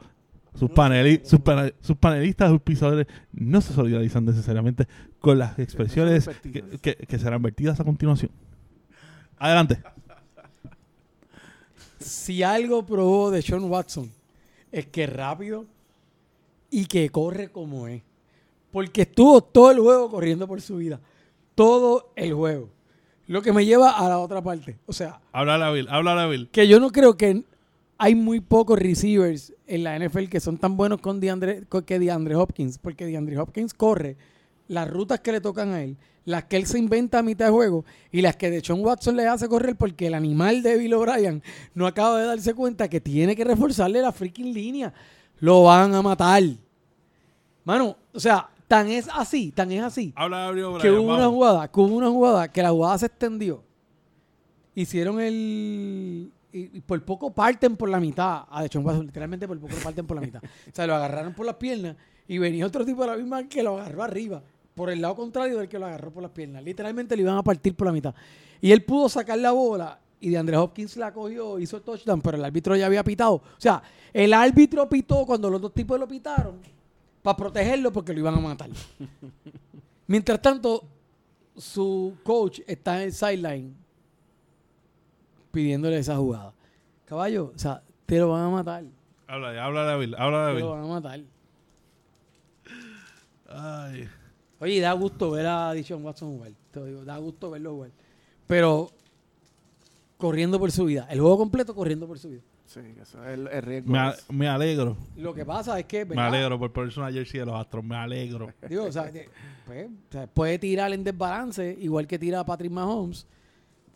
Sus, 0.56 0.70
paneli- 0.70 1.24
sus, 1.24 1.40
pane- 1.40 1.74
sus 1.82 1.98
panelistas 1.98 2.52
auspiciadores 2.52 3.08
no 3.32 3.60
se 3.60 3.74
solidarizan 3.74 4.24
necesariamente 4.24 4.88
con 5.20 5.40
las 5.40 5.58
expresiones 5.58 6.30
que, 6.44 6.62
que- 6.80 6.96
que 6.96 7.20
serán 7.20 7.42
vertidas 7.42 7.80
a 7.80 7.84
continuación. 7.84 8.30
Adelante. 9.40 9.82
Si 12.00 12.44
algo 12.44 12.86
probó 12.86 13.32
de 13.32 13.42
Sean 13.42 13.64
Watson 13.64 14.12
es 14.72 14.86
que 14.88 15.06
es 15.06 15.14
rápido 15.14 15.66
y 16.70 16.86
que 16.86 17.10
corre 17.10 17.50
como 17.50 17.88
es. 17.88 18.02
Porque 18.72 19.04
estuvo 19.04 19.42
todo 19.42 19.72
el 19.72 19.80
juego 19.80 20.10
corriendo 20.10 20.48
por 20.48 20.60
su 20.62 20.78
vida. 20.78 21.00
Todo 21.56 22.12
el 22.16 22.34
juego. 22.34 22.70
Lo 23.28 23.42
que 23.42 23.54
me 23.54 23.66
lleva 23.66 23.92
a 23.92 24.10
la 24.10 24.20
otra 24.20 24.42
parte. 24.42 24.78
O 24.86 24.94
sea, 24.94 25.20
Habla 25.32 25.56
a 25.68 25.72
Bill, 25.72 25.88
habla 25.90 26.22
a 26.24 26.28
Bill. 26.28 26.50
que 26.52 26.68
yo 26.68 26.80
no 26.80 26.92
creo 26.92 27.16
que 27.16 27.44
hay 27.98 28.16
muy 28.16 28.42
pocos 28.42 28.78
receivers 28.78 29.54
en 29.66 29.84
la 29.84 29.98
NFL 29.98 30.26
que 30.26 30.40
son 30.40 30.58
tan 30.58 30.76
buenos 30.76 31.00
con 31.00 31.20
DeAndre, 31.20 31.64
que 31.86 32.00
DeAndre 32.00 32.36
Hopkins, 32.36 32.78
porque 32.78 33.06
DeAndre 33.06 33.38
Hopkins 33.38 33.74
corre 33.74 34.18
las 34.68 34.90
rutas 34.90 35.20
que 35.22 35.32
le 35.32 35.40
tocan 35.42 35.72
a 35.72 35.84
él, 35.84 35.96
las 36.26 36.46
que 36.46 36.58
él 36.58 36.66
se 36.66 36.80
inventa 36.80 37.20
a 37.20 37.24
mitad 37.24 37.46
de 37.46 37.52
juego 37.52 37.86
y 38.12 38.22
las 38.22 38.36
que 38.36 38.50
Deshaun 38.50 38.84
Watson 38.84 39.16
le 39.16 39.28
hace 39.28 39.48
correr 39.48 39.76
porque 39.76 40.08
el 40.08 40.14
animal 40.14 40.64
de 40.64 40.78
Bill 40.78 40.94
O'Brien 40.96 41.44
no 41.76 41.88
acaba 41.88 42.20
de 42.20 42.28
darse 42.28 42.54
cuenta 42.54 42.90
que 42.90 43.00
tiene 43.02 43.36
que 43.36 43.44
reforzarle 43.44 44.02
la 44.02 44.12
freaking 44.12 44.54
línea. 44.54 44.94
Lo 45.40 45.64
van 45.64 45.94
a 45.96 46.02
matar. 46.02 46.44
Mano, 47.66 47.96
o 48.14 48.20
sea, 48.20 48.50
tan 48.74 48.88
es 48.90 49.08
así, 49.14 49.52
tan 49.52 49.72
es 49.72 49.84
así 49.84 50.12
Habla 50.16 50.52
que 50.82 50.90
hubo 50.90 51.14
una 51.14 51.28
jugada, 51.28 51.68
que 51.68 51.80
hubo 51.80 51.96
una 51.96 52.10
jugada 52.10 52.52
que 52.52 52.64
la 52.64 52.72
jugada 52.72 52.98
se 52.98 53.06
extendió. 53.06 53.64
Hicieron 54.74 55.20
el 55.20 56.32
y, 56.52 56.78
y 56.78 56.82
por 56.82 57.00
poco 57.06 57.32
parten 57.32 57.78
por 57.78 57.88
la 57.88 58.00
mitad 58.00 58.46
a 58.50 58.64
Deshaun 58.64 58.84
Watson, 58.84 59.06
literalmente 59.06 59.48
por 59.48 59.60
poco 59.60 59.76
parten 59.84 60.08
por 60.08 60.16
la 60.16 60.22
mitad. 60.22 60.42
O 60.72 60.76
sea, 60.76 60.88
lo 60.88 60.96
agarraron 60.96 61.36
por 61.36 61.46
las 61.46 61.56
piernas 61.58 61.96
y 62.28 62.40
venía 62.40 62.66
otro 62.66 62.84
tipo 62.84 63.02
de 63.04 63.12
la 63.12 63.18
misma 63.18 63.48
que 63.48 63.62
lo 63.62 63.78
agarró 63.80 64.02
arriba, 64.02 64.42
por 64.74 64.90
el 64.90 65.02
lado 65.02 65.18
contrario 65.18 65.60
del 65.60 65.70
que 65.70 65.78
lo 65.78 65.86
agarró 65.86 66.12
por 66.12 66.24
las 66.24 66.32
piernas. 66.32 66.64
Literalmente 66.64 67.16
le 67.16 67.22
iban 67.22 67.38
a 67.38 67.44
partir 67.44 67.76
por 67.76 67.86
la 67.86 67.94
mitad. 67.94 68.16
Y 68.60 68.72
él 68.72 68.84
pudo 68.84 69.08
sacar 69.08 69.38
la 69.38 69.52
bola 69.52 70.00
y 70.20 70.30
de 70.30 70.38
Andrés 70.40 70.58
Hopkins 70.58 70.98
la 70.98 71.14
cogió, 71.14 71.60
hizo 71.60 71.78
el 71.78 71.84
touchdown, 71.84 72.22
pero 72.24 72.38
el 72.38 72.46
árbitro 72.46 72.76
ya 72.76 72.88
había 72.88 73.04
pitado. 73.04 73.36
O 73.36 73.60
sea, 73.60 73.84
el 74.12 74.34
árbitro 74.34 74.90
pitó 74.90 75.28
cuando 75.28 75.48
los 75.52 75.62
dos 75.62 75.76
tipos 75.76 76.00
lo 76.00 76.08
pitaron 76.08 76.74
para 77.24 77.38
protegerlo 77.38 77.92
porque 77.92 78.14
lo 78.14 78.20
iban 78.20 78.36
a 78.36 78.40
matar. 78.40 78.70
Mientras 80.08 80.42
tanto, 80.42 80.84
su 81.58 82.18
coach 82.24 82.60
está 82.68 82.98
en 82.98 83.04
el 83.04 83.14
sideline 83.14 83.76
pidiéndole 85.52 85.98
esa 85.98 86.18
jugada. 86.18 86.54
Caballo, 87.06 87.54
o 87.56 87.58
sea, 87.58 87.82
te 88.06 88.20
lo 88.20 88.30
van 88.30 88.44
a 88.44 88.50
matar. 88.50 88.84
Habla, 89.28 89.66
habla 89.66 89.94
a 89.94 89.98
Bill, 89.98 90.16
habla 90.16 90.50
a 90.50 90.54
Te 90.54 90.60
lo 90.60 90.72
van 90.72 90.84
a 90.84 90.88
matar. 90.88 91.22
Ay. 93.50 94.10
Oye, 94.60 94.80
da 94.82 94.94
gusto 94.94 95.32
ver 95.32 95.46
a 95.46 95.72
Dishon 95.74 96.04
Watson 96.04 96.38
jugar. 96.38 96.52
Te 96.72 96.80
lo 96.80 96.86
digo, 96.86 97.06
da 97.06 97.18
gusto 97.18 97.50
verlo 97.50 97.72
jugar. 97.72 97.92
Pero 98.48 98.92
corriendo 100.18 100.60
por 100.60 100.72
su 100.72 100.86
vida. 100.86 101.08
El 101.10 101.22
juego 101.22 101.38
completo 101.38 101.74
corriendo 101.74 102.08
por 102.08 102.20
su 102.20 102.30
vida. 102.30 102.42
Sí, 102.74 102.80
eso 103.00 103.24
es 103.24 103.30
el, 103.36 103.48
el 103.48 103.62
riesgo. 103.62 103.92
Me, 103.92 104.00
a- 104.00 104.10
es- 104.12 104.32
me 104.32 104.48
alegro. 104.48 104.98
Lo 105.16 105.34
que 105.34 105.46
pasa 105.46 105.78
es 105.80 105.86
que, 105.86 106.06
Me 106.06 106.20
alegro 106.22 106.58
por 106.58 106.72
ponerse 106.74 107.00
una 107.00 107.12
jersey 107.12 107.40
de 107.42 107.46
los 107.46 107.56
Astros. 107.56 107.84
Me 107.84 107.96
alegro. 107.96 108.52
Digo, 108.70 108.86
o 108.86 108.92
sea, 108.92 109.04
de- 109.12 109.30
pues, 109.66 109.88
o 109.88 110.12
sea, 110.12 110.28
puede 110.28 110.58
tirar 110.58 110.92
en 110.94 111.04
desbalance, 111.04 111.78
igual 111.80 112.08
que 112.08 112.18
tira 112.18 112.44
Patrick 112.44 112.72
Mahomes, 112.72 113.28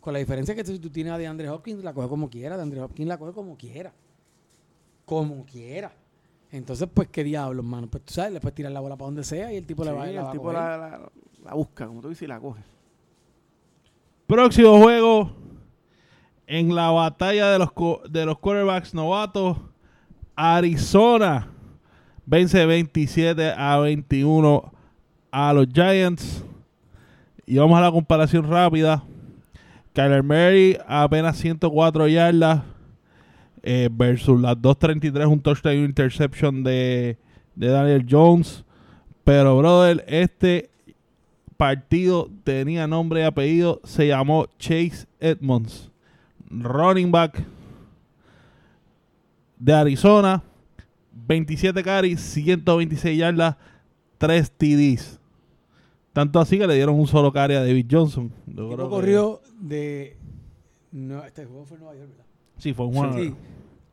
con 0.00 0.12
la 0.12 0.20
diferencia 0.20 0.54
que 0.54 0.64
si 0.64 0.78
tú 0.78 0.90
tienes 0.90 1.12
a 1.12 1.18
DeAndre 1.18 1.48
Hopkins, 1.50 1.82
la 1.82 1.92
coge 1.92 2.08
como 2.08 2.30
quiera, 2.30 2.56
DeAndre 2.56 2.80
Hopkins 2.82 3.08
la 3.08 3.18
coge 3.18 3.32
como 3.32 3.56
quiera. 3.56 3.92
Como 5.04 5.44
quiera. 5.44 5.90
Entonces, 6.52 6.88
pues, 6.94 7.08
¿qué 7.08 7.24
diablos, 7.24 7.64
mano? 7.64 7.88
Pues 7.88 8.04
tú 8.04 8.14
sabes, 8.14 8.32
le 8.32 8.40
puedes 8.40 8.54
tirar 8.54 8.70
la 8.72 8.80
bola 8.80 8.96
para 8.96 9.06
donde 9.06 9.24
sea 9.24 9.52
y 9.52 9.56
el 9.56 9.66
tipo 9.66 9.82
Sí, 9.82 9.90
le 9.90 9.94
va, 9.96 10.04
la 10.04 10.10
el 10.10 10.18
va 10.18 10.28
a 10.28 10.32
tipo 10.32 10.42
coger. 10.44 10.58
la, 10.60 10.76
la- 10.78 11.10
la 11.44 11.54
busca, 11.54 11.86
como 11.86 12.00
tú 12.00 12.08
dices, 12.10 12.22
y 12.22 12.26
la 12.26 12.38
coge. 12.40 12.62
Próximo 14.26 14.78
juego. 14.82 15.32
En 16.48 16.74
la 16.74 16.90
batalla 16.90 17.50
de 17.50 17.58
los, 17.58 17.68
de 18.10 18.24
los 18.24 18.38
quarterbacks 18.38 18.94
novatos. 18.94 19.58
Arizona 20.34 21.48
vence 22.24 22.64
27 22.64 23.52
a 23.56 23.76
21 23.78 24.72
a 25.30 25.52
los 25.52 25.66
Giants. 25.72 26.44
Y 27.44 27.58
vamos 27.58 27.78
a 27.78 27.82
la 27.82 27.92
comparación 27.92 28.48
rápida. 28.48 29.04
Kyler 29.92 30.22
Murray 30.22 30.78
apenas 30.86 31.36
104 31.36 32.08
yardas 32.08 32.62
eh, 33.62 33.88
versus 33.90 34.40
las 34.40 34.54
233, 34.60 35.26
un 35.26 35.40
touchdown 35.40 35.76
y 35.76 35.84
interception 35.84 36.64
de, 36.64 37.18
de 37.54 37.68
Daniel 37.68 38.06
Jones. 38.08 38.64
Pero, 39.24 39.58
brother, 39.58 40.02
este 40.08 40.70
partido 41.58 42.30
tenía 42.44 42.86
nombre 42.86 43.20
y 43.20 43.24
apellido. 43.24 43.80
Se 43.84 44.06
llamó 44.06 44.46
Chase 44.58 45.06
Edmonds. 45.20 45.90
Running 46.50 47.10
back 47.10 47.44
de 49.58 49.72
Arizona. 49.72 50.42
27 51.26 51.82
carries, 51.82 52.20
126 52.20 53.18
yardas, 53.18 53.56
3 54.18 54.50
TDs. 54.52 55.18
Tanto 56.12 56.40
así 56.40 56.58
que 56.58 56.66
le 56.66 56.74
dieron 56.74 56.94
un 56.94 57.06
solo 57.06 57.32
carry 57.32 57.54
a 57.54 57.60
David 57.60 57.86
Johnson. 57.90 58.32
Yo 58.46 58.68
El 58.70 58.74
creo 58.76 58.88
que- 58.88 58.90
corrió 58.94 59.40
de... 59.60 60.16
No, 60.92 61.22
este 61.24 61.44
juego 61.44 61.64
fue 61.66 61.76
en 61.76 61.82
Nueva 61.82 61.96
York, 61.98 62.08
¿verdad? 62.10 62.24
Sí, 62.56 62.72
fue 62.72 62.86
un 62.86 62.94
juego. 62.94 63.14
Sí. 63.18 63.34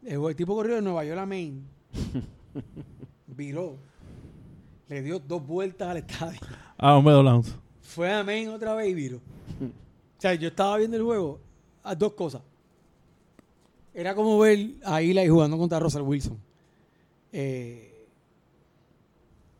El, 0.05 0.21
el 0.23 0.35
tipo 0.35 0.55
corrió 0.55 0.75
de 0.75 0.81
Nueva 0.81 1.03
York 1.03 1.19
a 1.19 1.25
Maine. 1.25 1.61
viró. 3.27 3.75
Le 4.87 5.01
dio 5.01 5.19
dos 5.19 5.45
vueltas 5.45 5.89
al 5.89 5.97
estadio. 5.97 6.39
Ah, 6.77 6.97
un 6.97 7.03
Meadowlands. 7.03 7.57
Fue 7.81 8.11
a 8.13 8.23
Maine 8.23 8.49
otra 8.49 8.75
vez 8.75 8.89
y 8.89 8.93
viró. 8.93 9.17
O 9.17 9.21
sea, 10.21 10.33
yo 10.35 10.47
estaba 10.47 10.77
viendo 10.77 10.95
el 10.95 11.03
juego. 11.03 11.39
Dos 11.93 12.13
cosas. 12.13 12.41
Era 13.93 14.15
como 14.15 14.39
ver 14.39 14.71
a 14.83 15.01
Eli 15.01 15.27
jugando 15.27 15.57
contra 15.57 15.79
Russell 15.79 16.01
Wilson. 16.01 16.37
Eh, 17.31 17.91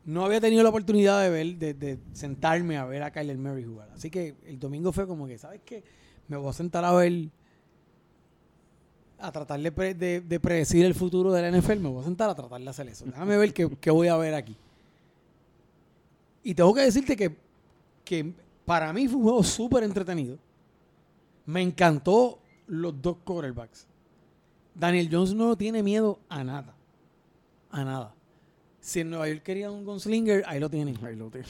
no 0.04 0.24
había 0.24 0.40
tenido 0.40 0.62
la 0.62 0.68
oportunidad 0.70 1.22
de 1.22 1.30
ver, 1.30 1.56
de, 1.56 1.98
sentarme 2.12 2.76
a 2.78 2.84
ver 2.84 3.02
a 3.02 3.10
Kyler 3.12 3.38
Murray 3.38 3.64
jugar. 3.64 3.90
Así 3.94 4.10
que 4.10 4.34
el 4.46 4.58
domingo 4.58 4.92
fue 4.92 5.06
como 5.06 5.26
que, 5.26 5.36
¿sabes 5.38 5.60
qué? 5.64 5.82
Me 6.28 6.36
voy 6.36 6.48
a 6.48 6.52
sentar 6.52 6.84
a 6.84 6.92
ver, 6.92 7.28
a 9.18 9.32
tratar 9.32 9.60
de, 9.60 9.72
pre- 9.72 9.94
de- 9.94 10.20
de 10.20 10.40
predecir 10.40 10.84
el 10.84 10.94
futuro 10.94 11.32
de 11.32 11.42
la 11.42 11.56
NFL. 11.58 11.78
Me 11.80 11.88
voy 11.88 12.02
a 12.02 12.04
sentar 12.04 12.28
a 12.30 12.34
tratar 12.34 12.60
de 12.60 12.68
hacer 12.68 12.88
eso. 12.88 13.04
Déjame 13.06 13.36
ver 13.36 13.52
qué, 13.54 13.68
qué 13.80 13.90
voy 13.90 14.08
a 14.08 14.16
ver 14.16 14.34
aquí. 14.34 14.56
Y 16.44 16.54
tengo 16.54 16.72
que 16.74 16.82
decirte 16.82 17.16
que, 17.16 17.34
que 18.04 18.32
para 18.64 18.92
mí 18.92 19.08
fue 19.08 19.16
un 19.16 19.22
juego 19.24 19.42
súper 19.42 19.82
entretenido. 19.82 20.38
Me 21.46 21.62
encantó 21.62 22.38
los 22.66 23.00
dos 23.00 23.16
quarterbacks. 23.24 23.86
Daniel 24.74 25.08
Jones 25.10 25.34
no 25.34 25.56
tiene 25.56 25.82
miedo 25.82 26.18
a 26.28 26.44
nada. 26.44 26.74
A 27.70 27.84
nada. 27.84 28.14
Si 28.80 29.00
en 29.00 29.10
Nueva 29.10 29.28
York 29.28 29.42
querían 29.42 29.72
un 29.72 29.84
gunslinger, 29.84 30.44
ahí 30.46 30.60
lo 30.60 30.68
tienen. 30.68 30.96
Ahí 31.04 31.16
lo 31.16 31.30
tiene. 31.30 31.46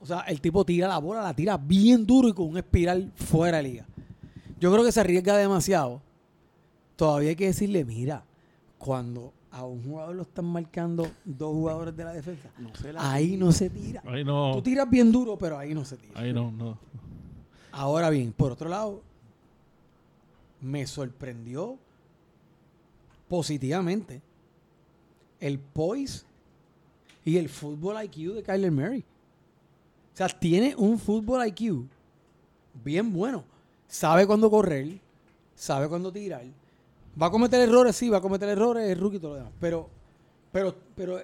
O 0.00 0.06
sea, 0.06 0.20
el 0.22 0.40
tipo 0.40 0.64
tira 0.64 0.88
la 0.88 0.98
bola, 0.98 1.22
la 1.22 1.34
tira 1.34 1.56
bien 1.56 2.04
duro 2.06 2.28
y 2.28 2.32
con 2.32 2.48
un 2.48 2.56
espiral 2.58 3.12
fuera 3.14 3.58
de 3.58 3.62
liga. 3.62 3.86
Yo 4.58 4.72
creo 4.72 4.84
que 4.84 4.90
se 4.92 5.00
arriesga 5.00 5.36
demasiado. 5.36 6.00
Todavía 6.96 7.30
hay 7.30 7.36
que 7.36 7.46
decirle, 7.46 7.84
mira, 7.84 8.24
cuando 8.78 9.32
a 9.50 9.64
un 9.64 9.82
jugador 9.84 10.16
lo 10.16 10.22
están 10.22 10.46
marcando 10.46 11.08
dos 11.24 11.52
jugadores 11.52 11.96
de 11.96 12.04
la 12.04 12.12
defensa, 12.14 12.48
No 12.58 12.70
la- 12.92 13.12
ahí 13.12 13.36
no 13.36 13.52
se 13.52 13.70
tira. 13.70 14.02
Ahí 14.06 14.24
no. 14.24 14.52
Tú 14.54 14.62
tiras 14.62 14.88
bien 14.88 15.12
duro, 15.12 15.36
pero 15.38 15.58
ahí 15.58 15.74
no 15.74 15.84
se 15.84 15.96
tira. 15.96 16.18
Ahí 16.20 16.32
no, 16.32 16.50
no. 16.50 16.78
Ahora 17.72 18.10
bien, 18.10 18.32
por 18.32 18.52
otro 18.52 18.68
lado, 18.68 19.02
me 20.60 20.86
sorprendió 20.86 21.78
positivamente 23.28 24.20
el 25.40 25.58
poise 25.58 26.24
y 27.24 27.38
el 27.38 27.48
fútbol 27.48 28.02
IQ 28.04 28.34
de 28.34 28.42
Kyler 28.42 28.70
Murray. 28.70 29.00
O 30.12 30.16
sea, 30.16 30.28
tiene 30.28 30.74
un 30.76 30.98
fútbol 30.98 31.46
IQ 31.46 31.86
bien 32.84 33.12
bueno. 33.12 33.44
Sabe 33.88 34.26
cuándo 34.26 34.50
correr, 34.50 35.00
sabe 35.54 35.88
cuándo 35.88 36.12
tirar. 36.12 36.44
Va 37.20 37.26
a 37.26 37.30
cometer 37.30 37.60
errores, 37.60 37.96
sí, 37.96 38.08
va 38.08 38.18
a 38.18 38.22
cometer 38.22 38.48
errores, 38.48 38.90
es 38.90 38.98
rookie 38.98 39.16
y 39.16 39.20
todo 39.20 39.32
lo 39.32 39.36
demás. 39.38 39.52
Pero, 39.58 39.88
pero, 40.50 40.74
pero, 40.94 41.22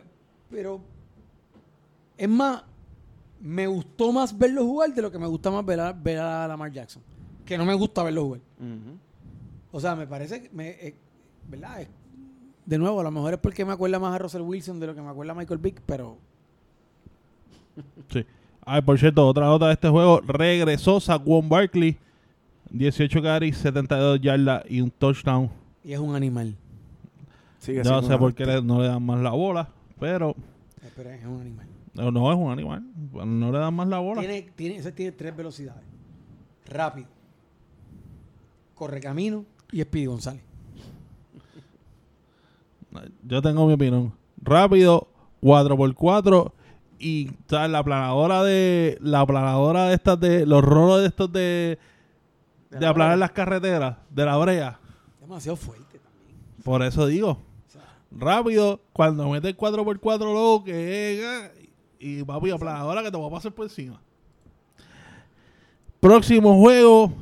pero, 0.50 0.80
es 2.16 2.28
más, 2.28 2.62
me 3.40 3.66
gustó 3.66 4.12
más 4.12 4.36
verlo 4.36 4.64
jugar 4.64 4.92
de 4.94 5.02
lo 5.02 5.10
que 5.10 5.18
me 5.18 5.26
gusta 5.26 5.50
más 5.50 5.64
ver 5.64 5.80
a, 5.80 5.92
ver 5.92 6.18
a 6.18 6.46
Lamar 6.48 6.72
Jackson. 6.72 7.02
Que 7.44 7.56
no 7.58 7.64
me 7.64 7.74
gusta 7.74 8.02
verlo 8.02 8.24
jugar. 8.24 8.40
O 9.70 9.80
sea, 9.80 9.94
me 9.96 10.06
parece 10.06 10.42
que, 10.42 10.50
me, 10.50 10.68
eh, 10.70 10.94
¿verdad? 11.48 11.86
De 12.66 12.78
nuevo, 12.78 13.00
a 13.00 13.02
lo 13.04 13.10
mejor 13.10 13.34
es 13.34 13.38
porque 13.40 13.64
me 13.64 13.72
acuerda 13.72 13.98
más 13.98 14.14
a 14.14 14.18
Russell 14.18 14.42
Wilson 14.42 14.78
de 14.80 14.86
lo 14.88 14.94
que 14.94 15.00
me 15.02 15.08
acuerda 15.08 15.32
a 15.32 15.34
Michael 15.34 15.58
Vick, 15.60 15.80
pero 15.86 16.18
Sí. 18.10 18.24
Ay, 18.64 18.82
por 18.82 18.98
cierto, 18.98 19.26
otra 19.26 19.46
nota 19.46 19.66
de 19.68 19.72
este 19.74 19.88
juego. 19.88 20.20
Regresó 20.26 21.00
Saquon 21.00 21.48
Barkley. 21.48 21.96
18 22.70 23.22
carries, 23.22 23.56
72 23.58 24.20
yardas 24.20 24.62
y 24.68 24.80
un 24.82 24.90
touchdown. 24.90 25.48
y 25.84 25.92
es 25.94 25.98
un 25.98 26.14
animal. 26.14 26.54
Sigue 27.60 27.82
no 27.82 28.02
sé 28.02 28.18
por 28.18 28.34
qué 28.34 28.44
le- 28.44 28.60
no 28.62 28.82
le 28.82 28.88
dan 28.88 29.02
más 29.02 29.20
la 29.20 29.30
bola, 29.30 29.68
pero 29.98 30.34
Eh, 30.82 30.90
Pero 30.94 31.10
es 31.10 31.24
un 31.24 31.40
animal. 31.40 31.66
No, 31.94 32.10
no 32.10 32.32
es 32.32 32.38
un 32.38 32.50
animal. 32.50 32.82
No 33.12 33.52
le 33.52 33.58
dan 33.58 33.74
más 33.74 33.88
la 33.88 33.98
bola. 33.98 34.20
Tiene, 34.20 34.42
tiene, 34.54 34.76
ese 34.76 34.92
tiene 34.92 35.12
tres 35.12 35.34
velocidades. 35.36 35.82
Rápido. 36.66 37.08
Corre 38.74 39.00
camino 39.00 39.44
y 39.72 39.82
Speedy 39.82 40.06
González. 40.06 40.42
Yo 43.22 43.42
tengo 43.42 43.66
mi 43.66 43.74
opinión. 43.74 44.12
Rápido, 44.40 45.08
4x4 45.42 46.52
y 46.98 47.30
¿sabes? 47.48 47.70
la 47.70 47.84
planadora 47.84 48.42
de 48.42 48.98
la 49.00 49.24
planadora 49.26 49.86
de 49.88 49.94
estas 49.94 50.18
de 50.18 50.46
los 50.46 50.64
rolos 50.64 51.00
de 51.02 51.06
estos 51.06 51.30
de 51.32 51.78
De 52.70 52.78
de 52.78 52.80
la 52.80 52.90
aplanar 52.90 53.16
brea. 53.16 53.16
las 53.18 53.30
carreteras 53.32 53.96
de 54.10 54.24
la 54.24 54.36
brea. 54.36 54.80
Demasiado 55.20 55.56
fuerte 55.56 55.98
también. 55.98 56.36
Por 56.64 56.82
eso 56.82 57.06
digo, 57.06 57.30
O 57.30 57.70
sea, 57.70 57.82
rápido, 58.10 58.80
cuando 58.92 59.28
metes 59.28 59.56
4x4 59.56 60.18
luego 60.18 60.64
que 60.64 61.18
es, 61.20 61.24
ah, 61.26 61.50
y 61.98 62.22
papi, 62.22 62.50
aplanadora 62.50 63.02
que 63.02 63.10
te 63.10 63.16
voy 63.16 63.28
a 63.28 63.34
pasar 63.34 63.52
por 63.52 63.64
encima. 63.64 64.00
Próximo 66.00 66.58
juego, 66.60 67.12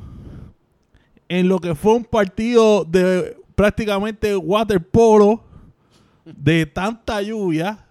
en 1.27 1.47
lo 1.47 1.59
que 1.59 1.75
fue 1.75 1.95
un 1.95 2.05
partido 2.05 2.85
de 2.85 3.37
prácticamente 3.55 4.35
waterpolo, 4.35 5.41
de 6.25 6.65
tanta 6.65 7.21
lluvia. 7.21 7.83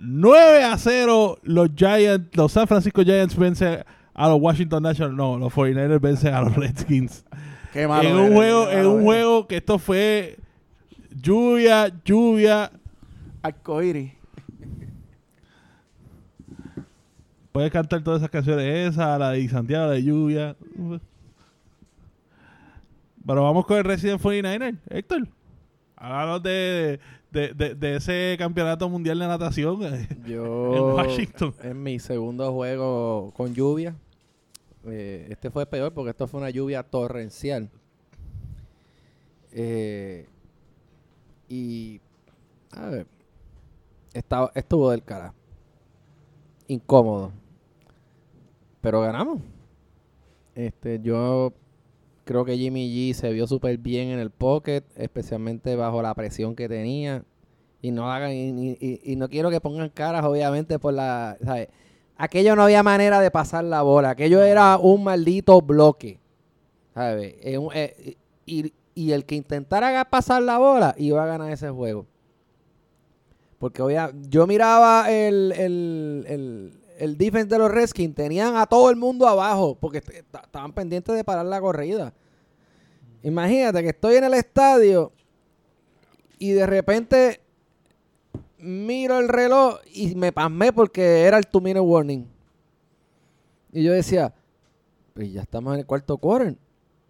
9 0.00 0.62
a 0.62 0.78
0 0.78 1.38
los 1.42 1.70
Giants, 1.74 2.36
los 2.36 2.52
San 2.52 2.68
Francisco 2.68 3.02
Giants 3.02 3.36
vencen 3.36 3.84
a 4.14 4.28
los 4.28 4.40
Washington 4.40 4.82
Nationals, 4.82 5.16
no, 5.16 5.36
los 5.36 5.52
49ers 5.52 6.00
vencen 6.00 6.34
a 6.34 6.40
los 6.42 6.54
Redskins 6.54 7.24
Qué 7.72 7.86
malo 7.86 8.08
en 8.08 8.14
un 8.14 8.20
eres, 8.26 8.34
juego, 8.34 8.68
qué 8.68 8.78
en 8.78 8.86
un 8.86 9.02
juego 9.02 9.46
que 9.46 9.56
esto 9.56 9.78
fue 9.78 10.38
lluvia, 11.20 11.92
lluvia. 12.04 12.70
Arcoíris. 13.48 14.12
Puedes 17.52 17.72
cantar 17.72 18.02
todas 18.04 18.20
esas 18.20 18.30
canciones, 18.30 18.92
esa, 18.92 19.18
la 19.18 19.30
de 19.30 19.48
Santiago, 19.48 19.86
la 19.86 19.92
de 19.92 20.04
lluvia. 20.04 20.56
Pero 23.26 23.42
vamos 23.42 23.66
con 23.66 23.78
el 23.78 23.84
Resident 23.84 24.20
49er, 24.20 24.78
Héctor. 24.90 25.28
Háblanos 25.96 26.42
de, 26.44 27.00
de, 27.32 27.54
de, 27.54 27.74
de 27.74 27.96
ese 27.96 28.36
campeonato 28.38 28.88
mundial 28.88 29.18
de 29.18 29.26
natación. 29.26 29.80
Yo, 30.26 30.74
En 30.76 30.82
Washington. 30.94 31.54
en 31.62 31.82
mi 31.82 31.98
segundo 31.98 32.52
juego 32.52 33.32
con 33.36 33.54
lluvia, 33.54 33.96
eh, 34.86 35.26
este 35.30 35.50
fue 35.50 35.66
peor 35.66 35.92
porque 35.92 36.10
esto 36.10 36.26
fue 36.28 36.40
una 36.40 36.50
lluvia 36.50 36.82
torrencial. 36.84 37.70
Eh, 39.52 40.26
y, 41.48 42.00
a 42.70 42.86
ver, 42.86 43.06
estaba, 44.12 44.50
estuvo 44.54 44.90
del 44.90 45.02
cara. 45.02 45.34
Incómodo. 46.66 47.32
Pero 48.80 49.00
ganamos. 49.00 49.40
Este, 50.54 51.00
yo 51.00 51.52
creo 52.24 52.44
que 52.44 52.56
Jimmy 52.56 52.88
G 52.88 53.14
se 53.14 53.32
vio 53.32 53.46
súper 53.46 53.78
bien 53.78 54.08
en 54.08 54.18
el 54.18 54.30
pocket, 54.30 54.82
especialmente 54.96 55.76
bajo 55.76 56.02
la 56.02 56.14
presión 56.14 56.54
que 56.54 56.68
tenía. 56.68 57.24
Y 57.80 57.90
no 57.90 58.10
hagan, 58.10 58.32
y, 58.32 59.16
no 59.16 59.28
quiero 59.28 59.50
que 59.50 59.60
pongan 59.60 59.88
caras, 59.88 60.24
obviamente, 60.24 60.78
por 60.78 60.94
la. 60.94 61.36
¿sabes? 61.44 61.68
Aquello 62.16 62.56
no 62.56 62.64
había 62.64 62.82
manera 62.82 63.20
de 63.20 63.30
pasar 63.30 63.64
la 63.64 63.82
bola. 63.82 64.10
Aquello 64.10 64.42
era 64.42 64.76
un 64.78 65.04
maldito 65.04 65.60
bloque. 65.62 66.18
¿Sabes? 66.92 67.36
Eh, 67.40 68.16
y, 68.44 68.72
y 68.94 69.12
el 69.12 69.24
que 69.24 69.36
intentara 69.36 70.04
pasar 70.10 70.42
la 70.42 70.58
bola 70.58 70.94
iba 70.98 71.22
a 71.22 71.26
ganar 71.26 71.52
ese 71.52 71.70
juego. 71.70 72.06
Porque 73.58 73.82
obvia- 73.82 74.12
yo 74.28 74.46
miraba 74.46 75.10
el, 75.10 75.52
el, 75.52 76.24
el, 76.28 76.80
el 76.98 77.18
defense 77.18 77.48
de 77.48 77.58
los 77.58 77.70
Redskins, 77.70 78.14
tenían 78.14 78.56
a 78.56 78.66
todo 78.66 78.88
el 78.90 78.96
mundo 78.96 79.26
abajo, 79.26 79.76
porque 79.80 79.98
est- 79.98 80.10
est- 80.10 80.34
estaban 80.44 80.72
pendientes 80.72 81.14
de 81.14 81.24
parar 81.24 81.44
la 81.46 81.60
corrida. 81.60 82.12
Imagínate 83.22 83.82
que 83.82 83.88
estoy 83.88 84.16
en 84.16 84.24
el 84.24 84.34
estadio 84.34 85.12
y 86.38 86.52
de 86.52 86.66
repente 86.66 87.40
miro 88.58 89.18
el 89.18 89.28
reloj 89.28 89.78
y 89.92 90.14
me 90.14 90.32
pasmé 90.32 90.72
porque 90.72 91.22
era 91.24 91.36
el 91.38 91.46
two 91.48 91.60
minute 91.60 91.80
warning. 91.80 92.26
Y 93.72 93.82
yo 93.82 93.92
decía, 93.92 94.32
pues 95.14 95.32
ya 95.32 95.42
estamos 95.42 95.74
en 95.74 95.80
el 95.80 95.86
cuarto 95.86 96.16
quarter. 96.16 96.56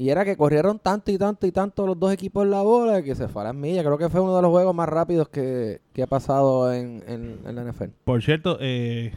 Y 0.00 0.10
era 0.10 0.24
que 0.24 0.36
corrieron 0.36 0.78
tanto 0.78 1.10
y 1.10 1.18
tanto 1.18 1.44
y 1.46 1.50
tanto 1.50 1.84
los 1.84 1.98
dos 1.98 2.12
equipos 2.12 2.44
en 2.44 2.52
la 2.52 2.62
bola 2.62 3.02
que 3.02 3.16
se 3.16 3.26
fue 3.26 3.42
a 3.42 3.46
las 3.46 3.54
millas. 3.54 3.84
Creo 3.84 3.98
que 3.98 4.08
fue 4.08 4.20
uno 4.20 4.36
de 4.36 4.42
los 4.42 4.50
juegos 4.52 4.72
más 4.74 4.88
rápidos 4.88 5.28
que, 5.28 5.80
que 5.92 6.02
ha 6.04 6.06
pasado 6.06 6.72
en, 6.72 7.02
en- 7.08 7.40
en 7.44 7.54
la 7.56 7.64
NFL. 7.64 7.90
Por 8.04 8.22
cierto, 8.22 8.58
eh, 8.60 9.12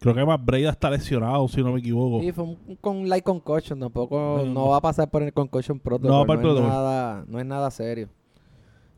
creo 0.00 0.12
que 0.16 0.24
más 0.24 0.44
Breda 0.44 0.70
está 0.70 0.90
lesionado, 0.90 1.46
si 1.46 1.62
no 1.62 1.72
me 1.72 1.78
equivoco. 1.78 2.20
Sí, 2.20 2.32
fue 2.32 2.42
un, 2.42 2.58
un 2.66 2.74
con 2.76 3.08
light 3.08 3.22
concussion. 3.24 3.78
Tampoco 3.78 4.38
No, 4.38 4.44
no, 4.46 4.52
no. 4.52 4.68
va 4.70 4.78
a 4.78 4.80
pasar 4.80 5.08
por 5.08 5.22
el 5.22 5.32
concussion 5.32 5.78
protocol. 5.78 6.10
No 6.10 6.18
va 6.20 6.26
No, 6.26 6.32
el 6.32 6.38
es 6.38 6.42
protocol. 6.42 6.68
nada, 6.68 7.24
no 7.28 7.38
es 7.38 7.46
nada 7.46 7.70
serio. 7.70 8.08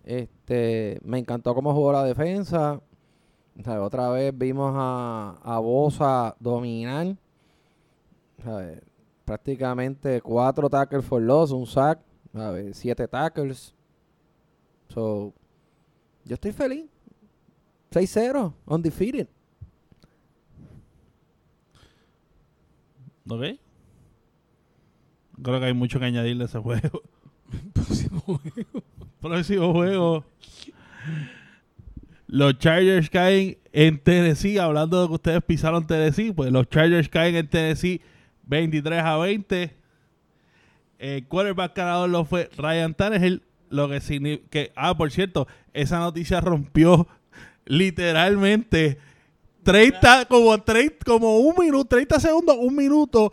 Este, 0.03 0.99
me 1.05 1.18
encantó 1.18 1.55
cómo 1.55 1.74
jugó 1.74 1.92
la 1.92 2.05
defensa. 2.05 2.80
Otra 3.82 4.09
vez 4.11 4.32
vimos 4.36 4.72
a, 4.74 5.36
a 5.42 5.59
Bosa 5.59 6.36
dominar. 6.40 7.16
¿sabes? 8.42 8.80
Prácticamente 9.27 10.22
cuatro 10.22 10.70
tackles 10.70 11.05
for 11.05 11.20
loss, 11.20 11.51
un 11.51 11.66
sack, 11.66 11.99
¿sabes? 12.33 12.79
siete 12.79 13.07
tackles. 13.07 13.74
So, 14.89 15.35
yo 16.24 16.35
estoy 16.35 16.53
feliz. 16.53 16.85
6-0, 17.91 18.53
undefeated. 18.66 19.27
¿Ok? 23.29 23.43
Creo 25.43 25.61
que 25.61 25.66
hay 25.66 25.74
mucho 25.74 25.99
que 25.99 26.05
añadirle 26.05 26.45
a 26.45 26.47
ese 26.47 26.59
juego. 26.59 27.03
próximo 27.72 28.20
juego. 28.20 28.85
Próximo 29.20 29.72
juego. 29.72 30.24
Los 32.29 32.59
Chargers 32.59 33.11
caen 33.11 33.59
en 33.72 33.99
Tennessee. 33.99 34.59
Hablando 34.59 35.03
de 35.03 35.09
que 35.09 35.14
ustedes 35.14 35.43
pisaron 35.43 35.87
Tennessee, 35.87 36.33
pues 36.33 36.53
los 36.53 36.68
Chargers 36.68 37.09
caen 37.09 37.35
en 37.35 37.49
Tennessee 37.49 38.01
23 38.47 39.03
a 39.03 39.16
20. 39.16 39.76
El 40.99 41.26
quarterback 41.26 41.76
ganador 41.76 42.09
lo 42.09 42.24
fue 42.24 42.51
Ryan 42.57 42.94
Tannehill. 42.94 43.42
Lo 43.68 43.88
que 43.88 44.01
significa 44.01 44.72
ah, 44.76 44.97
por 44.97 45.11
cierto, 45.11 45.47
esa 45.72 45.99
noticia 45.99 46.40
rompió 46.40 47.07
literalmente 47.64 48.99
30, 49.64 50.26
como 50.26 50.57
30, 50.57 51.05
como 51.05 51.38
un 51.38 51.55
minuto, 51.59 51.88
30 51.88 52.20
segundos, 52.20 52.57
un 52.59 52.76
minuto 52.76 53.32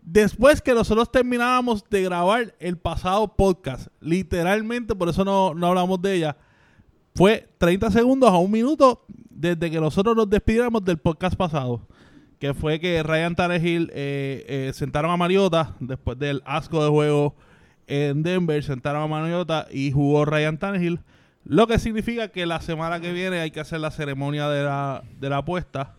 después 0.00 0.62
que 0.62 0.74
nosotros 0.74 1.10
terminábamos 1.10 1.84
de 1.88 2.02
grabar 2.02 2.54
el 2.58 2.76
pasado 2.76 3.28
podcast. 3.28 3.88
Literalmente, 4.00 4.94
por 4.94 5.08
eso 5.08 5.24
no, 5.24 5.54
no 5.54 5.66
hablamos 5.66 6.00
de 6.00 6.14
ella. 6.14 6.36
Fue 7.14 7.48
30 7.58 7.90
segundos 7.90 8.30
a 8.30 8.36
un 8.36 8.50
minuto 8.50 9.04
desde 9.30 9.70
que 9.70 9.80
nosotros 9.80 10.16
nos 10.16 10.30
despidiéramos 10.30 10.84
del 10.84 10.98
podcast 10.98 11.36
pasado. 11.36 11.86
Que 12.42 12.54
fue 12.54 12.80
que 12.80 13.00
Ryan 13.04 13.36
Tannehill 13.36 13.88
eh, 13.94 14.44
eh, 14.48 14.72
sentaron 14.74 15.12
a 15.12 15.16
Mariota 15.16 15.76
después 15.78 16.18
del 16.18 16.42
asco 16.44 16.82
de 16.82 16.90
juego 16.90 17.36
en 17.86 18.24
Denver. 18.24 18.64
Sentaron 18.64 19.00
a 19.00 19.06
Mariota 19.06 19.68
y 19.70 19.92
jugó 19.92 20.24
Ryan 20.24 20.58
Tannehill. 20.58 20.98
Lo 21.44 21.68
que 21.68 21.78
significa 21.78 22.26
que 22.32 22.44
la 22.44 22.60
semana 22.60 22.98
que 23.00 23.12
viene 23.12 23.38
hay 23.38 23.52
que 23.52 23.60
hacer 23.60 23.78
la 23.78 23.92
ceremonia 23.92 24.48
de 24.48 24.64
la, 24.64 25.04
de 25.20 25.30
la 25.30 25.36
apuesta. 25.36 25.94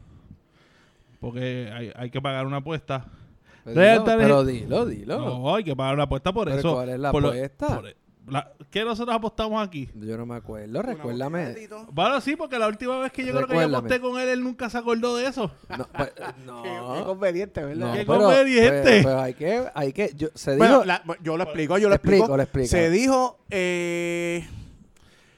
Porque 1.22 1.72
hay, 1.74 1.92
hay 1.96 2.10
que 2.10 2.22
pagar 2.22 2.46
una 2.46 2.58
apuesta. 2.58 3.06
Pero 3.64 3.80
Ryan 3.80 3.94
dilo, 4.04 4.06
Tannehill- 4.06 4.22
pero 4.24 4.44
dilo, 4.44 4.86
dilo. 4.86 5.18
No, 5.20 5.56
hay 5.56 5.64
que 5.64 5.78
pagar 5.78 5.94
una 5.94 6.04
apuesta 6.04 6.34
por 6.34 6.48
Pero 6.50 6.60
eso. 6.60 6.74
¿cuál 6.74 6.90
es 6.90 7.00
la 7.00 7.12
por 7.14 7.22
lo- 7.22 7.30
apuesta? 7.30 7.68
por- 7.68 7.96
la- 8.28 8.52
¿Qué 8.72 8.84
nosotros 8.84 9.16
apostamos 9.16 9.62
aquí? 9.66 9.90
Yo 9.96 10.18
no 10.18 10.26
me 10.26 10.36
acuerdo, 10.36 10.82
recuérdame. 10.82 11.56
Bueno, 11.92 12.22
sí, 12.22 12.36
porque 12.36 12.58
la 12.58 12.68
última 12.68 12.98
vez 13.00 13.12
que 13.12 13.26
yo 13.26 13.32
creo 13.34 13.48
que 13.48 13.56
yo 13.56 13.78
aposté 13.78 14.00
con 14.00 14.20
él, 14.20 14.30
él 14.30 14.44
nunca 14.44 14.70
se 14.70 14.78
acordó 14.78 15.16
de 15.18 15.28
eso. 15.28 15.52
No, 15.78 15.88
pues, 15.96 16.12
no. 16.46 16.64
Qué, 16.64 16.70
qué 17.00 17.04
conveniente, 17.06 17.64
¿verdad? 17.64 17.88
No, 17.88 17.94
Qué 17.94 18.06
pero- 18.06 18.20
conveniente. 18.20 18.82
pues- 18.82 19.04
pues 19.04 19.16
hay 19.16 19.34
que, 19.34 19.64
hay 19.76 19.94
que, 19.94 20.12
yo, 20.16 20.28
se 20.34 20.56
Bueno, 20.58 20.74
dijo, 20.82 20.86
la- 20.86 21.04
yo 21.22 21.38
lo 21.38 21.44
explico, 21.44 21.78
yo 21.78 21.90
lo 21.90 21.96
explico, 21.96 22.16
explico. 22.24 22.38
le 22.38 22.44
explico. 22.44 22.68
Se 22.70 22.90
dijo, 22.90 23.40
eh, 23.50 24.48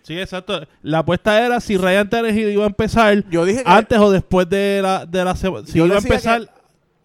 Sí, 0.04 0.20
exacto. 0.20 0.62
La 0.84 1.00
apuesta 1.00 1.44
era 1.44 1.60
si 1.60 1.78
Ryan 1.78 2.08
Tannehill 2.08 2.50
iba 2.50 2.64
a 2.64 2.68
empezar 2.68 3.28
Yo 3.28 3.44
dije 3.44 3.64
que 3.64 3.70
antes 3.72 3.98
o 3.98 4.12
después 4.12 4.48
de 4.48 4.80
la, 4.84 5.04
de 5.08 5.26
la 5.26 5.36
semana. 5.36 5.66
Si 5.66 5.80
iba 5.80 5.96
a 5.96 5.98
empezar 5.98 6.42
que- 6.42 6.50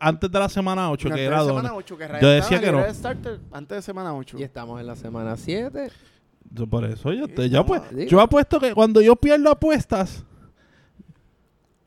antes 0.01 0.31
de 0.31 0.39
la 0.39 0.49
semana 0.49 0.91
8, 0.91 1.09
antes 1.09 1.17
que 1.17 1.21
de 1.21 1.27
era 1.27 1.39
que 2.19 2.21
Yo 2.25 2.29
decía 2.31 2.57
estaba 2.59 2.83
que 2.83 2.89
no. 2.89 2.95
starter 2.95 3.41
antes 3.53 3.77
de 3.77 3.83
semana 3.83 4.15
8. 4.15 4.39
Y 4.39 4.43
estamos 4.43 4.81
en 4.81 4.87
la 4.87 4.97
semana 4.97 5.37
7. 5.37 5.91
Yo 6.53 6.67
Por 6.67 6.85
eso 6.85 7.13
yo, 7.13 7.29
te, 7.29 7.49
yo, 7.49 7.65
pues, 7.65 7.83
yo 8.09 8.21
apuesto 8.21 8.59
que 8.59 8.75
cuando 8.75 9.01
yo 9.01 9.15
pierdo 9.15 9.51
apuestas, 9.51 10.25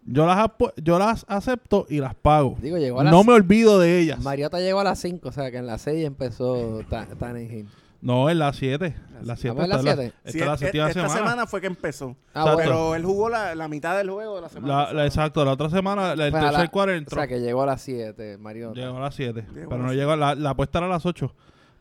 yo 0.05 0.25
las, 0.25 0.37
apu- 0.37 0.73
yo 0.81 0.99
las 0.99 1.25
acepto 1.27 1.85
y 1.89 1.99
las 1.99 2.13
pago. 2.15 2.57
Digo, 2.61 2.77
llegó 2.77 2.99
a 2.99 3.03
las 3.05 3.11
No 3.13 3.23
me 3.23 3.33
olvido 3.33 3.79
de 3.79 3.99
ellas. 3.99 4.19
Mariota 4.21 4.59
llegó 4.59 4.79
a 4.79 4.83
las 4.83 4.99
5, 4.99 5.29
o 5.29 5.31
sea 5.31 5.49
que 5.51 5.57
en 5.57 5.65
las 5.67 5.81
6 5.81 6.05
empezó 6.05 6.81
Ta- 6.89 7.07
Tannehill. 7.19 7.67
No, 8.03 8.29
en 8.29 8.37
las 8.39 8.57
7. 8.57 8.93
La 9.23 9.37
7 9.37 9.47
¿Vamos 9.55 9.63
en 9.63 9.69
la 9.69 9.75
está, 9.77 9.83
la, 9.89 9.95
siete? 9.95 10.15
esta 10.25 10.31
Sí, 10.31 10.37
es 10.39 10.45
la 10.45 10.53
e- 10.85 10.89
esta 10.89 10.93
semana. 10.93 11.13
semana. 11.17 11.47
fue 11.47 11.61
que 11.61 11.67
empezó. 11.67 12.15
Ah, 12.33 12.43
bueno. 12.53 12.57
Pero 12.57 12.95
él 12.95 13.05
jugó 13.05 13.29
la, 13.29 13.55
la 13.55 13.67
mitad 13.69 13.95
del 13.97 14.09
juego 14.09 14.35
de 14.35 14.41
la 14.41 14.49
semana. 14.49 14.91
La- 14.91 15.05
exacto, 15.05 15.45
la 15.45 15.51
otra 15.53 15.69
semana, 15.69 16.13
la- 16.15 16.25
el 16.25 16.31
Pues 16.31 16.43
a 16.43 16.49
tercer 16.51 16.69
cuarto 16.69 16.91
O 16.91 16.95
entró. 16.95 17.15
sea 17.15 17.27
que 17.27 17.39
llegó 17.39 17.63
a 17.63 17.65
las 17.65 17.81
7, 17.81 18.37
Mariota. 18.37 18.79
Llegó 18.79 18.97
a 18.97 19.01
las 19.01 19.15
7. 19.15 19.41
Llegó 19.41 19.51
a 19.51 19.53
Pero 19.53 19.69
las 19.69 19.79
no 19.79 19.87
siete. 19.89 19.95
llegó, 20.01 20.15
la, 20.17 20.35
la 20.35 20.49
apuesta 20.49 20.79
era 20.79 20.87
a 20.87 20.89
las 20.89 21.05
8. 21.05 21.33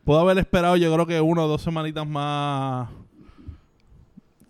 Puedo 0.05 0.19
haber 0.21 0.37
esperado, 0.37 0.77
yo 0.77 0.93
creo 0.93 1.05
que 1.05 1.19
una 1.19 1.43
o 1.43 1.47
dos 1.49 1.61
semanitas 1.61 2.07
más. 2.07 2.89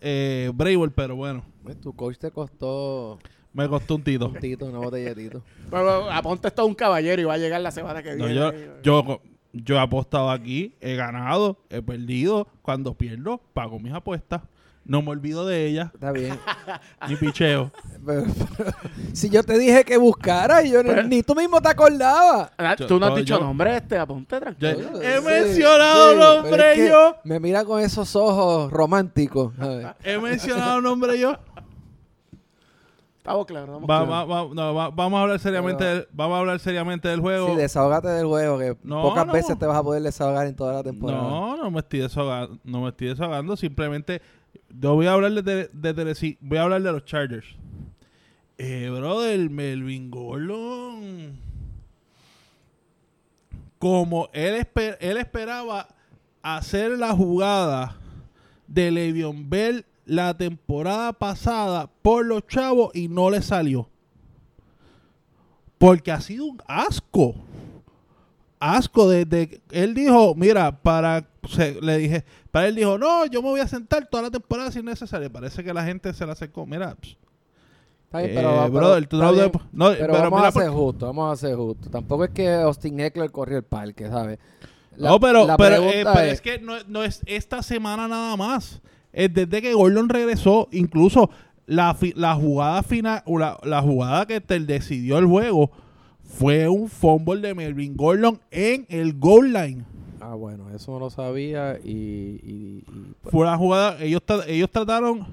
Eh, 0.01 0.51
Bravel, 0.53 0.91
pero 0.91 1.15
bueno, 1.15 1.43
Pues, 1.63 1.80
Tu 1.80 1.93
coach 1.95 2.17
te 2.17 2.30
costó 2.32 3.19
me 3.53 3.69
costó 3.69 3.95
un 3.95 4.03
tito. 4.03 4.28
un 4.28 4.34
tito, 4.39 4.65
una 4.65 4.80
botella 4.80 5.13
de 5.13 5.24
tito. 5.24 5.43
Pero 5.69 6.11
aponte 6.11 6.47
esto 6.47 6.63
a 6.63 6.65
un 6.65 6.74
caballero 6.76 7.21
y 7.21 7.26
va 7.26 7.34
a 7.36 7.38
llegar 7.38 7.61
la 7.61 7.71
semana 7.71 8.01
que 8.03 8.15
No, 8.15 8.26
viene. 8.26 8.34
yo, 8.36 8.47
ahí. 8.49 8.69
yo, 8.84 9.21
yo 9.54 9.76
he 9.76 9.80
apostado 9.80 10.30
aquí, 10.32 10.76
he 10.82 10.95
ganado, 10.95 11.58
he 11.70 11.82
perdido. 11.82 12.47
Cuando 12.62 12.93
pierdo, 12.95 13.39
pago 13.54 13.80
mis 13.80 13.93
apuestas. 13.93 14.41
No 14.86 15.01
me 15.01 15.12
olvido 15.12 15.45
de 15.47 15.66
ellas, 15.66 15.91
Está 15.93 16.12
bien. 16.12 16.38
ni 17.08 17.16
picheo. 17.16 17.72
Pero- 18.06 18.26
pero- 18.58 18.72
si 19.14 19.30
yo 19.30 19.41
te 19.43 19.58
dije 19.58 19.86
que 19.86 19.95
buscara, 19.95 20.62
y 20.62 20.72
yo 20.72 20.84
ni 20.84 21.24
tú 21.24 21.36
mismo 21.36 21.62
te 21.62 21.70
acordabas. 21.70 22.51
Ah, 22.58 22.76
yo- 22.78 22.88
Tú 22.88 22.99
no 22.99 23.06
has 23.06 23.16
dicho 23.16 23.38
yo- 23.39 23.45
nombre 23.45 23.78
este, 23.78 23.97
aponte 23.97 24.36
Yo- 24.36 24.41
tranquilo. 24.41 25.01
he 25.01 25.20
Sí, 25.20 25.24
mencionado 25.26 26.12
sí, 26.14 26.20
nombre 26.20 26.51
pero 26.51 26.64
es 26.66 26.78
que 26.78 26.89
yo. 26.89 27.16
Me 27.24 27.39
mira 27.39 27.64
con 27.64 27.80
esos 27.80 28.14
ojos 28.18 28.70
románticos. 28.74 29.54
He 30.04 30.18
mencionado 30.18 30.82
nombre 30.82 31.18
yo. 31.18 31.38
Estamos 33.24 33.45
claros. 33.45 33.69
estamos 33.82 33.89
Va- 33.89 34.05
claros. 34.05 34.30
va- 34.30 34.43
va- 34.43 34.53
no, 34.53 34.74
va- 34.76 34.89
vamos 34.89 35.17
a 35.17 35.21
hablar 35.21 35.39
seriamente, 35.39 35.78
Pero- 35.86 35.95
del, 35.95 36.07
vamos 36.11 36.36
a 36.36 36.39
hablar 36.39 36.59
seriamente 36.59 37.07
del 37.07 37.21
juego. 37.21 37.47
Sí, 37.51 37.55
desahógate 37.55 38.09
del 38.09 38.26
juego, 38.26 38.59
que 38.59 38.76
No, 38.84 39.01
pocas 39.01 39.26
no. 39.26 39.32
veces 39.32 39.57
te 39.57 39.65
vas 39.65 39.78
a 39.78 39.84
poder 39.84 40.03
desahogar 40.03 40.45
en 40.45 40.55
toda 40.57 40.74
la 40.74 40.84
temporada. 40.84 41.21
No, 41.24 41.55
no 41.55 41.71
me 41.71 41.80
estoy 41.80 41.99
desahogando, 42.01 42.59
no 42.65 42.82
me 42.82 42.89
estoy 42.89 43.07
desahogando, 43.07 43.55
simplemente 43.55 44.21
yo 44.69 44.93
voy 44.95 45.05
a 45.07 45.13
hablar 45.13 45.32
de, 45.41 45.69
de 45.71 45.93
Tennessee, 45.93 46.38
voy 46.41 46.57
a 46.57 46.63
hablar 46.63 46.82
de 46.82 46.91
los 46.91 47.05
Chargers. 47.05 47.47
Eh, 48.57 48.89
brother, 48.93 49.49
Melvin 49.49 50.11
Gordon. 50.11 51.39
Como 53.80 54.30
él, 54.34 54.55
esper- 54.55 54.97
él 54.99 55.15
esperaba 55.17 55.88
hacer 56.41 56.91
la 56.91 57.13
jugada 57.13 57.95
de 58.67 58.91
Le'Veon 58.91 59.49
Bell 59.49 59.86
la 60.06 60.36
temporada 60.36 61.14
pasada 61.14 61.89
por 62.01 62.26
los 62.26 62.45
chavos 62.47 62.91
y 62.93 63.08
no 63.08 63.30
le 63.30 63.41
salió. 63.41 63.89
Porque 65.78 66.12
ha 66.12 66.22
sido 66.22 66.45
un 66.45 66.62
asco 66.68 67.36
asco 68.60 69.10
desde 69.10 69.49
que 69.49 69.62
él 69.72 69.93
dijo, 69.93 70.36
mira, 70.36 70.72
para 70.82 71.28
se- 71.49 71.82
le 71.82 71.97
dije, 71.97 72.24
para 72.49 72.68
él 72.68 72.76
dijo, 72.76 72.97
no, 72.97 73.26
yo 73.26 73.41
me 73.41 73.49
voy 73.49 73.60
a 73.60 73.68
sentar 73.68 74.08
toda 74.08 74.24
la 74.24 74.32
temporada 74.32 74.72
si 74.72 74.80
es 74.80 74.86
necesario. 74.86 75.30
Parece 75.30 75.62
que 75.66 75.74
la 75.74 75.84
gente 75.84 76.14
se 76.14 76.26
la 76.26 76.32
acercó. 76.32 76.66
Mira, 76.66 76.95
pss, 76.95 77.18
Está 78.06 78.20
bien, 78.20 78.32
eh, 78.32 78.36
pero, 78.36 78.49
pero- 78.62 78.72
brother, 78.72 79.08
tú 79.08 79.18
está 79.18 79.26
no, 79.26 79.34
bien, 79.34 79.51
no, 79.74 79.86
pero, 79.89 79.97
pero 79.99 80.14
vamos 80.14 80.39
mira, 80.39 80.47
a 80.47 80.51
ser 80.54 80.68
por- 80.68 80.74
justos, 80.78 81.10
vamos 81.10 81.34
a 81.34 81.36
ser 81.47 81.56
justos. 81.58 81.91
Tampoco 81.91 82.24
es 82.24 82.30
que 82.30 82.49
Austin 82.54 82.99
Eckler 83.01 83.32
corrió 83.32 83.58
el 83.58 83.64
parque, 83.66 84.08
¿sabes? 84.08 84.39
La- 84.95 85.10
no, 85.10 85.20
pero, 85.20 85.45
la 85.45 85.58
pero, 85.58 85.84
eh, 85.84 86.06
pero 86.06 86.20
es 86.32 86.39
que 86.39 86.60
no, 86.60 86.76
no 86.88 87.04
es 87.04 87.20
esta 87.26 87.62
semana 87.64 88.08
nada 88.08 88.38
más. 88.38 88.80
Es 89.14 89.34
desde 89.34 89.61
que 89.61 89.74
Gordon 89.74 90.09
regresó, 90.09 90.68
incluso 90.72 91.30
la, 91.66 91.93
fi- 91.93 92.14
la 92.16 92.36
jugada 92.36 92.84
final, 92.84 93.22
o 93.26 93.38
la, 93.39 93.57
la 93.64 93.82
jugada 93.82 94.26
que 94.26 94.41
te 94.41 94.59
decidió 94.59 95.18
el 95.20 95.26
juego 95.28 95.72
fue 96.24 96.68
un 96.68 96.89
fumble 96.89 97.39
de 97.47 97.53
Melvin 97.53 97.95
Gordon 97.95 98.39
en 98.51 98.86
el 98.89 99.14
goal 99.14 99.53
line. 99.53 99.86
Ah, 100.20 100.36
bueno, 100.36 100.70
eso 100.76 100.91
no 100.93 100.99
lo 100.99 101.09
sabía 101.09 101.78
y... 101.84 101.89
y- 101.91 102.84
y, 102.88 103.14
pues, 103.22 103.32
Fue 103.32 103.41
una 103.41 103.57
jugada, 103.57 104.01
ellos, 104.03 104.22
ellos 104.47 104.70
trataron, 104.72 105.28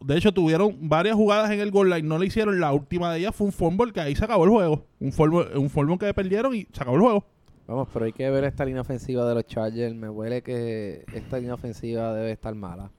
de 0.00 0.16
hecho 0.16 0.30
tuvieron 0.32 0.76
varias 0.82 1.16
jugadas 1.16 1.50
en 1.50 1.60
el 1.60 1.70
goal 1.70 1.90
line, 1.90 2.02
no 2.06 2.18
le 2.18 2.26
hicieron, 2.26 2.60
la 2.60 2.72
última 2.72 3.12
de 3.12 3.20
ellas 3.20 3.34
fue 3.34 3.46
un 3.46 3.52
fumble 3.52 3.92
que 3.92 4.00
ahí 4.00 4.14
se 4.14 4.24
acabó 4.24 4.44
el 4.44 4.50
juego, 4.50 4.84
un 5.00 5.10
fumble, 5.12 5.56
un 5.58 5.68
fumble 5.70 5.98
que 5.98 6.14
perdieron 6.14 6.54
y 6.54 6.66
se 6.72 6.80
acabó 6.82 6.96
el 6.96 7.02
juego. 7.02 7.24
Vamos, 7.68 7.86
pero 7.92 8.06
hay 8.06 8.12
que 8.14 8.28
ver 8.30 8.44
esta 8.44 8.64
línea 8.64 8.80
ofensiva 8.80 9.28
de 9.28 9.34
los 9.34 9.46
Chargers. 9.46 9.94
Me 9.94 10.08
huele 10.08 10.42
que 10.42 11.04
esta 11.12 11.38
línea 11.38 11.52
ofensiva 11.52 12.14
debe 12.14 12.32
estar 12.32 12.54
mala. 12.54 12.90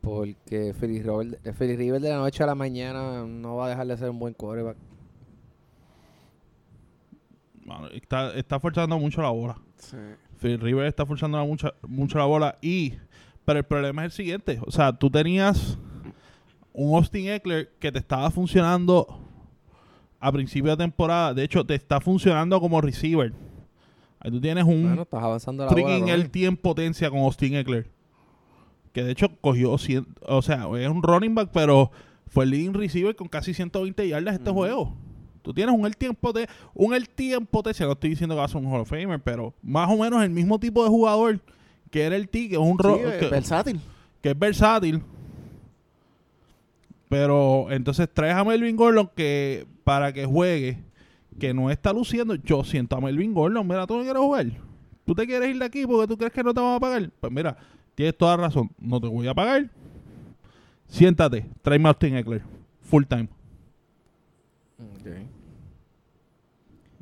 Porque 0.00 0.72
Philly 0.72 1.02
River, 1.02 1.38
Philly 1.58 1.76
River 1.76 2.00
de 2.00 2.08
la 2.08 2.16
noche 2.16 2.42
a 2.42 2.46
la 2.46 2.54
mañana 2.54 3.26
no 3.26 3.56
va 3.56 3.66
a 3.66 3.68
dejar 3.68 3.86
de 3.86 3.98
ser 3.98 4.08
un 4.08 4.18
buen 4.18 4.32
quarterback. 4.32 4.78
Mano, 7.66 7.88
está, 7.88 8.32
está 8.34 8.58
forzando 8.58 8.98
mucho 8.98 9.20
la 9.20 9.28
bola. 9.28 9.58
Sí. 9.76 9.98
Phil 10.38 10.58
River 10.58 10.86
está 10.86 11.04
forzando 11.04 11.36
la 11.36 11.44
mucha, 11.44 11.74
mucho 11.86 12.16
la 12.16 12.24
bola 12.24 12.56
y 12.62 12.94
pero 13.44 13.58
el 13.58 13.64
problema 13.64 14.02
es 14.02 14.12
el 14.12 14.16
siguiente, 14.16 14.58
o 14.64 14.70
sea, 14.70 14.92
tú 14.92 15.10
tenías 15.10 15.78
un 16.72 16.96
Austin 16.96 17.28
Eckler 17.28 17.70
que 17.78 17.90
te 17.92 17.98
estaba 17.98 18.30
funcionando 18.30 19.28
a 20.18 20.32
principio 20.32 20.70
de 20.70 20.76
temporada, 20.78 21.34
de 21.34 21.44
hecho 21.44 21.64
te 21.64 21.74
está 21.74 22.00
funcionando 22.00 22.58
como 22.60 22.80
receiver. 22.80 23.34
Ahí 24.20 24.30
tú 24.30 24.40
tienes 24.40 24.64
un 24.64 24.82
Bueno, 24.82 25.02
estás 25.02 25.22
avanzando 25.22 25.64
la 25.64 25.70
bola. 25.72 26.14
el 26.14 26.30
en 26.34 26.56
potencia 26.56 27.10
con 27.10 27.20
Austin 27.20 27.54
Eckler. 27.54 27.88
Que 28.92 29.02
de 29.04 29.12
hecho 29.12 29.28
cogió, 29.40 29.72
cien- 29.78 30.06
o 30.26 30.42
sea, 30.42 30.66
es 30.78 30.88
un 30.88 31.02
running 31.02 31.34
back, 31.34 31.50
pero 31.52 31.90
fue 32.26 32.44
el 32.44 32.50
leading 32.50 32.74
receiver 32.74 33.14
con 33.16 33.28
casi 33.28 33.54
120 33.54 34.06
yardas 34.08 34.34
este 34.34 34.50
juego. 34.50 34.94
Tú 35.42 35.54
tienes 35.54 35.74
un 35.74 35.86
el 35.86 35.96
tiempo 35.96 36.32
de 36.34 36.46
un 36.74 36.92
el 36.92 37.08
en 37.16 37.46
potencia, 37.46 37.86
no 37.86 37.92
estoy 37.92 38.10
diciendo 38.10 38.34
que 38.34 38.40
va 38.40 38.44
a 38.44 38.48
ser 38.48 38.58
un 38.58 38.66
Hall 38.70 38.80
of 38.82 38.90
Famer, 38.90 39.20
pero 39.22 39.54
más 39.62 39.88
o 39.90 39.96
menos 39.96 40.22
el 40.22 40.30
mismo 40.30 40.58
tipo 40.60 40.82
de 40.84 40.90
jugador 40.90 41.40
que 41.90 42.02
era 42.02 42.14
el 42.16 42.28
T, 42.28 42.48
que 42.48 42.54
es 42.56 42.60
un 42.60 42.76
Sí, 42.78 42.88
eh, 42.88 43.16
que, 43.20 43.26
versátil. 43.28 43.80
que 44.20 44.30
es 44.30 44.38
versátil. 44.38 45.02
Pero 47.08 47.70
entonces 47.70 48.08
traes 48.12 48.36
a 48.36 48.44
Melvin 48.44 48.76
Gordon 48.76 49.10
que 49.16 49.66
para 49.82 50.12
que 50.12 50.26
juegue, 50.26 50.78
que 51.38 51.54
no 51.54 51.70
está 51.70 51.92
luciendo, 51.92 52.34
yo 52.34 52.64
siento 52.64 52.96
a 52.96 53.00
Melvin 53.00 53.32
Gordon, 53.32 53.66
mira, 53.66 53.86
tú 53.86 53.96
no 53.96 54.02
quieres 54.02 54.20
jugar. 54.20 54.46
Tú 55.04 55.14
te 55.14 55.26
quieres 55.26 55.50
ir 55.50 55.58
de 55.58 55.64
aquí 55.64 55.86
porque 55.86 56.06
tú 56.06 56.16
crees 56.16 56.32
que 56.32 56.42
no 56.42 56.54
te 56.54 56.60
van 56.60 56.74
a 56.74 56.80
pagar. 56.80 57.10
Pues 57.20 57.32
mira, 57.32 57.56
tienes 57.94 58.16
toda 58.16 58.36
razón, 58.36 58.70
no 58.78 59.00
te 59.00 59.08
voy 59.08 59.26
a 59.26 59.34
pagar. 59.34 59.70
Siéntate, 60.86 61.46
tráeme 61.62 61.88
a 61.88 61.90
Austin 61.90 62.16
Eckler, 62.16 62.42
full 62.82 63.04
time. 63.04 63.28
Ok. 64.78 65.06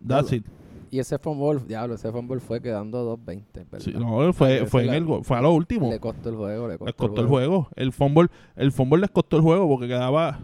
That's 0.07 0.33
it. 0.33 0.45
Y 0.91 0.99
ese 0.99 1.19
fumble, 1.19 1.61
diablo, 1.67 1.95
ese 1.95 2.11
fumble 2.11 2.41
fue 2.41 2.63
quedando 2.63 3.19
2.20, 3.19 3.43
¿verdad? 3.55 3.81
Sí, 3.81 3.93
no, 3.93 4.33
fue, 4.33 4.65
fue, 4.67 4.87
en 4.87 4.95
el, 4.95 5.25
fue 5.25 5.37
a 5.37 5.43
lo 5.43 5.53
último. 5.53 5.91
Le 5.91 6.01
costó 6.01 6.31
el 6.31 6.37
juego, 6.37 6.69
le 6.69 6.79
costó, 6.79 6.87
les 6.87 6.95
costó 6.95 7.21
el 7.21 7.27
juego. 7.27 7.69
El 7.77 7.93
fumble, 7.93 8.29
el 8.57 8.73
fumble 8.73 9.01
les 9.01 9.11
costó 9.11 9.37
el 9.37 9.43
juego 9.43 9.69
porque 9.69 9.87
quedaba, 9.87 10.39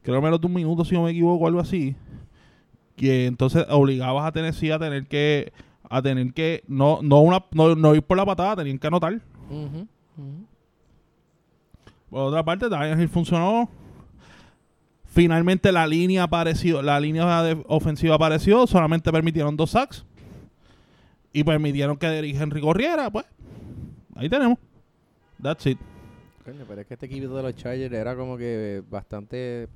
creo 0.00 0.22
menos 0.22 0.40
de 0.40 0.46
un 0.46 0.54
minuto 0.54 0.84
si 0.84 0.94
no 0.94 1.02
me 1.02 1.10
equivoco, 1.10 1.46
algo 1.46 1.60
así. 1.60 1.94
Que 2.96 3.26
entonces 3.26 3.64
obligabas 3.70 4.26
a 4.26 4.32
Tennessee 4.32 4.70
a 4.70 4.78
tener 4.78 5.06
que, 5.06 5.52
a 5.88 6.02
tener 6.02 6.32
que, 6.32 6.62
no, 6.68 7.00
no 7.02 7.20
una, 7.20 7.44
no, 7.52 7.74
no 7.74 7.94
ir 7.94 8.02
por 8.02 8.16
la 8.16 8.26
patada, 8.26 8.56
tenían 8.56 8.78
que 8.78 8.86
anotar. 8.86 9.20
Por 12.10 12.20
otra 12.22 12.44
parte, 12.44 12.68
Daniel 12.68 13.00
Hill 13.00 13.08
funcionó. 13.08 13.68
Finalmente 15.06 15.70
la 15.72 15.86
línea 15.86 16.22
apareció, 16.22 16.80
la 16.80 16.98
línea 16.98 17.42
de- 17.42 17.62
ofensiva 17.68 18.14
apareció, 18.14 18.66
solamente 18.66 19.12
permitieron 19.12 19.56
dos 19.56 19.70
sacks. 19.70 20.04
Y 21.34 21.44
permitieron 21.44 21.96
que 21.96 22.06
Derrick 22.06 22.38
Henry 22.38 22.60
corriera, 22.60 23.10
pues. 23.10 23.24
Ahí 24.14 24.28
tenemos. 24.28 24.58
That's 25.42 25.66
it. 25.66 25.78
Coño, 26.44 26.64
pero 26.68 26.82
es 26.82 26.86
que 26.86 26.94
este 26.94 27.06
equipo 27.06 27.34
de 27.34 27.42
los 27.42 27.54
Chargers 27.56 27.92
era 27.94 28.14
como 28.16 28.36
que 28.36 28.82
bastante... 28.90 29.68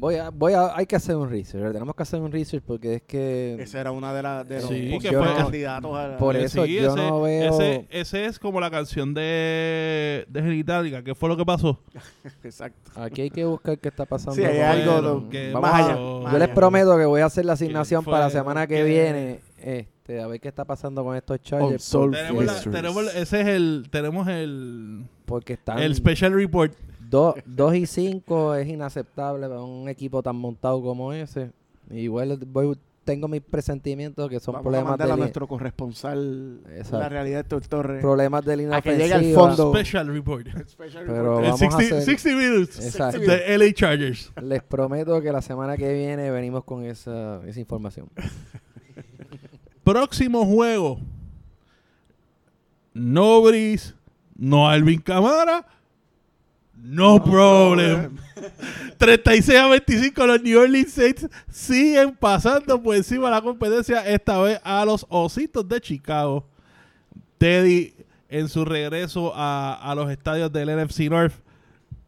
Voy 0.00 0.14
a, 0.14 0.30
voy 0.30 0.52
a, 0.52 0.76
hay 0.76 0.86
que 0.86 0.94
hacer 0.94 1.16
un 1.16 1.28
research, 1.28 1.56
¿verdad? 1.60 1.72
tenemos 1.72 1.96
que 1.96 2.02
hacer 2.04 2.20
un 2.20 2.30
research 2.30 2.62
porque 2.64 2.94
es 2.94 3.02
que 3.02 3.56
Esa 3.60 3.80
era 3.80 3.90
una 3.90 4.14
de, 4.14 4.22
las 4.22 4.48
de 4.48 4.60
los 4.60 4.68
Sí, 4.68 4.96
que 5.02 5.10
fue- 5.12 5.34
candidatos 5.34 5.96
a 5.96 6.06
la- 6.08 6.16
Por 6.18 6.36
Eh, 6.36 6.44
eso 6.44 6.64
sí, 6.64 6.74
yo 6.74 6.86
ese, 6.92 6.96
no 6.96 7.20
veo- 7.22 7.52
Ese, 7.60 7.86
ese 7.90 8.24
es 8.26 8.38
como 8.38 8.60
la 8.60 8.70
canción 8.70 9.12
de, 9.12 10.24
de 10.28 10.40
Genitalica. 10.42 11.02
¿Qué 11.02 11.16
fue 11.16 11.28
lo 11.28 11.36
que 11.36 11.44
pasó? 11.44 11.80
Exacto. 12.44 12.92
aquí 12.94 13.22
hay 13.22 13.30
que 13.30 13.44
buscar 13.44 13.76
qué 13.78 13.88
está 13.88 14.06
pasando. 14.06 14.36
Sí, 14.36 14.44
hay 14.44 14.60
algo 14.60 14.92
Bueno, 14.92 15.20
de- 15.22 15.28
que 15.30 15.52
Vamos 15.52 15.70
más 15.70 15.80
allá. 15.84 15.94
yo 15.96 16.20
más 16.22 16.32
Yo 16.32 16.38
les 16.38 16.48
prometo 16.50 16.96
que 16.96 17.04
voy 17.04 17.20
a 17.20 17.26
hacer 17.26 17.44
la 17.44 17.54
asignación 17.54 18.04
fue? 18.04 18.12
para 18.12 18.26
la 18.26 18.30
semana 18.30 18.66
que 18.68 18.84
viene. 18.84 19.40
Este, 19.60 20.20
a 20.20 20.28
ver 20.28 20.40
qué 20.40 20.46
está 20.46 20.64
pasando 20.64 21.02
con 21.02 21.16
estos 21.16 21.40
Chargers. 21.42 21.90
Tenemos, 21.90 22.44
la- 22.44 22.52
Mysteries. 22.52 22.76
tenemos- 22.80 23.14
ese 23.16 23.40
es 23.40 23.46
el, 23.48 23.88
tenemos 23.90 24.28
el, 24.28 25.06
Porque 25.26 25.54
están 25.54 25.80
el 25.80 25.92
special 25.96 26.32
report. 26.34 26.72
2 27.10 27.74
y 27.74 27.86
5 27.86 28.54
es 28.56 28.68
inaceptable 28.68 29.48
para 29.48 29.62
un 29.62 29.88
equipo 29.88 30.22
tan 30.22 30.36
montado 30.36 30.82
como 30.82 31.12
ese. 31.12 31.50
Igual 31.90 32.38
voy- 32.46 32.78
tengo 33.04 33.26
mis 33.26 33.40
presentimientos 33.40 34.28
que 34.28 34.38
son 34.38 34.52
Vamos 34.52 34.60
a 34.60 34.62
problemas 34.64 34.90
mandar 34.90 35.06
de, 35.06 35.12
a 35.14 35.16
nuestro 35.16 35.48
corresponsal 35.48 36.60
Exacto. 36.68 36.98
la 36.98 37.08
realidad 37.08 37.42
de 37.46 37.60
Torres. 37.60 38.02
problemas 38.02 38.44
de 38.44 38.56
línea 38.58 38.76
A 38.76 38.82
que 38.82 38.94
llegue 38.98 39.14
al 39.14 39.32
fondo. 39.32 39.72
Special 39.74 40.06
report. 40.08 40.46
Special 40.68 41.04
Pero 41.06 41.40
report. 41.40 41.44
Vamos 41.60 41.62
a 41.62 41.78
60, 41.78 41.96
hacer- 41.96 42.02
60 42.02 42.36
minutes 42.38 42.84
Exacto. 42.84 43.20
de 43.20 43.54
LA 43.56 43.72
Chargers. 43.72 44.30
Les 44.42 44.62
prometo 44.62 45.22
que 45.22 45.32
la 45.32 45.40
semana 45.40 45.78
que 45.78 45.90
viene 45.94 46.30
venimos 46.30 46.64
con 46.64 46.84
esa, 46.84 47.40
esa 47.46 47.58
información. 47.58 48.10
Próximo 49.84 50.44
juego. 50.44 51.00
No 52.92 53.40
Breeze, 53.42 53.94
no 54.36 54.68
Alvin 54.68 55.00
Camara, 55.00 55.66
no, 56.88 57.22
problem. 57.22 58.16
36 58.96 59.58
a 59.58 59.66
25 59.66 60.26
los 60.26 60.42
New 60.42 60.58
Orleans 60.58 60.90
Saints 60.90 61.28
siguen 61.50 62.16
pasando 62.16 62.82
por 62.82 62.96
encima 62.96 63.26
de 63.26 63.32
la 63.32 63.42
competencia, 63.42 64.08
esta 64.08 64.40
vez 64.40 64.58
a 64.64 64.86
los 64.86 65.04
Ositos 65.10 65.68
de 65.68 65.82
Chicago. 65.82 66.46
Teddy 67.36 67.94
en 68.30 68.48
su 68.48 68.64
regreso 68.64 69.34
a, 69.34 69.74
a 69.74 69.94
los 69.94 70.10
estadios 70.10 70.50
del 70.50 70.82
NFC 70.82 71.00
North, 71.10 71.34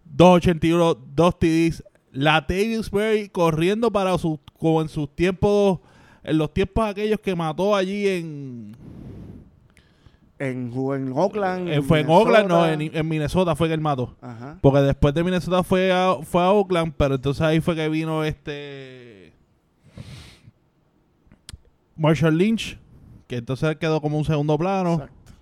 281, 0.07 0.99
2 1.15 1.39
TDs. 1.39 1.85
La 2.13 2.41
Berry 2.41 3.29
corriendo 3.29 3.93
para 3.93 4.17
sus, 4.17 4.39
como 4.59 4.81
en 4.81 4.89
sus 4.89 5.15
tiempos, 5.15 5.81
en 6.25 6.39
los 6.39 6.55
tiempos 6.55 6.89
aquellos 6.89 7.21
que 7.21 7.37
mató 7.37 7.77
allí 7.77 8.09
en, 8.09 8.75
En, 10.41 10.73
Oakland. 10.75 11.69
en- 11.69 11.85
fue 11.85 12.01
en 12.01 12.09
Oakland, 12.09 12.49
no, 12.49 12.67
en, 12.67 12.81
en 12.81 13.09
Minnesota 13.09 13.55
fue 13.55 13.69
que 13.69 13.75
él 13.75 13.81
mató. 13.81 14.17
Ajá. 14.23 14.59
Porque 14.63 14.81
después 14.81 15.13
de 15.15 15.23
Minnesota 15.23 15.63
fue 15.63 15.93
a, 15.93 16.17
fue 16.23 16.43
a 16.43 16.51
Oakland, 16.51 16.95
pero 16.97 17.17
entonces 17.17 17.43
ahí 17.43 17.61
fue 17.61 17.77
que 17.77 17.89
vino 17.91 18.25
este 18.25 19.33
Marshall 21.97 22.37
Lynch, 22.37 22.79
que 23.27 23.37
entonces 23.37 23.77
quedó 23.77 24.01
como 24.01 24.17
un 24.19 24.25
segundo 24.25 24.57
plano. 24.57 24.95
Exacto. 24.95 25.33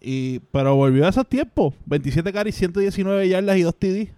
Y, 0.00 0.38
pero 0.50 0.74
volvió 0.76 1.04
a 1.04 1.10
esos 1.10 1.26
tiempos. 1.28 1.74
27 1.84 2.32
carries, 2.32 2.54
119 2.54 3.28
yardas 3.28 3.56
y 3.58 3.62
2 3.62 3.74
TD. 3.76 4.12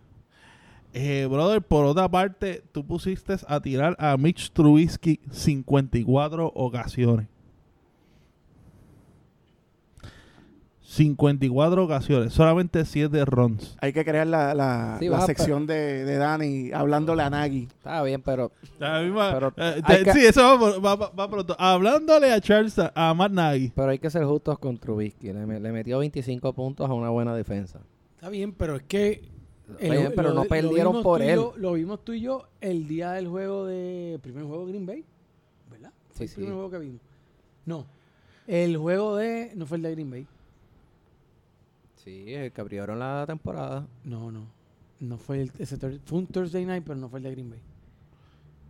Eh, 0.95 1.27
brother, 1.29 1.61
por 1.61 1.87
otra 1.87 2.09
parte, 2.09 2.63
tú 2.71 2.87
pusiste 2.87 3.35
a 3.49 3.59
tirar 3.61 3.97
a 3.99 4.17
Mitch 4.17 4.53
Trubisky 4.53 5.19
54 5.33 6.53
ocasiones. 6.55 7.27
54 10.97 11.85
ocasiones, 11.85 12.35
solamente 12.35 12.85
7 12.85 13.25
runs. 13.25 13.77
Hay 13.81 13.95
que 13.95 14.05
crear 14.05 14.27
la, 14.27 14.53
la, 14.55 14.99
Sí, 15.01 15.09
sección 15.25 15.67
de, 15.67 16.05
de 16.05 16.17
Dani 16.19 16.71
hablándole 16.73 17.23
a 17.23 17.31
Nagy. 17.31 17.63
Está 17.63 18.03
bien, 18.03 18.21
pero 18.21 18.53
La 18.79 19.01
misma- 19.01 19.33
Pero 19.33 19.55
eh, 19.57 19.81
hay 19.85 19.97
te- 19.99 20.05
que- 20.05 20.13
Sí, 20.13 20.27
eso 20.27 20.59
va, 20.83 20.95
va- 20.97 21.31
pronto. 21.31 21.57
Hablándole 21.59 22.31
a 22.31 22.41
Charles, 22.43 22.77
a 22.79 23.15
Matt 23.15 23.33
Nagy. 23.33 23.73
pero 23.75 23.89
hay 23.91 23.99
que 23.99 24.11
ser 24.11 24.25
justos 24.27 24.59
con 24.59 24.77
Trubisky. 24.77 25.33
Le, 25.33 25.47
me- 25.47 25.61
le 25.61 25.73
metió 25.73 25.99
25 25.99 26.53
puntos 26.53 26.89
a 26.91 26.93
una 26.93 27.09
buena 27.09 27.35
defensa. 27.35 27.81
Está 28.17 28.29
bien, 28.29 28.53
pero 28.53 28.77
es 28.77 28.83
que... 28.83 29.23
Está 29.81 29.95
bien, 29.95 30.13
pero 30.15 30.35
no 30.35 30.45
perdieron 30.45 31.03
por 31.03 31.23
él. 31.23 31.37
yo- 31.37 31.55
lo 31.57 31.73
vimos 31.73 32.05
tú 32.05 32.13
y 32.13 32.21
yo 32.21 32.45
el 32.61 32.87
día 32.87 33.13
del 33.13 33.29
juego 33.29 33.65
de... 33.65 34.19
Primer 34.23 34.45
juego 34.45 34.67
de 34.67 34.73
Green 34.73 34.85
Bay, 34.85 35.05
¿verdad? 35.71 35.91
Sí, 36.13 36.25
el 36.25 36.29
sí. 36.29 36.35
primer 36.35 36.53
juego 36.53 36.71
que 36.71 36.79
vimos. 36.81 37.01
No. 37.65 37.87
El 38.47 38.77
juego 38.77 39.17
de... 39.17 39.53
No 39.55 39.65
fue 39.65 39.79
el 39.79 39.83
de 39.85 39.91
Green 39.93 40.11
Bay. 40.11 40.27
Sí, 42.05 42.35
el 42.35 42.51
que 42.53 42.61
abrieron 42.61 42.99
la 42.99 43.25
temporada. 43.27 43.87
No, 44.05 44.31
no. 44.33 44.47
No 45.01 45.19
fue 45.19 45.43
el... 45.43 45.53
Ese 45.59 45.77
fue 45.77 46.19
un 46.19 46.27
Thursday 46.27 46.65
night, 46.65 46.83
pero 46.87 46.99
no 46.99 47.09
fue 47.09 47.19
el 47.19 47.25
de 47.25 47.31
Green 47.33 47.51
Bay. 47.51 47.61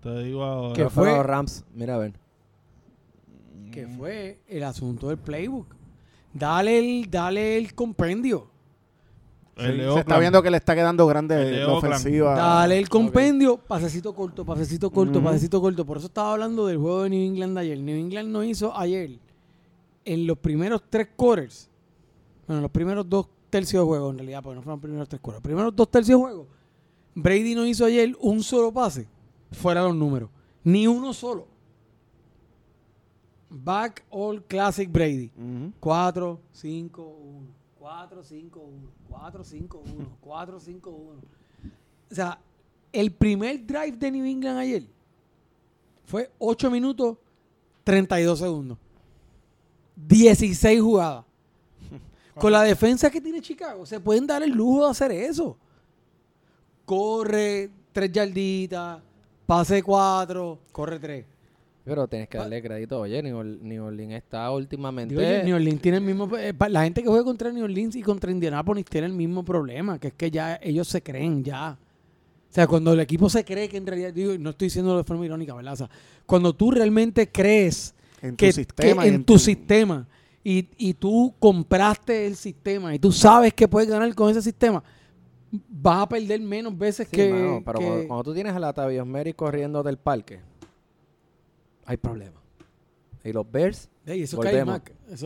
Te 0.02 0.22
digo 0.24 0.42
ahora. 0.42 0.68
¿Qué 0.70 0.74
Creo 0.82 0.88
que 0.88 0.94
fue? 0.94 1.10
los 1.16 1.26
Rams. 1.26 1.64
Mira 1.74 1.94
a 1.94 1.98
ver. 1.98 2.12
Que 3.70 3.86
fue 3.86 4.40
el 4.48 4.62
asunto 4.64 5.08
del 5.08 5.18
playbook. 5.18 5.66
Dale 6.34 6.78
el, 6.78 7.10
dale 7.10 7.56
el 7.56 7.74
compendio. 7.74 8.48
El 9.56 9.64
Sí, 9.64 9.72
de 9.72 9.76
se 9.78 9.84
Oakland. 9.88 9.98
está 10.00 10.18
viendo 10.18 10.42
que 10.42 10.50
le 10.50 10.56
está 10.56 10.74
quedando 10.74 11.06
grande 11.06 11.52
la 11.60 11.72
ofensiva. 11.72 12.34
Dale 12.34 12.78
el 12.78 12.88
compendio, 12.88 13.58
pasecito 13.58 14.14
corto, 14.14 14.44
pasecito 14.44 14.90
corto, 14.90 15.18
Ujú. 15.18 15.24
pasecito 15.28 15.60
corto. 15.60 15.84
Por 15.84 15.98
eso 15.98 16.06
estaba 16.06 16.32
hablando 16.32 16.66
del 16.66 16.78
juego 16.78 17.02
de 17.04 17.10
New 17.10 17.20
England 17.22 17.54
de 17.54 17.60
ayer. 17.60 17.78
New 17.78 17.96
England 17.96 18.30
no 18.30 18.42
hizo 18.42 18.76
ayer, 18.76 19.18
en 20.06 20.26
los 20.26 20.38
primeros 20.38 20.82
tres 20.88 21.08
quarters, 21.14 21.68
bueno, 22.46 22.62
los 22.62 22.70
primeros 22.70 23.08
dos 23.08 23.28
tercios 23.50 23.82
de 23.82 23.86
juego, 23.86 24.10
en 24.10 24.18
realidad, 24.18 24.42
porque 24.42 24.56
no 24.56 24.62
fueron 24.62 24.78
los 24.78 24.82
primeros 24.82 25.08
tres 25.08 25.20
quarters. 25.20 25.42
Los 25.42 25.48
primeros 25.48 25.76
dos 25.76 25.90
tercios 25.90 26.18
de 26.18 26.24
juego, 26.24 26.46
Brady 27.14 27.54
no 27.54 27.66
hizo 27.66 27.84
ayer 27.84 28.16
un 28.20 28.42
solo 28.42 28.72
pase, 28.72 29.06
fuera 29.50 29.82
los 29.82 29.94
números. 29.94 30.30
Ni 30.64 30.86
uno 30.86 31.12
solo. 31.12 31.46
Back 33.50 34.04
All 34.10 34.42
Classic 34.44 34.90
Brady. 34.90 35.30
Ujú. 35.36 35.72
4, 35.78 36.40
5, 36.52 37.02
1. 37.02 37.46
4, 37.78 38.22
5, 38.22 38.60
1. 38.60 38.90
4, 39.08 39.44
5, 39.44 39.82
1. 39.84 40.16
4, 40.20 40.60
5, 40.60 40.90
1. 40.90 41.20
O 42.10 42.14
sea, 42.14 42.38
el 42.92 43.12
primer 43.12 43.66
drive 43.66 43.92
de 43.92 44.10
New 44.10 44.24
England 44.24 44.58
ayer 44.58 44.84
fue 46.04 46.30
8 46.38 46.70
minutos 46.70 47.18
32 47.84 48.38
segundos. 48.38 48.78
16 49.96 50.80
jugadas. 50.80 51.24
Con 52.38 52.52
la 52.52 52.62
defensa 52.62 53.10
que 53.10 53.20
tiene 53.20 53.40
Chicago, 53.40 53.84
se 53.86 54.00
pueden 54.00 54.26
dar 54.26 54.42
el 54.42 54.50
lujo 54.50 54.84
de 54.86 54.90
hacer 54.90 55.12
eso. 55.12 55.56
Corre 56.84 57.70
3 57.92 58.12
yarditas, 58.12 59.00
pase 59.46 59.82
4, 59.82 60.58
corre 60.72 60.98
3. 60.98 61.24
Pero 61.84 62.06
tienes 62.06 62.28
que 62.28 62.38
darle 62.38 62.62
crédito. 62.62 63.00
Oye, 63.00 63.22
New, 63.22 63.36
Orle- 63.38 63.60
New 63.60 63.84
Orleans 63.84 64.14
está 64.14 64.50
últimamente. 64.52 65.16
Oye, 65.16 65.42
New 65.42 65.56
Orleans 65.56 65.80
tiene 65.82 65.98
el 65.98 66.04
mismo. 66.04 66.30
eh, 66.36 66.54
la 66.68 66.84
gente 66.84 67.02
que 67.02 67.08
juega 67.08 67.24
contra 67.24 67.50
New 67.50 67.64
Orleans 67.64 67.96
y 67.96 68.02
contra 68.02 68.30
Indianapolis 68.30 68.84
tiene 68.84 69.08
el 69.08 69.12
mismo 69.12 69.44
problema, 69.44 69.98
que 69.98 70.08
es 70.08 70.14
que 70.14 70.30
ya 70.30 70.58
ellos 70.62 70.86
se 70.88 71.02
creen 71.02 71.42
ya. 71.42 71.76
O 72.50 72.54
sea, 72.54 72.66
cuando 72.66 72.92
el 72.92 73.00
equipo 73.00 73.28
se 73.28 73.44
cree 73.44 73.68
que 73.68 73.78
en 73.78 73.86
realidad, 73.86 74.12
digo, 74.12 74.32
no 74.38 74.50
estoy 74.50 74.66
diciendo 74.66 74.96
de 74.96 75.04
forma 75.04 75.24
irónica, 75.24 75.54
¿verdad? 75.54 75.72
O 75.72 75.76
sea, 75.76 75.90
cuando 76.26 76.52
tú 76.54 76.70
realmente 76.70 77.28
crees 77.30 77.94
En 78.20 78.32
tu 78.32 78.36
que, 78.36 78.52
sistema. 78.52 79.02
que 79.02 79.08
y 79.08 79.14
en 79.14 79.24
tu 79.24 79.38
sistema 79.38 80.06
y, 80.44 80.68
y 80.76 80.94
tú 80.94 81.34
compraste 81.38 82.26
el 82.26 82.36
sistema 82.36 82.94
y 82.94 82.98
tú 82.98 83.12
sabes 83.12 83.54
que 83.54 83.68
puedes 83.68 83.88
ganar 83.88 84.12
con 84.14 84.30
ese 84.30 84.42
sistema, 84.42 84.82
vas 85.68 86.02
a 86.02 86.08
perder 86.08 86.40
menos 86.40 86.76
veces 86.76 87.06
Sí, 87.10 87.16
que. 87.16 87.32
mano, 87.32 87.62
pero 87.64 87.78
que- 87.78 87.84
cuando, 87.86 88.06
cuando 88.08 88.24
tú 88.24 88.34
tienes 88.34 88.52
a 88.54 88.58
la 88.58 88.72
Tavios 88.72 89.06
Mary 89.06 89.32
corriendo 89.34 89.82
del 89.82 89.98
parque, 89.98 90.40
hay 91.84 91.96
problemas. 91.96 92.42
Y 93.24 93.32
los 93.32 93.50
Bears, 93.50 93.88
Ey, 94.04 94.22
eso 94.22 94.36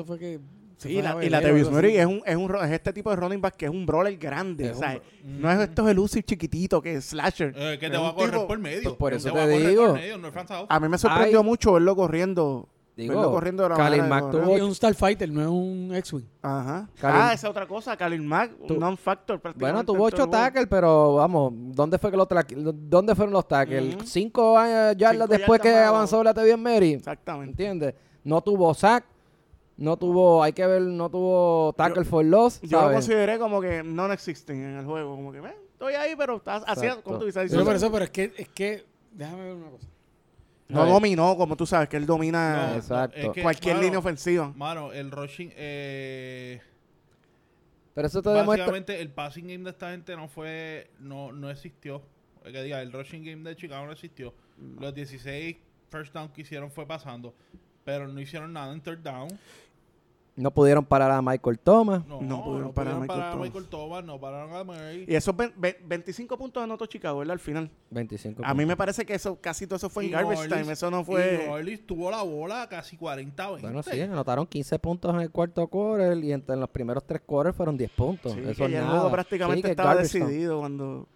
fue 0.05 0.19
que. 0.19 0.41
Sí, 0.79 1.01
la, 1.01 1.25
y 1.25 1.31
la 1.31 1.39
algo 1.39 1.71
Murray 1.71 1.97
es, 1.97 2.05
un, 2.05 2.21
es, 2.27 2.37
un, 2.37 2.55
es 2.57 2.71
este 2.71 2.93
tipo 2.93 3.09
de 3.09 3.17
running 3.17 3.41
back 3.41 3.57
que 3.57 3.65
es 3.65 3.71
un 3.71 3.87
brawler 3.87 4.15
grande. 4.19 4.67
Es 4.67 4.77
o 4.77 4.81
sea, 4.81 5.01
un 5.25 5.41
no 5.41 5.51
es 5.51 5.59
estos 5.61 5.89
elusive 5.89 6.23
chiquitito 6.23 6.83
que 6.83 6.97
es 6.97 7.07
slasher. 7.07 7.55
Eh, 7.57 7.79
que 7.81 7.89
te 7.89 7.97
va 7.97 8.11
a 8.11 8.15
correr 8.15 8.35
tipo- 8.35 8.47
por 8.47 8.59
medio. 8.59 8.99
por 8.99 9.15
eso 9.15 9.33
te 9.33 9.49
digo. 9.49 9.95
medio, 9.95 10.19
no. 10.19 10.31
A 10.69 10.79
mí 10.81 10.89
me 10.91 10.99
sorprendió 10.99 11.39
Ay. 11.41 11.45
mucho 11.47 11.73
verlo 11.73 11.97
corriendo. 11.97 12.69
Digo, 12.97 13.31
corriendo 13.31 13.63
de 13.63 13.69
la 13.69 13.91
de 13.91 14.03
Mack 14.09 14.31
tuvo- 14.31 14.57
Es 14.57 14.63
un 14.63 14.75
Starfighter, 14.75 15.31
no 15.31 15.43
es 15.43 15.49
un 15.49 15.95
X-Wing. 15.95 16.25
Ajá. 16.43 16.89
Ah, 17.03 17.33
esa 17.35 17.51
otra 17.51 17.67
cosa. 17.67 17.97
Khalil 17.97 18.23
Mack, 18.23 18.53
Tu- 18.67 18.75
un 18.75 18.81
non-factor 18.81 19.37
Bueno, 19.39 19.43
prácticamente 19.43 19.87
tuvo 19.87 20.09
en 20.09 20.15
todo 20.15 20.23
ocho 20.25 20.31
tackles, 20.31 20.67
pero 20.69 21.15
vamos, 21.17 21.53
¿dónde 21.55 21.99
fue 21.99 22.11
que 22.11 22.17
los 22.17 22.27
tra- 22.29 22.47
¿Dónde 22.75 23.15
fueron 23.15 23.33
los 23.33 23.47
tackles? 23.47 23.97
Cinco 24.11 24.57
años, 24.59 24.97
yardas 24.97 25.27
Cinco 25.27 25.39
después 25.39 25.61
que 25.61 25.75
avanzó 25.75 26.23
la 26.25 26.33
Tavios 26.33 26.59
Mary. 26.59 26.93
Exactamente. 26.95 27.51
¿Entiendes? 27.51 27.95
No 28.25 28.41
tuvo 28.41 28.73
sack, 28.75 29.05
no 29.77 29.97
tuvo, 29.99 30.43
hay 30.43 30.53
que 30.55 30.67
ver, 30.67 30.81
no 30.83 31.11
tuvo 31.11 31.75
tackle 31.77 32.05
for 32.05 32.25
loss, 32.25 32.61
Yo 32.63 32.81
lo 32.81 32.93
consideré 32.95 33.39
como 33.39 33.61
que 33.61 33.83
no 33.83 34.11
existen 34.11 34.57
en 34.63 34.77
el 34.79 34.87
juego. 34.87 35.15
Como 35.17 35.33
que, 35.33 35.39
"Eh, 35.39 35.57
estoy 35.73 35.95
ahí, 35.95 36.15
pero 36.17 36.37
estás 36.37 36.65
como 37.05 37.19
tú 37.19 37.27
dices. 37.27 37.51
Pero 37.51 37.65
por 37.65 37.77
eso, 37.77 37.93
pero 37.93 38.05
es 38.05 38.11
que, 38.11 38.33
es 38.39 38.49
que, 38.49 38.85
déjame 39.13 39.45
ver 39.45 39.55
una 39.55 39.71
cosa. 39.71 39.87
No 40.69 40.85
dominó, 40.87 41.37
como 41.37 41.57
tú 41.57 41.67
sabes, 41.67 41.89
que 41.89 41.97
él 41.97 42.07
domina 42.07 42.71
No, 42.71 42.75
Exacto. 42.77 43.17
es 43.17 43.29
que, 43.31 43.43
cualquier 43.43 43.75
mano, 43.75 43.85
línea 43.85 43.99
ofensiva. 43.99 44.53
Mano, 44.57 44.93
el 44.93 45.11
rushing, 45.11 45.53
eh, 45.57 46.61
Pero 47.95 48.07
eso 48.09 48.21
te 48.23 48.31
demuestra... 48.31 48.77
el 48.99 49.11
passing 49.11 49.47
game 49.47 49.65
de 49.65 49.71
esta 49.71 49.91
gente 49.91 50.17
no 50.17 50.29
fue, 50.29 50.91
no, 50.99 51.33
no 51.33 51.51
existió. 51.51 52.03
Es 52.45 52.53
Que 52.53 52.63
diga, 52.63 52.83
el 52.83 52.93
rushing 52.93 53.25
game 53.25 53.49
de 53.49 53.57
Chicago 53.57 53.87
no 53.87 53.93
existió. 53.93 54.35
Los 54.81 54.95
16 54.95 55.57
first 55.89 56.13
down 56.13 56.29
que 56.29 56.43
hicieron 56.43 56.71
fue 56.71 56.87
pasando, 56.87 57.35
pero 57.85 58.09
no 58.09 58.21
hicieron 58.21 58.53
nada 58.53 58.73
en 58.73 58.81
third 58.81 58.99
down. 59.03 59.29
No 60.37 60.51
pudieron 60.53 60.85
parar 60.85 61.11
a 61.13 61.23
Michael 61.23 61.59
Thomas. 61.59 62.07
No, 62.07 62.21
No 62.21 62.29
no 62.29 62.45
pudieron 62.45 62.45
pudieron 62.45 62.75
parar 62.75 62.93
a 62.93 62.97
parar 62.97 63.01
Michael 63.09 63.21
a 63.23 63.31
Thomas. 63.33 63.47
Michael 63.49 63.65
Thomas, 63.69 64.05
no 64.05 64.21
pararon 64.21 64.55
a 64.55 64.65
Murray. 64.65 65.05
Y 65.09 65.15
esos 65.15 65.35
ve- 65.35 65.53
ve- 65.57 65.79
25 65.87 66.37
puntos 66.37 66.63
anotó 66.63 66.85
Chicago, 66.85 67.19
¿verdad? 67.21 67.33
Al 67.33 67.39
final. 67.41 67.71
25 67.91 68.43
A 68.45 68.53
mí 68.53 68.67
me 68.67 68.77
parece 68.77 69.07
que 69.07 69.15
eso 69.15 69.41
casi 69.41 69.67
todo 69.67 69.77
eso 69.77 69.89
fue 69.89 70.05
en 70.05 70.11
Y 70.11 70.13
garbage 70.13 70.41
Orleans- 70.43 70.61
time. 70.63 70.73
Eso 70.75 70.91
no 70.91 71.01
Y 71.01 71.05
fue... 71.05 71.39
New 71.45 71.53
Orleans 71.55 71.87
tuvo 71.87 72.11
la 72.11 72.23
bola 72.23 72.67
casi 72.69 72.97
40 72.99 73.47
20. 73.51 73.63
Bueno, 73.67 73.83
sí, 73.83 73.99
anotaron 74.01 74.47
15 74.47 74.79
puntos 74.79 75.15
en 75.15 75.21
el 75.23 75.31
cuarto 75.31 75.67
quarter 75.69 76.17
y 76.23 76.33
entre 76.33 76.55
en 76.55 76.61
los 76.61 76.69
primeros 76.69 77.05
tres 77.07 77.23
quarters 77.25 77.57
fueron 77.57 77.77
10 77.79 77.91
puntos. 77.93 78.33
Sí, 78.33 78.41
Eso 78.41 78.47
que 78.47 78.51
es 78.53 78.59
ya 78.59 78.67
el 78.67 78.73
nada. 78.85 78.91
juego 78.91 79.07
Sí, 79.09 79.13
prácticamente 79.13 79.63
que 79.63 79.71
estaba 79.71 79.95
decidido 79.97 80.59
cuando, 80.61 81.09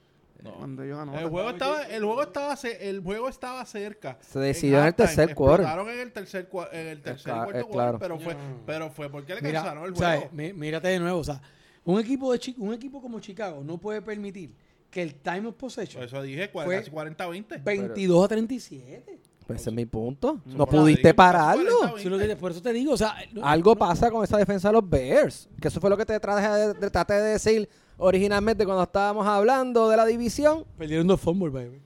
No. 0.42 0.54
cuando 0.54 0.82
ellos 0.82 0.98
anotan. 0.98 1.22
El 1.22 1.28
juego 1.28 1.50
estaba, 1.50 1.82
el 1.82 2.04
juego 2.04 2.22
estaba, 2.22 2.54
el 2.54 3.00
juego 3.00 3.28
estaba 3.28 3.64
cerca. 3.66 4.18
Se 4.20 4.38
decidió 4.38 4.80
en 4.80 4.86
el 4.86 4.94
tercer 4.94 5.34
quarter. 5.34 5.66
En 5.66 5.98
el 6.00 6.12
tercer, 6.12 6.48
cua- 6.50 6.68
en 6.72 6.86
el 6.86 7.02
tercer 7.02 7.32
cuarto 7.32 7.68
claro. 7.68 7.98
pero 7.98 8.18
fue, 8.18 8.36
pero 8.66 8.90
fue 8.90 9.10
porque 9.10 9.34
le 9.34 9.42
Mira, 9.42 9.60
cansaron 9.62 9.84
el 9.84 9.92
o 9.92 9.96
sea, 9.96 10.16
juego. 10.16 10.30
mí- 10.32 10.52
mírate 10.52 10.88
de 10.88 10.98
nuevo, 10.98 11.18
o 11.18 11.24
sea, 11.24 11.40
un 11.84 11.98
equipo 12.00 12.32
de 12.32 12.38
Chi- 12.38 12.54
un 12.58 12.72
equipo 12.74 13.00
como 13.00 13.20
Chicago 13.20 13.62
no 13.64 13.78
puede 13.78 14.02
permitir 14.02 14.54
que 14.90 15.02
el 15.02 15.14
time 15.14 15.46
of 15.46 15.54
possession 15.54 16.00
Por 16.00 16.08
eso 16.08 16.22
dije 16.22 16.52
cua- 16.52 16.64
Fue 16.64 16.76
casi 16.78 16.90
40 16.90 17.26
20. 17.28 17.58
22 17.58 18.24
a 18.24 18.28
37. 18.28 19.20
Pues 19.46 19.62
ese 19.62 19.70
es 19.70 19.74
mi 19.76 19.84
punto. 19.86 20.40
Eso 20.46 20.56
No 20.56 20.64
pudiste 20.66 21.12
pararlo. 21.12 21.64
40, 21.78 21.86
Eso 21.88 21.96
es 21.98 22.04
lo 22.12 22.18
que 22.18 22.26
te- 22.28 22.36
por 22.36 22.52
eso 22.52 22.62
te 22.62 22.72
digo, 22.72 22.92
o 22.92 22.96
sea, 22.96 23.16
no- 23.32 23.44
Algo 23.44 23.74
pasa 23.74 24.08
con 24.10 24.22
esa 24.22 24.36
defensa 24.38 24.68
de 24.68 24.74
los 24.74 24.88
Bears. 24.88 25.48
Que 25.60 25.68
eso 25.68 25.80
fue 25.80 25.90
lo 25.90 25.96
que 25.96 26.06
te 26.06 26.18
traje 26.20 26.48
de, 26.48 26.74
de- 26.74 26.90
traté 26.90 27.14
de 27.14 27.30
decir 27.32 27.68
originalmente 28.00 28.64
cuando 28.64 28.82
estábamos 28.82 29.26
hablando 29.26 29.88
de 29.88 29.96
la 29.96 30.04
división. 30.06 30.64
perdieron 30.76 31.06
dos 31.06 31.20
fumbles, 31.20 31.52
baby. 31.52 31.80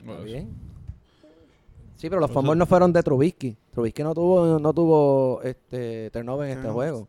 Está 0.00 0.20
bien. 0.22 0.48
Sí, 1.96 2.08
pero 2.10 2.20
los 2.20 2.30
fumbles 2.30 2.56
no 2.56 2.66
fueron 2.66 2.92
de 2.92 3.02
Trubisky. 3.02 3.56
Trubisky 3.72 4.02
no 4.02 4.14
tuvo, 4.14 4.58
no 4.58 4.72
tuvo 4.74 5.40
este 5.42 6.10
turnover 6.10 6.50
en 6.50 6.58
este 6.58 6.70
juego. 6.70 7.08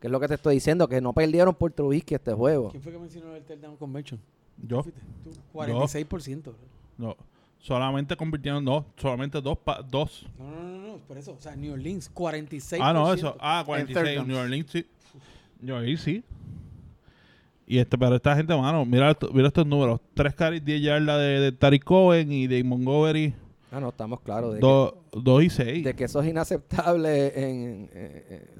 Que 0.00 0.06
es 0.06 0.10
lo 0.10 0.20
que 0.20 0.28
te 0.28 0.34
estoy 0.34 0.54
diciendo, 0.54 0.86
que 0.88 1.00
no 1.00 1.12
perdieron 1.12 1.54
por 1.54 1.72
Trubisky 1.72 2.14
este 2.14 2.32
juego. 2.32 2.70
¿Quién 2.70 2.82
fue 2.82 2.92
que 2.92 2.98
mencionó 2.98 3.34
el 3.34 3.60
Down 3.60 3.76
Convention? 3.76 4.20
Yo, 4.62 4.82
tú. 5.24 5.30
46%. 5.54 6.52
no. 6.98 7.16
Solamente 7.58 8.16
convirtieron, 8.16 8.62
no, 8.64 8.84
solamente 8.96 9.40
dos, 9.40 9.58
pa- 9.58 9.82
dos. 9.82 10.24
No, 10.38 10.44
no, 10.48 10.60
no, 10.60 10.86
no, 10.88 10.96
por 10.98 11.18
eso, 11.18 11.32
o 11.36 11.40
sea, 11.40 11.56
New 11.56 11.72
Orleans 11.72 12.08
46%. 12.14 12.78
Ah, 12.80 12.92
no, 12.92 13.12
eso. 13.12 13.34
Ah, 13.40 13.64
third 13.66 13.86
46. 13.92 14.14
downs. 14.16 14.28
New 14.28 14.36
Orleans, 14.38 14.70
sí. 14.70 14.86
New 15.62 15.74
Orleans, 15.74 16.00
sí. 16.00 16.22
Y 17.66 17.78
este, 17.78 17.98
pero 17.98 18.14
esta 18.14 18.36
gente, 18.36 18.56
mano, 18.56 18.84
mira, 18.84 19.16
mira 19.32 19.48
estos 19.48 19.66
números. 19.66 20.00
3 20.14 20.34
carries, 20.34 20.64
10 20.64 20.82
yardas 20.82 21.18
de, 21.18 21.40
de 21.40 21.52
Tariq 21.52 21.82
Cohen 21.82 22.30
y 22.30 22.46
de 22.46 22.62
Montgomery. 22.62 23.34
Ah, 23.72 23.80
no, 23.80 23.88
estamos 23.88 24.20
claros 24.20 24.54
de, 24.54 24.60
2 24.60 24.94
y 25.42 25.48
que, 25.48 25.50
6. 25.50 25.84
de 25.84 25.94
que 25.94 26.04
eso 26.04 26.20
es 26.20 26.28
inaceptable. 26.28 27.26
En, 27.26 27.90
eh, 27.92 28.26
eh, 28.30 28.50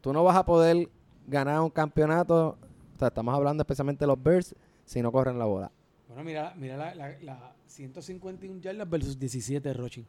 tú 0.00 0.12
no 0.12 0.22
vas 0.22 0.36
a 0.36 0.44
poder 0.46 0.88
ganar 1.26 1.60
un 1.60 1.70
campeonato. 1.70 2.56
O 2.94 2.98
sea, 2.98 3.08
estamos 3.08 3.34
hablando 3.34 3.62
especialmente 3.62 4.04
de 4.04 4.06
los 4.06 4.22
Bears 4.22 4.54
si 4.84 5.02
no 5.02 5.10
corren 5.10 5.38
la 5.38 5.44
bola. 5.46 5.72
Bueno, 6.06 6.22
mira, 6.22 6.54
mira 6.56 6.76
la, 6.76 6.94
la, 6.94 7.16
la 7.20 7.52
151 7.66 8.60
yardas 8.60 8.88
versus 8.88 9.18
17 9.18 9.72
rushing. 9.74 10.06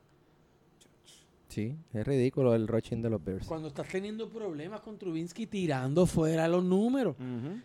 Sí, 1.54 1.78
es 1.94 2.08
ridículo 2.08 2.56
el 2.56 2.68
rushing 2.68 3.02
de 3.04 3.10
los 3.12 3.24
Bears. 3.24 3.46
Cuando 3.46 3.68
estás 3.68 3.88
teniendo 3.88 4.28
problemas 4.28 4.82
con 4.82 4.98
Trubinsky 4.98 5.46
tirando 5.46 6.08
fuera 6.08 6.48
los 6.48 6.64
números, 6.64 7.16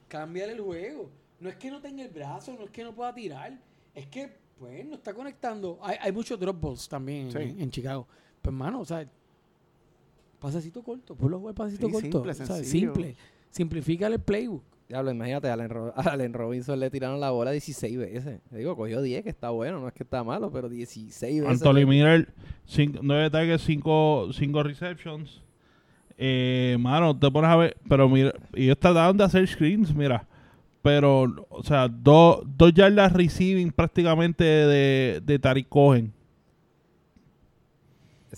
cámbiale 0.09 0.53
el 0.53 0.61
juego. 0.61 1.09
No 1.41 1.49
es 1.49 1.57
que 1.57 1.71
no 1.71 1.81
tenga 1.81 2.03
el 2.05 2.11
brazo, 2.11 2.55
no 2.59 2.65
es 2.65 2.71
que 2.71 2.85
no 2.85 2.95
pueda 2.95 3.15
tirar, 3.15 3.59
es 3.95 4.07
que, 4.09 4.31
pues, 4.59 4.85
no 4.85 4.97
está 4.97 5.15
conectando. 5.15 5.79
Hay, 5.81 5.97
hay 6.03 6.13
muchos 6.13 6.39
drop 6.39 6.61
balls 6.61 6.87
también 6.89 7.33
Sí. 7.33 7.39
en, 7.39 7.61
en 7.63 7.71
Chicago. 7.71 8.07
Pues, 8.43 8.53
hermano, 8.53 8.81
o 8.81 8.85
sea, 8.85 9.09
pasacito 10.39 10.83
corto, 10.83 11.15
ponlo 11.17 11.37
a 11.37 11.41
jugar 11.41 11.55
pasacito 11.55 11.87
Sí, 11.87 11.93
corto. 11.93 12.11
simple, 12.19 12.33
o 12.33 12.35
sea, 12.35 12.65
simple. 12.65 13.17
Simplifica 13.51 14.07
el 14.09 14.21
playbook. 14.21 14.63
Diablo, 14.89 15.11
imagínate, 15.11 15.49
a 15.49 15.53
Allen, 15.53 15.69
Ro- 15.69 15.93
a 15.97 16.01
Allen 16.01 16.33
Robinson 16.33 16.81
le 16.81 16.91
tiraron 16.91 17.21
la 17.21 17.31
bola 17.31 17.51
16 17.51 17.99
veces. 17.99 18.41
Le 18.51 18.59
digo, 18.59 18.75
cogió 18.77 19.03
10, 19.03 19.23
que 19.23 19.29
está 19.31 19.51
bueno, 19.51 19.81
no 19.81 19.89
es 19.89 19.95
que 19.95 20.03
está 20.03 20.25
malo, 20.25 20.51
pero 20.51 20.69
16 20.69 21.43
veces. 21.43 21.63
Anthony 21.63 21.87
Miller, 21.87 22.29
9 23.03 23.31
targets, 23.31 23.63
5 23.65 24.31
receptions. 24.63 25.43
Eh, 26.17 26.77
mano, 26.81 27.17
te 27.17 27.31
pones 27.31 27.51
a 27.51 27.57
ver, 27.57 27.77
pero 27.89 28.09
mira, 28.09 28.33
y 28.55 28.65
ellos 28.65 28.79
trataron 28.79 29.17
de 29.17 29.25
hacer 29.25 29.47
screens, 29.47 29.95
mira. 29.95 30.27
Pero, 30.83 31.47
o 31.51 31.63
sea, 31.63 31.87
dos 31.89 32.41
dos 32.57 32.73
yardas 32.73 33.13
receiving 33.13 33.71
prácticamente 33.71 34.43
de, 34.45 35.21
de 35.25 35.39
Tariq 35.39 35.69
Cohen. 35.69 36.13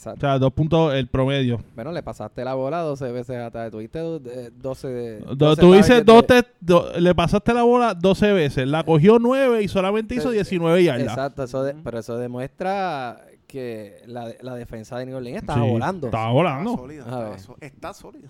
O 0.06 0.16
sea, 0.20 0.38
dos 0.38 0.52
puntos 0.52 0.94
el 0.94 1.06
promedio. 1.08 1.60
Bueno, 1.74 1.92
le 1.92 2.02
pasaste 2.02 2.44
la 2.44 2.54
bola 2.54 2.80
12 2.80 3.12
veces 3.12 3.36
atrás. 3.38 3.70
Tuviste 3.70 3.98
do- 3.98 4.18
de- 4.18 4.50
12 4.50 4.88
de. 4.88 5.18
Do- 5.20 5.34
12 5.36 5.60
Tú 5.60 5.72
dices, 5.74 5.88
targets 6.04 6.06
dos 6.06 6.26
te- 6.26 6.46
do- 6.60 6.92
le 6.98 7.14
pasaste 7.14 7.52
la 7.54 7.62
bola 7.62 7.94
12 7.94 8.32
veces. 8.32 8.66
La 8.68 8.82
cogió 8.84 9.18
9 9.18 9.62
y 9.62 9.68
solamente 9.68 10.14
hizo 10.14 10.30
Sí, 10.30 10.36
19 10.36 10.82
yardas. 10.84 11.06
Exacto, 11.08 11.42
eso 11.44 11.62
de- 11.62 11.74
pero 11.74 11.98
eso 11.98 12.16
demuestra 12.16 13.24
que 13.46 14.02
la, 14.06 14.32
la 14.42 14.54
defensa 14.54 14.96
de 14.98 15.06
New 15.06 15.16
Orleans 15.16 15.38
estaba 15.42 15.62
Sí, 15.64 15.68
volando. 15.70 16.06
Estaba 16.06 16.22
Estaba 16.24 16.32
volando. 16.32 16.76
sólida, 16.76 17.02
estaba 17.02 17.38
so- 17.38 17.56
está 17.60 17.92
sólida. 17.94 18.28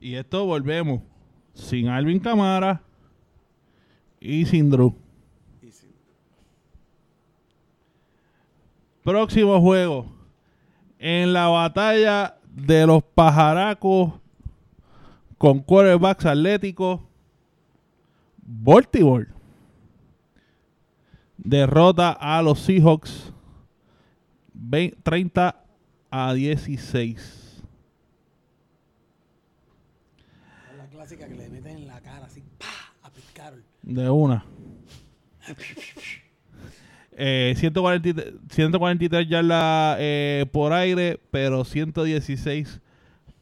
Y 0.00 0.14
esto 0.16 0.44
volvemos. 0.46 1.00
Sin 1.54 1.88
Alvin 1.88 2.18
Camara 2.18 2.80
y 4.20 4.44
sin 4.46 4.70
Drew. 4.70 4.94
Y 5.62 5.70
sí. 5.70 5.86
Próximo 9.02 9.60
juego. 9.60 10.06
En 10.98 11.32
la 11.32 11.48
batalla 11.48 12.36
de 12.44 12.86
los 12.86 13.02
pajaracos 13.02 14.12
con 15.38 15.60
quarterbacks 15.60 16.26
atléticos. 16.26 17.00
Baltimore 18.44 19.28
derrota 21.36 22.12
a 22.12 22.42
los 22.42 22.60
Seahawks 22.60 23.32
20 24.52 24.96
30 25.02 25.64
a 26.10 26.34
16. 26.34 27.18
Es 30.70 30.76
la 30.76 30.86
clásica 30.86 31.26
que 31.26 31.34
le 31.34 31.48
meten 31.48 31.78
en 31.78 31.86
la 31.86 32.00
cara 32.00 32.26
así, 32.26 32.42
¡pa! 32.58 32.66
A 33.02 33.10
Pete 33.10 33.26
Carroll. 33.32 33.64
De 33.82 34.10
una. 34.10 34.44
Eh, 37.24 37.54
143, 37.56 38.34
143 38.50 39.28
yardas 39.28 39.96
eh, 40.00 40.44
por 40.50 40.72
aire, 40.72 41.20
pero 41.30 41.64
116 41.64 42.80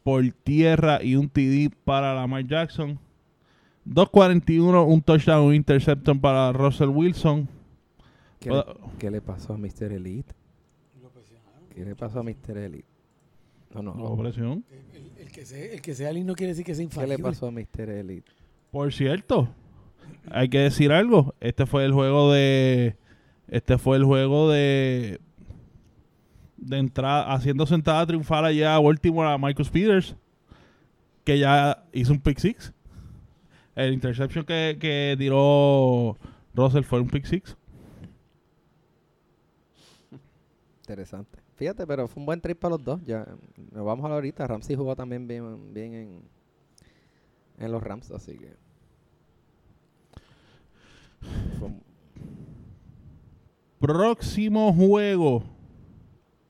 por 0.03 0.23
tierra 0.43 1.01
y 1.01 1.15
un 1.15 1.27
TD 1.27 1.73
para 1.83 2.13
Lamar 2.13 2.45
Jackson. 2.45 2.99
241, 3.85 4.83
un 4.85 5.01
touchdown, 5.01 5.47
un 5.47 5.55
interception 5.55 6.19
para 6.19 6.51
Russell 6.53 6.89
Wilson. 6.89 7.47
¿Qué, 8.39 8.51
le, 8.51 8.63
qué 8.99 9.09
le 9.09 9.19
pasó 9.19 9.53
a 9.53 9.57
Mr. 9.57 9.91
Elite? 9.93 10.31
¿Qué 11.73 11.83
le 11.83 11.95
pasó 11.95 12.19
a 12.19 12.23
Mr. 12.23 12.57
Elite? 12.57 12.85
No, 13.73 13.81
no. 13.81 13.95
No, 13.95 14.15
presión. 14.15 14.63
El, 14.93 15.25
el 15.25 15.31
que 15.31 15.43
sea, 15.43 15.65
el 15.73 15.81
que 15.81 15.95
sea 15.95 16.11
Lin 16.11 16.27
no 16.27 16.35
quiere 16.35 16.51
decir 16.53 16.65
que 16.65 16.75
sea 16.75 16.83
¿Qué 16.83 16.93
infalible. 16.93 17.17
le 17.17 17.23
pasó 17.23 17.47
a 17.47 17.51
Mr. 17.51 17.89
Elite? 17.89 18.31
Por 18.69 18.93
cierto, 18.93 19.49
hay 20.29 20.49
que 20.49 20.59
decir 20.59 20.91
algo. 20.91 21.33
Este 21.39 21.65
fue 21.65 21.83
el 21.83 21.93
juego 21.93 22.31
de. 22.31 22.95
Este 23.51 23.77
fue 23.77 23.97
el 23.97 24.05
juego 24.05 24.49
de. 24.49 25.21
De 26.57 26.77
entrada, 26.77 27.33
haciendo 27.33 27.65
sentada 27.65 28.05
triunfal 28.05 28.45
allá 28.45 28.75
a 28.75 28.79
Baltimore 28.79 29.29
a 29.29 29.37
Marcus 29.37 29.69
Peters. 29.69 30.15
Que 31.23 31.37
ya 31.37 31.83
hizo 31.91 32.13
un 32.13 32.19
pick 32.21 32.39
six. 32.39 32.73
El 33.75 33.93
interception 33.93 34.43
que, 34.45 34.77
que 34.79 35.15
tiró 35.17 36.17
Russell 36.55 36.83
fue 36.83 36.99
un 37.01 37.09
pick 37.09 37.25
six. 37.25 37.55
Interesante. 40.81 41.39
Fíjate, 41.55 41.85
pero 41.85 42.07
fue 42.07 42.21
un 42.21 42.25
buen 42.25 42.41
trip 42.41 42.59
para 42.59 42.75
los 42.75 42.83
dos. 42.83 43.01
Ya, 43.05 43.25
nos 43.71 43.85
vamos 43.85 44.05
a 44.05 44.09
la 44.09 44.15
ahorita. 44.15 44.47
Ramsey 44.47 44.75
jugó 44.75 44.95
también 44.95 45.27
bien, 45.27 45.73
bien 45.73 45.93
en, 45.93 46.21
en 47.59 47.71
los 47.71 47.81
Rams, 47.83 48.11
así 48.11 48.37
que. 48.37 48.53
fue 51.59 51.67
un- 51.67 51.83
Próximo 53.81 54.71
juego. 54.73 55.43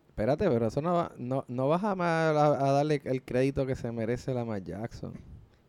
Espérate, 0.10 0.50
pero 0.50 0.68
eso 0.68 0.82
no, 0.82 0.94
va- 0.94 1.12
no, 1.18 1.46
no 1.48 1.70
vas 1.70 1.82
a, 1.86 1.96
ma- 1.96 2.30
a- 2.30 2.68
a 2.68 2.72
darle 2.74 3.02
el 3.06 3.24
crédito 3.24 3.66
que 3.66 3.76
se 3.76 3.90
merece 3.94 4.34
la 4.34 4.60
Jackson. 4.60 5.14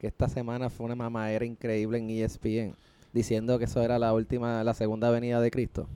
Que 0.00 0.08
esta 0.08 0.28
semana 0.28 0.68
fue 0.68 0.86
una 0.86 0.96
mamadera 0.96 1.44
increíble 1.44 1.98
en 1.98 2.10
ESPN. 2.10 2.74
Diciendo 3.12 3.58
que 3.60 3.66
eso 3.66 3.80
era 3.80 4.00
la 4.00 4.12
última, 4.12 4.64
la 4.64 4.74
segunda 4.74 5.10
venida 5.10 5.40
de 5.40 5.50
Cristo. 5.52 5.86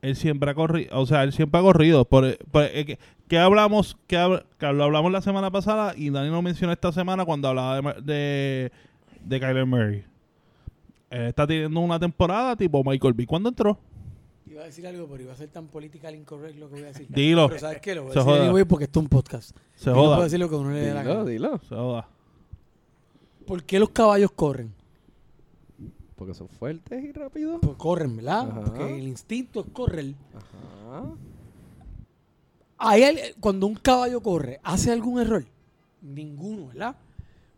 Él 0.00 0.14
siempre 0.14 0.50
ha 0.50 0.54
corrido, 0.54 0.98
o 1.00 1.06
sea, 1.06 1.24
él 1.24 1.32
siempre 1.32 1.58
ha 1.60 1.62
corrido. 1.64 2.04
Por, 2.04 2.38
por- 2.52 2.62
eh, 2.64 2.84
que, 2.86 2.98
que 3.26 3.38
hablamos, 3.38 3.96
que, 4.06 4.16
hab- 4.16 4.44
que 4.58 4.72
lo 4.72 4.84
hablamos 4.84 5.10
la 5.10 5.22
semana 5.22 5.50
pasada 5.50 5.94
y 5.96 6.10
Dani 6.10 6.30
lo 6.30 6.40
mencionó 6.40 6.72
esta 6.72 6.92
semana 6.92 7.24
cuando 7.24 7.48
hablaba 7.48 7.94
de, 7.94 8.02
de, 8.02 8.72
de 9.24 9.40
Kyler 9.40 9.66
Murray. 9.66 10.04
Él 11.12 11.26
está 11.26 11.46
teniendo 11.46 11.78
una 11.80 11.98
temporada 12.00 12.56
tipo 12.56 12.82
Michael 12.84 13.12
B. 13.14 13.26
¿Cuándo 13.26 13.48
entró? 13.50 13.78
Iba 14.46 14.62
a 14.62 14.64
decir 14.66 14.86
algo, 14.86 15.06
pero 15.10 15.22
iba 15.22 15.32
a 15.32 15.36
ser 15.36 15.48
tan 15.48 15.66
political 15.66 16.14
incorrect 16.14 16.58
lo 16.58 16.68
que 16.68 16.74
voy 16.74 16.82
a 16.84 16.86
decir. 16.88 17.06
Dilo. 17.08 17.48
Pero 17.48 17.60
¿sabes 17.60 17.80
qué? 17.80 17.94
Lo 17.94 18.02
voy 18.02 18.10
a 18.10 18.12
Se 18.14 18.18
decir 18.20 18.32
joda. 18.32 18.44
anyway 18.44 18.64
porque 18.64 18.84
esto 18.84 19.00
es 19.00 19.04
un 19.04 19.08
podcast. 19.08 19.56
Se 19.76 19.90
Y 19.90 19.92
no 19.92 19.98
puedo 19.98 20.14
joda. 20.14 20.24
decir 20.24 20.38
lo 20.40 20.48
que 20.48 20.54
uno 20.54 20.70
le 20.70 20.80
dé 20.80 20.94
la 20.94 21.02
Dilo, 21.02 21.14
gana. 21.14 21.24
dilo. 21.30 21.58
Se 21.68 21.74
joda. 21.74 22.08
¿Por 23.46 23.62
qué 23.64 23.78
los 23.78 23.90
caballos 23.90 24.30
corren? 24.32 24.72
Porque 26.16 26.34
son 26.34 26.48
fuertes 26.48 27.02
y 27.04 27.12
rápidos. 27.12 27.58
Pues 27.62 27.76
corren, 27.76 28.16
¿verdad? 28.16 28.48
Ajá. 28.50 28.60
Porque 28.62 28.98
el 28.98 29.08
instinto 29.08 29.60
es 29.60 29.66
correr. 29.72 30.14
Ajá. 30.34 31.04
Al- 32.78 33.18
cuando 33.40 33.66
un 33.66 33.74
caballo 33.74 34.20
corre, 34.22 34.60
¿hace 34.62 34.90
algún 34.92 35.20
error? 35.20 35.44
Ninguno, 36.00 36.68
¿verdad? 36.68 36.96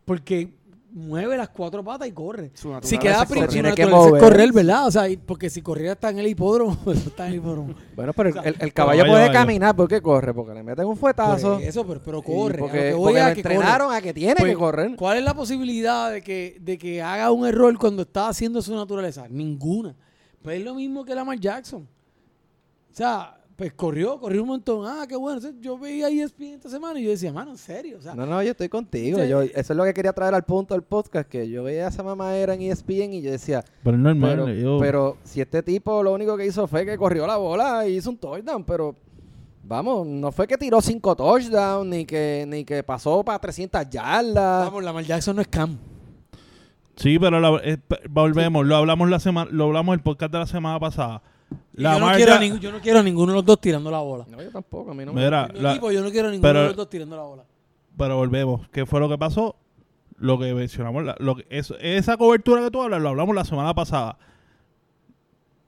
Porque 0.05 0.49
mueve 0.97 1.35
las 1.35 1.49
cuatro 1.49 1.83
patas 1.83 2.07
y 2.07 2.13
corre. 2.13 2.51
Su 2.53 2.69
naturaleza 2.69 2.89
Si 2.89 2.97
queda 2.97 3.25
primero, 3.25 3.51
tiene 3.51 3.73
que 3.75 3.85
mover. 3.85 4.21
correr, 4.21 4.53
¿verdad? 4.53 4.87
O 4.87 4.91
sea, 4.91 5.03
porque 5.25 5.49
si 5.49 5.61
corriera 5.61 5.91
está 5.91 6.09
en 6.09 6.19
el 6.19 6.27
hipódromo, 6.27 6.77
está 6.91 7.25
en 7.27 7.33
el 7.33 7.37
hipódromo. 7.39 7.75
Bueno, 7.97 8.13
pero 8.13 8.29
el, 8.29 8.37
el- 8.37 8.55
el 8.59 8.73
Caballo, 8.73 9.01
puede 9.03 9.13
caballo. 9.27 9.33
caminar. 9.33 9.75
¿Por 9.75 9.89
qué 9.89 10.01
corre? 10.01 10.33
Porque 10.33 10.53
le 10.53 10.63
meten 10.63 10.85
un 10.85 10.95
fuetazo. 10.95 11.59
Eso, 11.59 11.85
pero, 11.85 12.01
pero 12.01 12.21
corre. 12.21 12.55
a 12.55 12.57
lo 12.61 12.63
Porque, 12.65 12.79
que 12.79 12.93
voy 12.93 13.03
porque 13.03 13.19
a 13.21 13.29
lo 13.29 13.35
que 13.35 13.43
corre. 13.43 13.55
entrenaron 13.55 13.93
a 13.93 14.01
que 14.01 14.13
tiene 14.13 14.35
Pues, 14.37 14.51
que 14.51 14.57
correr. 14.57 14.95
¿Cuál 14.95 15.17
es 15.17 15.23
la 15.25 15.33
posibilidad 15.33 16.11
de 16.11 16.21
que, 16.21 16.57
de 16.61 16.77
que 16.77 17.01
haga 17.01 17.29
un 17.31 17.45
error 17.45 17.77
cuando 17.77 18.03
está 18.03 18.29
haciendo 18.29 18.61
su 18.61 18.73
naturaleza? 18.73 19.27
Ninguna. 19.29 19.95
Pues 20.41 20.59
es 20.59 20.63
lo 20.65 20.75
mismo 20.75 21.03
que 21.03 21.13
Lamar 21.13 21.37
Jackson. 21.39 21.81
O 22.91 22.95
sea, 22.95 23.37
pues 23.55 23.71
corrió, 23.73 24.19
corrió 24.19 24.41
un 24.41 24.49
montón. 24.49 24.85
Ah, 24.85 25.05
qué 25.07 25.15
bueno. 25.15 25.37
Entonces, 25.37 25.61
Yo 25.61 25.77
veía 25.77 26.09
ESPN 26.09 26.55
esta 26.55 26.69
semana 26.69 26.99
y 26.99 27.03
yo 27.03 27.09
decía, 27.11 27.31
mano, 27.31 27.51
en 27.51 27.57
serio. 27.57 27.97
O 27.97 28.01
sea, 28.01 28.13
No, 28.15 28.25
no, 28.25 28.41
yo 28.43 28.51
estoy 28.51 28.67
contigo. 28.69 29.23
Yo, 29.23 29.41
eso 29.41 29.53
es 29.73 29.77
lo 29.77 29.83
que 29.85 29.93
quería 29.93 30.11
traer 30.13 30.33
al 30.33 30.43
punto 30.43 30.73
del 30.73 30.83
podcast, 30.83 31.29
que 31.29 31.49
yo 31.49 31.63
veía 31.63 31.85
a 31.85 31.89
esa 31.89 32.03
mamá 32.03 32.35
era 32.35 32.53
en 32.53 32.61
ESPN 32.63 33.13
y 33.13 33.21
yo 33.21 33.31
decía, 33.31 33.63
Pero 33.83 33.95
es 33.97 34.03
normal. 34.03 34.29
pero, 34.31 34.49
yo- 34.53 34.77
pero 34.79 35.17
si 35.23 35.39
este 35.41 35.63
tipo 35.63 36.03
lo 36.03 36.13
único 36.13 36.35
que 36.35 36.45
hizo 36.45 36.67
fue 36.67 36.85
que 36.85 36.97
corrió 36.97 37.25
la 37.25 37.37
bola 37.37 37.87
y 37.87 37.95
hizo 37.97 38.09
un 38.09 38.17
touchdown, 38.17 38.63
pero 38.65 38.95
vamos, 39.63 40.05
no 40.05 40.31
fue 40.31 40.47
que 40.47 40.57
tiró 40.57 40.81
cinco 40.81 41.15
touchdowns, 41.15 41.87
ni 41.89 42.05
que, 42.05 42.45
ni 42.47 42.65
que 42.65 42.83
pasó 42.83 43.23
para 43.23 43.39
300 43.39 43.89
yardas. 43.89 44.65
vamos, 44.65 44.83
Lamar 44.83 45.03
Jackson 45.05 45.35
no 45.35 45.41
es 45.41 45.47
Cam. 45.47 45.77
Sí, 46.97 47.19
pero 47.19 47.39
la- 47.39 47.59
eh, 47.63 47.77
volvemos. 48.09 48.65
Lo 48.65 48.75
hablamos 48.77 49.09
la 49.09 49.19
semana, 49.19 49.49
lo 49.51 49.65
hablamos 49.65 49.93
el 49.95 50.01
podcast 50.01 50.31
de 50.31 50.39
la 50.39 50.45
semana 50.47 50.79
pasada. 50.79 51.21
La 51.73 51.93
yo, 51.93 51.99
no 52.05 52.15
quiero 52.15 52.33
a 52.33 52.39
ningún- 52.39 52.59
yo 52.59 52.71
no 52.71 52.79
quiero 52.79 52.99
a 52.99 53.03
ninguno 53.03 53.31
de 53.31 53.35
los 53.37 53.45
dos 53.45 53.59
tirando 53.61 53.91
la 53.91 53.99
bola. 53.99 54.25
No, 54.29 54.41
yo 54.41 54.49
tampoco, 54.49 54.91
a 54.91 54.93
mí 54.93 55.05
no 55.05 55.13
me... 55.13 55.23
Mira, 55.23 55.49
mi 55.53 55.59
la- 55.59 55.71
equipo, 55.71 55.91
yo 55.91 56.01
no 56.03 56.09
quiero 56.09 56.29
a 56.29 56.31
ninguno 56.31 56.49
pero- 56.49 56.61
de 56.61 56.67
los 56.67 56.75
dos 56.75 56.89
tirando 56.89 57.15
la 57.15 57.23
bola. 57.23 57.43
pero 57.97 58.17
volvemos. 58.17 58.67
¿Qué 58.69 58.85
fue 58.85 58.99
lo 58.99 59.09
que 59.09 59.17
pasó? 59.17 59.55
Lo 60.17 60.39
que 60.39 60.53
mencionamos, 60.53 61.03
la- 61.03 61.15
lo 61.19 61.35
que- 61.35 61.45
eso- 61.49 61.77
esa 61.79 62.15
cobertura 62.17 62.61
que 62.63 62.71
tú 62.71 62.81
hablas, 62.81 63.01
lo 63.01 63.09
hablamos 63.09 63.35
la 63.35 63.43
semana 63.45 63.73
pasada. 63.73 64.17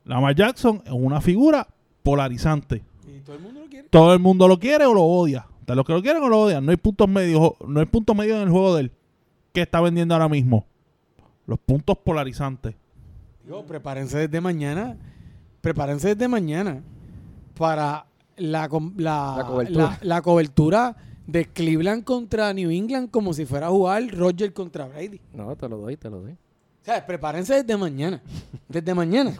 Lamar 0.04 0.34
Jackson 0.34 0.82
es 0.86 0.92
una 0.92 1.20
figura 1.20 1.68
polarizante. 2.02 2.82
Y 3.06 3.20
todo 3.20 3.36
el 3.36 3.42
mundo 3.42 3.60
lo 3.60 3.66
quiere. 3.68 3.88
Todo 3.90 4.12
el 4.14 4.18
mundo 4.18 4.48
lo 4.48 4.58
quiere 4.58 4.86
o 4.86 4.94
lo 4.94 5.02
odia. 5.02 5.46
De 5.66 5.74
los 5.76 5.84
que 5.84 5.92
lo 5.92 6.00
quieren 6.02 6.22
o 6.22 6.28
lo 6.28 6.40
odian. 6.40 6.64
No 6.64 6.70
hay 6.70 6.78
puntos 6.78 7.06
medios, 7.08 7.52
no 7.66 7.80
hay 7.80 7.86
puntos 7.86 8.16
medios 8.16 8.36
en 8.36 8.44
el 8.44 8.50
juego 8.50 8.74
de 8.76 8.82
él. 8.82 8.92
¿Qué 9.52 9.60
está 9.62 9.80
vendiendo 9.82 10.14
ahora 10.14 10.28
mismo? 10.28 10.64
Los 11.46 11.58
puntos 11.58 11.98
polarizantes. 11.98 12.74
Digo, 13.44 13.62
prepárense 13.64 14.18
desde 14.18 14.40
mañana. 14.40 14.96
Prepárense 15.68 16.08
desde 16.14 16.28
mañana 16.28 16.82
para 17.54 18.06
la, 18.38 18.68
la, 18.96 19.34
La 19.36 19.44
cobertura. 19.46 19.84
la- 19.84 19.98
la 20.02 20.22
cobertura 20.22 20.96
de 21.26 21.44
Cleveland 21.44 22.04
contra 22.04 22.54
New 22.54 22.70
England 22.70 23.10
como 23.10 23.34
si 23.34 23.44
fuera 23.44 23.66
a 23.66 23.70
jugar 23.70 24.02
Roger 24.16 24.54
contra 24.54 24.86
Brady. 24.86 25.20
No, 25.34 25.54
te 25.56 25.68
lo 25.68 25.76
doy, 25.76 25.98
te 25.98 26.08
lo 26.08 26.20
doy. 26.22 26.32
O 26.32 26.84
sea, 26.84 27.04
prepárense 27.04 27.56
desde 27.62 27.76
mañana. 27.76 28.22
Desde 28.66 28.94
mañana. 28.94 29.34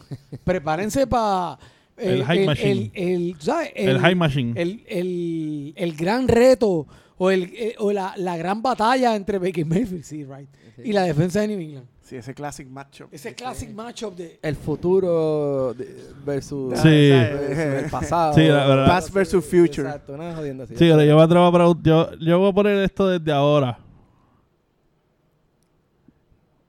prepárense 0.45 1.07
para... 1.07 1.59
El 1.97 2.23
high 2.25 2.45
machine. 2.47 2.91
El, 2.95 3.09
el- 3.31 3.37
¿sabes? 3.41 3.71
El, 3.75 3.99
high 4.01 4.15
machine. 4.15 4.53
el, 4.61 4.85
el- 4.87 5.73
el 5.77 5.97
gran 5.97 6.29
reto 6.29 6.87
o, 7.17 7.31
el, 7.31 7.45
eh, 7.55 7.75
o 7.79 7.91
la, 7.91 8.13
la 8.19 8.37
gran 8.37 8.61
batalla 8.61 9.17
entre 9.17 9.39
Baker 9.39 9.65
Mayfield 9.65 10.05
sí, 10.05 10.25
right, 10.25 10.49
y 10.85 10.93
la 10.93 11.03
defensa 11.05 11.41
de 11.41 11.49
New 11.49 11.59
England. 11.59 11.87
Sí, 12.09 12.17
ese 12.17 12.35
classic 12.35 12.67
matchup. 12.69 13.09
Ese 13.13 13.35
classic 13.35 13.71
matchup 13.71 14.15
de... 14.17 14.39
El 14.41 14.57
futuro 14.57 15.75
de- 15.75 16.07
versus, 16.25 16.79
Sí. 16.81 17.11
versus 17.11 17.59
el 17.59 17.91
pasado. 17.91 18.33
Sí, 18.33 18.47
la 18.49 18.67
verdad. 18.67 18.87
Past 18.87 19.13
versus 19.13 19.45
future. 19.45 19.87
Exacto, 19.89 20.15
una 20.15 20.35
jodienda 20.35 20.65
así. 20.65 20.73
Sí, 20.75 20.79
pero 20.89 21.05
yo, 21.05 21.17
me 21.17 21.23
atrevo 21.23 21.45
a 21.45 21.53
pregun- 21.53 21.83
yo, 21.83 22.11
yo 22.15 22.39
voy 22.39 22.49
a 22.49 22.53
poner 22.55 22.79
esto 22.79 23.09
desde 23.09 23.31
ahora. 23.31 23.79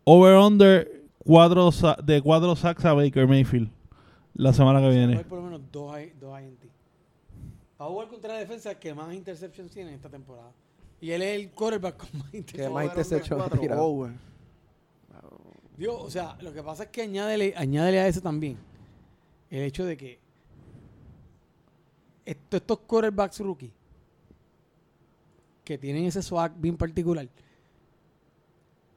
Over-under 0.03 1.03
cuatro 1.23 1.71
sa- 1.71 1.97
de 2.03 2.21
cuatro 2.21 2.55
sacks 2.55 2.83
a 2.85 2.93
Baker 2.93 3.27
Mayfield 3.27 3.69
la 4.33 4.51
semana 4.53 4.81
que 4.81 4.89
viene. 4.89 5.13
haber 5.13 5.25
por 5.27 5.37
lo 5.39 5.45
menos 5.45 5.61
dos, 5.71 5.97
I- 5.99 6.11
dos 6.19 6.39
INT. 6.39 6.63
Va 7.79 7.85
a 7.85 7.87
jugar 7.87 8.07
contra 8.09 8.33
la 8.33 8.39
defensa 8.39 8.75
que 8.75 8.93
más 8.93 9.13
interceptions 9.13 9.71
tiene 9.71 9.89
en 9.91 9.95
esta 9.95 10.09
temporada. 10.09 10.51
Y 11.01 11.11
él 11.11 11.21
es 11.21 11.39
el 11.39 11.49
quarterback 11.51 11.95
con 11.97 12.09
más 12.19 12.29
Que 12.31 12.37
interceptions. 12.39 13.29
más 13.39 13.47
Cuatro 13.47 13.59
tirado. 13.61 13.83
over. 13.83 14.11
Dios, 15.79 15.95
o 15.97 16.09
sea, 16.11 16.37
lo 16.41 16.51
que 16.51 16.61
pasa 16.61 16.83
es 16.83 16.89
que 16.89 17.03
añádele, 17.03 17.53
añádele 17.55 17.99
a 18.01 18.07
eso 18.09 18.19
también 18.19 18.57
el 19.49 19.63
hecho 19.63 19.85
de 19.85 19.95
que 19.95 20.19
esto- 22.25 22.57
estos 22.57 22.79
quarterbacks 22.79 23.39
rookie 23.39 23.71
que 25.63 25.77
tienen 25.77 26.03
ese 26.03 26.21
swag 26.21 26.53
bien 26.59 26.75
particular. 26.75 27.27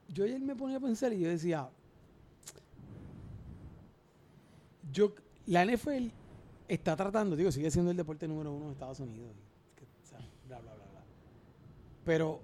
Yo 0.09 0.25
ayer 0.25 0.41
me 0.41 0.55
ponía 0.57 0.75
a 0.77 0.79
pensar 0.81 1.13
y 1.13 1.21
yo 1.21 1.29
decía, 1.29 1.69
yo, 4.91 5.13
la 5.47 5.63
NFL 5.65 6.11
está 6.67 6.95
tratando, 6.97 7.35
digo, 7.37 7.51
sigue 7.51 7.71
siendo 7.71 7.91
el 7.91 7.97
deporte 7.97 8.27
número 8.27 8.51
uno 8.51 8.65
de 8.67 8.71
Estados 8.73 8.99
Unidos. 8.99 9.31
o 9.31 10.05
sea, 10.05 10.19
bla, 10.47 10.59
bla, 10.59 10.73
bla, 10.75 10.83
bla. 10.85 11.01
Pero, 12.05 12.41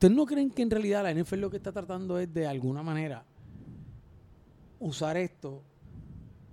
¿ustedes 0.00 0.16
no 0.16 0.24
creen 0.24 0.48
que 0.50 0.62
en 0.62 0.70
realidad 0.70 1.02
la 1.02 1.12
NFL 1.12 1.36
lo 1.40 1.50
que 1.50 1.58
está 1.58 1.72
tratando 1.72 2.18
es 2.18 2.32
de 2.32 2.46
alguna 2.46 2.82
manera 2.82 3.22
usar 4.78 5.18
esto 5.18 5.62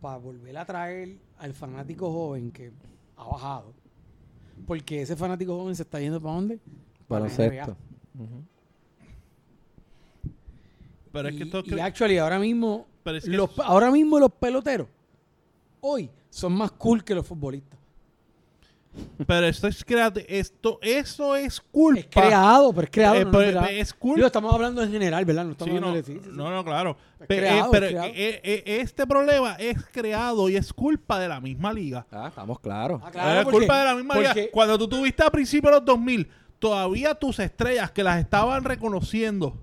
para 0.01 0.17
volver 0.17 0.57
a 0.57 0.65
traer 0.65 1.17
al 1.37 1.53
fanático 1.53 2.11
joven 2.11 2.51
que 2.51 2.73
ha 3.15 3.23
bajado? 3.23 3.73
Porque 4.65 5.01
ese 5.01 5.15
fanático 5.15 5.55
joven 5.57 5.77
se 5.77 5.83
está 5.83 5.97
yendo 6.01 6.19
para 6.21 6.35
dónde? 6.35 6.59
Para. 7.07 7.25
NBA. 7.29 7.63
Ujú. 8.19 8.43
Pero 11.13 11.29
es 11.29 11.35
que 11.37 11.43
Y- 11.43 11.47
esto 11.47 11.63
y, 11.65 11.79
actually 11.79 12.17
ahora 12.17 12.39
mismo 12.39 12.85
Pero 13.01 13.17
es 13.17 13.23
que 13.23 13.29
los, 13.31 13.49
eso- 13.51 13.63
ahora 13.63 13.89
mismo 13.91 14.19
los 14.19 14.29
peloteros 14.33 14.89
hoy 15.79 16.09
son 16.29 16.51
más 16.51 16.71
cool 16.73 17.01
que 17.01 17.15
los 17.15 17.25
futbolistas. 17.25 17.76
Pero 19.25 19.47
esto 19.47 19.67
es 19.67 19.85
creati- 19.85 20.25
esto 20.27 20.79
eso 20.81 21.35
es 21.35 21.59
culpa. 21.59 21.99
Es 22.01 22.07
creado, 22.07 22.71
pero 22.73 22.85
es 22.85 22.91
creado. 22.91 23.15
Eh, 23.15 23.25
no, 23.25 23.31
pero- 23.31 23.41
no 23.43 23.47
es 23.47 23.53
verdad. 23.55 23.71
es 23.71 23.93
culpa. 23.93 24.15
Digo, 24.15 24.27
estamos 24.27 24.53
hablando 24.53 24.83
en 24.83 24.91
general, 24.91 25.25
¿verdad? 25.25 25.45
No 25.45 25.51
estamos 25.53 25.71
Sí, 25.71 25.77
hablando 25.77 25.89
no, 25.89 25.95
de 25.95 26.03
sí, 26.03 26.21
no, 26.31 26.51
no, 26.51 26.63
claro. 26.63 26.97
Es 27.19 27.23
eh, 27.23 27.25
creado, 27.27 27.71
pero 27.71 27.85
es 27.87 27.91
creado. 27.93 28.07
eh, 28.15 28.41
eh, 28.43 28.63
este 28.81 29.07
problema 29.07 29.53
es 29.55 29.83
creado 29.91 30.49
y 30.49 30.55
es 30.55 30.71
culpa 30.71 31.19
de 31.19 31.27
la 31.27 31.39
misma 31.41 31.73
liga. 31.73 32.05
Ah, 32.11 32.27
estamos 32.29 32.59
claros. 32.59 33.01
Ah, 33.03 33.07
es 33.07 33.11
claro, 33.13 33.43
porque- 33.43 33.57
culpa 33.59 33.79
de 33.79 33.85
la 33.85 33.95
misma 33.95 34.15
liga. 34.17 34.35
Cuando 34.51 34.77
tú 34.77 34.87
tuviste 34.87 35.23
a 35.23 35.29
principios 35.31 35.71
de 35.73 35.77
los 35.79 35.85
2000, 35.85 36.29
todavía 36.59 37.15
tus 37.15 37.39
estrellas 37.39 37.89
que 37.91 38.03
las 38.03 38.19
estaban 38.19 38.63
reconociendo, 38.63 39.55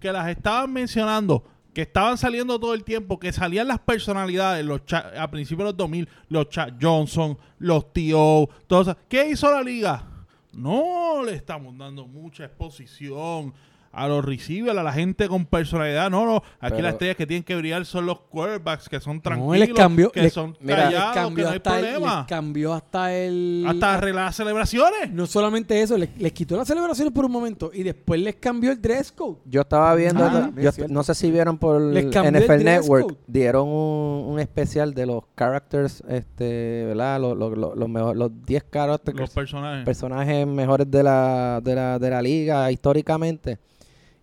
que 0.00 0.12
las 0.12 0.28
estaban 0.28 0.72
mencionando, 0.72 1.44
que 1.72 1.82
estaban 1.82 2.18
saliendo 2.18 2.58
todo 2.58 2.74
el 2.74 2.84
tiempo, 2.84 3.18
que 3.18 3.32
salían 3.32 3.68
las 3.68 3.80
personalidades, 3.80 4.64
los 4.64 4.82
a 4.92 5.30
principios 5.30 5.66
de 5.66 5.72
los 5.72 5.76
2000, 5.76 6.08
los 6.28 6.48
Chad 6.48 6.74
Johnson, 6.80 7.38
los 7.58 7.92
T.O., 7.92 8.48
todos 8.66 8.88
esos. 8.88 9.02
¿Qué 9.08 9.28
hizo 9.28 9.50
la 9.50 9.62
liga? 9.62 10.04
No 10.52 11.22
le 11.24 11.34
estamos 11.34 11.76
dando 11.78 12.06
mucha 12.06 12.44
exposición 12.44 13.54
a 13.92 14.08
los 14.08 14.24
receivers, 14.24 14.76
a 14.78 14.82
la 14.82 14.92
gente 14.92 15.28
con 15.28 15.44
personalidad. 15.44 16.10
No, 16.10 16.24
no. 16.24 16.36
Aquí 16.60 16.70
Pero- 16.76 16.82
las 16.82 16.92
estrellas 16.94 17.16
que 17.16 17.26
tienen 17.26 17.44
que 17.44 17.54
brillar 17.56 17.84
son 17.84 18.06
los 18.06 18.20
quarterbacks, 18.20 18.88
que 18.88 19.00
son 19.00 19.16
No, 19.16 19.22
tranquilos, 19.22 19.58
les 19.58 19.74
cambió- 19.74 20.10
que 20.10 20.22
les- 20.22 20.32
son 20.32 20.56
mira, 20.60 20.76
les 20.76 20.84
callados, 20.86 21.12
que 21.14 21.20
cambió, 21.20 21.44
no 21.44 21.50
hay 21.50 21.56
hasta 21.58 21.78
el, 21.78 21.84
problema. 21.86 22.16
les 22.18 22.26
cambió 22.26 22.72
hasta 22.72 23.14
el... 23.14 23.64
Hasta 23.68 23.94
arreglar 23.94 24.24
las 24.26 24.36
celebraciones. 24.36 25.10
No 25.12 25.26
solamente 25.26 25.80
eso, 25.82 25.98
les, 25.98 26.08
les 26.18 26.32
quitó 26.32 26.56
las 26.56 26.66
celebraciones 26.68 27.12
por 27.12 27.26
un 27.26 27.32
momento 27.32 27.70
y 27.74 27.82
después 27.82 28.18
les 28.20 28.36
cambió 28.36 28.72
el 28.72 28.80
dress 28.80 29.12
code. 29.12 29.36
Yo 29.44 29.60
estaba 29.60 29.94
viendo, 29.94 30.24
Ah, 30.24 30.50
yo- 30.56 30.68
es 30.70 30.74
cierto. 30.74 30.92
no 30.92 31.02
sé 31.02 31.14
si 31.14 31.30
vieron 31.30 31.58
por 31.58 31.80
Les 31.80 32.06
cambió 32.06 32.30
el 32.30 32.44
NFL 32.46 32.64
Network, 32.64 33.04
code. 33.04 33.16
dieron 33.26 33.68
un, 33.68 34.24
un 34.28 34.40
especial 34.40 34.94
de 34.94 35.04
los 35.06 35.24
characters, 35.36 36.02
este, 36.08 36.84
¿verdad? 36.86 37.20
Los, 37.20 37.36
los, 37.36 37.58
los, 37.58 37.76
los 37.76 37.88
mejor- 37.88 38.16
los 38.16 38.30
10 38.46 38.64
characters, 38.70 39.18
Los 39.18 39.30
personajes. 39.30 39.84
personajes 39.84 40.46
mejores 40.46 40.90
de 40.90 41.02
la, 41.02 41.60
de 41.62 41.74
la, 41.74 41.98
de 41.98 42.10
la 42.10 42.22
liga 42.22 42.70
históricamente. 42.72 43.58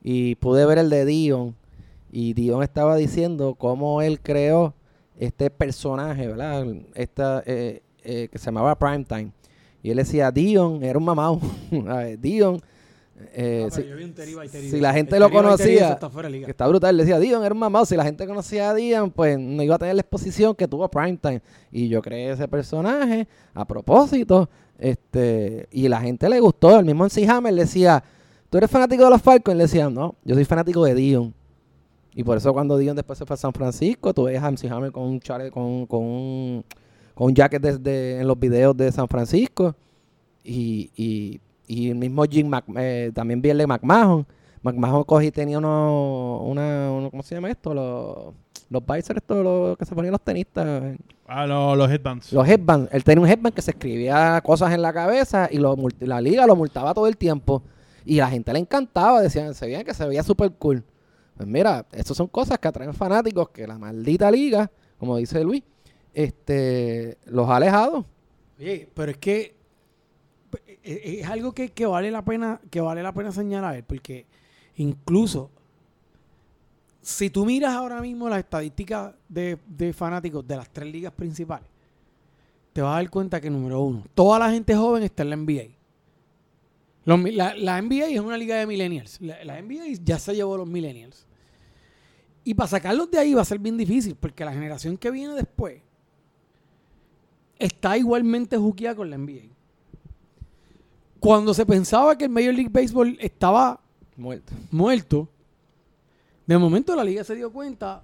Y 0.03 0.35
pude 0.35 0.65
ver 0.65 0.77
el 0.77 0.89
de 0.89 1.05
Dion. 1.05 1.55
Y 2.11 2.33
Dion 2.33 2.63
estaba 2.63 2.95
diciendo 2.95 3.55
cómo 3.55 4.01
él 4.01 4.19
creó 4.21 4.73
este 5.17 5.49
personaje, 5.49 6.27
¿verdad? 6.27 6.65
Esta, 6.95 7.43
eh, 7.45 7.83
eh, 8.03 8.29
que 8.31 8.37
se 8.37 8.45
llamaba 8.45 8.77
Primetime. 8.77 9.31
Y 9.83 9.91
él 9.91 9.97
decía, 9.97 10.31
Dion 10.31 10.83
era 10.83 10.97
un 10.97 11.05
mamado. 11.05 11.39
Dion 12.19 12.61
Eh, 13.33 13.67
Ah, 13.67 13.69
si- 14.69 14.79
la 14.79 14.93
gente 14.93 15.17
El 15.17 15.21
lo 15.23 15.29
conocía, 15.29 15.89
está 15.91 16.09
que 16.09 16.51
está 16.51 16.65
brutal, 16.67 16.95
le 16.95 17.03
decía, 17.03 17.19
Dion 17.19 17.43
era 17.43 17.53
un 17.53 17.59
mamado. 17.59 17.85
Si 17.85 17.97
la 17.97 18.05
gente 18.05 18.25
conocía 18.25 18.69
a 18.69 18.73
Dion, 18.73 19.11
pues 19.11 19.37
no 19.37 19.61
iba 19.61 19.75
a 19.75 19.77
tener 19.77 19.95
la 19.95 20.01
exposición 20.01 20.55
que 20.55 20.69
tuvo 20.69 20.87
Primetime. 20.89 21.41
Y 21.69 21.89
yo 21.89 22.01
creé 22.01 22.31
ese 22.31 22.47
personaje 22.47 23.27
a 23.53 23.65
propósito. 23.65 24.49
este 24.77 25.67
Y 25.69 25.89
la 25.89 25.99
gente 25.99 26.29
le 26.29 26.39
gustó. 26.39 26.79
El 26.79 26.85
mismo 26.85 27.03
MC 27.03 27.27
Hammer 27.27 27.53
decía, 27.53 28.01
¿tú 28.49 28.57
eres 28.57 28.69
fanático 28.69 29.03
de 29.03 29.09
los 29.09 29.21
Falcons? 29.21 29.55
Y 29.55 29.57
le 29.57 29.63
decía, 29.63 29.89
no, 29.89 30.15
yo 30.23 30.35
soy 30.35 30.45
fanático 30.45 30.83
de 30.85 30.95
Dion. 30.95 31.33
Y 32.15 32.23
por 32.23 32.37
eso 32.37 32.51
cuando 32.53 32.77
Dion 32.77 32.95
después 32.95 33.17
se 33.19 33.25
fue 33.25 33.35
a 33.35 33.37
San 33.37 33.53
Francisco, 33.53 34.13
tú 34.13 34.23
ves 34.23 34.41
a 34.41 34.51
MC 34.51 34.69
Hammer 34.71 34.91
con 34.91 35.03
un 35.03 35.19
chale, 35.19 35.51
con, 35.51 35.85
con 35.85 36.03
un, 36.03 36.65
con 37.13 37.27
un 37.27 37.33
jacket 37.35 37.61
desde 37.61 38.19
en 38.19 38.27
los 38.27 38.37
videos 38.39 38.75
de 38.75 38.91
San 38.91 39.07
Francisco. 39.07 39.75
Y, 40.43 40.89
y, 40.95 41.39
y 41.67 41.89
el 41.89 41.95
mismo 41.95 42.23
Jim 42.25 42.47
Mac, 42.47 42.65
eh, 42.75 43.11
también 43.13 43.41
vi 43.41 43.49
el 43.51 43.57
de 43.59 43.67
McMahon. 43.67 44.25
McMahon 44.63 45.03
cogí 45.03 45.27
y 45.27 45.31
tenía 45.31 45.57
uno, 45.59 46.41
una, 46.43 46.91
uno- 46.91 47.09
¿cómo 47.11 47.23
se 47.23 47.35
llama 47.35 47.49
esto? 47.51 47.73
Los, 47.73 48.33
los 48.69 48.85
visors 48.85 49.17
estos 49.17 49.43
los 49.43 49.77
que 49.77 49.85
se 49.85 49.95
ponían 49.95 50.11
los 50.11 50.21
tenistas. 50.21 50.97
Ah, 51.27 51.45
no, 51.47 51.75
los 51.75 51.89
headbands. 51.89 52.33
Los 52.33 52.47
headbands. 52.47 52.89
Él 52.91 53.03
tenía 53.03 53.21
un 53.23 53.29
headband 53.29 53.53
que 53.53 53.61
se 53.61 53.71
escribía 53.71 54.41
cosas 54.41 54.73
en 54.73 54.81
la 54.81 54.91
cabeza 54.91 55.47
y 55.51 55.57
lo, 55.59 55.75
la 55.99 56.19
liga 56.19 56.45
lo 56.47 56.55
multaba 56.55 56.93
todo 56.93 57.07
el 57.07 57.15
tiempo. 57.15 57.61
Y 58.05 58.17
la 58.17 58.29
gente 58.29 58.53
le 58.53 58.59
encantaba, 58.59 59.21
decían, 59.21 59.53
se 59.53 59.65
veían 59.65 59.83
que 59.83 59.93
se 59.93 60.07
veía 60.07 60.23
súper 60.23 60.51
cool. 60.53 60.83
Pues 61.35 61.47
mira, 61.47 61.85
estas 61.91 62.17
son 62.17 62.27
cosas 62.27 62.59
que 62.59 62.67
atraen 62.67 62.93
fanáticos 62.93 63.49
que 63.49 63.65
la 63.65 63.77
maldita 63.77 64.29
liga, 64.29 64.69
como 64.97 65.17
dice 65.17 65.43
Luis, 65.43 65.63
este, 66.13 67.17
los 67.25 67.49
ha 67.49 67.55
alejado. 67.57 68.05
Pero 68.57 69.11
es 69.11 69.17
que 69.17 69.55
eh, 70.89 71.01
eh, 71.03 71.19
es 71.21 71.27
algo 71.27 71.53
que, 71.53 71.69
que 71.69 71.85
vale 71.85 72.09
la 72.09 72.23
pena 72.23 72.59
que 72.69 72.81
vale 72.81 73.03
la 73.03 73.13
pena 73.13 73.31
señalar 73.31 73.83
porque 73.85 74.25
incluso 74.77 75.49
si 77.01 77.29
tú 77.29 77.45
miras 77.45 77.73
ahora 77.73 78.01
mismo 78.01 78.27
las 78.27 78.39
estadísticas 78.39 79.13
de, 79.27 79.57
de 79.67 79.93
fanáticos 79.93 80.47
de 80.47 80.57
las 80.57 80.69
tres 80.69 80.91
ligas 80.91 81.13
principales 81.13 81.67
te 82.73 82.81
vas 82.81 82.93
a 82.93 82.95
dar 82.95 83.09
cuenta 83.09 83.39
que 83.39 83.49
número 83.49 83.81
uno 83.81 84.03
toda 84.15 84.39
la 84.39 84.49
gente 84.49 84.75
joven 84.75 85.03
está 85.03 85.23
en 85.23 85.29
la 85.29 85.35
NBA 85.35 85.78
Los 87.09 87.33
la, 87.33 87.55
la 87.55 87.81
NBA 87.81 88.07
es 88.07 88.19
una 88.19 88.37
liga 88.37 88.55
de 88.57 88.67
millennials 88.67 89.19
la, 89.21 89.43
la 89.43 89.61
NBA 89.61 89.99
ya 90.03 90.19
se 90.19 90.35
llevó 90.35 90.57
los 90.57 90.67
millennials 90.67 91.25
y 92.43 92.53
para 92.53 92.67
sacarlos 92.67 93.09
de 93.11 93.19
ahí 93.19 93.33
va 93.33 93.41
a 93.41 93.45
ser 93.45 93.59
bien 93.59 93.77
difícil 93.77 94.15
porque 94.15 94.45
la 94.45 94.53
generación 94.53 94.97
que 94.97 95.11
viene 95.11 95.33
después 95.33 95.81
está 97.59 97.97
igualmente 97.97 98.57
juqueada 98.57 98.95
con 98.95 99.09
la 99.09 99.17
NBA. 99.17 99.53
Cuando 101.19 101.53
se 101.53 101.65
pensaba 101.65 102.17
que 102.17 102.23
el 102.23 102.31
Major 102.31 102.53
League 102.53 102.69
Baseball 102.71 103.17
estaba 103.19 103.79
Muerto. 104.15 104.53
muerto, 104.71 105.29
de 106.47 106.57
momento 106.57 106.95
la 106.95 107.03
liga 107.03 107.23
se 107.23 107.35
dio 107.35 107.51
cuenta 107.51 108.03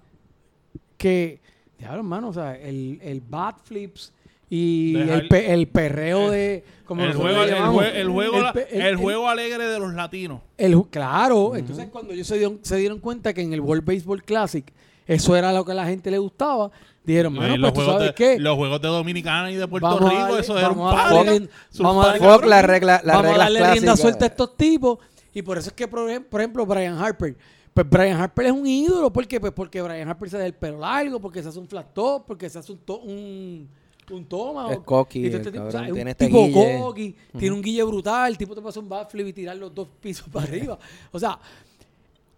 que, 0.97 1.41
diablo 1.79 1.99
hermano, 1.99 2.29
o 2.29 2.33
sea, 2.33 2.55
el, 2.55 2.99
el 3.01 3.21
bat 3.21 3.59
flips 3.63 4.13
y 4.49 4.95
el, 4.97 5.27
pe- 5.27 5.53
el 5.53 5.67
perreo 5.67 6.29
de... 6.31 6.63
Como 6.85 7.03
el, 7.03 7.13
juego, 7.13 7.41
el, 7.43 8.07
juego, 8.09 8.33
el 8.69 8.95
juego 8.95 9.27
alegre 9.27 9.65
de 9.65 9.79
los 9.79 9.93
latinos. 9.95 10.41
el 10.57 10.79
claro, 10.91 11.55
entonces 11.55 11.87
cuando 11.91 12.13
ellos 12.13 12.27
se 12.27 12.37
dieron, 12.37 12.59
se 12.61 12.75
dieron 12.77 12.99
cuenta 12.99 13.33
que 13.33 13.41
en 13.41 13.53
el 13.53 13.61
World 13.61 13.83
Baseball 13.83 14.21
Classic 14.23 14.71
eso 15.07 15.35
era 15.35 15.51
lo 15.51 15.65
que 15.65 15.71
a 15.71 15.75
la 15.75 15.85
gente 15.87 16.11
le 16.11 16.19
gustaba, 16.19 16.69
dijeron, 17.03 17.35
bueno, 17.35 17.57
los, 17.57 17.71
pues 17.71 17.73
tú 17.73 17.79
juegos 17.81 17.93
sabes 17.93 18.07
de, 18.09 18.13
qué, 18.15 18.39
los 18.39 18.55
juegos 18.55 18.81
de 18.81 18.87
Dominicana 18.87 19.51
y 19.51 19.55
de 19.55 19.67
Puerto 19.67 19.87
Vamos 19.87 20.09
Rico, 20.11 20.21
darle- 20.21 20.39
eso 20.41 20.57
era 20.59 20.69
un 20.69 20.77
vamos 20.77 20.93
a 20.95 21.13
darle- 21.13 21.49
vamos 21.79 22.05
a 22.05 22.45
la 22.45 22.61
regla, 22.61 23.01
la 23.03 23.15
Vamos 23.17 23.33
a 23.33 23.37
darle 23.37 23.71
rienda 23.71 23.97
suelta 23.97 24.25
a 24.25 24.27
estos 24.27 24.55
tipos. 24.55 24.99
Y 25.33 25.41
por 25.41 25.57
eso 25.57 25.69
es 25.69 25.73
que, 25.73 25.87
por 25.87 26.07
ejem- 26.09 26.23
por 26.23 26.39
ejemplo, 26.41 26.65
Brian 26.65 26.97
Harper. 26.97 27.35
Pues 27.73 27.89
Brian 27.89 28.19
Harper 28.21 28.45
es 28.45 28.51
un 28.53 28.65
ídolo. 28.65 29.11
¿Por 29.11 29.27
qué? 29.27 29.39
Pues 29.39 29.51
porque 29.53 29.81
Brian 29.81 30.07
Harper 30.07 30.29
se 30.29 30.37
da 30.37 30.45
el 30.45 30.53
pelo 30.53 30.79
largo, 30.79 31.19
porque 31.19 31.43
se 31.43 31.49
hace 31.49 31.59
un 31.59 31.67
flat 31.67 31.93
top, 31.93 32.25
porque 32.25 32.49
se 32.49 32.57
hace 32.59 32.71
un, 32.71 32.79
un, 33.03 33.69
un 34.13 34.25
toma. 34.25 34.71
Es 34.73 34.79
Y 35.15 35.25
el 35.25 35.35
este 35.35 35.51
cabrón, 35.51 35.67
o 35.67 35.71
sea, 35.71 35.83
tiene 35.85 36.01
un 36.01 36.07
este 36.07 36.25
tipo 36.27 36.45
guille. 36.45 36.79
cocky, 36.79 37.15
tiene 37.37 37.55
un 37.55 37.61
guille 37.61 37.83
brutal. 37.83 38.31
El 38.31 38.37
tipo 38.37 38.53
te 38.55 38.61
pasa 38.61 38.79
un 38.79 38.89
backflip 38.89 39.27
y 39.27 39.33
tirar 39.33 39.57
los 39.57 39.73
dos 39.73 39.87
pisos 40.01 40.27
para 40.29 40.45
arriba. 40.47 40.77
O 41.11 41.19
sea, 41.19 41.39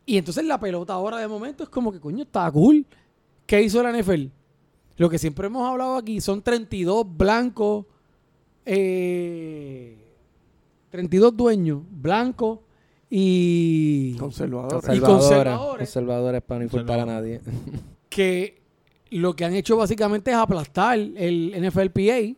y 0.06 0.18
entonces 0.18 0.46
la 0.46 0.60
pelota 0.60 0.94
ahora 0.94 1.18
de 1.18 1.28
momento 1.28 1.64
es 1.64 1.70
como 1.70 1.92
que, 1.92 2.00
coño, 2.00 2.24
está 2.24 2.50
cool. 2.52 2.86
¿Qué 3.46 3.62
hizo 3.62 3.82
la 3.84 3.92
NFL? 3.92 4.26
Lo 4.98 5.10
que 5.10 5.18
siempre 5.20 5.48
hemos 5.48 5.68
hablado 5.70 5.96
aquí 5.98 6.22
son 6.22 6.42
32 6.42 7.06
blancos, 7.18 7.86
eh, 8.66 9.98
32 10.90 11.36
dueños 11.36 11.82
blancos 11.90 12.60
y 13.10 14.16
Conservador. 14.18 14.68
Y 14.70 15.00
Conservadores. 15.00 15.02
conservadores. 15.02 15.88
Conservadores 15.88 16.42
para 16.42 16.58
no 16.60 16.64
insultar 16.66 17.00
a 17.00 17.06
nadie. 17.06 17.42
que 18.10 18.57
lo 19.12 19.36
que 19.36 19.46
han 19.46 19.54
hecho 19.54 19.78
básicamente 19.78 20.32
es 20.32 20.38
aplastar 20.38 20.98
el 20.98 21.54
NFLPA. 21.60 22.36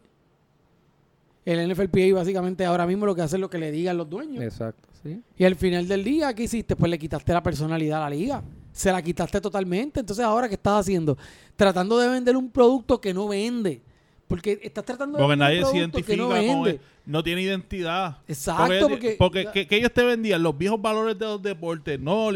El 1.45 1.69
NFLPA 1.71 2.13
básicamente 2.13 2.65
ahora 2.65 2.85
mismo 2.85 3.05
lo 3.05 3.15
que 3.15 3.21
hace 3.21 3.37
es 3.37 3.39
lo 3.39 3.49
que 3.49 3.57
le 3.57 3.71
digan 3.71 3.97
los 3.97 4.09
dueños. 4.09 4.43
Exacto, 4.43 4.87
sí. 5.01 5.21
Y 5.37 5.43
al 5.45 5.55
final 5.55 5.87
del 5.87 6.03
día, 6.03 6.33
¿qué 6.33 6.43
hiciste? 6.43 6.75
Pues 6.75 6.89
le 6.91 6.99
quitaste 6.99 7.33
la 7.33 7.41
personalidad 7.41 7.99
a 8.05 8.09
la 8.09 8.15
liga. 8.15 8.43
Se 8.71 8.91
la 8.91 9.01
quitaste 9.01 9.41
totalmente. 9.41 9.99
Entonces, 10.01 10.23
¿ahora 10.23 10.47
qué 10.47 10.55
estás 10.55 10.81
haciendo? 10.81 11.17
Tratando 11.55 11.97
de 11.97 12.07
vender 12.09 12.37
un 12.37 12.51
producto 12.51 13.01
que 13.01 13.13
no 13.13 13.27
vende. 13.27 13.81
Porque 14.27 14.59
estás 14.61 14.85
tratando 14.85 15.17
de 15.17 15.23
Porque 15.23 15.29
vender 15.31 15.47
nadie 15.47 15.59
un 15.63 15.65
se 15.65 15.71
producto 15.71 16.05
que 16.05 16.13
identifica 16.13 16.21
no 16.23 16.27
con 16.53 16.63
vende. 16.63 16.69
él. 16.71 16.81
No 17.07 17.23
tiene 17.23 17.41
identidad. 17.41 18.17
Exacto, 18.27 18.87
porque- 18.89 19.15
porque 19.17 19.47
que, 19.51 19.65
que 19.65 19.77
ellos 19.77 19.91
te 19.91 20.03
vendían 20.03 20.43
los 20.43 20.55
viejos 20.55 20.79
valores 20.79 21.17
de 21.17 21.25
los 21.25 21.41
deportes, 21.41 21.99
no 21.99 22.29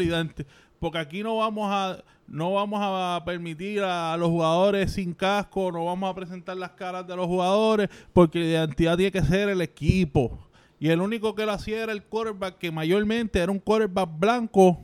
porque 0.80 0.98
aquí 0.98 1.22
no 1.22 1.36
vamos 1.36 1.68
a 1.70 2.02
no 2.26 2.52
vamos 2.52 2.80
a 2.82 3.22
permitir 3.24 3.82
a 3.82 4.16
los 4.16 4.28
jugadores 4.28 4.92
sin 4.92 5.12
casco, 5.14 5.70
no 5.70 5.84
vamos 5.84 6.10
a 6.10 6.14
presentar 6.14 6.56
las 6.56 6.70
caras 6.72 7.06
de 7.06 7.14
los 7.16 7.26
jugadores, 7.26 7.88
porque 8.12 8.38
la 8.40 8.46
identidad 8.46 8.96
tiene 8.96 9.12
que 9.12 9.22
ser 9.22 9.48
el 9.48 9.60
equipo. 9.60 10.38
Y 10.80 10.88
el 10.88 11.00
único 11.00 11.34
que 11.34 11.46
lo 11.46 11.52
hacía 11.52 11.82
era 11.82 11.92
el 11.92 12.02
quarterback, 12.02 12.58
que 12.58 12.70
mayormente 12.70 13.38
era 13.38 13.50
un 13.52 13.58
quarterback 13.58 14.10
blanco, 14.18 14.80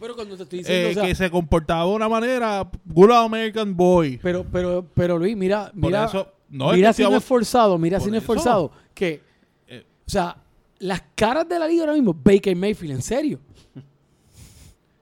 Pero 0.00 0.14
cuando 0.14 0.36
te 0.36 0.42
estoy 0.42 0.58
diciendo, 0.60 0.88
eh, 0.88 0.90
o 0.90 0.94
sea, 0.94 1.06
que 1.06 1.14
se 1.14 1.30
comportaba 1.30 1.84
de 1.84 1.90
una 1.96 2.08
manera, 2.08 2.68
good 2.84 3.10
American 3.10 3.76
boy. 3.76 4.18
pero, 4.22 4.44
pero, 4.50 4.86
pero 4.94 5.18
Luis, 5.18 5.36
mira, 5.36 5.70
mira, 5.74 6.06
eso, 6.06 6.28
no, 6.48 6.72
mira 6.72 6.92
si 6.92 7.02
no 7.02 7.16
es 7.16 7.24
forzado, 7.24 7.78
mira 7.78 8.00
si 8.00 8.10
no 8.10 8.16
es 8.18 8.24
forzado, 8.24 8.70
que, 8.94 9.22
Eh. 9.66 9.84
o 10.06 10.10
sea, 10.10 10.36
las 10.78 11.02
caras 11.14 11.48
de 11.48 11.58
la 11.58 11.66
liga 11.68 11.82
ahora 11.82 11.94
mismo, 11.94 12.14
Baker 12.14 12.54
Mayfield, 12.54 12.94
en 12.96 13.02
serio. 13.02 13.40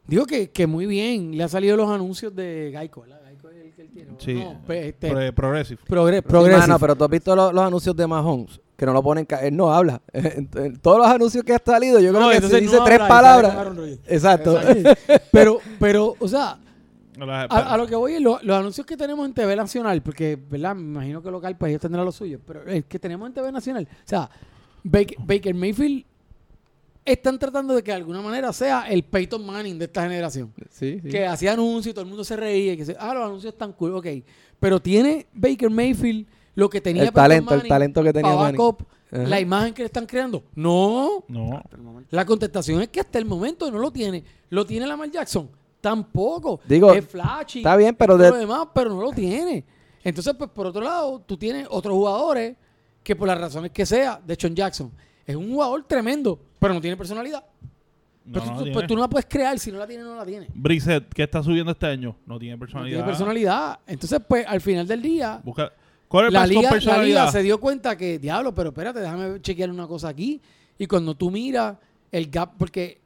Digo 0.07 0.27
que, 0.27 0.51
que 0.51 0.67
muy 0.67 0.87
bien, 0.87 1.37
le 1.37 1.45
ha 1.45 1.49
salido 1.49 1.77
los 1.77 1.89
anuncios 1.91 2.35
de 2.35 2.71
Geico, 2.77 3.03
¿verdad? 3.03 3.21
Geico 3.25 3.49
es 3.49 3.57
el 3.65 3.73
que 3.73 3.83
él 3.83 3.91
tiene. 3.91 4.11
Sí, 4.19 4.35
No, 4.35 4.61
pues, 4.67 4.87
este, 4.87 5.11
Pro- 5.11 5.33
progressive. 5.35 5.81
progre- 5.89 6.17
Sí, 6.17 6.23
progressive. 6.23 6.61
mano, 6.61 6.79
pero 6.79 6.97
tú 6.97 7.05
has 7.05 7.11
visto 7.11 7.37
los, 7.37 7.53
los 7.55 7.65
anuncios 7.65 7.95
de 7.97 8.07
Mahomes, 8.07 8.61
que 8.77 8.85
no 8.85 8.93
lo 8.93 9.03
ponen, 9.03 9.25
ca- 9.25 9.41
él 9.47 9.57
no 9.57 9.73
habla. 9.73 10.03
Todos 10.83 10.99
los 10.99 11.07
anuncios 11.07 11.45
que 11.45 11.55
ha 11.55 11.63
salido, 11.65 12.01
yo 12.01 12.11
creo 12.11 12.21
No, 12.21 12.29
que 12.31 12.35
entonces 12.37 12.59
se 12.59 12.65
dice 12.65 12.79
tres 12.85 12.99
palabras. 12.99 13.55
Exacto. 14.09 14.59
pero, 15.33 15.59
pero, 15.79 16.15
o 16.19 16.27
sea, 16.29 16.59
a, 17.21 17.75
a 17.75 17.77
lo 17.77 17.87
que 17.87 17.95
voy 17.95 18.15
es 18.15 18.21
lo- 18.21 18.41
los 18.43 18.57
anuncios 18.57 18.85
que 18.87 18.97
tenemos 18.97 19.25
en 19.25 19.35
TV 19.35 19.55
Nacional, 19.55 20.03
porque, 20.03 20.37
¿verdad? 20.51 20.75
Me 20.75 20.83
imagino 20.83 21.23
que 21.23 21.31
local, 21.31 21.57
pues 21.57 21.71
ellos 21.71 21.81
tendrán 21.83 22.05
lo 22.05 22.11
suyo, 22.13 22.41
pero 22.45 22.65
el 22.65 22.85
que 22.85 22.99
tenemos 22.99 23.29
en 23.29 23.35
TV 23.35 23.53
Nacional, 23.53 23.87
o 23.91 23.97
sea, 24.09 24.29
Baker, 24.83 25.17
Baker 25.21 25.55
Mayfield 25.55 26.05
están 27.05 27.39
tratando 27.39 27.75
de 27.75 27.83
que 27.83 27.91
de 27.91 27.97
alguna 27.97 28.21
manera 28.23 28.53
sea 28.53 28.89
el 28.89 29.03
Peyton 29.03 29.45
Manning 29.45 29.79
de 29.79 29.87
esta 29.87 30.03
generación. 30.03 30.53
Sí, 30.71 31.01
sí. 31.03 31.09
Que 31.09 31.27
hacía 31.27 31.53
anuncios 31.53 31.91
y 31.91 31.95
todo 31.95 32.03
el 32.03 32.09
mundo 32.09 32.25
se 32.25 32.37
reía 32.37 32.73
y 32.75 32.77
que 32.77 32.85
se, 32.85 32.97
ah, 32.99 33.13
los 33.15 33.25
anuncios 33.25 33.53
están 33.53 33.73
cool, 33.73 33.95
ok. 33.97 34.07
Pero 34.61 34.81
tiene 34.81 35.27
Baker 35.33 35.71
Mayfield 35.71 36.27
lo 36.55 36.69
que 36.71 36.81
tenía 36.81 37.03
El 37.03 37.09
Peyton 37.09 37.23
talento, 37.25 37.55
el 37.55 37.69
talento 37.69 38.03
que 38.05 38.13
tenía 38.13 38.35
Manning. 38.35 38.61
la 39.11 39.41
imagen 39.41 39.75
que 39.75 39.83
le 39.83 39.87
están 39.87 40.07
creando. 40.07 40.45
No, 40.55 41.25
No. 41.29 41.63
la 42.11 42.25
contestación 42.25 42.81
es 42.83 42.89
que 42.89 43.01
hasta 43.01 43.19
el 43.19 43.25
momento 43.25 43.71
no 43.71 43.79
lo 43.79 43.91
tiene. 43.91 44.23
¿Lo 44.51 44.65
tiene 44.67 44.87
Lamar 44.87 45.11
Jackson? 45.11 45.49
Tampoco. 45.81 46.61
Digo, 46.69 46.93
es 46.93 47.05
flashy. 47.07 47.59
está 47.59 47.75
bien, 47.77 47.95
pero 47.97 48.17
de- 48.17 48.31
lo 48.31 48.37
demás, 48.37 48.69
pero 48.73 48.91
no 48.91 49.01
lo 49.03 49.11
tiene. 49.11 49.65
Entonces, 50.05 50.35
pues 50.39 50.51
por 50.51 50.67
otro 50.67 50.81
lado, 50.83 51.21
tú 51.27 51.37
tienes 51.37 51.67
otros 51.71 51.95
jugadores 51.95 52.57
que 53.03 53.17
por 53.17 53.27
las 53.27 53.39
razones 53.41 53.73
que 53.73 53.85
sea, 53.85 54.21
de 54.25 54.39
John 54.41 54.55
Jackson, 54.55 54.93
es 55.27 55.37
un 55.37 55.51
jugador 55.51 55.85
tremendo, 55.85 56.39
pero 56.59 56.75
no 56.75 56.81
tiene 56.81 56.97
personalidad. 56.97 57.45
No, 58.25 58.35
Pero 58.35 58.47
no 58.47 58.53
tú, 58.53 58.63
tiene. 58.63 58.73
pues 58.75 58.87
tú 58.87 58.95
no 58.95 59.01
la 59.01 59.09
puedes 59.09 59.27
crear, 59.29 59.59
si 59.59 59.73
no 59.73 59.79
la 59.79 59.87
tiene, 59.87 60.05
no 60.05 60.15
la 60.15 60.25
tiene. 60.25 60.47
Brissett, 60.55 61.13
que 61.13 61.25
está 61.25 61.43
subiendo 61.43 61.73
este 61.73 61.87
año, 61.87 62.15
no 62.25 62.39
tiene 62.39 62.55
No 62.55 62.61
personalidad. 62.61 62.97
tiene 62.99 63.09
personalidad. 63.09 63.81
Entonces, 63.87 64.21
pues 64.29 64.47
al 64.47 64.61
final 64.61 64.87
del 64.87 65.03
día, 65.03 65.41
Busca, 65.43 65.73
¿Cuál 66.07 66.27
es 66.27 66.33
la 66.33 66.47
liga 66.47 67.31
se 67.33 67.43
dio 67.43 67.59
cuenta 67.59 67.97
que, 67.97 68.19
diablo, 68.21 68.55
pero 68.55 68.69
espérate, 68.69 69.01
déjame 69.01 69.41
chequear 69.41 69.71
una 69.71 69.89
cosa 69.89 70.09
aquí. 70.09 70.41
Y 70.79 70.87
cuando 70.87 71.17
tú 71.17 71.31
miras 71.33 71.77
el 72.13 72.31
gap, 72.31 72.53
porque, 72.59 73.01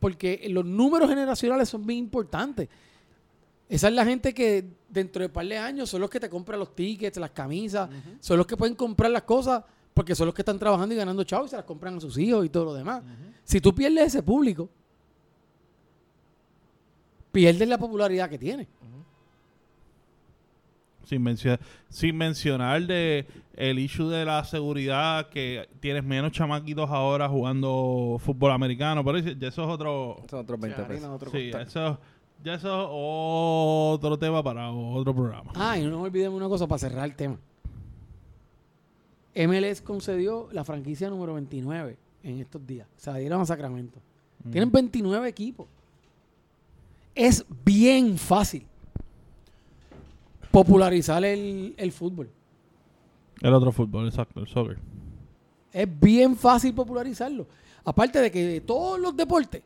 porque 0.00 0.46
los 0.50 0.64
números 0.66 1.08
generacionales 1.08 1.68
son 1.68 1.86
bien 1.86 2.00
importantes. 2.00 2.68
Esa 3.70 3.88
es 3.88 3.94
la 3.94 4.04
gente 4.04 4.34
que 4.34 4.64
dentro 4.88 5.20
de 5.20 5.26
un 5.26 5.32
par 5.32 5.46
de 5.46 5.56
años 5.56 5.88
son 5.88 6.00
los 6.00 6.10
que 6.10 6.20
te 6.20 6.28
compran 6.28 6.58
los 6.58 6.74
tickets, 6.74 7.16
las 7.18 7.30
camisas, 7.30 7.88
son 8.20 8.36
los 8.38 8.46
que 8.46 8.56
pueden 8.56 8.74
comprar 8.74 9.10
las 9.10 9.22
cosas 9.22 9.62
Porque 9.98 10.14
son 10.14 10.26
los 10.26 10.34
que 10.34 10.42
están 10.42 10.60
trabajando 10.60 10.94
y 10.94 10.96
ganando 10.98 11.24
chavos 11.24 11.48
y 11.48 11.50
se 11.50 11.56
las 11.56 11.64
compran 11.64 11.96
a 11.96 12.00
sus 12.00 12.16
hijos 12.18 12.46
y 12.46 12.48
todo 12.50 12.66
lo 12.66 12.74
demás. 12.74 13.02
Si 13.42 13.60
tú 13.60 13.74
pierdes 13.74 14.06
ese 14.06 14.22
público, 14.22 14.68
pierdes 17.32 17.66
la 17.68 17.78
popularidad 17.78 18.30
que 18.30 18.38
tiene. 18.38 18.68
Sin, 21.02 21.20
mencio- 21.20 21.58
sin 21.88 22.16
mencionar 22.16 22.86
de 22.86 23.26
el 23.56 23.80
issue 23.80 24.08
de 24.08 24.24
la 24.24 24.44
seguridad, 24.44 25.30
que 25.30 25.68
tienes 25.80 26.04
menos 26.04 26.30
chamaquitos 26.30 26.88
ahora 26.90 27.28
jugando 27.28 28.18
fútbol 28.20 28.52
americano, 28.52 29.04
pero 29.04 29.18
ese- 29.18 29.34
ya 29.36 29.48
eso 29.48 29.64
es 29.64 29.68
otro... 29.68 30.22
Son 30.30 30.38
otros 30.38 30.60
20 30.60 30.80
harina, 30.80 30.94
pesos. 31.00 31.10
otro 31.16 31.30
Sí, 31.32 31.50
eso, 31.60 31.98
ya 32.44 32.54
eso 32.54 32.82
es 32.82 32.88
otro 33.98 34.16
tema 34.16 34.44
para 34.44 34.70
otro 34.70 35.12
programa. 35.12 35.50
Ah, 35.56 35.76
y 35.76 35.82
no 35.82 35.90
nos 35.90 36.02
olvidemos 36.04 36.36
una 36.36 36.48
cosa 36.48 36.68
para 36.68 36.78
cerrar 36.78 37.04
el 37.06 37.16
tema. 37.16 37.36
MLS 39.34 39.80
concedió 39.82 40.48
la 40.52 40.64
franquicia 40.64 41.08
número 41.08 41.34
29 41.34 41.96
en 42.22 42.40
estos 42.40 42.66
días. 42.66 42.88
Se 42.96 43.12
la 43.12 43.18
dieron 43.18 43.40
a 43.40 43.46
Sacramento. 43.46 44.00
Tienen 44.50 44.70
29 44.70 45.28
equipos. 45.28 45.66
Es 47.14 47.44
bien 47.64 48.16
fácil 48.16 48.66
popularizar 50.50 51.24
el, 51.24 51.74
el 51.76 51.92
fútbol. 51.92 52.30
El 53.40 53.54
otro 53.54 53.72
fútbol, 53.72 54.06
exacto, 54.06 54.40
el 54.40 54.46
soccer. 54.46 54.78
Es 55.72 56.00
bien 56.00 56.36
fácil 56.36 56.74
popularizarlo. 56.74 57.46
Aparte 57.84 58.20
de 58.20 58.30
que 58.30 58.44
de 58.44 58.60
todos 58.60 58.98
los 58.98 59.16
deportes, 59.16 59.62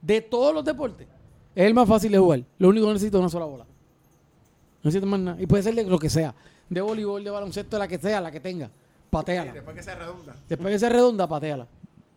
de 0.00 0.20
todos 0.20 0.54
los 0.54 0.64
deportes, 0.64 1.06
es 1.54 1.64
el 1.64 1.74
más 1.74 1.88
fácil 1.88 2.12
de 2.12 2.18
jugar. 2.18 2.44
Lo 2.58 2.68
único 2.68 2.86
que 2.86 2.92
necesito 2.92 3.18
es 3.18 3.20
una 3.20 3.28
sola 3.28 3.46
bola. 3.46 3.64
No 3.64 4.88
necesito 4.88 5.06
más 5.06 5.20
nada. 5.20 5.42
Y 5.42 5.46
puede 5.46 5.62
ser 5.62 5.74
de 5.74 5.84
lo 5.84 5.98
que 5.98 6.08
sea. 6.08 6.34
De 6.68 6.80
voleibol, 6.80 7.22
de 7.22 7.30
baloncesto, 7.30 7.76
de 7.76 7.80
la 7.80 7.88
que 7.88 7.98
sea, 7.98 8.20
la 8.20 8.30
que 8.30 8.40
tenga. 8.40 8.70
Pateala. 9.10 9.52
Después 9.52 9.76
que 9.76 9.82
se 9.82 9.94
redonda. 9.94 10.36
Después 10.48 10.72
que 10.72 10.78
se 10.78 10.88
redonda, 10.88 11.26
pateala. 11.28 11.66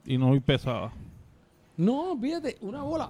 Y 0.05 0.17
no 0.17 0.27
muy 0.27 0.39
pesada. 0.39 0.91
No, 1.75 2.17
fíjate, 2.19 2.57
una 2.61 2.83
bola. 2.83 3.09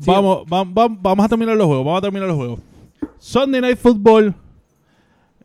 Sí. 0.00 0.06
Vamos, 0.10 0.44
va- 0.50 0.64
va- 0.64 0.88
vamos 0.98 1.24
a 1.26 1.28
terminar 1.28 1.56
los 1.56 1.66
juegos. 1.66 1.84
Vamos 1.84 1.98
a 1.98 2.02
terminar 2.02 2.26
los 2.28 2.36
juegos. 2.36 2.60
Sunday 3.18 3.60
Night 3.60 3.78
Football. 3.78 4.34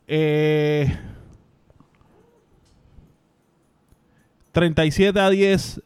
Eh, 0.07 0.97
37 4.51 5.19
a 5.19 5.29
10. 5.29 5.81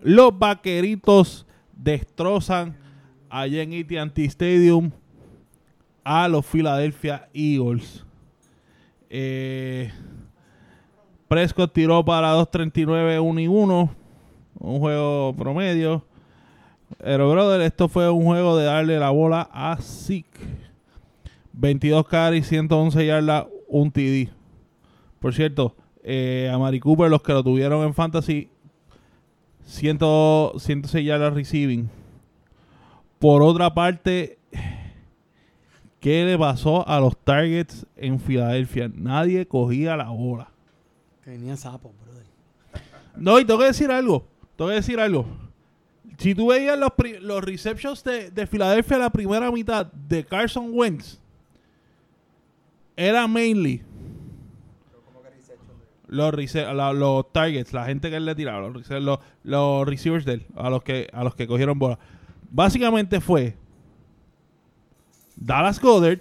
Los 0.00 0.38
vaqueritos 0.38 1.46
destrozan 1.76 2.76
allá 3.28 3.62
en 3.62 3.72
AT&T 3.72 4.24
Stadium 4.26 4.90
a 6.04 6.28
los 6.28 6.44
Philadelphia 6.46 7.28
Eagles. 7.32 8.04
Eh, 9.10 9.90
Prescott 11.28 11.72
tiró 11.72 12.04
para 12.04 12.34
2.39, 12.34 13.20
1 13.20 13.40
y 13.40 13.48
1. 13.48 13.90
Un 14.60 14.78
juego 14.78 15.34
promedio. 15.36 16.04
Pero, 16.98 17.30
brother, 17.30 17.60
esto 17.62 17.88
fue 17.88 18.10
un 18.10 18.24
juego 18.24 18.56
de 18.56 18.66
darle 18.66 18.98
la 18.98 19.10
bola 19.10 19.48
a 19.52 19.76
Zeke. 19.80 20.64
22 21.52 22.06
carries, 22.06 22.46
111 22.48 23.06
yardas, 23.06 23.46
un 23.68 23.90
TD. 23.90 24.30
Por 25.20 25.34
cierto, 25.34 25.74
eh, 26.02 26.50
a 26.52 26.58
Mari 26.58 26.80
Cooper, 26.80 27.10
los 27.10 27.22
que 27.22 27.32
lo 27.32 27.42
tuvieron 27.42 27.84
en 27.84 27.94
Fantasy, 27.94 28.50
100, 29.64 29.98
106 30.58 31.06
yardas 31.06 31.34
receiving. 31.34 31.88
Por 33.18 33.42
otra 33.42 33.72
parte, 33.72 34.38
¿qué 36.04 36.24
le 36.26 36.36
pasó 36.38 36.86
a 36.86 37.00
los 37.00 37.16
targets 37.16 37.86
en 37.96 38.20
Filadelfia? 38.20 38.90
Nadie 38.94 39.46
cogía 39.48 39.96
la 39.96 40.10
bola. 40.10 40.48
Tenía 41.24 41.56
sapos, 41.56 41.92
brother. 42.04 42.24
No, 43.16 43.40
y 43.40 43.46
tengo 43.46 43.60
que 43.60 43.66
decir 43.66 43.90
algo. 43.90 44.26
Tengo 44.54 44.68
que 44.68 44.76
decir 44.76 45.00
algo. 45.00 45.24
Si 46.18 46.34
tú 46.34 46.48
veías 46.48 46.78
los, 46.78 46.90
los 47.22 47.42
receptions 47.42 48.04
de, 48.04 48.30
de 48.30 48.46
Filadelfia 48.46 48.98
la 48.98 49.08
primera 49.08 49.50
mitad 49.50 49.86
de 49.86 50.24
Carson 50.24 50.68
Wentz, 50.72 51.18
era 52.96 53.26
mainly 53.26 53.82
los, 56.06 56.32
la- 56.54 56.92
los 56.92 57.32
targets, 57.32 57.72
la 57.72 57.86
gente 57.86 58.10
que 58.10 58.16
él 58.16 58.24
le 58.26 58.34
tiraba, 58.34 58.68
los, 58.68 58.86
rece- 58.86 59.00
los, 59.00 59.18
los 59.42 59.86
receivers 59.86 60.24
de 60.24 60.34
él, 60.34 60.46
a 60.54 60.70
los 60.70 60.82
que 60.82 61.08
a 61.12 61.24
los 61.24 61.34
que 61.34 61.46
cogieron 61.46 61.78
bola. 61.78 61.98
Básicamente 62.50 63.20
fue 63.20 63.56
Dallas 65.36 65.80
Goddard 65.80 66.20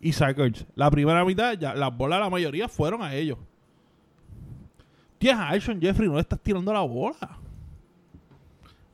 y 0.00 0.12
Zach 0.12 0.38
Ertz. 0.38 0.64
La 0.74 0.90
primera 0.90 1.24
mitad, 1.24 1.54
ya, 1.58 1.74
las 1.74 1.96
bolas 1.96 2.20
la 2.20 2.30
mayoría 2.30 2.68
fueron 2.68 3.02
a 3.02 3.14
ellos. 3.14 3.38
Tienes 5.18 5.38
a 5.40 5.48
Alshon 5.50 5.80
Jeffrey, 5.80 6.08
no 6.08 6.14
le 6.14 6.20
estás 6.22 6.40
tirando 6.40 6.72
la 6.72 6.80
bola. 6.80 7.38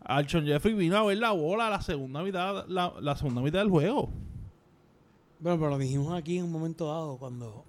Alshon 0.04 0.44
Jeffrey 0.44 0.74
vino 0.74 0.96
a 0.96 1.04
ver 1.04 1.18
la 1.18 1.32
bola 1.32 1.68
la 1.70 1.80
segunda 1.80 2.22
mitad, 2.22 2.66
la, 2.68 2.92
la 3.00 3.16
segunda 3.16 3.40
mitad 3.42 3.58
del 3.60 3.70
juego. 3.70 4.08
Bueno, 5.38 5.58
pero 5.58 5.70
lo 5.70 5.78
dijimos 5.78 6.12
aquí 6.18 6.38
en 6.38 6.44
un 6.44 6.52
momento 6.52 6.86
dado 6.88 7.16
cuando... 7.18 7.64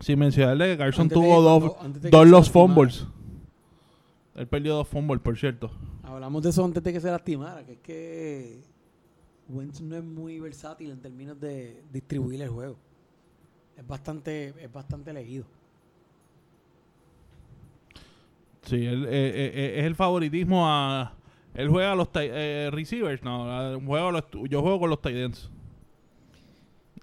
Sin 0.00 0.18
mencionarle 0.18 0.72
que 0.72 0.78
Carson 0.78 1.02
Antes 1.02 1.14
tuvo 1.14 1.40
dos, 1.40 1.74
cuando- 1.74 2.00
dos 2.10 2.26
los 2.26 2.50
fumbles. 2.50 3.06
Él 4.34 4.48
perdió 4.48 4.74
dos 4.74 4.88
fumbles, 4.88 5.22
por 5.22 5.38
cierto. 5.38 5.70
Hablamos 6.02 6.42
de 6.42 6.50
eso 6.50 6.64
antes 6.64 6.82
de 6.82 6.92
que 6.92 7.00
se 7.00 7.10
lastimara, 7.10 7.64
que 7.64 7.72
es 7.72 7.78
que 7.78 8.62
Wentz 9.48 9.80
no 9.80 9.96
es 9.96 10.04
muy 10.04 10.40
versátil 10.40 10.90
en 10.90 11.00
términos 11.00 11.38
de 11.40 11.82
distribuir 11.92 12.40
el 12.42 12.48
juego. 12.48 12.76
Es 13.76 13.86
bastante, 13.86 14.54
es 14.58 14.72
bastante 14.72 15.10
elegido. 15.10 15.44
Sí, 18.62 18.86
él, 18.86 19.04
eh, 19.04 19.08
eh, 19.10 19.52
eh, 19.54 19.80
es 19.80 19.84
el 19.84 19.94
favoritismo 19.94 20.66
a... 20.66 21.12
Él 21.54 21.68
juega 21.68 21.92
a 21.92 21.94
los 21.94 22.08
eh, 22.14 22.68
receivers, 22.72 23.22
no, 23.22 23.78
juego 23.84 24.08
a 24.08 24.12
los- 24.12 24.24
yo 24.48 24.60
juego 24.62 24.80
con 24.80 24.90
los 24.90 25.00
tight 25.00 25.16
ends. 25.16 25.50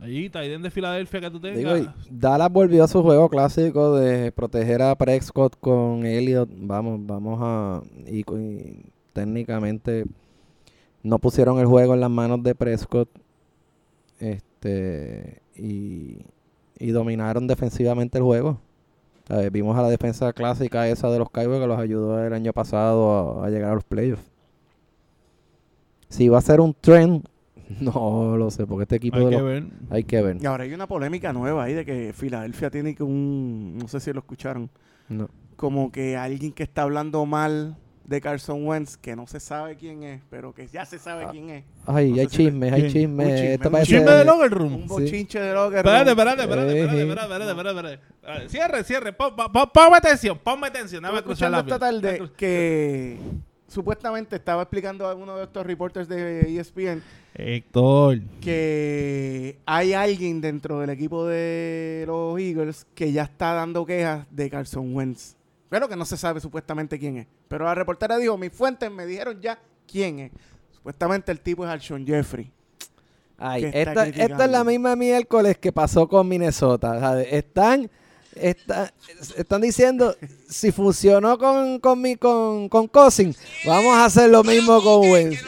Allí, 0.01 0.30
tight 0.30 0.51
end 0.51 0.63
de 0.63 0.72
Filadelfia 0.72 1.22
que 1.22 1.30
tú 1.30 1.39
tengas. 1.39 1.57
Digo, 1.80 1.93
Dallas 2.09 2.51
volvió 2.51 2.84
a 2.84 2.88
su 2.88 3.01
juego 3.03 3.30
clásico 3.30 3.95
de 3.95 4.31
proteger 4.31 4.81
a 4.81 4.95
Prescott 4.95 5.57
con 5.59 6.05
Elliot. 6.05 6.49
Vamos, 6.53 6.99
vamos 7.05 7.39
a. 7.41 7.81
Y 8.07 8.23
técnicamente 9.13 10.05
no 11.03 11.19
pusieron 11.19 11.60
el 11.60 11.65
juego 11.65 11.94
en 11.94 12.02
las 12.02 12.10
manos 12.10 12.44
de 12.44 12.56
Prescott. 12.56 13.10
Este. 14.19 15.41
Y, 15.56 16.19
y 16.80 16.91
dominaron 16.91 17.48
defensivamente 17.48 18.18
el 18.18 18.23
juego. 18.23 18.60
¿Sabes? 19.28 19.52
Vimos 19.52 19.78
a 19.78 19.82
la 19.82 19.90
defensa 19.90 20.34
clásica 20.34 20.88
esa 20.88 21.10
de 21.10 21.19
los 21.19 21.30
Cowboys 21.30 21.60
que 21.61 21.68
los 21.68 21.80
ayudó 21.80 22.23
el 22.26 22.34
año 22.34 22.53
pasado 22.53 23.41
a, 23.41 23.45
a 23.45 23.49
llegar 23.49 23.72
a 23.72 23.76
los 23.76 23.84
playoffs. 23.84 24.30
Si 26.10 26.28
va 26.28 26.40
a 26.40 26.41
ser 26.41 26.60
un 26.60 26.73
trend, 26.73 27.23
no 27.80 28.36
lo 28.38 28.52
sé, 28.52 28.65
porque 28.68 28.84
este 28.84 28.95
equipo 28.98 29.18
Hay 29.18 29.26
de 29.26 29.30
que 29.30 29.36
los- 29.38 29.44
ver. 29.45 29.64
hay 29.90 30.03
que 30.03 30.22
ver. 30.22 30.38
Y 30.41 30.45
ahora 30.45 30.64
hay 30.65 30.73
una 30.73 30.88
polémica 30.88 31.32
nueva 31.34 31.64
ahí 31.64 31.73
de 31.73 31.86
que 31.86 32.11
Filadelfia 32.14 32.69
tiene 32.69 32.95
que 32.95 33.03
un. 33.03 33.78
No 33.78 33.88
sé 33.88 33.99
si 33.99 34.11
lo 34.11 34.19
escucharon. 34.19 34.69
No. 35.07 35.30
Como 35.56 35.91
que 35.91 36.18
alguien 36.18 36.52
que 36.52 36.64
está 36.64 36.82
hablando 36.82 37.26
mal 37.26 37.78
de 38.11 38.21
Carson 38.21 38.67
Wentz, 38.67 38.97
que 38.97 39.15
no 39.15 39.25
se 39.25 39.39
sabe 39.39 39.75
quién 39.77 40.03
es, 40.03 40.21
pero 40.29 40.53
que 40.53 40.67
ya 40.67 40.85
se 40.85 40.99
sabe 40.99 41.25
quién 41.31 41.49
es. 41.49 41.63
Ay, 41.88 42.11
No 42.11 42.19
hay 42.21 42.27
chismes, 42.27 42.73
hay 42.73 42.91
chismes. 42.91 43.27
Un 43.27 43.35
chisme, 43.35 43.65
un 43.65 43.71
parece- 43.71 43.91
Chisme 43.95 44.11
de 44.11 44.25
Locker 44.25 44.51
Room. 44.51 44.73
Un 44.75 44.88
bochinche 44.88 45.39
de 45.39 45.53
lo 45.53 45.69
que. 45.71 45.77
Espérate, 45.77 46.09
espérate, 46.11 46.41
espérate, 46.43 46.79
espérate, 46.79 47.01
espérate, 47.01 47.21
espérate, 47.23 47.49
espérate, 47.51 47.79
espérate. 47.89 48.43
Ah, 48.45 48.49
Cierre, 48.49 48.83
cierre. 48.83 49.13
Pon- 49.13 49.35
pon- 49.35 49.51
pon- 49.51 49.69
Ponme 49.73 49.97
atención, 49.97 50.38
ponme 50.38 50.67
atención. 50.67 51.01
Dame 51.01 51.17
Estaba 51.19 51.33
cruzar 51.33 51.49
escuchando 51.49 51.57
la 51.57 51.75
esta 51.75 52.19
tarde 52.19 52.31
que 52.38 53.17
supuestamente 53.67 54.35
estaba 54.35 54.61
explicando 54.63 55.07
a 55.07 55.15
uno 55.15 55.38
de 55.38 55.45
estos 55.45 55.65
reporters 55.65 56.07
de 56.09 56.41
ESPN 56.59 57.01
Héctor. 57.33 58.19
que 58.41 59.57
hay 59.65 59.93
alguien 59.93 60.41
dentro 60.41 60.81
del 60.81 60.89
equipo 60.89 61.25
de 61.25 62.03
los 62.05 62.38
Eagles 62.38 62.85
que 62.93 63.13
ya 63.13 63.23
está 63.23 63.53
dando 63.53 63.85
quejas 63.85 64.27
de 64.29 64.49
Carson 64.49 64.93
Wentz. 64.93 65.38
Pero 65.72 65.88
que 65.88 65.95
no 65.95 66.03
se 66.03 66.18
sabe 66.18 66.41
supuestamente 66.41 66.99
quién 66.99 67.15
es. 67.15 67.27
Pero 67.48 67.64
la 67.64 67.73
reportera 67.73 68.18
dijo, 68.18 68.38
mis 68.38 68.52
fuentes 68.52 68.91
me 68.91 69.06
dijeron 69.06 69.39
ya 69.39 69.57
quién 69.89 70.19
es. 70.19 70.31
Supuestamente 70.76 71.31
el 71.31 71.39
tipo 71.39 71.64
es 71.64 71.72
Alshon 71.72 72.06
Jeffrey. 72.06 72.52
Ay, 73.38 73.72
esta, 73.73 74.06
esta 74.06 74.45
es 74.45 74.52
la 74.52 74.65
misma 74.65 74.98
miércoles 74.98 75.57
que 75.57 75.72
pasó 75.72 76.10
con 76.10 76.27
Minnesota. 76.27 77.22
Están, 77.23 77.89
está- 78.35 78.93
están 79.38 79.61
diciendo, 79.61 80.14
si 80.49 80.73
funcionó 80.73 81.38
con, 81.38 81.80
con, 81.80 82.02
mi, 82.02 82.18
con, 82.18 82.68
con 82.68 82.89
Cousin, 82.89 83.34
vamos 83.65 83.95
a 83.95 84.03
hacer 84.06 84.30
lo 84.30 84.43
mismo 84.43 84.84
con 84.84 85.10
Wentz. 85.10 85.39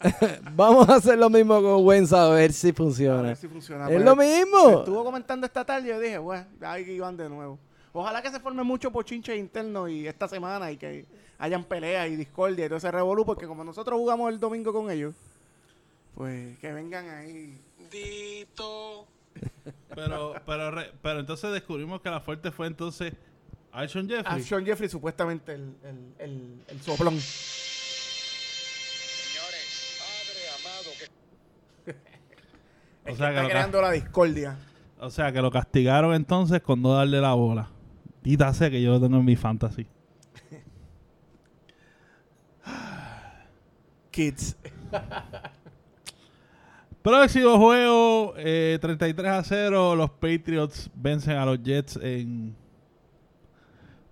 vamos 0.54 0.88
a 0.88 0.94
hacer 0.94 1.18
lo 1.18 1.28
mismo 1.28 1.60
con 1.60 1.84
Wentz 1.84 2.12
a 2.12 2.28
ver 2.28 2.52
si 2.52 2.72
funciona. 2.72 3.22
ver 3.22 3.36
si 3.36 3.48
funciona. 3.48 3.86
Es 3.86 3.92
Pues, 3.94 4.04
lo 4.04 4.14
mismo. 4.14 4.78
estuvo 4.78 5.02
comentando 5.04 5.46
esta 5.46 5.64
tarde 5.64 5.88
y 5.88 5.90
yo 5.90 5.98
dije, 5.98 6.18
bueno, 6.18 6.46
ahí 6.62 6.98
van 7.00 7.16
de 7.16 7.28
nuevo. 7.28 7.58
Ojalá 7.92 8.22
que 8.22 8.30
se 8.30 8.38
forme 8.40 8.62
mucho 8.62 8.90
pochinche 8.90 9.36
interno 9.36 9.88
y 9.88 10.06
esta 10.06 10.28
semana 10.28 10.70
y 10.70 10.76
que 10.76 11.06
hayan 11.38 11.64
peleas 11.64 12.08
y 12.08 12.16
discordia 12.16 12.66
y 12.66 12.68
todo 12.68 12.78
ese 12.78 12.90
revolú, 12.90 13.24
porque 13.24 13.46
como 13.46 13.64
nosotros 13.64 13.98
jugamos 13.98 14.30
el 14.32 14.38
domingo 14.38 14.72
con 14.72 14.90
ellos, 14.90 15.14
pues 16.14 16.56
que 16.58 16.72
vengan 16.72 17.08
ahí. 17.08 17.60
Dito. 17.90 19.06
Pero, 19.94 20.34
pero, 20.46 20.70
re- 20.70 20.92
pero 21.02 21.20
entonces 21.20 21.52
descubrimos 21.52 22.00
que 22.00 22.10
la 22.10 22.20
fuerte 22.20 22.50
fue 22.52 22.66
entonces 22.68 23.12
Alshon 23.72 24.08
Jeffrey. 24.08 24.42
Sean 24.42 24.64
Jeffrey 24.64 24.88
supuestamente 24.88 25.54
el, 25.54 25.74
el, 25.84 26.14
el, 26.18 26.62
el 26.68 26.80
soplón. 26.82 27.18
O 33.06 33.16
sea, 33.16 33.28
que 33.28 33.34
que 33.34 33.40
está 33.40 33.42
lo 33.42 33.48
creando 33.48 33.82
la 33.82 33.90
discordia. 33.92 34.56
O 35.00 35.10
sea, 35.10 35.32
que 35.32 35.40
lo 35.40 35.50
castigaron 35.50 36.14
entonces 36.14 36.60
con 36.60 36.80
no 36.82 36.92
darle 36.94 37.20
la 37.20 37.32
bola. 37.32 37.68
Dita 38.22 38.52
sé 38.52 38.70
que 38.70 38.82
yo 38.82 38.92
lo 38.92 39.00
tengo 39.00 39.16
en 39.18 39.24
mi 39.24 39.36
fantasy. 39.36 39.86
Kids. 44.10 44.56
Próximo 47.02 47.58
juego, 47.58 48.34
eh, 48.36 48.78
33 48.80 49.30
a 49.30 49.42
0. 49.42 49.96
Los 49.96 50.10
Patriots 50.10 50.90
vencen 50.94 51.36
a 51.36 51.46
los 51.46 51.62
Jets 51.62 51.98
en 52.02 52.54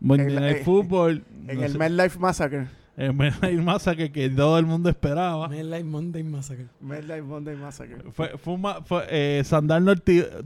Monday 0.01 0.35
Night 0.35 0.65
Football. 0.65 1.23
En 1.47 1.59
No 1.59 1.65
el 1.65 1.79
MetLife 1.79 2.19
Massacre. 2.19 2.67
en 2.97 3.15
Monday 3.15 3.39
Night 3.43 3.61
Massacre 3.61 4.11
que 4.11 4.31
todo 4.31 4.59
el 4.59 4.65
mundo 4.65 4.89
esperaba. 4.89 5.49
Midnight 5.49 5.85
Monday 5.85 6.23
Massacre. 6.23 6.69
MetLife 6.81 7.23
Monday 7.23 7.57
Massacre. 7.57 8.11
Fue, 8.13 8.39
fue, 8.39 8.57
fue, 8.87 9.05
eh, 9.11 9.43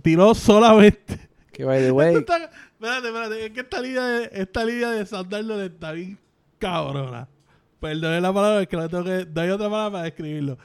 tiró 0.03 0.35
solamente. 0.35 1.32
Que 1.53 1.65
by 1.65 1.83
the 1.83 1.93
way, 1.93 2.17
está- 2.17 2.51
espérate, 2.73 3.09
espérate. 3.09 3.47
Es 3.47 3.51
que 3.53 3.61
esta 3.61 3.81
línea 3.81 4.03
de, 4.05 4.31
esta 4.33 4.65
línea 4.65 4.91
de 4.91 5.67
está 5.67 5.93
bien 5.93 6.19
cabrona. 6.59 7.29
Perdone 7.79 8.21
la 8.21 8.33
palabra, 8.33 8.63
es 8.63 8.69
que 8.69 8.77
no, 8.77 8.89
tengo 8.89 9.05
que, 9.05 9.27
no 9.27 9.55
otra 9.55 9.69
palabra 9.69 9.91
para 9.91 10.05
describirlo. 10.05 10.57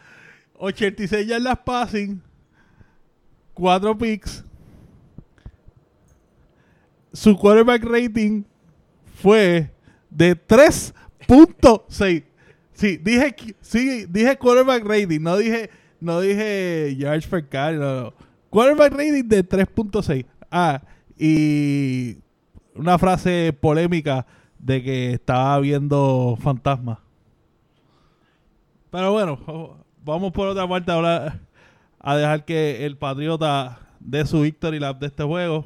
86 0.54 1.28
yardas 1.28 1.60
passing, 1.66 2.22
4 3.54 3.98
picks. 3.98 4.46
Su 7.12 7.36
quarterback 7.36 7.84
rating 7.84 8.44
fue 9.16 9.72
de 10.10 10.36
3.6. 10.36 12.24
Sí, 12.74 12.98
dije, 12.98 13.36
sí, 13.62 14.06
dije 14.08 14.38
quarterback 14.38 14.84
rating, 14.86 15.20
no 15.22 15.38
dije, 15.38 15.72
no 16.00 16.22
dije 16.22 16.96
yards 16.96 17.26
per 17.26 17.48
carry, 17.50 17.78
no, 17.78 18.02
no. 18.02 18.14
Quarterback 18.52 18.92
rating 18.94 19.24
de 19.28 19.44
3.6. 19.44 20.26
Ah, 20.52 20.82
y 21.18 22.18
una 22.76 22.98
frase 22.98 23.54
polémica 23.54 24.26
de 24.60 24.84
que 24.84 25.14
estaba 25.14 25.60
viendo 25.60 26.38
fantasmas. 26.42 27.00
Pero 28.90 29.12
bueno, 29.12 29.78
vamos 30.04 30.32
por 30.32 30.48
otra 30.48 30.68
parte 30.68 30.92
a 30.92 31.40
a 32.00 32.16
dejar 32.16 32.46
que 32.46 32.86
el 32.86 32.98
Patriota 32.98 33.80
dé 34.00 34.26
su 34.26 34.42
victory 34.42 34.80
lap 34.80 35.00
de 35.00 35.08
este 35.08 35.24
juego. 35.24 35.66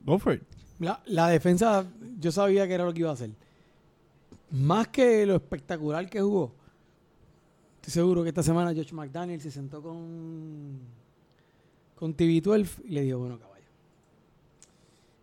Go 0.00 0.18
for 0.18 0.34
it. 0.34 0.42
La, 0.80 1.00
la 1.06 1.28
defensa, 1.28 1.86
yo 2.18 2.32
sabía 2.32 2.66
que 2.66 2.74
era 2.74 2.84
lo 2.84 2.92
que 2.92 3.00
iba 3.00 3.10
a 3.10 3.12
hacer. 3.12 3.30
Más 4.50 4.88
que 4.88 5.24
lo 5.24 5.36
espectacular 5.36 6.08
que 6.10 6.20
jugó, 6.20 6.52
estoy 7.76 7.92
seguro 7.92 8.22
que 8.22 8.30
esta 8.30 8.42
semana 8.42 8.74
Josh 8.74 8.92
McDaniel 8.92 9.40
se 9.40 9.50
sentó 9.50 9.80
con, 9.80 10.80
con 12.02 12.16
TV12 12.16 12.80
y 12.86 12.88
le 12.88 13.02
dijo, 13.02 13.20
bueno, 13.20 13.38
caballo, 13.38 13.64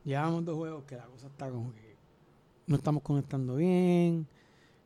llevamos 0.06 0.46
dos 0.46 0.56
juegos 0.56 0.86
que 0.86 0.96
la 0.96 1.04
cosa 1.08 1.28
está 1.28 1.50
como 1.50 1.74
que 1.74 1.98
no 2.68 2.78
estamos 2.78 3.04
conectando 3.04 3.58
bien, 3.58 4.26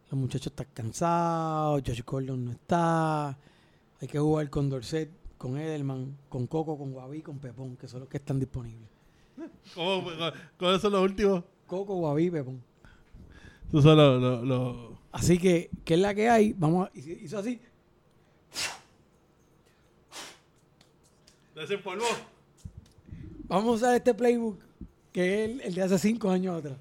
los 0.10 0.20
muchachos 0.20 0.48
están 0.48 0.66
cansados, 0.74 1.84
Josh 1.86 2.02
Gordon 2.04 2.46
no 2.46 2.52
está, 2.52 3.38
hay 4.02 4.08
que 4.08 4.18
jugar 4.18 4.50
con 4.50 4.72
Dorset, 4.72 5.12
con 5.38 5.56
Edelman, 5.56 6.18
con 6.30 6.48
Coco, 6.48 6.80
con 6.80 6.94
Guaví, 6.94 7.22
con 7.22 7.38
Pepón, 7.38 7.78
que 7.78 7.88
son 7.88 8.00
los 8.00 8.10
que 8.10 8.18
están 8.18 8.40
disponibles. 8.40 8.90
¿Cómo, 9.76 10.10
con 10.58 10.74
eso 10.74 10.90
los 10.90 11.04
últimos? 11.04 11.44
Coco, 11.68 11.94
Guaví, 11.98 12.32
Pepón. 12.32 12.64
Esos 13.68 13.84
son 13.84 14.48
los... 14.48 14.94
Así 15.12 15.38
que, 15.38 15.70
¿qué 15.86 15.94
es 15.94 16.00
la 16.00 16.16
que 16.16 16.28
hay? 16.28 16.54
Vamos 16.54 16.88
a, 16.88 16.98
hizo 16.98 17.38
Vamos 23.48 23.68
a 23.68 23.72
usar 23.72 23.96
este 23.96 24.14
playbook 24.14 24.60
que 25.14 25.46
es 25.46 25.62
el, 25.62 25.76
de 25.76 25.82
hace 25.84 26.00
cinco 26.00 26.30
años 26.30 26.58
atrás. 26.58 26.78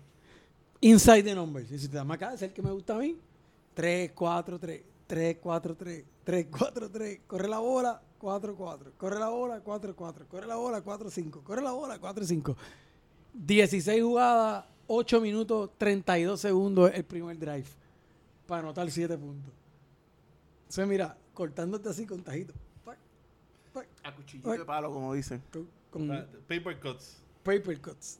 Inside 0.81 1.23
the 1.23 1.35
numbers. 1.35 1.71
Y 1.71 1.79
si 1.79 1.87
te 1.87 1.97
damos 1.97 2.15
acá, 2.15 2.33
es 2.35 2.43
el 2.43 2.53
que 2.53 2.63
me 2.63 2.73
gusta 2.73 2.97
a 2.97 2.99
mí. 2.99 3.17
3, 3.75 4.13
4, 4.15 4.59
3, 4.59 4.83
3, 5.07 5.37
4, 5.41 5.77
3, 5.77 6.05
3, 6.25 6.47
4, 6.51 6.91
3. 6.91 7.21
Corre 7.27 7.49
la 7.49 7.59
bola, 7.59 8.03
4, 8.19 8.57
4. 8.57 8.93
Corre 8.97 9.19
la 9.19 9.29
bola, 9.29 9.61
4, 9.61 9.95
4. 9.95 10.27
Corre 10.29 10.47
la 10.47 10.57
bola, 10.57 10.81
4, 10.81 11.11
5. 11.11 11.45
Corre 11.45 11.63
la 11.63 11.73
bola, 11.73 11.99
4, 11.99 12.25
5. 12.25 12.57
16 13.35 14.03
jugadas, 14.03 14.65
8 14.87 15.21
minutos, 15.21 15.71
32 15.79 16.41
segundos 16.41 16.91
el 16.95 17.05
primer 17.05 17.39
drive. 17.39 17.67
Para 18.47 18.63
anotar 18.63 18.91
7 18.91 19.17
puntos. 19.19 19.53
Entonces, 20.63 20.87
mira, 20.89 21.17
cortándote 21.35 21.91
así 21.91 22.07
con 22.07 22.23
tajito. 22.23 22.55
A 24.05 24.15
cuchillito 24.15 24.51
de 24.51 24.65
palo, 24.65 24.93
como 24.93 25.15
dicen. 25.15 25.43
con- 25.53 25.69
con 25.91 26.09
Paper 26.49 26.79
cuts. 26.81 27.23
paper 27.43 27.81
cuts. 27.81 28.19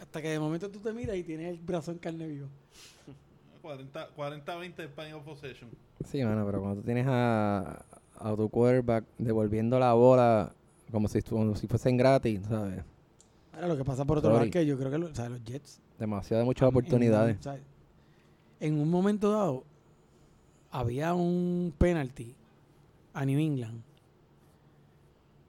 Hasta 0.00 0.20
que 0.22 0.28
de 0.30 0.38
momento 0.40 0.68
tú 0.70 0.78
te 0.80 0.92
miras 0.92 1.16
y 1.16 1.22
tienes 1.24 1.48
el 1.48 1.58
brazo 1.58 1.90
en 1.92 1.98
carne 1.98 2.26
viva. 2.26 2.48
40 3.62 4.08
40-20 4.16 4.88
final 4.88 5.22
possession. 5.24 5.70
sí, 6.04 6.22
mano, 6.22 6.46
pero 6.46 6.60
cuando 6.60 6.80
tú 6.80 6.86
tienes 6.86 7.06
a, 7.08 7.84
a 8.18 8.36
tu 8.36 8.48
quarterback 8.48 9.04
devolviendo 9.18 9.78
la 9.78 9.92
bola 9.94 10.52
como 10.92 11.08
si, 11.08 11.20
como 11.22 11.54
si 11.56 11.66
fuesen 11.66 11.96
gratis, 11.96 12.40
¿sabes? 12.48 12.82
Ahora 13.52 13.68
lo 13.68 13.76
que 13.76 13.84
pasa 13.84 14.04
por 14.04 14.18
otro 14.18 14.30
lado 14.32 14.44
es 14.44 14.50
que 14.50 14.64
yo 14.66 14.78
creo 14.78 14.90
que 14.90 14.98
lo- 14.98 15.06
o 15.08 15.14
sea, 15.14 15.28
los 15.28 15.42
Jets 15.44 15.80
Demasiadas 15.98 16.44
muchas 16.44 16.62
en- 16.62 16.68
oportunidades. 16.68 17.34
En, 17.34 17.40
o 17.40 17.42
sea, 17.42 17.58
en 18.60 18.80
un 18.80 18.90
momento 18.90 19.32
dado 19.32 19.64
había 20.70 21.14
un 21.14 21.72
penalty 21.76 22.34
a 23.14 23.24
New 23.24 23.38
England 23.40 23.82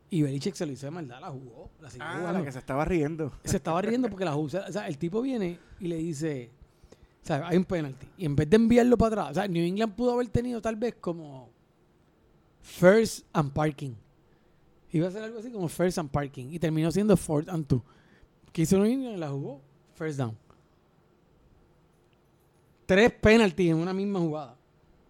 y 0.09 0.21
Belichick 0.21 0.55
se 0.55 0.65
lo 0.65 0.71
hizo 0.71 0.85
de 0.87 0.91
maldad, 0.91 1.19
la 1.19 1.29
jugó, 1.29 1.69
la 1.81 1.89
siguió 1.89 2.05
Ah, 2.07 2.15
jugando. 2.17 2.39
la 2.39 2.45
que 2.45 2.51
se 2.51 2.59
estaba 2.59 2.85
riendo. 2.85 3.31
se 3.43 3.57
estaba 3.57 3.81
riendo 3.81 4.09
porque 4.09 4.25
la 4.25 4.33
jugó. 4.33 4.45
O 4.45 4.49
sea, 4.49 4.87
el 4.87 4.97
tipo 4.97 5.21
viene 5.21 5.59
y 5.79 5.87
le 5.87 5.97
dice, 5.97 6.51
o 7.23 7.25
sea, 7.27 7.47
hay 7.47 7.57
un 7.57 7.65
penalty. 7.65 8.07
Y 8.17 8.25
en 8.25 8.35
vez 8.35 8.49
de 8.49 8.55
enviarlo 8.55 8.97
para 8.97 9.07
atrás, 9.23 9.31
o 9.31 9.33
sea, 9.35 9.47
New 9.47 9.63
England 9.65 9.93
pudo 9.95 10.13
haber 10.13 10.27
tenido 10.29 10.61
tal 10.61 10.75
vez 10.77 10.95
como 11.01 11.49
first 12.61 13.25
and 13.33 13.51
parking. 13.51 13.93
Iba 14.93 15.09
a 15.09 15.11
ser 15.11 15.23
algo 15.23 15.39
así 15.39 15.51
como 15.51 15.67
first 15.67 15.97
and 15.97 16.09
parking. 16.09 16.47
Y 16.51 16.59
terminó 16.59 16.89
siendo 16.91 17.17
fourth 17.17 17.49
and 17.49 17.67
two. 17.67 17.83
¿Qué 18.53 18.61
hizo 18.61 18.77
New 18.77 18.85
England? 18.85 19.17
La 19.19 19.29
jugó 19.29 19.61
first 19.95 20.17
down. 20.17 20.37
Tres 22.85 23.11
penalties 23.11 23.71
en 23.71 23.77
una 23.77 23.93
misma 23.93 24.19
jugada. 24.19 24.55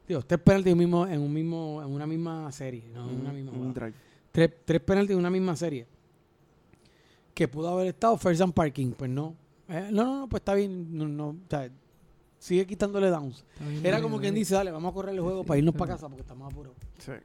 Digo, 0.07 0.21
tres 0.23 0.39
penalties 0.39 0.71
en, 0.73 0.73
un 0.73 0.79
mismo, 0.79 1.07
en, 1.07 1.21
un 1.21 1.33
mismo, 1.33 1.81
en 1.83 1.89
una 1.91 2.07
misma 2.07 2.51
serie, 2.51 2.89
no 2.93 3.09
en 3.09 3.19
una 3.21 3.31
misma 3.31 3.51
Un 3.51 3.57
jugada 3.57 3.73
drive. 3.73 4.06
Tres, 4.37 4.51
tres 4.65 4.81
penaltis 4.81 5.13
en 5.13 5.17
una 5.19 5.31
misma 5.31 5.55
serie. 5.55 5.87
Que 7.33 7.47
pudo 7.47 7.69
haber 7.69 7.87
estado 7.87 8.15
first 8.17 8.39
and 8.41 8.53
parking, 8.53 8.91
pues 8.91 9.09
no. 9.09 9.35
Eh, 9.67 9.89
no, 9.91 10.03
no, 10.05 10.19
no, 10.19 10.29
pues 10.29 10.41
está 10.41 10.53
bien. 10.53 10.95
No, 10.95 11.07
no, 11.07 11.29
o 11.29 11.35
sea, 11.49 11.71
sigue 12.37 12.67
quitándole 12.67 13.09
downs. 13.09 13.43
Era 13.83 13.99
como 13.99 14.19
quien 14.19 14.35
dice, 14.35 14.53
dale, 14.53 14.69
vamos 14.71 14.91
a 14.91 14.93
correr 14.93 15.15
el 15.15 15.21
juego 15.21 15.43
para 15.43 15.57
irnos 15.57 15.73
para 15.75 15.93
casa 15.93 16.07
porque 16.07 16.21
estamos 16.21 16.51
apurados. 16.51 16.77
Sí. 16.99 17.11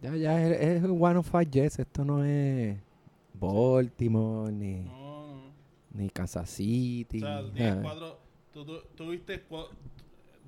Ya, 0.00 0.14
ya, 0.14 0.40
es, 0.48 0.84
es 0.84 0.88
one 0.88 1.16
of 1.18 1.28
five 1.28 1.48
Jets. 1.50 1.80
Esto 1.80 2.04
no 2.04 2.24
es 2.24 2.78
Baltimore, 3.34 4.52
ni, 4.52 4.82
No, 4.84 5.50
ni 5.92 6.08
Kansas 6.08 6.48
City. 6.50 7.18
O 7.20 7.52
sea, 7.52 7.80
cuatro. 7.82 8.16
Tú, 8.52 8.64
tú- 8.64 8.80
tuviste 8.94 9.44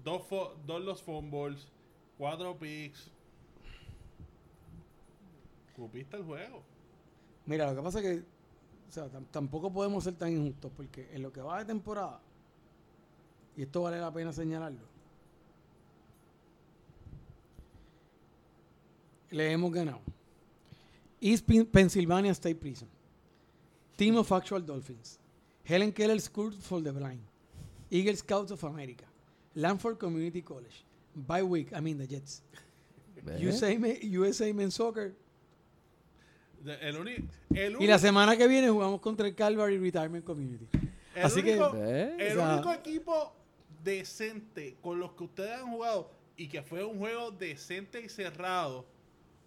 dos, 0.05 0.23
fo- 0.31 0.53
dos 0.65 0.81
los 0.85 1.03
fumbles, 1.03 1.67
cuatro 2.17 2.57
picks. 2.59 3.11
Cupiste 5.81 6.17
el 6.19 6.25
juego. 6.25 6.63
Mira, 7.47 7.71
lo 7.71 7.77
que 7.77 7.83
pasa 7.83 7.99
es 8.01 8.05
que 8.05 8.23
o 8.89 8.93
sea, 8.93 9.07
tam- 9.11 9.25
tampoco 9.31 9.73
podemos 9.73 10.05
ser 10.05 10.15
tan 10.15 10.31
injustos 10.33 10.71
porque 10.77 11.09
en 11.13 11.23
lo 11.23 11.33
que 11.33 11.41
va 11.41 11.59
de 11.61 11.65
temporada, 11.65 12.21
y 13.57 13.63
esto 13.63 13.83
vale 13.83 13.99
la 13.99 14.13
pena 14.13 14.33
señalarlo, 14.33 14.81
le 19.31 19.53
hemos 19.53 19.73
ganado. 19.73 20.01
East 21.21 21.47
Pen- 21.47 21.67
Pennsylvania 21.67 22.33
State 22.33 22.57
Prison, 22.57 22.89
Team 23.97 24.17
of 24.17 24.31
Actual 24.33 24.65
Dolphins, 24.65 25.19
Helen 25.65 25.93
Keller 25.93 26.21
School 26.21 26.53
for 26.53 26.83
the 26.83 26.91
Blind, 26.91 27.21
Eagle 27.91 28.17
Scouts 28.17 28.51
of 28.51 28.63
America, 28.65 29.05
Lanford 29.55 29.99
Community 29.99 30.43
College, 30.43 30.85
By 31.15 31.43
Week, 31.43 31.73
I 31.75 31.81
mean 31.81 31.99
the 31.99 32.07
Jets. 32.07 32.43
USA, 33.39 33.77
USA 34.03 34.53
Men's 34.53 34.75
Soccer, 34.75 35.13
El, 36.65 36.97
uni- 36.99 37.25
el 37.55 37.77
y 37.81 37.87
la 37.87 37.99
semana 37.99 38.37
que 38.37 38.47
viene 38.47 38.69
jugamos 38.69 39.01
contra 39.01 39.27
el 39.27 39.35
Calvary 39.35 39.79
Retirement 39.79 40.25
Community. 40.25 40.67
el 41.15 41.23
así 41.25 41.43
que-. 41.43 41.55
El 41.55 41.59
O 41.59 42.41
sea- 42.41 42.55
único 42.55 42.73
equipo 42.73 43.33
decente 43.83 44.77
con 44.83 45.01
los 45.01 45.13
que 45.13 45.25
ustedes 45.25 45.53
han 45.59 45.71
jugado 45.73 46.11
y 46.37 46.49
que 46.49 46.63
fue 46.63 46.85
un 46.85 46.99
juego 46.99 47.31
decente 47.31 48.01
y 48.03 48.09
cerrado 48.09 48.85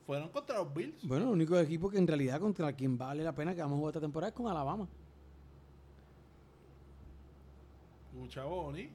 Fueron 0.06 0.28
contra 0.30 0.58
los 0.58 0.74
Bills. 0.74 1.02
Bueno, 1.08 1.28
el 1.28 1.32
único 1.32 1.58
equipo 1.58 1.90
que 1.90 1.98
en 1.98 2.06
realidad 2.06 2.38
contra 2.42 2.74
quien 2.74 2.98
vale 2.98 3.24
la 3.24 3.34
pena 3.34 3.56
que 3.56 3.62
vamos 3.62 3.76
a 3.76 3.80
jugar 3.80 3.92
esta 3.92 4.02
temporada 4.02 4.30
es 4.32 4.36
con 4.36 4.48
Alabama. 4.48 4.86
Escucha, 8.14 8.44
Bonnie. 8.44 8.90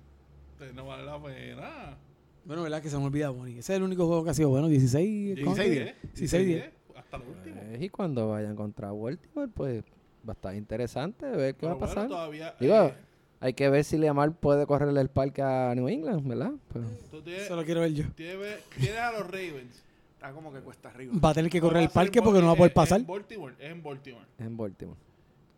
No 0.74 0.86
vale 0.86 1.05
la 1.05 1.23
pena. 1.23 1.97
Bueno, 2.45 2.62
verdad 2.62 2.82
que 2.82 2.90
se 2.90 2.99
me 2.99 3.05
olvida, 3.05 3.31
Bonnie. 3.31 3.59
Ese 3.59 3.73
es 3.73 3.77
el 3.78 3.82
único 3.82 4.07
juego 4.07 4.24
que 4.24 4.31
ha 4.31 4.35
sido 4.35 4.49
bueno. 4.51 4.69
16, 4.69 5.39
¿cómo 5.45 5.55
16 5.57 5.69
que? 5.78 5.85
10. 5.85 5.97
16 6.15 6.47
10. 6.47 6.70
Hasta 7.11 7.17
el 7.17 7.23
último. 7.37 7.57
Eh, 7.63 7.79
y 7.83 7.89
cuando 7.89 8.29
vayan 8.29 8.55
contra 8.57 8.93
Baltimore, 8.93 9.49
pues 9.49 9.83
va 10.29 10.33
a 10.33 10.35
estar 10.35 10.55
interesante 10.55 11.27
ver 11.27 11.55
qué 11.55 11.61
Pero 11.61 11.69
va 11.69 11.73
a 11.73 11.79
bueno, 11.79 11.95
pasar. 11.95 12.09
todavía. 12.09 12.55
Digo, 12.61 12.75
eh, 12.87 12.95
Hay 13.41 13.53
que 13.55 13.69
ver 13.71 13.85
si 13.85 13.97
Lamar 13.97 14.33
puede 14.33 14.67
correrle 14.67 15.01
el 15.01 15.09
parque 15.11 15.43
a 15.43 15.73
New 15.77 15.89
England, 15.89 16.27
¿verdad? 16.27 16.53
Pero 16.73 16.87
tienes, 17.23 17.45
Eso 17.45 17.55
lo 17.57 17.65
quiero 17.65 17.81
ver 17.83 17.93
yo. 17.95 18.05
tienes, 18.17 18.65
tienes 18.71 18.99
a 18.99 19.13
los 19.13 19.23
Ravens. 19.31 19.85
Está 20.15 20.33
como 20.33 20.53
que 20.53 20.59
cuesta 20.59 20.89
arriba. 20.89 21.15
Va 21.25 21.31
a 21.31 21.35
tener 21.35 21.49
que 21.51 21.61
correr 21.61 21.85
el 21.85 21.89
parque 21.91 22.21
porque 22.21 22.41
no 22.41 22.47
va 22.49 22.53
a 22.55 22.57
poder 22.57 22.73
Bal- 22.73 22.75
pasar. 22.75 22.99
Es 23.01 23.03
en 23.07 23.07
Baltimore. 23.13 23.55
Es 23.61 23.71
en 23.71 23.83
Baltimore. 23.83 24.25
es 24.39 24.47
en 24.47 24.57
Baltimore. 24.57 24.99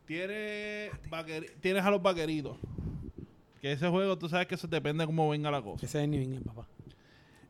Tienes, 0.04 0.90
vaquer- 1.08 1.50
tienes 1.60 1.82
a 1.82 1.90
los 1.90 2.02
vaqueritos. 2.02 2.58
Que 3.62 3.72
ese 3.72 3.88
juego, 3.88 4.18
tú 4.18 4.28
sabes 4.28 4.46
que 4.46 4.56
eso 4.56 4.66
depende 4.68 5.02
de 5.02 5.06
cómo 5.06 5.28
venga 5.30 5.50
la 5.50 5.62
cosa. 5.62 5.86
Ese 5.86 6.02
es 6.02 6.08
New 6.08 6.20
England, 6.20 6.44
papá. 6.44 6.66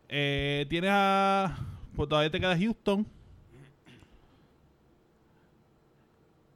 Eh, 0.08 0.66
tienes 0.68 0.90
a. 0.92 1.56
Pues 1.96 2.08
todavía 2.08 2.30
te 2.30 2.38
queda 2.38 2.56
Houston. 2.56 3.06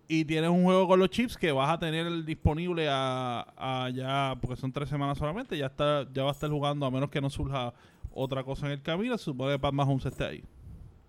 Y 0.06 0.24
tienes 0.26 0.50
un 0.50 0.64
juego 0.64 0.86
con 0.86 0.98
los 1.00 1.08
Chips 1.08 1.36
que 1.36 1.50
vas 1.50 1.70
a 1.70 1.78
tener 1.78 2.24
disponible 2.24 2.88
a, 2.90 3.46
a 3.56 3.88
ya, 3.90 4.36
porque 4.40 4.56
son 4.56 4.70
tres 4.70 4.88
semanas 4.88 5.16
solamente, 5.16 5.56
ya 5.56 5.66
está, 5.66 6.06
ya 6.12 6.24
va 6.24 6.28
a 6.28 6.32
estar 6.32 6.50
jugando 6.50 6.84
a 6.84 6.90
menos 6.90 7.08
que 7.10 7.20
no 7.22 7.30
surja 7.30 7.72
otra 8.12 8.44
cosa 8.44 8.66
en 8.66 8.72
el 8.72 8.82
camino. 8.82 9.16
Se 9.16 9.24
supone 9.24 9.52
que 9.54 9.58
Pat 9.58 9.72
Mahomes 9.72 10.04
esté 10.04 10.24
ahí 10.24 10.44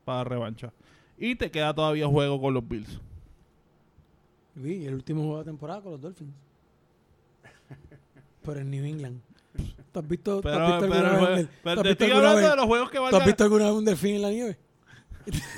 para 0.05 0.23
revancha. 0.23 0.71
Y 1.17 1.35
te 1.35 1.51
queda 1.51 1.73
todavía 1.73 2.07
juego 2.07 2.39
con 2.39 2.53
los 2.53 2.65
Bills. 2.67 2.99
Luis, 4.55 4.87
el 4.87 4.93
último 4.93 5.23
juego 5.23 5.39
de 5.39 5.45
temporada 5.45 5.81
con 5.81 5.91
los 5.93 6.01
Dolphins. 6.01 6.33
Pero 8.45 8.59
en 8.59 8.71
New 8.71 8.85
England. 8.85 9.19
¿Tú 9.91 9.99
has 9.99 10.07
visto, 10.07 10.41
tú 10.41 10.49
has 10.49 10.67
visto 10.67 10.89
pero, 10.89 11.07
alguna 11.07 11.19
pero, 11.25 11.35
vez 11.35 11.49
pero 11.63 11.75
tú 11.75 11.79
has 11.81 11.83
te 11.83 11.89
visto 11.89 11.89
estoy 11.91 12.07
alguna 12.11 12.29
hablando 12.29 12.41
vez- 12.41 12.49
de 12.51 12.55
los 12.57 12.65
juegos 12.65 12.91
que 12.91 12.97
¿Tú 12.97 13.15
has 13.15 13.25
visto 13.25 13.43
alguna 13.43 13.63
vez 13.65 13.73
un 13.73 13.85
delfín 13.85 14.15
en 14.15 14.21
la 14.21 14.29
nieve? 14.29 14.57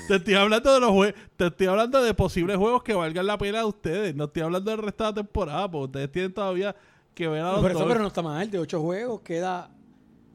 Te 0.07 0.15
estoy 0.15 0.33
hablando 0.35 0.73
de 0.73 0.79
los 0.79 0.91
juegos, 0.91 1.21
te 1.35 1.47
estoy 1.47 1.67
hablando 1.67 2.01
de 2.01 2.13
posibles 2.13 2.57
juegos 2.57 2.83
que 2.83 2.93
valgan 2.93 3.25
la 3.25 3.37
pena 3.37 3.59
de 3.59 3.65
ustedes. 3.65 4.15
No 4.15 4.25
estoy 4.25 4.43
hablando 4.43 4.71
del 4.71 4.79
resto 4.79 5.03
de 5.03 5.09
la 5.09 5.15
temporada, 5.15 5.69
porque 5.69 5.85
ustedes 5.85 6.11
tienen 6.11 6.33
todavía 6.33 6.75
que 7.13 7.27
ver 7.27 7.41
a 7.41 7.53
los 7.53 7.61
Por 7.61 7.71
eso, 7.71 7.87
pero 7.87 7.99
no 7.99 8.07
está 8.07 8.21
mal. 8.21 8.49
De 8.49 8.59
ocho 8.59 8.81
juegos 8.81 9.21
queda 9.21 9.69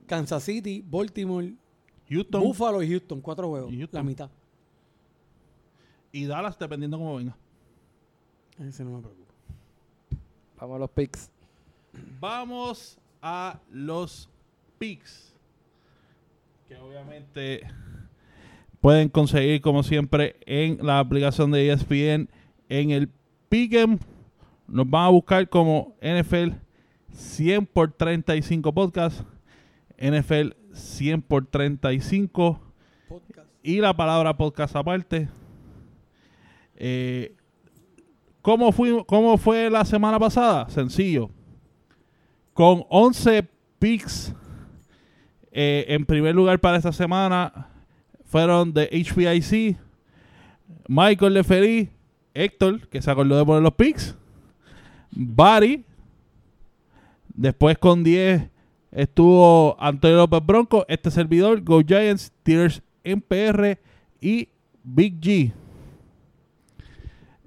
Kansas 0.07 0.43
City, 0.43 0.85
Baltimore, 0.87 1.55
Houston 2.09 2.43
Buffalo 2.43 2.83
y 2.83 2.91
Houston. 2.91 3.21
Cuatro 3.21 3.49
juegos. 3.49 3.71
Houston. 3.71 3.99
La 3.99 4.03
mitad. 4.03 4.31
y 6.13 6.27
Dallas, 6.27 6.59
dependiendo 6.59 6.99
cómo 6.99 7.17
venga. 7.17 7.37
Ese 8.59 8.85
no 8.85 8.91
me 8.97 9.01
preocupa. 9.01 9.33
Vamos 10.59 10.77
a 10.77 10.79
los 10.79 10.91
picks. 10.91 11.31
Vamos 12.21 12.99
a 13.23 13.59
los 13.71 14.29
picks. 14.79 15.33
Que 16.69 16.77
obviamente 16.77 17.63
pueden 18.83 19.09
conseguir 19.09 19.63
como 19.63 19.83
siempre 19.83 20.37
en 20.45 20.85
la 20.85 20.99
aplicación 20.99 21.51
de 21.53 21.71
ESPN 21.73 22.29
en 22.69 22.91
el 22.91 23.09
Pick'em. 23.49 23.99
Nos 24.67 24.91
van 24.91 25.05
a 25.07 25.09
buscar 25.09 25.49
como 25.49 25.95
NFL 26.03 26.51
100 27.15 27.67
por 27.67 27.93
35 27.93 28.73
podcast. 28.75 29.23
NFL 29.99 30.51
100 30.75 31.23
por 31.23 31.47
35 31.47 32.61
Podcast. 33.09 33.49
y 33.63 33.77
la 33.81 33.95
palabra 33.95 34.37
podcast 34.37 34.75
aparte. 34.75 35.29
Eh, 36.77 37.35
¿cómo, 38.41 38.73
fui- 38.73 39.05
¿Cómo 39.07 39.37
fue 39.39 39.71
la 39.71 39.85
semana 39.85 40.19
pasada? 40.19 40.69
Sencillo. 40.71 41.31
Con 42.53 42.85
11 42.89 43.47
picks 43.79 44.35
eh, 45.53 45.85
en 45.89 46.05
primer 46.07 46.35
lugar 46.35 46.59
para 46.59 46.79
esta 46.79 46.93
semana 46.93 47.69
fueron 48.33 48.73
de 48.73 48.87
HPIC, 48.87 49.77
Michael 50.89 51.35
Leferí, 51.35 51.91
Héctor, 52.33 52.89
que 52.89 53.03
se 53.03 53.11
acordó 53.11 53.37
de 53.37 53.45
poner 53.45 53.63
los 53.63 53.75
picks, 53.75 54.17
Barry, 55.11 55.85
después 57.35 57.77
con 57.77 58.03
10 58.03 58.49
estuvo 58.91 59.77
Antonio 59.79 60.17
López 60.17 60.41
Bronco, 60.47 60.87
este 60.89 61.11
servidor, 61.11 61.61
Go 61.61 61.83
Giants, 61.83 62.33
Tears 62.43 62.83
MPR 63.05 63.79
y 64.19 64.49
Big 64.83 65.21
G. 65.21 65.53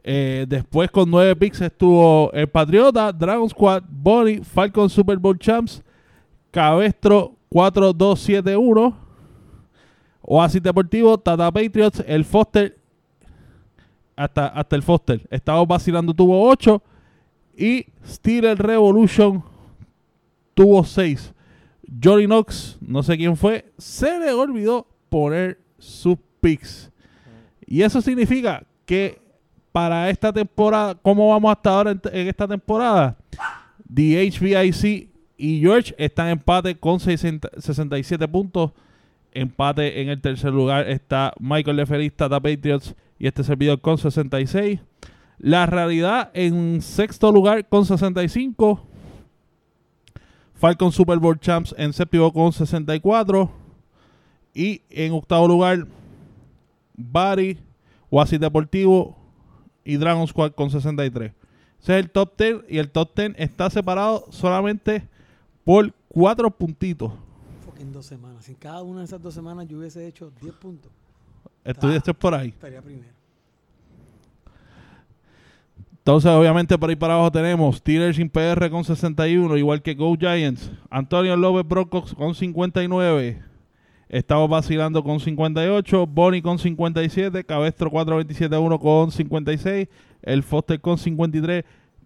Eh, 0.04 0.46
después 0.48 0.92
con 0.92 1.10
9 1.10 1.36
picks 1.36 1.62
estuvo 1.62 2.32
el 2.32 2.48
Patriota, 2.48 3.12
Dragon 3.12 3.50
Squad, 3.50 3.82
Bonnie, 3.90 4.44
Falcon 4.44 4.88
Super 4.88 5.18
Bowl 5.18 5.40
Champs, 5.40 5.82
Cabestro 6.52 7.36
4271, 7.50 9.05
Oasis 10.28 10.62
Deportivo, 10.62 11.18
Tata 11.18 11.52
Patriots, 11.52 12.04
el 12.08 12.26
Foster, 12.26 12.78
hasta, 14.16 14.48
hasta 14.48 14.76
el 14.76 14.84
Foster. 14.84 15.22
Estamos 15.30 15.68
vacilando, 15.68 16.14
tuvo 16.14 16.50
8 16.50 16.82
y 17.58 17.86
Steeler 18.06 18.58
Revolution 18.58 19.44
tuvo 20.54 20.84
6. 20.84 21.34
Johnny 22.04 22.26
Knox, 22.26 22.78
no 22.82 23.04
sé 23.04 23.18
quién 23.18 23.38
fue, 23.38 23.72
se 23.78 24.20
le 24.20 24.32
olvidó 24.32 24.88
poner 25.10 25.60
sus 25.78 26.18
picks. 26.42 26.92
Y 27.66 27.82
eso 27.84 28.02
significa 28.02 28.66
que 28.86 29.22
para 29.72 30.10
esta 30.10 30.32
temporada, 30.34 30.96
¿cómo 30.96 31.30
vamos 31.30 31.52
hasta 31.52 31.70
ahora 31.70 31.92
en, 31.92 32.28
esta 32.28 32.48
temporada? 32.48 33.18
The 33.94 34.32
HBIC 34.32 35.10
y 35.38 35.60
George 35.60 35.94
están 35.98 36.28
en 36.28 36.32
empate 36.34 36.76
con 36.76 37.00
60 37.00 37.50
67 37.60 38.28
puntos. 38.28 38.72
Empate 39.36 40.02
en 40.02 40.08
el 40.08 40.22
tercer 40.22 40.54
lugar 40.54 40.90
está 40.90 41.34
Michael 41.40 41.76
Leferis, 41.76 42.16
Tata 42.16 42.40
Patriots 42.40 42.96
y 43.20 43.28
este 43.28 43.44
servidor 43.44 43.82
con 43.82 43.98
66. 43.98 44.80
La 45.38 45.66
realidad 45.66 46.32
en 46.34 46.82
sexto 46.82 47.32
lugar 47.34 47.68
con 47.68 47.86
65. 47.86 48.82
Falcon 50.54 50.92
Super 50.94 51.20
Bowl 51.20 51.38
Champs 51.38 51.76
en 51.78 51.92
séptimo 51.92 52.32
con 52.32 52.54
64. 52.54 53.52
Y 54.54 54.82
en 54.90 55.12
octavo 55.12 55.50
lugar, 55.50 55.86
Bari, 56.96 57.58
Oasis 58.10 58.40
Deportivo 58.40 59.18
y 59.84 59.98
Dragon 59.98 60.26
Squad 60.28 60.54
con 60.54 60.72
63. 60.72 61.34
Ese 61.82 62.00
es 62.00 62.06
el 62.06 62.10
top 62.10 62.38
10 62.38 62.56
y 62.70 62.78
el 62.78 62.90
top 62.90 63.14
10 63.16 63.34
está 63.38 63.70
separado 63.70 64.28
solamente 64.30 65.10
por 65.66 65.94
cuatro 66.08 66.50
puntitos. 66.50 67.12
Fucking 67.76 67.92
dos 67.92 68.06
semanas. 68.06 68.46
Si 68.46 68.52
en 68.54 68.58
cada 68.58 68.82
una 68.84 69.00
de 69.00 69.06
esas 69.06 69.22
dos 69.22 69.34
semanas 69.34 69.68
yo 69.68 69.78
hubiese 69.78 70.08
hecho 70.08 70.32
10 70.42 70.54
puntos, 70.56 70.92
Estudiaste 71.64 72.14
por 72.14 72.34
ahí. 72.34 72.50
estaría 72.50 72.82
primero. 72.82 73.14
Entonces, 75.98 76.30
obviamente, 76.30 76.78
por 76.78 76.90
ahí 76.90 76.96
para 76.96 77.16
abajo 77.16 77.32
tenemos 77.32 77.78
Steelers 77.78 78.16
sin 78.16 78.30
PR 78.30 78.70
con 78.70 78.84
61, 78.84 79.58
igual 79.58 79.82
que 79.82 79.96
Go 79.96 80.16
Giants. 80.16 80.72
Antonio 80.90 81.36
López 81.36 81.68
Broncos 81.68 82.14
con 82.14 82.36
59. 82.36 83.42
Estamos 84.08 84.48
vacilando 84.50 85.04
con 85.04 85.20
58. 85.20 86.06
Bonnie 86.06 86.44
con 86.44 86.60
57. 86.60 87.44
Cabestro 87.44 87.90
427-1 87.90 88.80
con 88.80 89.12
56. 89.12 89.88
El 90.22 90.44
Foster 90.44 90.80
con 90.80 91.00
53. 91.00 91.66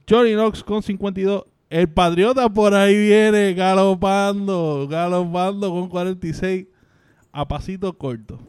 Johnny 0.10 0.32
Knox 0.32 0.64
con 0.64 0.82
52. 0.82 1.44
El 1.70 1.88
Patriota 1.88 2.50
por 2.50 2.74
ahí 2.74 2.98
viene 2.98 3.54
galopando. 3.54 4.88
Galopando 4.90 5.70
con 5.70 5.88
46. 5.88 6.68
A 7.32 7.48
pasito 7.48 7.96
corto. 7.96 8.40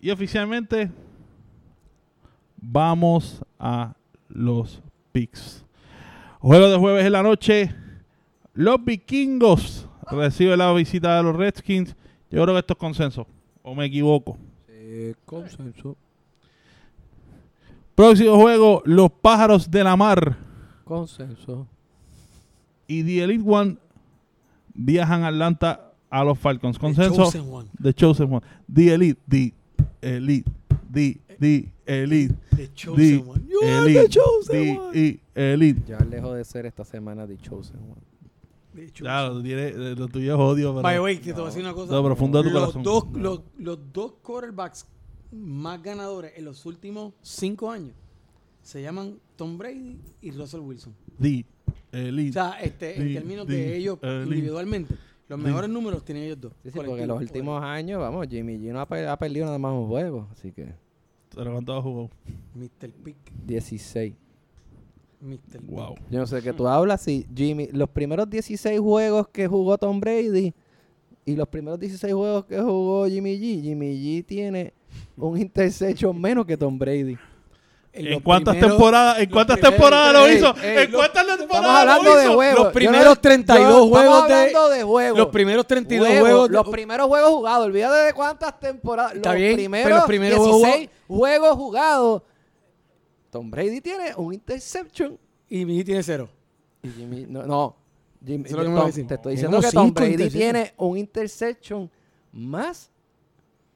Y 0.00 0.10
oficialmente 0.10 0.90
vamos 2.56 3.42
a 3.58 3.94
los 4.28 4.80
picks. 5.10 5.64
Juego 6.38 6.70
de 6.70 6.78
jueves 6.78 7.06
en 7.06 7.12
la 7.12 7.22
noche. 7.24 7.74
Los 8.54 8.84
vikingos 8.84 9.88
reciben 10.10 10.58
la 10.58 10.72
visita 10.72 11.16
de 11.16 11.22
los 11.24 11.34
Redskins. 11.34 11.96
Yo 12.30 12.42
creo 12.42 12.54
que 12.54 12.60
esto 12.60 12.74
es 12.74 12.78
consenso. 12.78 13.26
¿O 13.62 13.74
me 13.74 13.86
equivoco? 13.86 14.38
Sí, 14.68 15.14
consenso. 15.24 15.96
Próximo 17.96 18.36
juego. 18.36 18.82
Los 18.84 19.10
pájaros 19.10 19.68
de 19.68 19.84
la 19.84 19.96
mar 19.96 20.36
Consenso. 20.96 21.66
y 22.86 23.02
The 23.04 23.24
Elite 23.24 23.44
One 23.46 23.76
viajan 24.74 25.22
a 25.24 25.28
Atlanta 25.28 25.92
a 26.10 26.24
los 26.24 26.38
Falcons. 26.38 26.76
The 26.76 26.80
Consenso. 26.80 27.16
chosen 27.24 27.48
one. 27.50 27.68
The 27.82 27.94
Chosen 27.94 28.32
One. 28.32 28.46
The 28.72 28.94
Elite. 28.94 29.20
The 29.28 29.54
Elite. 30.02 30.50
The, 30.92 31.20
the 31.40 31.68
Elite. 31.86 32.34
The 32.50 32.56
The 32.56 32.74
chosen 32.74 33.26
one. 33.26 33.46
You 33.48 33.60
are 33.62 33.78
Elite. 33.86 34.00
the 34.02 34.08
chosen 34.08 34.52
The 34.52 34.78
one. 34.78 34.98
e- 34.98 35.20
Elite. 35.34 35.82
Ya 35.88 35.98
lejos 36.00 36.36
de 36.36 36.44
ser 36.44 36.66
esta 36.66 36.84
semana 36.84 37.26
The 37.26 37.38
Chosen 37.38 37.76
One. 37.80 38.02
Ya, 39.02 39.28
lo, 39.28 40.08
tuyo 40.08 40.34
es 40.34 40.40
odio, 40.40 40.70
pero... 40.70 40.82
By 40.82 40.94
the 40.94 41.00
way, 41.00 41.18
te 41.18 41.32
voy 41.32 41.42
a 41.42 41.46
decir 41.46 41.62
una 41.62 41.74
cosa. 41.74 41.92
No, 41.92 42.02
profundo 42.04 42.42
de 42.42 42.48
tu 42.48 42.54
los 42.54 42.60
corazón. 42.72 42.82
Dos, 42.82 43.04
los, 43.14 43.40
los 43.58 43.78
dos 43.92 44.12
quarterbacks 44.22 44.86
más 45.30 45.82
ganadores 45.82 46.32
en 46.36 46.46
los 46.46 46.64
últimos 46.64 47.12
cinco 47.20 47.70
años 47.70 47.94
se 48.62 48.80
llaman 48.82 49.18
Tom 49.36 49.58
Brady 49.58 49.98
y 50.20 50.30
Russell 50.30 50.60
Wilson. 50.60 50.94
Di, 51.18 51.44
elite. 51.90 52.30
O 52.30 52.32
sea, 52.32 52.60
este, 52.60 53.00
en 53.00 53.14
términos 53.14 53.46
di- 53.46 53.54
de 53.56 53.76
ellos 53.76 53.98
eh, 54.02 54.22
individualmente, 54.24 54.94
los 55.28 55.38
mejores 55.38 55.68
números 55.70 56.04
tienen 56.04 56.24
ellos 56.24 56.40
dos. 56.40 56.52
Sí, 56.62 56.70
sí, 56.70 56.76
porque 56.76 57.02
en 57.02 57.08
los 57.08 57.20
últimos 57.20 57.62
años, 57.62 57.98
vamos, 58.00 58.26
Jimmy 58.28 58.58
G 58.58 58.72
no 58.72 58.80
ha, 58.80 58.86
pe- 58.88 59.06
ha 59.06 59.16
perdido 59.18 59.46
nada 59.46 59.58
más 59.58 59.72
un 59.72 59.86
juego. 59.88 60.28
Así 60.32 60.52
que 60.52 60.74
¿Pero 61.34 61.52
cuánto 61.52 61.80
jugó? 61.80 62.10
Mr. 62.54 62.90
Pick, 63.02 63.16
16. 63.46 64.14
Mr. 65.20 65.38
Pick. 65.60 65.70
Wow. 65.70 65.94
Yo 66.10 66.18
no 66.18 66.26
sé 66.26 66.42
qué 66.42 66.52
tú 66.52 66.66
hablas. 66.68 67.00
Si 67.02 67.26
Jimmy, 67.34 67.68
los 67.72 67.88
primeros 67.88 68.28
16 68.28 68.78
juegos 68.80 69.28
que 69.28 69.46
jugó 69.46 69.78
Tom 69.78 69.98
Brady 70.00 70.52
y 71.24 71.36
los 71.36 71.48
primeros 71.48 71.78
16 71.80 72.12
juegos 72.12 72.44
que 72.44 72.60
jugó 72.60 73.06
Jimmy 73.06 73.38
G, 73.38 73.62
Jimmy 73.62 73.94
G 73.96 74.26
tiene 74.26 74.74
un 75.16 75.38
interception 75.40 76.20
menos 76.20 76.44
que 76.44 76.56
Tom 76.56 76.78
Brady. 76.78 77.16
¿En 77.94 78.20
cuántas 78.20 78.54
primeros- 78.54 78.76
temporadas, 78.78 79.18
en 79.18 79.30
cuántas 79.30 79.56
primeros- 79.58 79.78
temporadas 79.78 80.12
lo 80.14 80.32
hizo? 80.32 80.54
ey, 80.62 80.84
¿En 80.84 80.92
cuántas 80.92 81.22
Estamos 81.22 81.38
temporadas 81.40 81.76
hablando 81.80 82.02
lo 82.10 82.16
de 82.16 82.24
hizo? 82.24 82.34
juegos. 82.34 82.64
Los 82.64 82.72
primeros 82.72 83.04
no- 83.04 83.16
32 83.20 83.68
yo- 83.68 83.88
juegos 83.88 84.02
Estamos 84.02 84.28
de- 84.28 84.34
hablando 84.34 84.68
de 84.70 84.82
juegos. 84.82 85.18
Los 85.18 85.28
primeros 85.28 85.66
32 85.66 86.08
Juegos, 86.08 86.22
juegos. 86.28 86.48
de- 86.48 86.54
los 86.54 86.68
primeros 86.70 87.06
juegos 87.08 87.30
jugados, 87.30 87.66
olvídate 87.66 87.96
de 88.06 88.12
cuántas 88.14 88.60
temporadas. 88.60 89.14
Está 89.16 89.30
los 89.32 89.38
bien, 89.38 89.54
primeros, 89.56 89.84
pero 89.84 89.96
los 89.96 90.06
primeros 90.06 90.44
16 90.44 90.90
juegos 91.06 91.50
jugados. 91.56 92.22
Tom 93.30 93.50
Brady 93.50 93.80
tiene 93.80 94.14
un 94.16 94.32
interception. 94.34 95.18
Y 95.48 95.64
mi 95.66 95.84
tiene 95.84 96.02
cero. 96.02 96.28
Y 96.82 96.88
Jimmy, 96.90 97.26
no. 97.28 97.76
Jimmy- 98.24 98.48
Tom- 98.48 98.90
te 99.06 99.14
estoy 99.14 99.32
diciendo 99.34 99.60
que 99.60 99.70
Tom 99.70 99.92
Brady 99.92 100.30
tiene 100.30 100.72
un 100.78 100.96
interception 100.96 101.90
más 102.32 102.90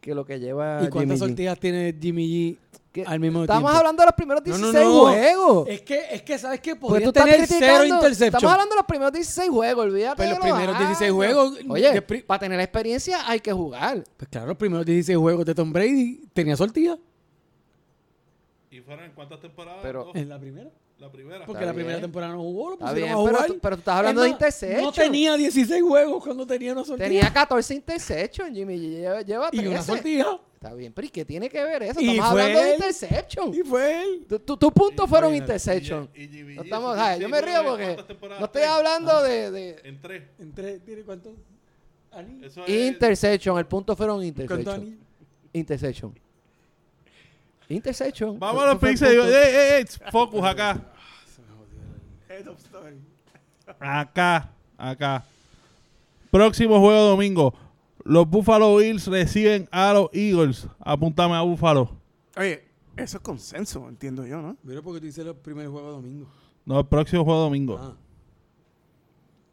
que 0.00 0.14
lo 0.14 0.24
que 0.24 0.38
lleva 0.38 0.80
¿Y 0.84 0.88
cuántas 0.88 1.18
Jimmy 1.18 1.34
G. 1.34 1.58
tiene 1.58 1.94
Jimmy 2.00 2.26
G 2.28 2.58
Que- 2.96 3.04
al 3.06 3.20
mismo 3.20 3.42
Estamos 3.42 3.62
tiempo? 3.62 3.76
hablando 3.78 4.00
de 4.02 4.06
los 4.06 4.14
primeros 4.14 4.40
No, 4.46 4.56
16 4.56 4.84
no, 4.86 4.92
no. 4.94 5.00
juegos. 5.10 5.68
Es 5.68 5.82
que, 5.82 6.04
es 6.12 6.22
que 6.22 6.38
¿sabes 6.38 6.60
qué? 6.60 6.76
Pues 6.76 6.80
tú 6.80 6.88
Podría 6.88 7.08
estás 7.08 7.24
tener 7.24 7.46
cero 7.46 7.58
criticando- 7.78 7.94
interception. 7.94 8.26
Estamos 8.28 8.52
hablando 8.52 8.74
de 8.74 8.76
los 8.78 8.86
primeros 8.86 9.12
16 9.12 9.50
juegos, 9.50 9.84
olvídate 9.84 10.16
Pero 10.16 10.28
de 10.30 10.36
los 10.36 10.44
primeros 10.44 10.78
16 10.78 11.12
juegos, 11.12 11.58
Oye, 11.68 12.02
para 12.26 12.38
tener 12.40 12.60
experiencia 12.60 13.28
hay 13.28 13.40
que 13.40 13.52
jugar. 13.52 14.02
Pues 14.16 14.28
claro, 14.30 14.46
los 14.46 14.56
primeros 14.56 14.86
16 14.86 15.18
juegos 15.18 15.44
de 15.44 15.54
Tom 15.54 15.72
Brady 15.72 16.22
tenía 16.32 16.56
sortija. 16.56 16.96
¿Y 18.70 18.80
fueron 18.80 19.04
en 19.06 19.12
cuántas 19.12 19.40
temporadas? 19.40 19.80
Pero-. 19.82 20.10
En 20.14 20.28
la 20.28 20.38
primera. 20.38 20.70
La 20.98 21.12
primera. 21.12 21.44
Porque 21.44 21.52
Está 21.60 21.66
la 21.66 21.74
primera 21.74 21.96
bien. 21.96 22.00
temporada 22.06 22.32
no 22.32 22.38
jugó, 22.40 22.68
lo 22.68 22.72
Está 22.74 22.86
pusieron 22.86 23.08
bien, 23.08 23.12
a 23.12 23.16
pero 23.24 23.36
jugar. 23.36 23.46
tú, 23.48 23.58
pero 23.60 23.76
tú 23.76 23.80
estás 23.80 23.96
hablando 23.96 24.20
Es 24.22 24.24
de 24.24 24.30
interception. 24.30 24.82
No 24.82 24.92
tenía 24.92 25.36
16 25.36 25.82
juegos 25.82 26.24
cuando 26.24 26.46
tenía 26.46 26.72
una 26.72 26.84
sortija. 26.84 27.06
Tenía 27.08 27.30
14 27.32 27.74
interception, 27.74 28.54
Jimmy. 28.54 28.78
Lleva, 28.78 29.20
lleva 29.20 29.48
y 29.52 29.58
una 29.58 29.70
13. 29.82 29.84
sortija. 29.92 30.38
Está 30.66 30.74
bien, 30.76 30.92
pero 30.92 31.06
¿y 31.06 31.10
qué 31.10 31.24
tiene 31.24 31.48
que 31.48 31.62
ver 31.62 31.80
eso? 31.84 32.00
Estamos 32.00 32.30
fue 32.32 32.42
hablando 32.42 32.60
de 32.60 32.74
interception. 32.74 33.54
Y 33.54 33.62
fue 33.62 34.02
él. 34.02 34.26
Tu, 34.28 34.38
tu, 34.40 34.56
tu 34.56 34.72
punto 34.72 35.06
fueron 35.06 35.30
Oye, 35.30 35.38
interception. 35.38 36.10
Y- 36.12 36.22
y 36.24 36.28
Jimmy 36.28 36.54
No 36.56 36.62
estamos, 36.62 36.98
ay, 36.98 37.20
yo 37.20 37.28
me 37.28 37.40
río 37.40 37.62
¿cuántas 37.62 38.16
porque 38.16 38.34
no 38.40 38.44
estoy 38.46 38.62
hablando 38.62 39.22
de, 39.22 39.50
de 39.52 39.80
En 39.84 40.00
tres. 40.00 40.24
Entre, 40.40 40.80
¿Tiene 40.80 41.02
cuánto? 41.02 41.34
¿Anillos? 42.10 42.50
Eso 42.50 42.64
es... 42.66 42.68
interception. 42.92 43.58
El 43.58 43.66
punto 43.66 43.94
fueron 43.94 44.16
¿Cuántos 44.16 44.28
interception. 44.28 44.98
Interception. 45.52 46.18
Interception. 47.68 48.38
Vamos 48.40 48.62
a 48.64 48.66
los 48.66 48.78
fue 48.80 48.90
pixels. 48.90 49.26
Ey, 49.26 49.54
ey, 49.78 49.84
focus 50.10 50.42
acá. 50.44 50.80
Head 52.28 52.48
of 52.48 52.58
story. 52.58 52.96
Acá. 53.78 54.50
Acá. 54.76 55.24
Próximo 56.30 56.80
juego 56.80 57.02
domingo. 57.02 57.54
Los 58.06 58.30
Buffalo 58.30 58.76
Bills 58.76 59.08
reciben 59.08 59.68
a 59.72 59.92
los 59.92 60.08
Eagles. 60.12 60.68
Apúntame 60.78 61.34
a 61.34 61.40
Buffalo. 61.40 61.90
Oye, 62.36 62.62
eso 62.96 63.16
es 63.16 63.22
consenso, 63.22 63.88
entiendo 63.88 64.24
yo, 64.24 64.40
¿no? 64.40 64.56
Mira 64.62 64.80
porque 64.80 65.00
tú 65.00 65.06
dices 65.06 65.26
el 65.26 65.34
primer 65.34 65.66
juego 65.66 65.90
domingo. 65.90 66.28
No, 66.64 66.78
el 66.78 66.86
próximo 66.86 67.24
juego 67.24 67.40
domingo. 67.40 67.78
Ah. 67.80 67.94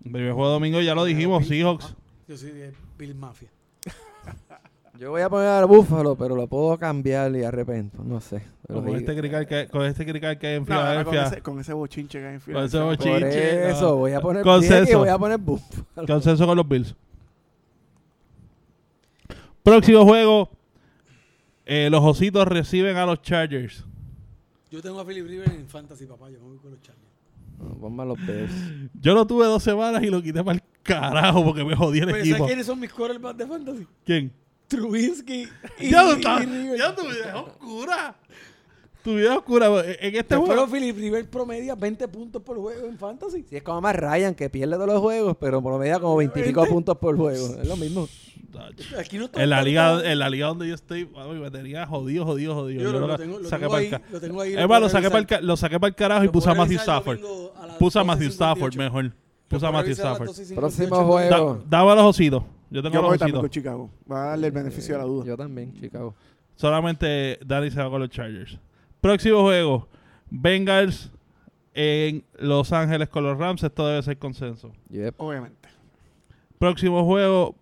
El 0.06 0.12
primer 0.12 0.34
juego 0.34 0.50
domingo 0.50 0.82
ya 0.82 0.94
lo 0.94 1.04
dijimos, 1.04 1.48
Seahawks. 1.48 1.96
Yo 2.28 2.38
soy 2.38 2.52
de 2.52 2.74
Bill 2.96 3.16
Mafia. 3.16 3.50
Yo 5.00 5.10
voy 5.10 5.24
a 5.24 5.30
poner 5.30 5.48
al 5.48 5.66
Búfalo, 5.66 6.16
pero 6.16 6.36
lo 6.36 6.46
puedo 6.46 6.78
cambiar 6.78 7.36
y 7.36 7.44
arrepento. 7.44 8.04
No 8.04 8.22
sé. 8.22 8.44
Con 8.68 8.88
este 8.96 9.16
crical 9.18 9.48
que, 9.48 9.68
con 9.68 9.84
este 9.86 10.06
crical 10.06 10.38
que 10.38 10.46
hay 10.46 10.56
en 10.58 10.62
No, 10.62 10.68
con, 10.68 10.78
Filadelfia. 10.78 11.24
ese, 11.24 11.42
con 11.42 11.60
ese 11.60 11.74
bochinche 11.74 12.20
que 12.20 12.26
hay 12.28 12.36
en 12.36 12.40
Con 12.40 12.58
ese. 12.58 12.78
Por 12.78 12.86
bochinche. 12.86 13.70
eso 13.72 13.82
no. 13.82 13.96
voy 13.96 14.12
a 14.12 14.22
poner 14.22 14.44
Consenso. 14.44 15.00
voy 15.00 15.10
a 15.10 15.18
poner 15.18 15.40
Búfalo. 15.40 16.06
Consenso 16.06 16.46
con 16.46 16.56
los 16.56 16.68
Bills. 16.68 16.96
Próximo 19.64 20.04
juego. 20.06 20.50
eh, 21.66 21.90
los 21.90 22.04
Ositos 22.04 22.48
reciben 22.48 22.98
a 22.98 23.06
los 23.06 23.22
Chargers. 23.22 23.86
Yo 24.70 24.82
tengo 24.82 25.00
a 25.00 25.06
Philip 25.06 25.26
Rivers 25.28 25.54
en 25.54 25.68
Fantasy, 25.68 26.06
papá. 26.06 26.30
Yo 26.30 26.40
me 26.40 26.48
voy 26.50 26.58
con 26.58 26.72
los 26.72 26.82
Chargers. 26.82 27.08
No, 27.60 27.76
ponme 27.80 28.04
a 28.04 28.06
los 28.08 28.26
Bears. 28.26 28.52
Yo 29.02 29.14
lo 29.14 29.26
tuve 29.26 29.46
dos 29.46 29.64
semanas 29.64 30.04
y 30.04 30.08
lo 30.08 30.22
quité 30.22 30.44
para 30.44 30.56
el 30.58 30.64
carajo 30.82 31.44
porque 31.46 31.64
me 31.64 31.76
jodí 31.76 32.00
el 32.00 32.06
Pero 32.08 32.18
equipo. 32.18 32.38
¿sabes 32.38 32.50
quiénes 32.50 32.66
son 32.66 32.80
mis 32.80 32.92
quarterbacks 32.92 33.38
de 33.38 33.48
Fantasy? 33.48 33.88
¿Quién? 34.06 34.34
Trubinsky 34.68 35.48
y, 35.80 35.90
Ya, 35.92 36.04
y 36.06 36.12
está, 36.14 36.40
Rivers. 36.40 36.78
ya 36.80 36.92
vida 36.92 37.30
es 37.30 37.36
oscura. 37.36 38.16
Tu 39.04 39.16
vida 39.16 39.38
oscura. 39.38 39.68
En 40.00 40.16
este 40.16 40.24
Pero 40.24 40.46
juego. 40.46 40.68
Philip 40.68 40.96
Rivers 40.98 41.28
promedia 41.28 41.76
20 41.76 42.08
puntos 42.08 42.42
por 42.42 42.58
juego 42.58 42.88
en 42.88 42.98
Fantasy. 42.98 43.44
Si 43.50 43.58
es 43.58 43.64
como 43.64 43.82
más 43.82 43.96
Ryan, 43.96 44.34
que 44.34 44.50
pierde 44.50 44.76
todos 44.76 44.88
los 44.88 45.02
juegos, 45.02 45.36
pero 45.40 45.62
por 45.62 45.78
media 45.80 46.00
como 46.00 46.16
25 46.18 46.66
puntos 46.68 46.98
por 46.98 47.18
juego. 47.18 47.56
Es 47.62 47.68
lo 47.68 47.76
mismo. 47.76 48.08
Aquí 49.00 49.18
no 49.18 49.26
está 49.26 49.42
En 49.44 49.50
la 49.50 49.62
liga, 49.64 50.10
en 50.12 50.20
la 50.20 50.30
liga 50.30 50.48
donde 50.48 50.68
yo 50.68 50.76
estoy, 50.76 51.06
mami, 51.08 51.40
me 51.40 51.50
tenía 51.50 51.86
jodido, 51.88 52.24
jodido, 52.24 52.54
jodido. 52.54 52.84
Yo 52.84 52.92
lo, 52.94 53.00
lo 53.00 53.08
lo 53.08 53.18
tengo, 53.18 53.40
lo 53.40 53.50
saqué 53.50 53.64
tengo 53.66 53.76
ahí. 53.76 53.92
Lo 54.12 54.20
tengo 54.22 54.42
ahí. 54.42 54.52
Es 54.52 54.58
más, 54.58 54.68
puedo 54.68 54.80
lo 54.82 54.90
saqué, 54.90 55.08
para 55.10 55.20
el, 55.20 55.26
ca- 55.26 55.42
lo 55.42 55.58
saqué 55.58 55.80
para 55.80 55.90
el 55.90 55.96
carajo 55.96 56.24
y 56.26 56.28
puse 56.30 56.50
a 56.50 56.54
Matthew 56.54 56.78
Stafford. 56.80 57.20
Puse 57.80 58.00
a 58.00 58.04
12:58. 58.04 58.06
Matthew 58.06 58.28
Stafford 58.30 58.76
mejor. 58.76 59.12
Puse 59.48 59.66
a 59.66 59.72
Matthew 59.72 59.92
Stafford. 59.94 60.30
12:58. 60.30 60.56
Próximo 60.56 61.04
juego. 61.06 61.56
Da- 61.70 61.78
Dame 61.80 61.92
a 61.92 61.96
los 61.96 62.04
ositos. 62.06 62.44
Yo 62.70 62.82
tengo 62.84 62.94
Yo 62.94 63.02
voy 63.02 63.10
los 63.12 63.20
también 63.20 63.36
ositos. 63.38 63.42
con 63.42 63.50
Chicago. 63.50 63.90
Va 64.12 64.24
a 64.24 64.28
darle 64.30 64.48
el 64.48 64.54
beneficio 64.54 64.94
de 64.96 65.00
la 65.00 65.06
duda. 65.06 65.26
Yo 65.26 65.36
también, 65.38 65.74
Chicago. 65.80 66.16
Solamente 66.56 67.40
Danny 67.46 67.72
se 67.72 67.82
va 67.82 67.90
con 67.90 68.00
los 68.02 68.10
Chargers. 68.10 68.58
Próximo 69.04 69.42
juego. 69.42 69.90
Bengals 70.30 71.12
en 71.74 72.24
Los 72.36 72.72
Ángeles 72.72 73.10
con 73.10 73.26
los 73.26 73.38
Rams. 73.38 73.62
Esto 73.62 73.86
debe 73.86 74.02
ser 74.02 74.18
consenso. 74.18 74.72
Yep. 74.92 75.16
Obviamente. 75.18 75.68
Próximo 76.58 77.04
juego. 77.04 77.58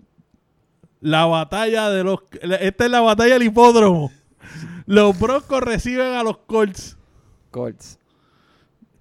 La 0.99 1.25
batalla 1.25 1.89
de 1.89 2.03
los... 2.03 2.19
Esta 2.59 2.85
es 2.85 2.91
la 2.91 3.01
batalla 3.01 3.33
del 3.33 3.41
hipódromo. 3.41 4.11
Los 4.85 5.19
Broncos 5.19 5.63
reciben 5.63 6.13
a 6.13 6.21
los 6.21 6.37
Colts. 6.37 6.95
Colts. 7.49 7.97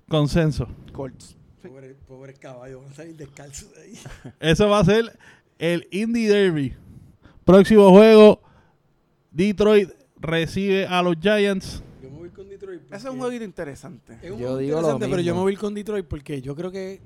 Consenso. 0.08 0.66
Colts. 0.94 1.36
Pobre, 1.62 1.94
pobre 2.08 2.32
caballo, 2.32 2.80
van 2.80 2.90
a 2.90 2.94
salir 2.94 3.16
descalzos 3.16 3.70
de 3.74 3.82
ahí. 3.82 3.98
Eso 4.40 4.66
va 4.70 4.78
a 4.78 4.84
ser 4.86 5.18
el 5.58 5.86
Indy 5.90 6.24
Derby. 6.24 6.74
Próximo 7.44 7.90
juego. 7.90 8.40
Detroit 9.30 9.90
recibe 10.16 10.86
a 10.86 11.02
los 11.02 11.16
Giants. 11.20 11.82
Yo 12.02 12.10
me 12.10 12.18
voy 12.18 12.30
con 12.30 12.48
Detroit. 12.70 12.92
Ese 12.94 13.08
es 13.08 13.12
un 13.14 13.18
jueguito 13.20 13.44
interesante. 13.44 14.18
Es 14.22 14.30
un 14.30 14.38
Yo 14.38 14.56
digo 14.58 14.76
lo 14.80 14.88
interesante, 14.88 15.08
pero 15.08 15.22
yo 15.22 15.34
me 15.34 15.40
voy 15.40 15.50
a 15.50 15.54
ir 15.54 15.58
con 15.58 15.74
Detroit 15.74 16.06
porque 16.06 16.40
yo 16.42 16.54
creo 16.56 16.70
que 16.70 17.00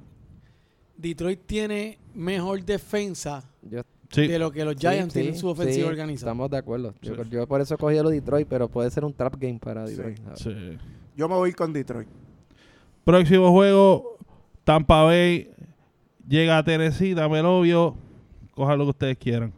Detroit 0.96 1.40
tiene 1.46 1.98
mejor 2.14 2.64
defensa 2.64 3.44
Yo, 3.62 3.82
Sí. 4.10 4.28
de 4.28 4.38
lo 4.38 4.52
que 4.52 4.64
los 4.64 4.74
sí, 4.74 4.80
Giants 4.80 5.12
sí, 5.12 5.20
tienen 5.20 5.38
su 5.38 5.48
ofensiva 5.48 5.86
sí, 5.86 5.90
organizada. 5.90 6.30
Estamos 6.30 6.50
de 6.50 6.56
acuerdo. 6.58 6.94
Yo, 7.02 7.14
Sí. 7.16 7.30
yo 7.30 7.46
por 7.48 7.60
eso 7.60 7.76
cogí 7.76 7.96
a 7.98 8.02
los 8.02 8.12
Detroit, 8.12 8.46
pero 8.48 8.68
puede 8.68 8.90
ser 8.90 9.04
un 9.04 9.12
trap 9.12 9.34
game 9.38 9.58
para 9.58 9.84
Detroit. 9.86 10.18
Sí. 10.36 10.78
Yo 11.16 11.28
me 11.28 11.34
voy 11.34 11.52
con 11.52 11.72
Detroit. 11.72 12.08
Próximo 13.04 13.50
juego. 13.50 14.16
Tampa 14.62 15.02
Bay 15.02 15.50
llega 16.28 16.58
a 16.58 16.64
Tennessee. 16.64 17.12
Dame 17.14 17.40
el 17.40 17.46
obvio. 17.46 17.96
Cojan 18.54 18.78
lo 18.78 18.84
que 18.84 18.90
ustedes 18.90 19.18
quieran. 19.18 19.52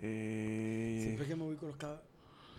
Eh, 0.00 0.98
Siempre 1.02 1.26
que 1.26 1.36
me 1.36 1.44
voy 1.44 1.54
con 1.56 1.68
los, 1.68 1.78
cab- 1.78 2.00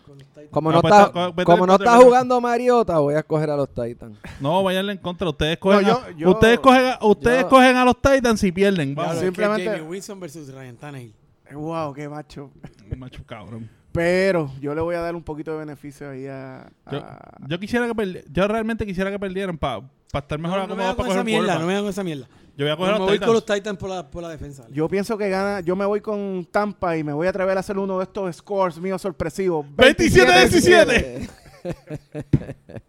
con 0.05 0.17
los 0.17 0.27
Titans. 0.27 0.37
Como 0.51 0.71
no 0.71 0.81
pues, 0.81 0.93
está, 0.93 1.11
como 1.45 1.65
no 1.65 1.75
está 1.75 1.97
jugando 1.97 2.39
Mariota, 2.41 2.99
voy 2.99 3.13
a 3.15 3.19
escoger 3.19 3.49
a 3.49 3.55
los 3.55 3.73
Titans. 3.73 4.17
No, 4.39 4.61
váyanle 4.63 4.91
en 4.93 4.97
contra. 4.99 5.29
Ustedes 5.29 5.57
cogen, 5.57 5.85
yo- 5.85 5.93
a, 5.99 6.11
yo- 6.11 6.29
ustedes 6.31 6.59
cogen, 6.59 6.85
a, 6.85 6.97
ustedes 7.05 7.41
yo- 7.43 7.49
cogen 7.49 7.77
a 7.77 7.85
los 7.85 8.01
Titans 8.01 8.43
y 8.43 8.51
pierden. 8.51 8.93
Vamos. 8.93 9.17
Simplemente- 9.17 9.65
Jamie 9.65 9.81
Wilson 9.81 10.19
versus 10.19 10.53
Ryan 10.53 10.75
Tannehill. 10.75 11.13
wow, 11.53 11.93
qué 11.93 12.07
macho. 12.09 12.51
Macho 12.97 13.23
cabrón. 13.25 13.69
Pero 13.93 14.51
yo 14.61 14.73
le 14.73 14.81
voy 14.81 14.95
a 14.95 15.01
dar 15.01 15.15
un 15.15 15.23
poquito 15.23 15.51
de 15.51 15.57
beneficio 15.59 16.09
ahí 16.09 16.25
a. 16.27 16.69
Yo, 16.91 16.97
a- 16.99 17.37
yo 17.47 17.59
quisiera 17.59 17.87
que 17.87 17.93
perdi- 17.93 18.23
yo 18.31 18.47
realmente 18.47 18.85
quisiera 18.85 19.11
que 19.11 19.19
perdieran 19.19 19.57
para 19.57 19.81
estar 20.13 20.39
mejor 20.39 20.59
No, 20.59 20.67
no 20.67 20.75
me 20.75 20.83
acomodados 20.83 20.95
para 20.95 21.09
esa 21.09 21.19
coger 21.21 21.25
mierda, 21.25 21.59
no 21.59 21.65
me 21.67 21.73
hagan 21.73 21.83
con 21.83 21.89
esa 21.89 22.03
mierda. 22.03 22.27
Yo 22.57 22.65
voy 22.65 22.71
a 22.73 22.75
coger 22.77 22.93
a 22.93 22.97
los 22.97 23.07
voy 23.07 23.13
Titans. 23.13 23.25
con 23.27 23.33
los 23.35 23.45
Titans 23.45 23.77
por 23.79 23.89
la, 23.89 24.11
por 24.11 24.23
la 24.23 24.29
defensa. 24.29 24.67
Yo 24.71 24.87
pienso 24.87 25.17
que 25.17 25.29
gana. 25.29 25.61
Yo 25.61 25.75
me 25.75 25.85
voy 25.85 26.01
con 26.01 26.47
Tampa 26.51 26.97
y 26.97 27.03
me 27.03 27.13
voy 27.13 27.27
a 27.27 27.29
atrever 27.29 27.57
a 27.57 27.61
hacer 27.61 27.77
uno 27.77 27.97
de 27.97 28.03
estos 28.03 28.35
scores 28.37 28.77
míos 28.79 29.01
sorpresivos. 29.01 29.65
27-17. 29.77 31.29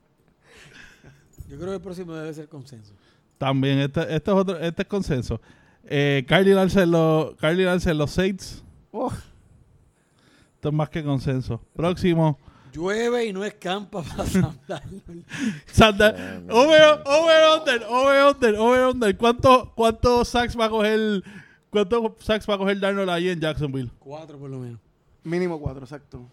Yo 1.48 1.59
creo 1.59 1.68
que 1.68 1.74
el 1.74 1.80
próximo 1.80 2.14
debe 2.14 2.32
ser 2.32 2.48
consenso. 2.48 2.94
También, 3.39 3.78
este, 3.80 4.01
este 4.02 4.30
es 4.30 4.36
otro, 4.36 4.59
este 4.59 4.82
es 4.82 4.89
consenso. 4.89 5.40
Eh, 5.84 6.24
Carly 6.28 6.55
Lance 6.55 6.82
en 6.82 6.90
los, 6.90 7.34
en 7.43 7.98
los 7.98 8.10
Saints. 8.10 8.62
Oh, 8.90 9.12
Esto 10.55 10.68
es 10.68 10.74
más 10.74 10.89
que 10.89 11.05
consenso. 11.05 11.60
Próximo. 11.74 12.39
Llueve 12.73 13.27
y 13.27 13.32
no 13.32 13.44
escampa 13.44 14.03
para 14.03 14.24
Sam 14.27 14.57
Darnold. 14.66 15.24
Santa, 15.66 16.15
over, 16.51 16.81
over 17.05 17.61
under, 17.61 17.85
over 17.89 18.24
under, 18.31 18.55
over 18.57 18.86
under. 18.86 19.16
¿Cuánto, 19.16 19.73
¿Cuántos 19.74 20.28
sacks 20.28 20.59
va 20.59 20.66
a 20.66 20.70
coger? 20.70 21.23
¿Cuántos 21.70 22.12
sacks 22.20 22.49
va 22.49 22.55
a 22.55 22.59
coger 22.59 22.81
Darnold 22.81 23.11
ahí 23.11 23.28
en 23.28 23.40
Jacksonville? 23.40 23.90
Cuatro 23.99 24.39
por 24.39 24.49
lo 24.51 24.59
menos. 24.59 24.81
mínimo 25.24 25.61
cuatro, 25.61 25.82
exacto. 25.85 26.27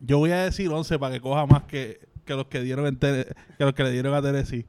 Yo 0.00 0.18
voy 0.18 0.30
a 0.32 0.44
decir 0.44 0.68
11 0.70 0.98
para 0.98 1.14
que 1.14 1.20
coja 1.20 1.44
más 1.46 1.64
que, 1.64 2.00
que 2.24 2.34
los 2.34 2.46
que 2.46 2.60
dieron 2.60 2.86
en 2.86 2.98
Tene- 2.98 3.26
que 3.58 3.64
los 3.64 3.74
que 3.74 3.84
le 3.84 3.90
dieron 3.92 4.14
a 4.14 4.22
Tennessee. 4.22 4.66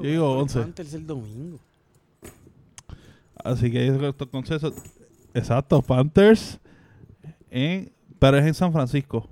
Yo 0.00 0.08
digo 0.08 0.38
11. 0.38 0.60
Panthers 0.60 0.94
el 0.94 1.06
domingo. 1.06 1.58
Así 3.42 3.70
que 3.70 4.12
consensos. 4.30 4.74
Exacto, 5.34 5.80
Panthers. 5.82 6.58
En, 7.50 7.90
pero 8.18 8.36
es 8.38 8.46
en 8.46 8.54
San 8.54 8.72
Francisco. 8.72 9.28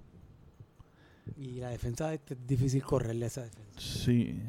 Y 1.39 1.61
la 1.61 1.69
defensa 1.69 2.09
de 2.09 2.19
es 2.35 2.47
difícil 2.47 2.83
correrle 2.83 3.27
a 3.27 3.29
esa 3.29 3.43
defensa. 3.43 3.81
Sí. 3.81 4.41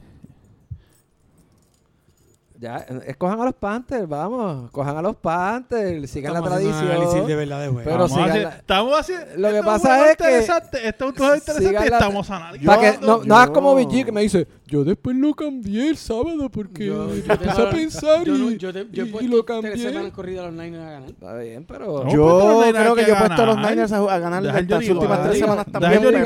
Ya, 2.62 2.86
eh, 2.90 3.00
escojan 3.08 3.40
a 3.40 3.46
los 3.46 3.54
Panthers, 3.54 4.06
vamos. 4.06 4.70
Cojan 4.72 4.98
a 4.98 5.02
los 5.02 5.16
Panthers, 5.16 6.12
sigan 6.12 6.34
la 6.34 6.40
Estamos 6.40 6.58
haciendo 6.58 6.78
un 6.78 6.86
análisis 6.92 7.14
de 7.14 7.20
tradición. 7.22 7.38
verdad 7.40 7.62
de 7.62 7.68
juego. 7.70 7.82
Pero 7.86 7.96
Vamos 8.00 8.12
a 8.12 8.16
sigan 8.16 8.30
hacer- 8.32 8.44
la- 8.44 8.50
estamos 8.58 9.00
haciendo. 9.00 9.26
Lo 9.38 9.48
que 9.50 9.56
esto 9.56 9.66
pasa 9.66 9.98
es 10.12 10.18
que- 10.18 10.24
interesante, 10.24 10.88
Esto 10.90 11.06
es 11.06 11.12
un 11.12 11.18
juego 11.18 11.36
interesante 11.36 11.70
y 11.70 11.90
la- 11.90 11.98
estamos 11.98 12.30
analizando. 12.32 12.72
Para 12.76 12.92
que 13.00 13.06
no, 13.06 13.24
no 13.24 13.36
hagas 13.38 13.50
como 13.52 13.80
yo- 13.80 13.88
BG 13.88 14.06
que 14.06 14.12
me 14.12 14.22
dice, 14.24 14.48
yo 14.68 14.84
después 14.84 15.16
lo 15.16 15.34
cambié 15.34 15.88
el 15.90 15.96
sábado 15.96 16.50
porque 16.52 16.86
Yo- 16.88 17.08
yo 17.16 17.32
empecé 17.34 17.62
a 17.62 17.70
pensar 17.70 18.24
yo, 18.26 18.36
y, 18.36 18.40
no- 18.40 18.50
yo, 18.52 18.74
te- 18.74 18.88
yo 18.92 19.04
he 19.04 19.06
y- 19.06 19.10
y 19.10 19.12
puesto 19.14 19.30
lo 19.38 19.44
tres 19.46 19.62
cambié. 19.62 19.78
semanas 19.78 20.12
corridas 20.12 20.44
a 20.44 20.52
los 20.52 20.56
Niners 20.62 20.84
a 20.84 20.92
ganar. 20.92 21.10
Está 21.10 21.38
bien, 21.38 21.66
pero... 21.66 21.86
No, 21.88 22.02
pues, 22.04 22.14
yo 22.14 22.62
Niners 22.66 22.78
creo 22.84 22.96
que 22.96 23.02
hay 23.02 23.08
yo 23.08 23.14
he 23.14 23.16
que 23.16 23.26
puesto 23.26 23.42
a 23.42 23.46
los. 23.46 23.58
Niners 23.58 23.92
a, 23.94 23.98
a 24.16 24.20
ganar 24.20 24.44
las 24.44 24.90
últimas 24.90 25.24
tres 25.24 25.40
semanas 25.40 25.66
también. 25.72 26.02
pero. 26.02 26.20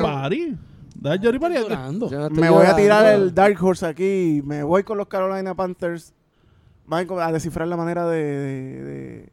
Yo 2.09 2.29
Me 2.31 2.49
voy 2.49 2.65
a 2.65 2.75
tirar 2.75 3.05
el 3.13 3.33
Dark 3.35 3.57
Horse 3.63 3.85
aquí. 3.85 4.41
Me 4.45 4.63
voy 4.63 4.83
con 4.83 4.97
los 4.97 5.07
Carolina 5.07 5.53
Panthers. 5.53 6.13
Van 6.85 7.07
a 7.19 7.31
descifrar 7.31 7.67
la 7.67 7.77
manera 7.77 8.07
de, 8.07 8.17
de- 8.23 8.83
de- 8.83 9.29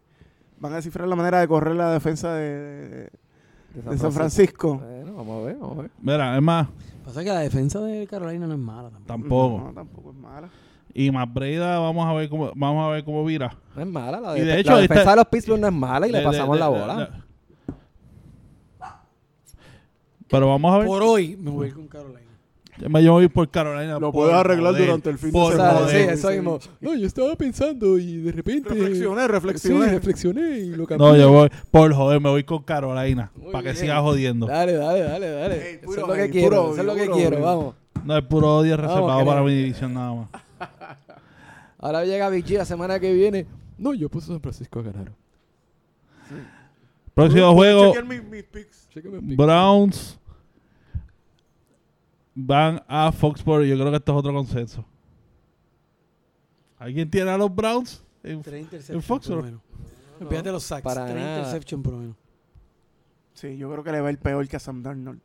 van 0.61 0.73
a 0.73 0.77
descifrar 0.77 1.09
la 1.09 1.17
manera 1.17 1.41
de 1.41 1.49
correr 1.49 1.75
la 1.75 1.93
defensa 1.93 2.33
de, 2.35 3.11
de- 3.75 3.83
de 3.91 3.99
San 3.99 4.13
Francisco. 4.13 4.79
Bueno, 4.79 5.15
vamos 5.15 5.43
a 5.43 5.47
ver, 5.47 5.57
vamos 5.57 5.79
a 5.79 5.83
ver. 5.83 5.91
Mira, 6.01 6.37
es 6.37 6.43
más, 6.43 6.69
Pasa 7.05 7.25
que 7.25 7.31
la 7.31 7.41
defensa 7.41 7.81
de 7.81 8.07
Carolina 8.07 8.47
no 8.47 8.53
es 8.55 8.59
mala 8.61 8.91
tampoco. 8.91 9.07
tampoco. 9.07 9.59
No, 9.65 9.73
tampoco 9.75 10.11
es 10.11 10.17
mala. 10.17 10.49
Y 10.95 11.11
más 11.11 11.33
Breida, 11.33 11.79
vamos 11.79 12.07
a 12.07 12.13
ver 12.13 12.29
cómo, 12.29 12.51
vamos 12.55 12.87
a 12.87 12.91
ver 12.91 13.05
cómo 13.05 13.25
vira. 13.25 13.57
No 13.75 13.83
es 13.83 13.89
mala. 13.89 14.21
La, 14.21 14.39
Y 14.39 14.43
de 14.43 14.61
hecho, 14.61 14.73
la 14.73 14.79
defensa 14.81 15.11
de 15.11 15.17
los 15.17 15.27
Pittsburgh 15.27 15.61
no 15.61 15.67
es 15.69 15.73
mala 15.73 16.07
y 16.07 16.13
le 16.13 16.23
pasamos 16.23 16.57
de- 16.57 16.61
la 16.61 16.71
de- 16.71 16.79
bola. 16.81 16.97
de- 16.97 17.09
Pero 20.29 20.49
vamos 20.49 20.73
a 20.75 20.79
ver. 20.79 20.87
Por 20.87 21.03
hoy 21.03 21.37
me 21.37 21.51
voy 21.51 21.71
con 21.73 21.89
Carolina. 21.89 22.20
Yo 22.81 22.89
me 22.89 23.09
voy 23.09 23.23
a 23.23 23.24
ir 23.24 23.31
por 23.31 23.48
Carolina. 23.51 23.98
Lo 23.98 24.11
puedes 24.12 24.35
arreglar 24.35 24.74
durante 24.74 25.11
el 25.11 25.19
fin 25.19 25.32
de 25.32 25.51
semana. 25.51 25.89
sí, 25.89 25.97
eso 25.97 26.31
mismo. 26.31 26.59
No, 26.81 26.94
yo 26.94 27.07
estaba 27.07 27.36
pensando 27.36 27.98
y 27.98 28.16
de 28.23 28.32
repente... 28.32 28.70
Reflexioné, 28.70 29.20
Sí, 29.23 29.28
reflexioné. 29.28 29.86
reflexioné 29.90 30.59
y 30.59 30.70
lo 30.70 30.86
cambié. 30.86 31.07
No, 31.07 31.16
yo 31.16 31.31
voy 31.31 31.51
por 31.70 31.93
joder, 31.93 32.20
me 32.20 32.31
voy 32.31 32.44
con 32.44 32.62
Carolina. 32.62 33.31
Muy 33.36 33.52
para 33.52 33.65
que 33.65 33.74
siga 33.77 34.01
jodiendo. 34.01 34.47
Dale, 34.47 34.73
dale, 34.74 35.01
dale, 35.01 35.31
dale. 35.31 35.81
Eso 35.82 35.90
es 35.93 35.97
lo 35.98 36.15
que 36.15 36.31
quiero, 36.31 36.48
puro 36.48 36.73
eso 36.73 36.81
es 36.81 36.86
lo 36.86 36.94
que 36.94 37.11
quiero, 37.11 37.40
vamos. 37.40 37.74
No, 38.05 38.16
es 38.16 38.24
puro 38.24 38.57
odio 38.57 38.77
reservado 38.77 39.24
para 39.27 39.43
mi 39.43 39.55
división 39.55 39.93
nada 39.94 40.15
más. 40.15 40.28
Ahora 41.78 42.05
llega 42.05 42.31
G 42.31 42.57
la 42.57 42.65
semana 42.65 42.98
que 42.98 43.12
viene. 43.12 43.47
No, 43.78 43.94
yo 43.94 44.09
puse 44.09 44.28
San 44.28 44.40
Francisco 44.40 44.81
a 44.81 44.82
ganar. 44.82 45.12
Próximo 47.15 47.52
juego, 47.55 47.93
mis, 48.07 48.23
mis 48.24 48.44
picks. 48.44 48.89
Browns 49.36 50.20
van 52.47 52.83
a 52.89 53.11
Foxborough. 53.12 53.65
Yo 53.67 53.77
creo 53.77 53.91
que 53.91 53.97
esto 53.97 54.12
es 54.12 54.19
otro 54.19 54.33
consenso. 54.33 54.85
¿Alguien 56.79 57.11
tiene 57.11 57.31
a 57.31 57.39
los 57.39 57.55
Browns? 57.55 58.03
En- 58.23 58.43
Tres 58.43 58.55
En 58.55 58.61
interceptions 58.62 59.05
Fox, 59.05 59.27
por 59.27 59.37
lo 59.37 59.43
¿no? 59.43 59.47
menos. 59.47 59.61
Olvídate 60.21 60.53
los 60.53 60.62
sacks. 60.62 60.83
para 60.83 61.09
interceptions 61.11 61.83
por 61.85 61.93
lo 61.95 61.99
menos. 62.01 62.17
Sí, 63.35 63.57
yo 63.57 63.71
creo 63.71 63.83
que 63.83 63.93
le 63.93 64.01
va 64.01 64.09
a 64.09 64.12
ir 64.12 64.19
peor 64.19 64.47
que 64.49 64.57
a 64.57 64.61
Sam 64.61 64.83
Darnold. 64.83 65.21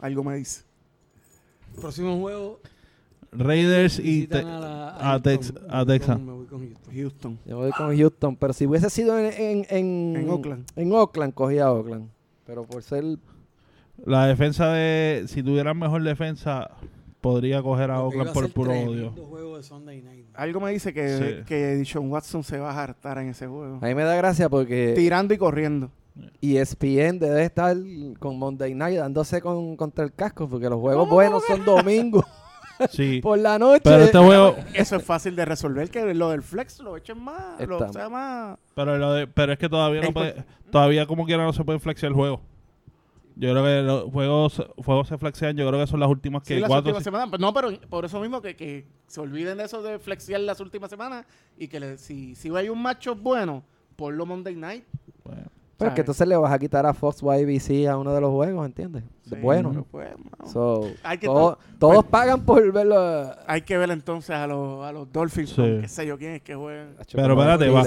Algo 0.00 0.24
me 0.24 0.36
dice. 0.36 0.62
Próximo 1.80 2.18
juego. 2.20 2.60
Raiders 3.30 3.98
y 3.98 4.26
Te- 4.26 4.42
a, 4.44 5.18
Texas. 5.22 5.52
con- 6.06 6.26
Me 6.26 6.32
voy 6.32 6.46
con 6.46 6.60
Houston. 6.60 6.94
Houston. 6.94 7.38
Yo 7.46 7.56
voy 7.58 7.70
con 7.72 7.96
Houston, 7.96 8.36
pero 8.36 8.52
si 8.52 8.66
hubiese 8.66 8.90
sido 8.90 9.18
en, 9.18 9.32
en, 9.32 9.66
en, 9.70 10.16
En 10.16 10.30
Oakland. 10.30 10.66
En 10.76 10.92
Oakland, 10.92 11.32
cogía 11.34 11.64
a 11.66 11.72
Oakland. 11.72 12.10
Pero 12.44 12.64
por 12.64 12.82
ser. 12.82 13.04
La 14.04 14.26
defensa 14.26 14.68
de. 14.72 15.24
Si 15.28 15.42
tuvieran 15.42 15.78
mejor 15.78 16.02
defensa, 16.02 16.70
podría 17.20 17.62
coger 17.62 17.90
a 17.90 18.00
Oakland 18.02 18.32
por 18.32 18.50
puro 18.52 18.72
odio. 18.72 19.10
juego 19.12 19.56
de 19.56 19.62
Sunday 19.62 20.02
night. 20.02 20.26
Algo 20.34 20.60
me 20.60 20.70
dice 20.72 20.92
que, 20.92 21.08
Sí. 21.38 21.44
que 21.46 21.76
Dishon 21.76 22.10
Watson 22.10 22.42
se 22.42 22.58
va 22.58 22.70
a 22.72 22.82
hartar 22.82 23.18
en 23.18 23.28
ese 23.28 23.46
juego. 23.46 23.78
A 23.80 23.86
mí 23.86 23.94
me 23.94 24.02
da 24.04 24.14
gracia 24.16 24.48
porque 24.48 24.94
Tirando 24.96 25.34
y 25.34 25.38
corriendo. 25.38 25.90
ESPN 26.42 27.18
debe 27.18 27.44
estar 27.44 27.74
con 28.18 28.38
Monday 28.38 28.74
Night 28.74 28.98
dándose 28.98 29.40
con, 29.40 29.76
contra 29.76 30.04
el 30.04 30.12
casco 30.12 30.46
porque 30.48 30.68
los 30.68 30.78
juegos 30.78 31.08
buenos 31.08 31.42
son 31.46 31.64
domingos 31.64 32.24
Sí. 32.90 33.20
por 33.22 33.38
la 33.38 33.58
noche. 33.58 33.80
Pero 33.84 34.02
este 34.04 34.18
juego. 34.18 34.56
Eso 34.74 34.96
es 34.96 35.04
fácil 35.04 35.36
de 35.36 35.44
resolver, 35.44 35.88
que 35.90 36.12
lo 36.12 36.30
del 36.30 36.42
flex 36.42 36.80
lo 36.80 36.96
echen 36.96 37.18
más, 37.22 37.60
lo 37.66 37.90
sea 37.92 38.08
más... 38.10 38.58
Pero, 38.74 38.98
lo 38.98 39.12
de- 39.14 39.26
pero 39.26 39.52
es 39.52 39.58
que 39.58 39.68
todavía 39.68 40.02
no 40.02 40.12
puede, 40.12 40.44
todavía 40.70 41.06
como 41.06 41.24
quiera 41.24 41.44
no 41.44 41.52
se 41.52 41.64
puede 41.64 41.78
flexear 41.78 42.10
el 42.10 42.16
juego. 42.16 42.40
Yo 43.36 43.50
creo 43.52 43.64
que 43.64 43.82
los 43.82 44.10
juegos, 44.12 44.62
juegos 44.84 45.08
se 45.08 45.18
flexean, 45.18 45.56
yo 45.56 45.66
creo 45.68 45.80
que 45.80 45.86
son 45.86 46.00
las 46.00 46.08
últimas 46.08 46.42
que 46.42 46.54
Sí, 46.54 46.60
las 46.60 46.68
cuatro. 46.68 46.90
últimas 46.90 47.02
semanas. 47.04 47.28
Pues 47.30 47.40
No, 47.40 47.52
pero 47.54 47.70
por 47.88 48.04
eso 48.04 48.20
mismo 48.20 48.40
que, 48.42 48.54
que 48.56 48.86
se 49.06 49.20
olviden 49.20 49.58
de 49.58 49.64
eso 49.64 49.82
de 49.82 49.98
flexiar 49.98 50.40
las 50.40 50.60
últimas 50.60 50.90
semanas 50.90 51.24
y 51.56 51.68
que 51.68 51.80
le- 51.80 51.98
si, 51.98 52.34
si 52.34 52.54
hay 52.54 52.68
un 52.68 52.80
matchup 52.82 53.18
bueno, 53.20 53.62
ponlo 53.96 54.26
Monday 54.26 54.54
Night. 54.56 54.84
Bueno, 55.24 55.42
Pero 55.78 55.88
es 55.90 55.94
que 55.94 56.00
entonces 56.02 56.28
le 56.28 56.36
vas 56.36 56.52
a 56.52 56.58
quitar 56.58 56.86
a 56.86 56.94
Fox 56.94 57.22
YBC 57.22 57.88
a 57.88 57.96
uno 57.96 58.12
de 58.14 58.20
los 58.20 58.30
juegos, 58.30 58.64
¿entiendes? 58.66 59.02
Sí, 59.28 59.34
bueno. 59.40 59.84
pues, 59.90 60.10
mano. 60.16 60.52
So, 60.52 60.90
Hay 61.02 61.18
que 61.18 61.26
todo- 61.26 61.56
to- 61.56 61.58
todos 61.78 62.04
pagan 62.04 62.44
por 62.44 62.70
verlo. 62.72 63.32
Hay 63.46 63.62
que 63.62 63.76
ver 63.78 63.90
entonces 63.90 64.30
a 64.36 64.46
los, 64.46 64.84
a 64.84 64.92
los 64.92 65.10
Dolphins, 65.10 65.50
Sí. 65.50 65.78
qué 65.80 65.88
sé 65.88 66.06
yo 66.06 66.18
quién 66.18 66.34
es 66.34 66.42
que 66.42 66.54
juegan. 66.54 66.94
Pero 67.12 67.32
espérate, 67.34 67.68
va. 67.70 67.82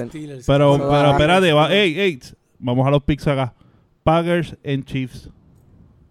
Pero, 0.46 0.78
pero 0.78 1.12
espérate, 1.12 1.54
va. 1.54 1.74
Ey, 1.74 2.00
ey, 2.00 2.20
vamos 2.60 2.86
a 2.88 2.90
los 2.90 3.04
picks 3.04 3.28
acá. 3.28 3.54
Packers 4.06 4.56
en 4.64 4.84
Chiefs. 4.86 5.30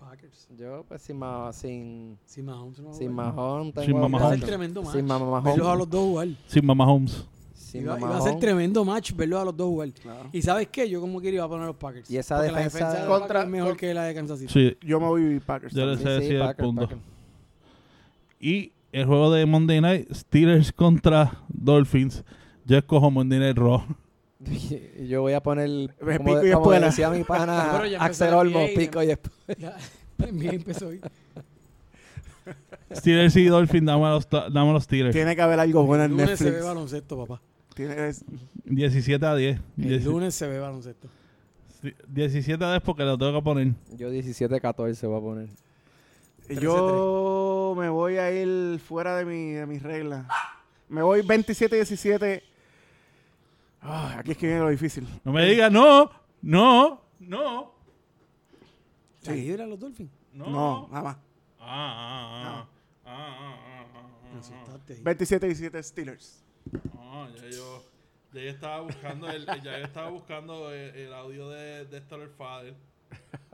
Packers. 0.00 0.48
Yo, 0.58 0.84
pues, 0.88 1.00
sin, 1.00 1.16
ma- 1.16 1.52
sin, 1.52 2.18
Sin 2.26 2.44
Mahomes. 2.44 2.80
No 2.80 2.92
sin 2.92 3.12
Mahomes. 3.12 3.72
Mahomes. 3.72 3.84
Sin 3.86 3.94
Mahomes. 3.96 4.18
Iba 4.20 4.26
a 4.26 4.30
ser 4.30 4.38
Sin 4.40 4.46
tremendo 4.48 4.82
match. 4.82 4.92
Sin 4.96 5.06
Mahomes. 5.06 5.44
Verlos 5.44 5.68
a 5.68 5.74
los 5.76 5.88
dos 5.90 6.00
jugar. 6.02 6.28
Sin 6.48 6.66
Mama 6.66 6.86
Holmes. 6.86 7.24
Iba, 7.72 7.82
iba 7.82 7.94
a 7.94 7.98
Mahomes. 7.98 8.24
ser 8.24 8.38
tremendo 8.38 8.84
match 8.84 9.12
verlos 9.14 9.40
a 9.40 9.44
los 9.44 9.56
dos 9.56 9.66
jugar. 9.68 9.92
Claro. 9.92 10.28
Y 10.32 10.42
¿sabes 10.42 10.68
qué? 10.68 10.88
Yo 10.90 11.00
como 11.00 11.20
quiera 11.20 11.36
iba 11.36 11.44
a 11.44 11.48
poner 11.48 11.64
a 11.64 11.66
los 11.68 11.76
Packers. 11.76 12.10
Y 12.10 12.16
esa 12.18 12.40
defensa- 12.42 12.62
defensa 12.78 12.92
de 13.02 13.06
los 13.08 13.18
Contra- 13.20 13.42
es 13.42 13.48
mejor 13.48 13.76
que 13.76 13.94
la 13.94 14.02
de 14.04 14.14
Kansas 14.14 14.38
City. 14.40 14.52
Sí. 14.52 14.76
Yo 14.86 14.98
me 15.00 15.06
voy 15.06 15.40
Packers. 15.40 15.72
Yo 15.74 15.86
le 15.86 15.94
también. 15.96 16.08
sé 16.08 16.20
decir 16.20 16.36
el 16.36 16.40
Packers, 16.42 16.66
punto. 16.66 16.82
Packers. 16.82 17.00
Y 18.40 18.72
el 18.92 19.06
juego 19.06 19.32
de 19.32 19.46
Monday 19.46 19.80
Night, 19.80 20.12
Steelers 20.12 20.72
contra 20.72 21.32
Dolphins. 21.48 22.24
Yo 22.64 22.76
escojo 22.78 23.10
Monday 23.10 23.38
Night 23.38 23.56
Raw. 23.58 23.82
Y 24.98 25.08
Yo 25.08 25.22
voy 25.22 25.32
a 25.32 25.42
poner, 25.42 25.68
como, 25.98 26.10
pico 26.18 26.46
y 26.46 26.50
como 26.52 26.62
espuela. 26.62 26.86
decía 26.86 27.10
mi 27.10 27.24
pana 27.24 27.80
Axel 28.00 28.34
Olmo, 28.34 28.66
pico 28.76 29.02
y 29.02 29.10
espuela. 29.10 29.54
Ya, 29.58 29.76
bien 30.32 30.54
empezó 30.56 30.88
hoy. 30.88 31.00
Steelers 32.94 33.34
y 33.36 33.46
Dolphins, 33.46 33.86
dame 33.86 34.04
a 34.06 34.10
los, 34.10 34.28
a 34.32 34.48
los 34.48 34.84
Steelers. 34.84 35.14
Tiene 35.14 35.34
que 35.34 35.42
haber 35.42 35.58
algo 35.58 35.84
bueno 35.84 36.04
El 36.04 36.12
en 36.12 36.16
lunes 36.18 36.38
se 36.38 36.44
ve 36.44 36.50
Netflix. 36.50 36.66
baloncesto, 36.68 37.26
papá. 37.26 37.42
Tiene, 37.74 38.08
es- 38.08 38.24
17 38.64 39.26
a 39.26 39.34
10. 39.34 39.58
El 39.78 39.84
Dieci- 39.84 40.04
lunes 40.04 40.34
se 40.34 40.46
ve 40.46 40.58
baloncesto. 40.58 41.08
17 42.08 42.64
a 42.64 42.70
10 42.70 42.82
porque 42.82 43.02
lo 43.02 43.18
tengo 43.18 43.34
que 43.40 43.42
poner. 43.44 43.72
Yo 43.96 44.10
17-14 44.10 45.06
voy 45.08 45.18
a 45.18 45.20
poner. 45.20 45.48
yo 46.60 47.74
me 47.76 47.88
voy 47.88 48.16
a 48.18 48.30
ir 48.32 48.78
fuera 48.78 49.16
de, 49.16 49.24
mi, 49.24 49.52
de 49.52 49.66
mis 49.66 49.82
reglas. 49.82 50.26
Me 50.88 51.02
voy 51.02 51.22
27-17. 51.22 52.42
Ah, 53.86 54.16
aquí 54.18 54.30
es 54.32 54.38
que 54.38 54.46
viene 54.46 54.60
lo 54.62 54.70
difícil. 54.70 55.06
No 55.24 55.32
me 55.32 55.44
digas, 55.44 55.70
no, 55.70 56.10
no, 56.42 57.02
no, 57.20 57.74
¿La 59.24 59.32
libra 59.32 59.66
los 59.66 59.78
Dolphins? 59.78 60.10
no. 60.32 60.46
No, 60.50 60.88
nada 60.90 61.02
más. 61.02 61.16
Ah, 61.60 61.66
ah, 61.66 62.24
ah, 62.26 62.66
ah, 63.04 63.06
ah, 63.06 63.36
ah, 63.44 63.86
ah, 63.94 64.28
Me 64.32 64.36
ah, 64.36 64.40
asustaste 64.40 64.92
ahí. 64.94 65.00
27-17 65.02 65.82
Steelers. 65.82 66.44
ah. 66.98 67.28
ya 67.36 67.48
yo, 67.50 67.84
ya 68.32 68.40
yo 68.42 68.50
estaba 68.50 68.80
buscando 68.80 69.30
el, 69.30 69.46
ya 69.46 69.62
yo 69.78 69.84
estaba 69.84 70.10
buscando 70.10 70.72
el, 70.72 70.94
el 70.94 71.12
audio 71.14 71.48
de, 71.50 71.84
de 71.86 72.00
Stellar 72.00 72.28
Father. 72.30 72.74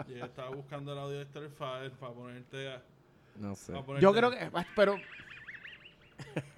Ya 0.09 0.17
yo 0.17 0.25
estaba 0.25 0.51
buscando 0.51 0.93
el 0.93 0.99
audio 0.99 1.19
de 1.19 1.25
Stellar 1.27 1.51
Father 1.51 1.91
para 1.93 2.13
ponerte 2.13 2.69
a, 2.73 2.83
No 3.37 3.55
sé. 3.57 3.73
ponerte- 3.75 4.01
Yo 4.01 4.13
creo 4.13 4.31
que... 4.31 4.51
Pero 4.77 4.97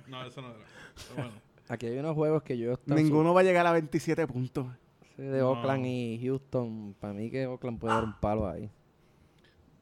No, 0.08 0.24
eso 0.26 0.40
no 0.42 0.48
era. 0.50 0.64
Pero 1.08 1.14
bueno. 1.16 1.32
Aquí 1.68 1.86
hay 1.86 1.98
unos 1.98 2.14
juegos 2.14 2.42
que 2.42 2.58
yo 2.58 2.78
Ninguno 2.86 3.32
va 3.34 3.40
a 3.40 3.44
llegar 3.44 3.66
a 3.66 3.72
27 3.72 4.26
puntos. 4.26 4.66
de 5.16 5.38
No. 5.40 5.50
Oakland 5.50 5.86
y 5.86 6.20
Houston. 6.22 6.94
Para 7.00 7.12
mí 7.12 7.30
que 7.30 7.46
Oakland 7.46 7.78
puede 7.78 7.94
dar 7.94 8.04
un 8.04 8.14
palo 8.20 8.48
ahí. 8.48 8.70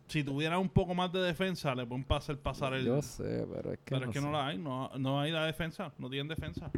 Si 0.08 0.24
tuviera 0.24 0.58
un 0.58 0.68
poco 0.68 0.92
más 0.94 1.12
de 1.12 1.20
defensa, 1.20 1.74
le 1.74 1.86
pueden 1.86 2.04
pasar, 2.04 2.36
pasar 2.36 2.74
el... 2.74 2.84
Yo 2.84 3.00
sé, 3.00 3.46
pero 3.54 3.72
es 3.72 3.78
que, 3.78 3.94
pero 3.94 4.06
es 4.06 4.10
que 4.10 4.18
sé. 4.18 4.24
no 4.24 4.32
la 4.32 4.48
hay, 4.48 4.58
no, 4.58 4.90
no 4.98 5.20
hay 5.20 5.30
la 5.30 5.44
defensa, 5.46 5.92
no 5.98 6.10
tienen 6.10 6.26
defensa. 6.26 6.68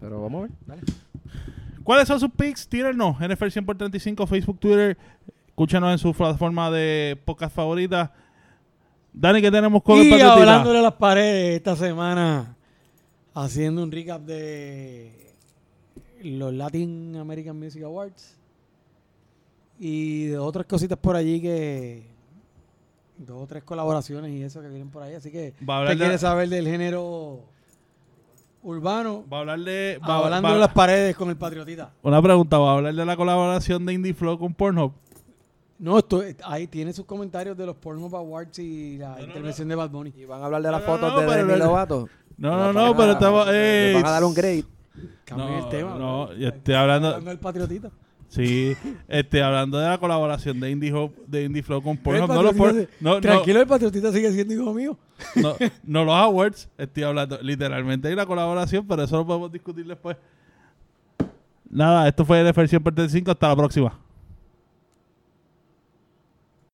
Pero 0.00 0.20
vamos 0.22 0.40
a 0.40 0.42
ver, 0.48 0.50
dale. 0.66 0.82
¿Cuáles 1.84 2.08
son 2.08 2.18
sus 2.18 2.30
picks? 2.30 2.68
Tírennos. 2.68 3.16
NFL 3.20 3.48
100 3.48 3.64
por 3.66 3.76
35, 3.78 4.26
Facebook, 4.26 4.58
Twitter. 4.58 4.98
Escúchanos 5.46 5.92
en 5.92 5.98
su 5.98 6.12
plataforma 6.12 6.68
de 6.68 7.16
podcast 7.24 7.54
favorita. 7.54 8.12
Dani, 9.12 9.40
¿qué 9.40 9.50
tenemos 9.50 9.82
con 9.84 9.96
el 9.98 10.06
Y 10.06 10.20
hablándole 10.20 10.80
a 10.80 10.82
las 10.82 10.94
paredes 10.94 11.56
esta 11.56 11.76
semana, 11.76 12.55
haciendo 13.44 13.82
un 13.82 13.92
recap 13.92 14.22
de 14.22 15.12
los 16.22 16.52
Latin 16.54 17.16
American 17.16 17.58
Music 17.58 17.82
Awards 17.82 18.34
y 19.78 20.26
de 20.28 20.38
otras 20.38 20.64
cositas 20.66 20.98
por 20.98 21.16
allí 21.16 21.40
que 21.40 22.02
dos 23.18 23.42
o 23.44 23.46
tres 23.46 23.62
colaboraciones 23.62 24.30
y 24.32 24.42
eso 24.42 24.62
que 24.62 24.68
vienen 24.68 24.88
por 24.90 25.02
ahí. 25.02 25.14
Así 25.14 25.30
que, 25.30 25.52
¿qué 25.58 25.64
de- 25.90 25.96
quieres 25.96 26.20
saber 26.22 26.48
del 26.48 26.66
género 26.66 27.40
urbano? 28.62 29.24
Va 29.30 29.38
a 29.38 29.40
hablar 29.40 29.60
de... 29.60 30.00
va- 30.08 30.16
Hablando 30.24 30.48
va- 30.48 30.54
de 30.54 30.60
las 30.60 30.72
paredes 30.72 31.14
con 31.16 31.28
el 31.28 31.36
Patriotita. 31.36 31.92
Una 32.02 32.22
pregunta, 32.22 32.58
¿va 32.58 32.70
a 32.72 32.76
hablar 32.78 32.94
de 32.94 33.04
la 33.04 33.16
colaboración 33.16 33.84
de 33.84 33.92
Indie 33.92 34.14
Flow 34.14 34.38
con 34.38 34.54
Pornhub? 34.54 34.92
No, 35.78 35.98
esto, 35.98 36.22
ahí 36.44 36.66
tiene 36.66 36.90
sus 36.94 37.04
comentarios 37.04 37.54
de 37.54 37.66
los 37.66 37.76
Pornhub 37.76 38.16
Awards 38.16 38.58
y 38.60 38.96
la 38.96 39.16
no, 39.16 39.24
intervención 39.24 39.68
de 39.68 39.74
Bad 39.74 39.90
Bunny. 39.90 40.10
Y 40.16 40.24
van 40.24 40.40
a 40.40 40.46
hablar 40.46 40.62
de 40.62 40.70
las 40.70 40.82
fotos 40.82 41.12
no, 41.12 41.20
de 41.20 41.36
Demi 41.36 41.58
Lovato. 41.58 42.08
No, 42.38 42.56
no, 42.56 42.72
no, 42.72 42.96
pero 42.96 43.12
estamos... 43.12 43.46
Le 43.48 43.90
eh, 43.90 43.94
van 43.94 44.06
a 44.06 44.10
dar 44.10 44.24
un 44.24 44.34
grade. 44.34 44.64
Cambien 45.24 45.50
No, 45.50 45.58
el 45.58 45.68
tema. 45.68 45.94
no, 45.96 46.32
yo 46.34 46.48
estoy 46.48 46.74
hablando- 46.74 47.08
Hablando 47.08 47.30
del 47.30 47.38
Patriotita. 47.38 47.90
Sí, 48.28 48.76
este, 49.08 49.42
hablando 49.42 49.78
de 49.78 49.88
la 49.88 49.98
colaboración 49.98 50.58
de 50.58 50.70
Indie, 50.70 50.92
Hop- 50.92 51.14
de 51.26 51.44
Indie 51.44 51.62
Flow 51.62 51.80
con 51.80 51.92
El 51.92 51.98
Pornhub. 52.00 52.88
No, 53.00 53.12
por- 53.12 53.20
Tranquilo, 53.20 53.60
el 53.60 53.66
Patriotita 53.66 54.12
sigue 54.12 54.32
siendo 54.32 54.52
hijo 54.52 54.74
mío. 54.74 54.98
no, 55.36 55.54
no 55.84 56.04
los 56.04 56.14
awards, 56.14 56.68
estoy 56.76 57.04
hablando. 57.04 57.38
Literalmente 57.40 58.08
hay 58.08 58.14
una 58.14 58.26
colaboración, 58.26 58.86
pero 58.86 59.04
eso 59.04 59.16
lo 59.16 59.26
podemos 59.26 59.50
discutir 59.52 59.86
después. 59.86 60.16
Nada, 61.70 62.08
esto 62.08 62.24
fue 62.24 62.42
NFL 62.42 62.66
100 62.66 62.82
por 62.82 62.94
35. 62.94 63.30
Hasta 63.30 63.48
la 63.48 63.56
próxima. 63.56 63.98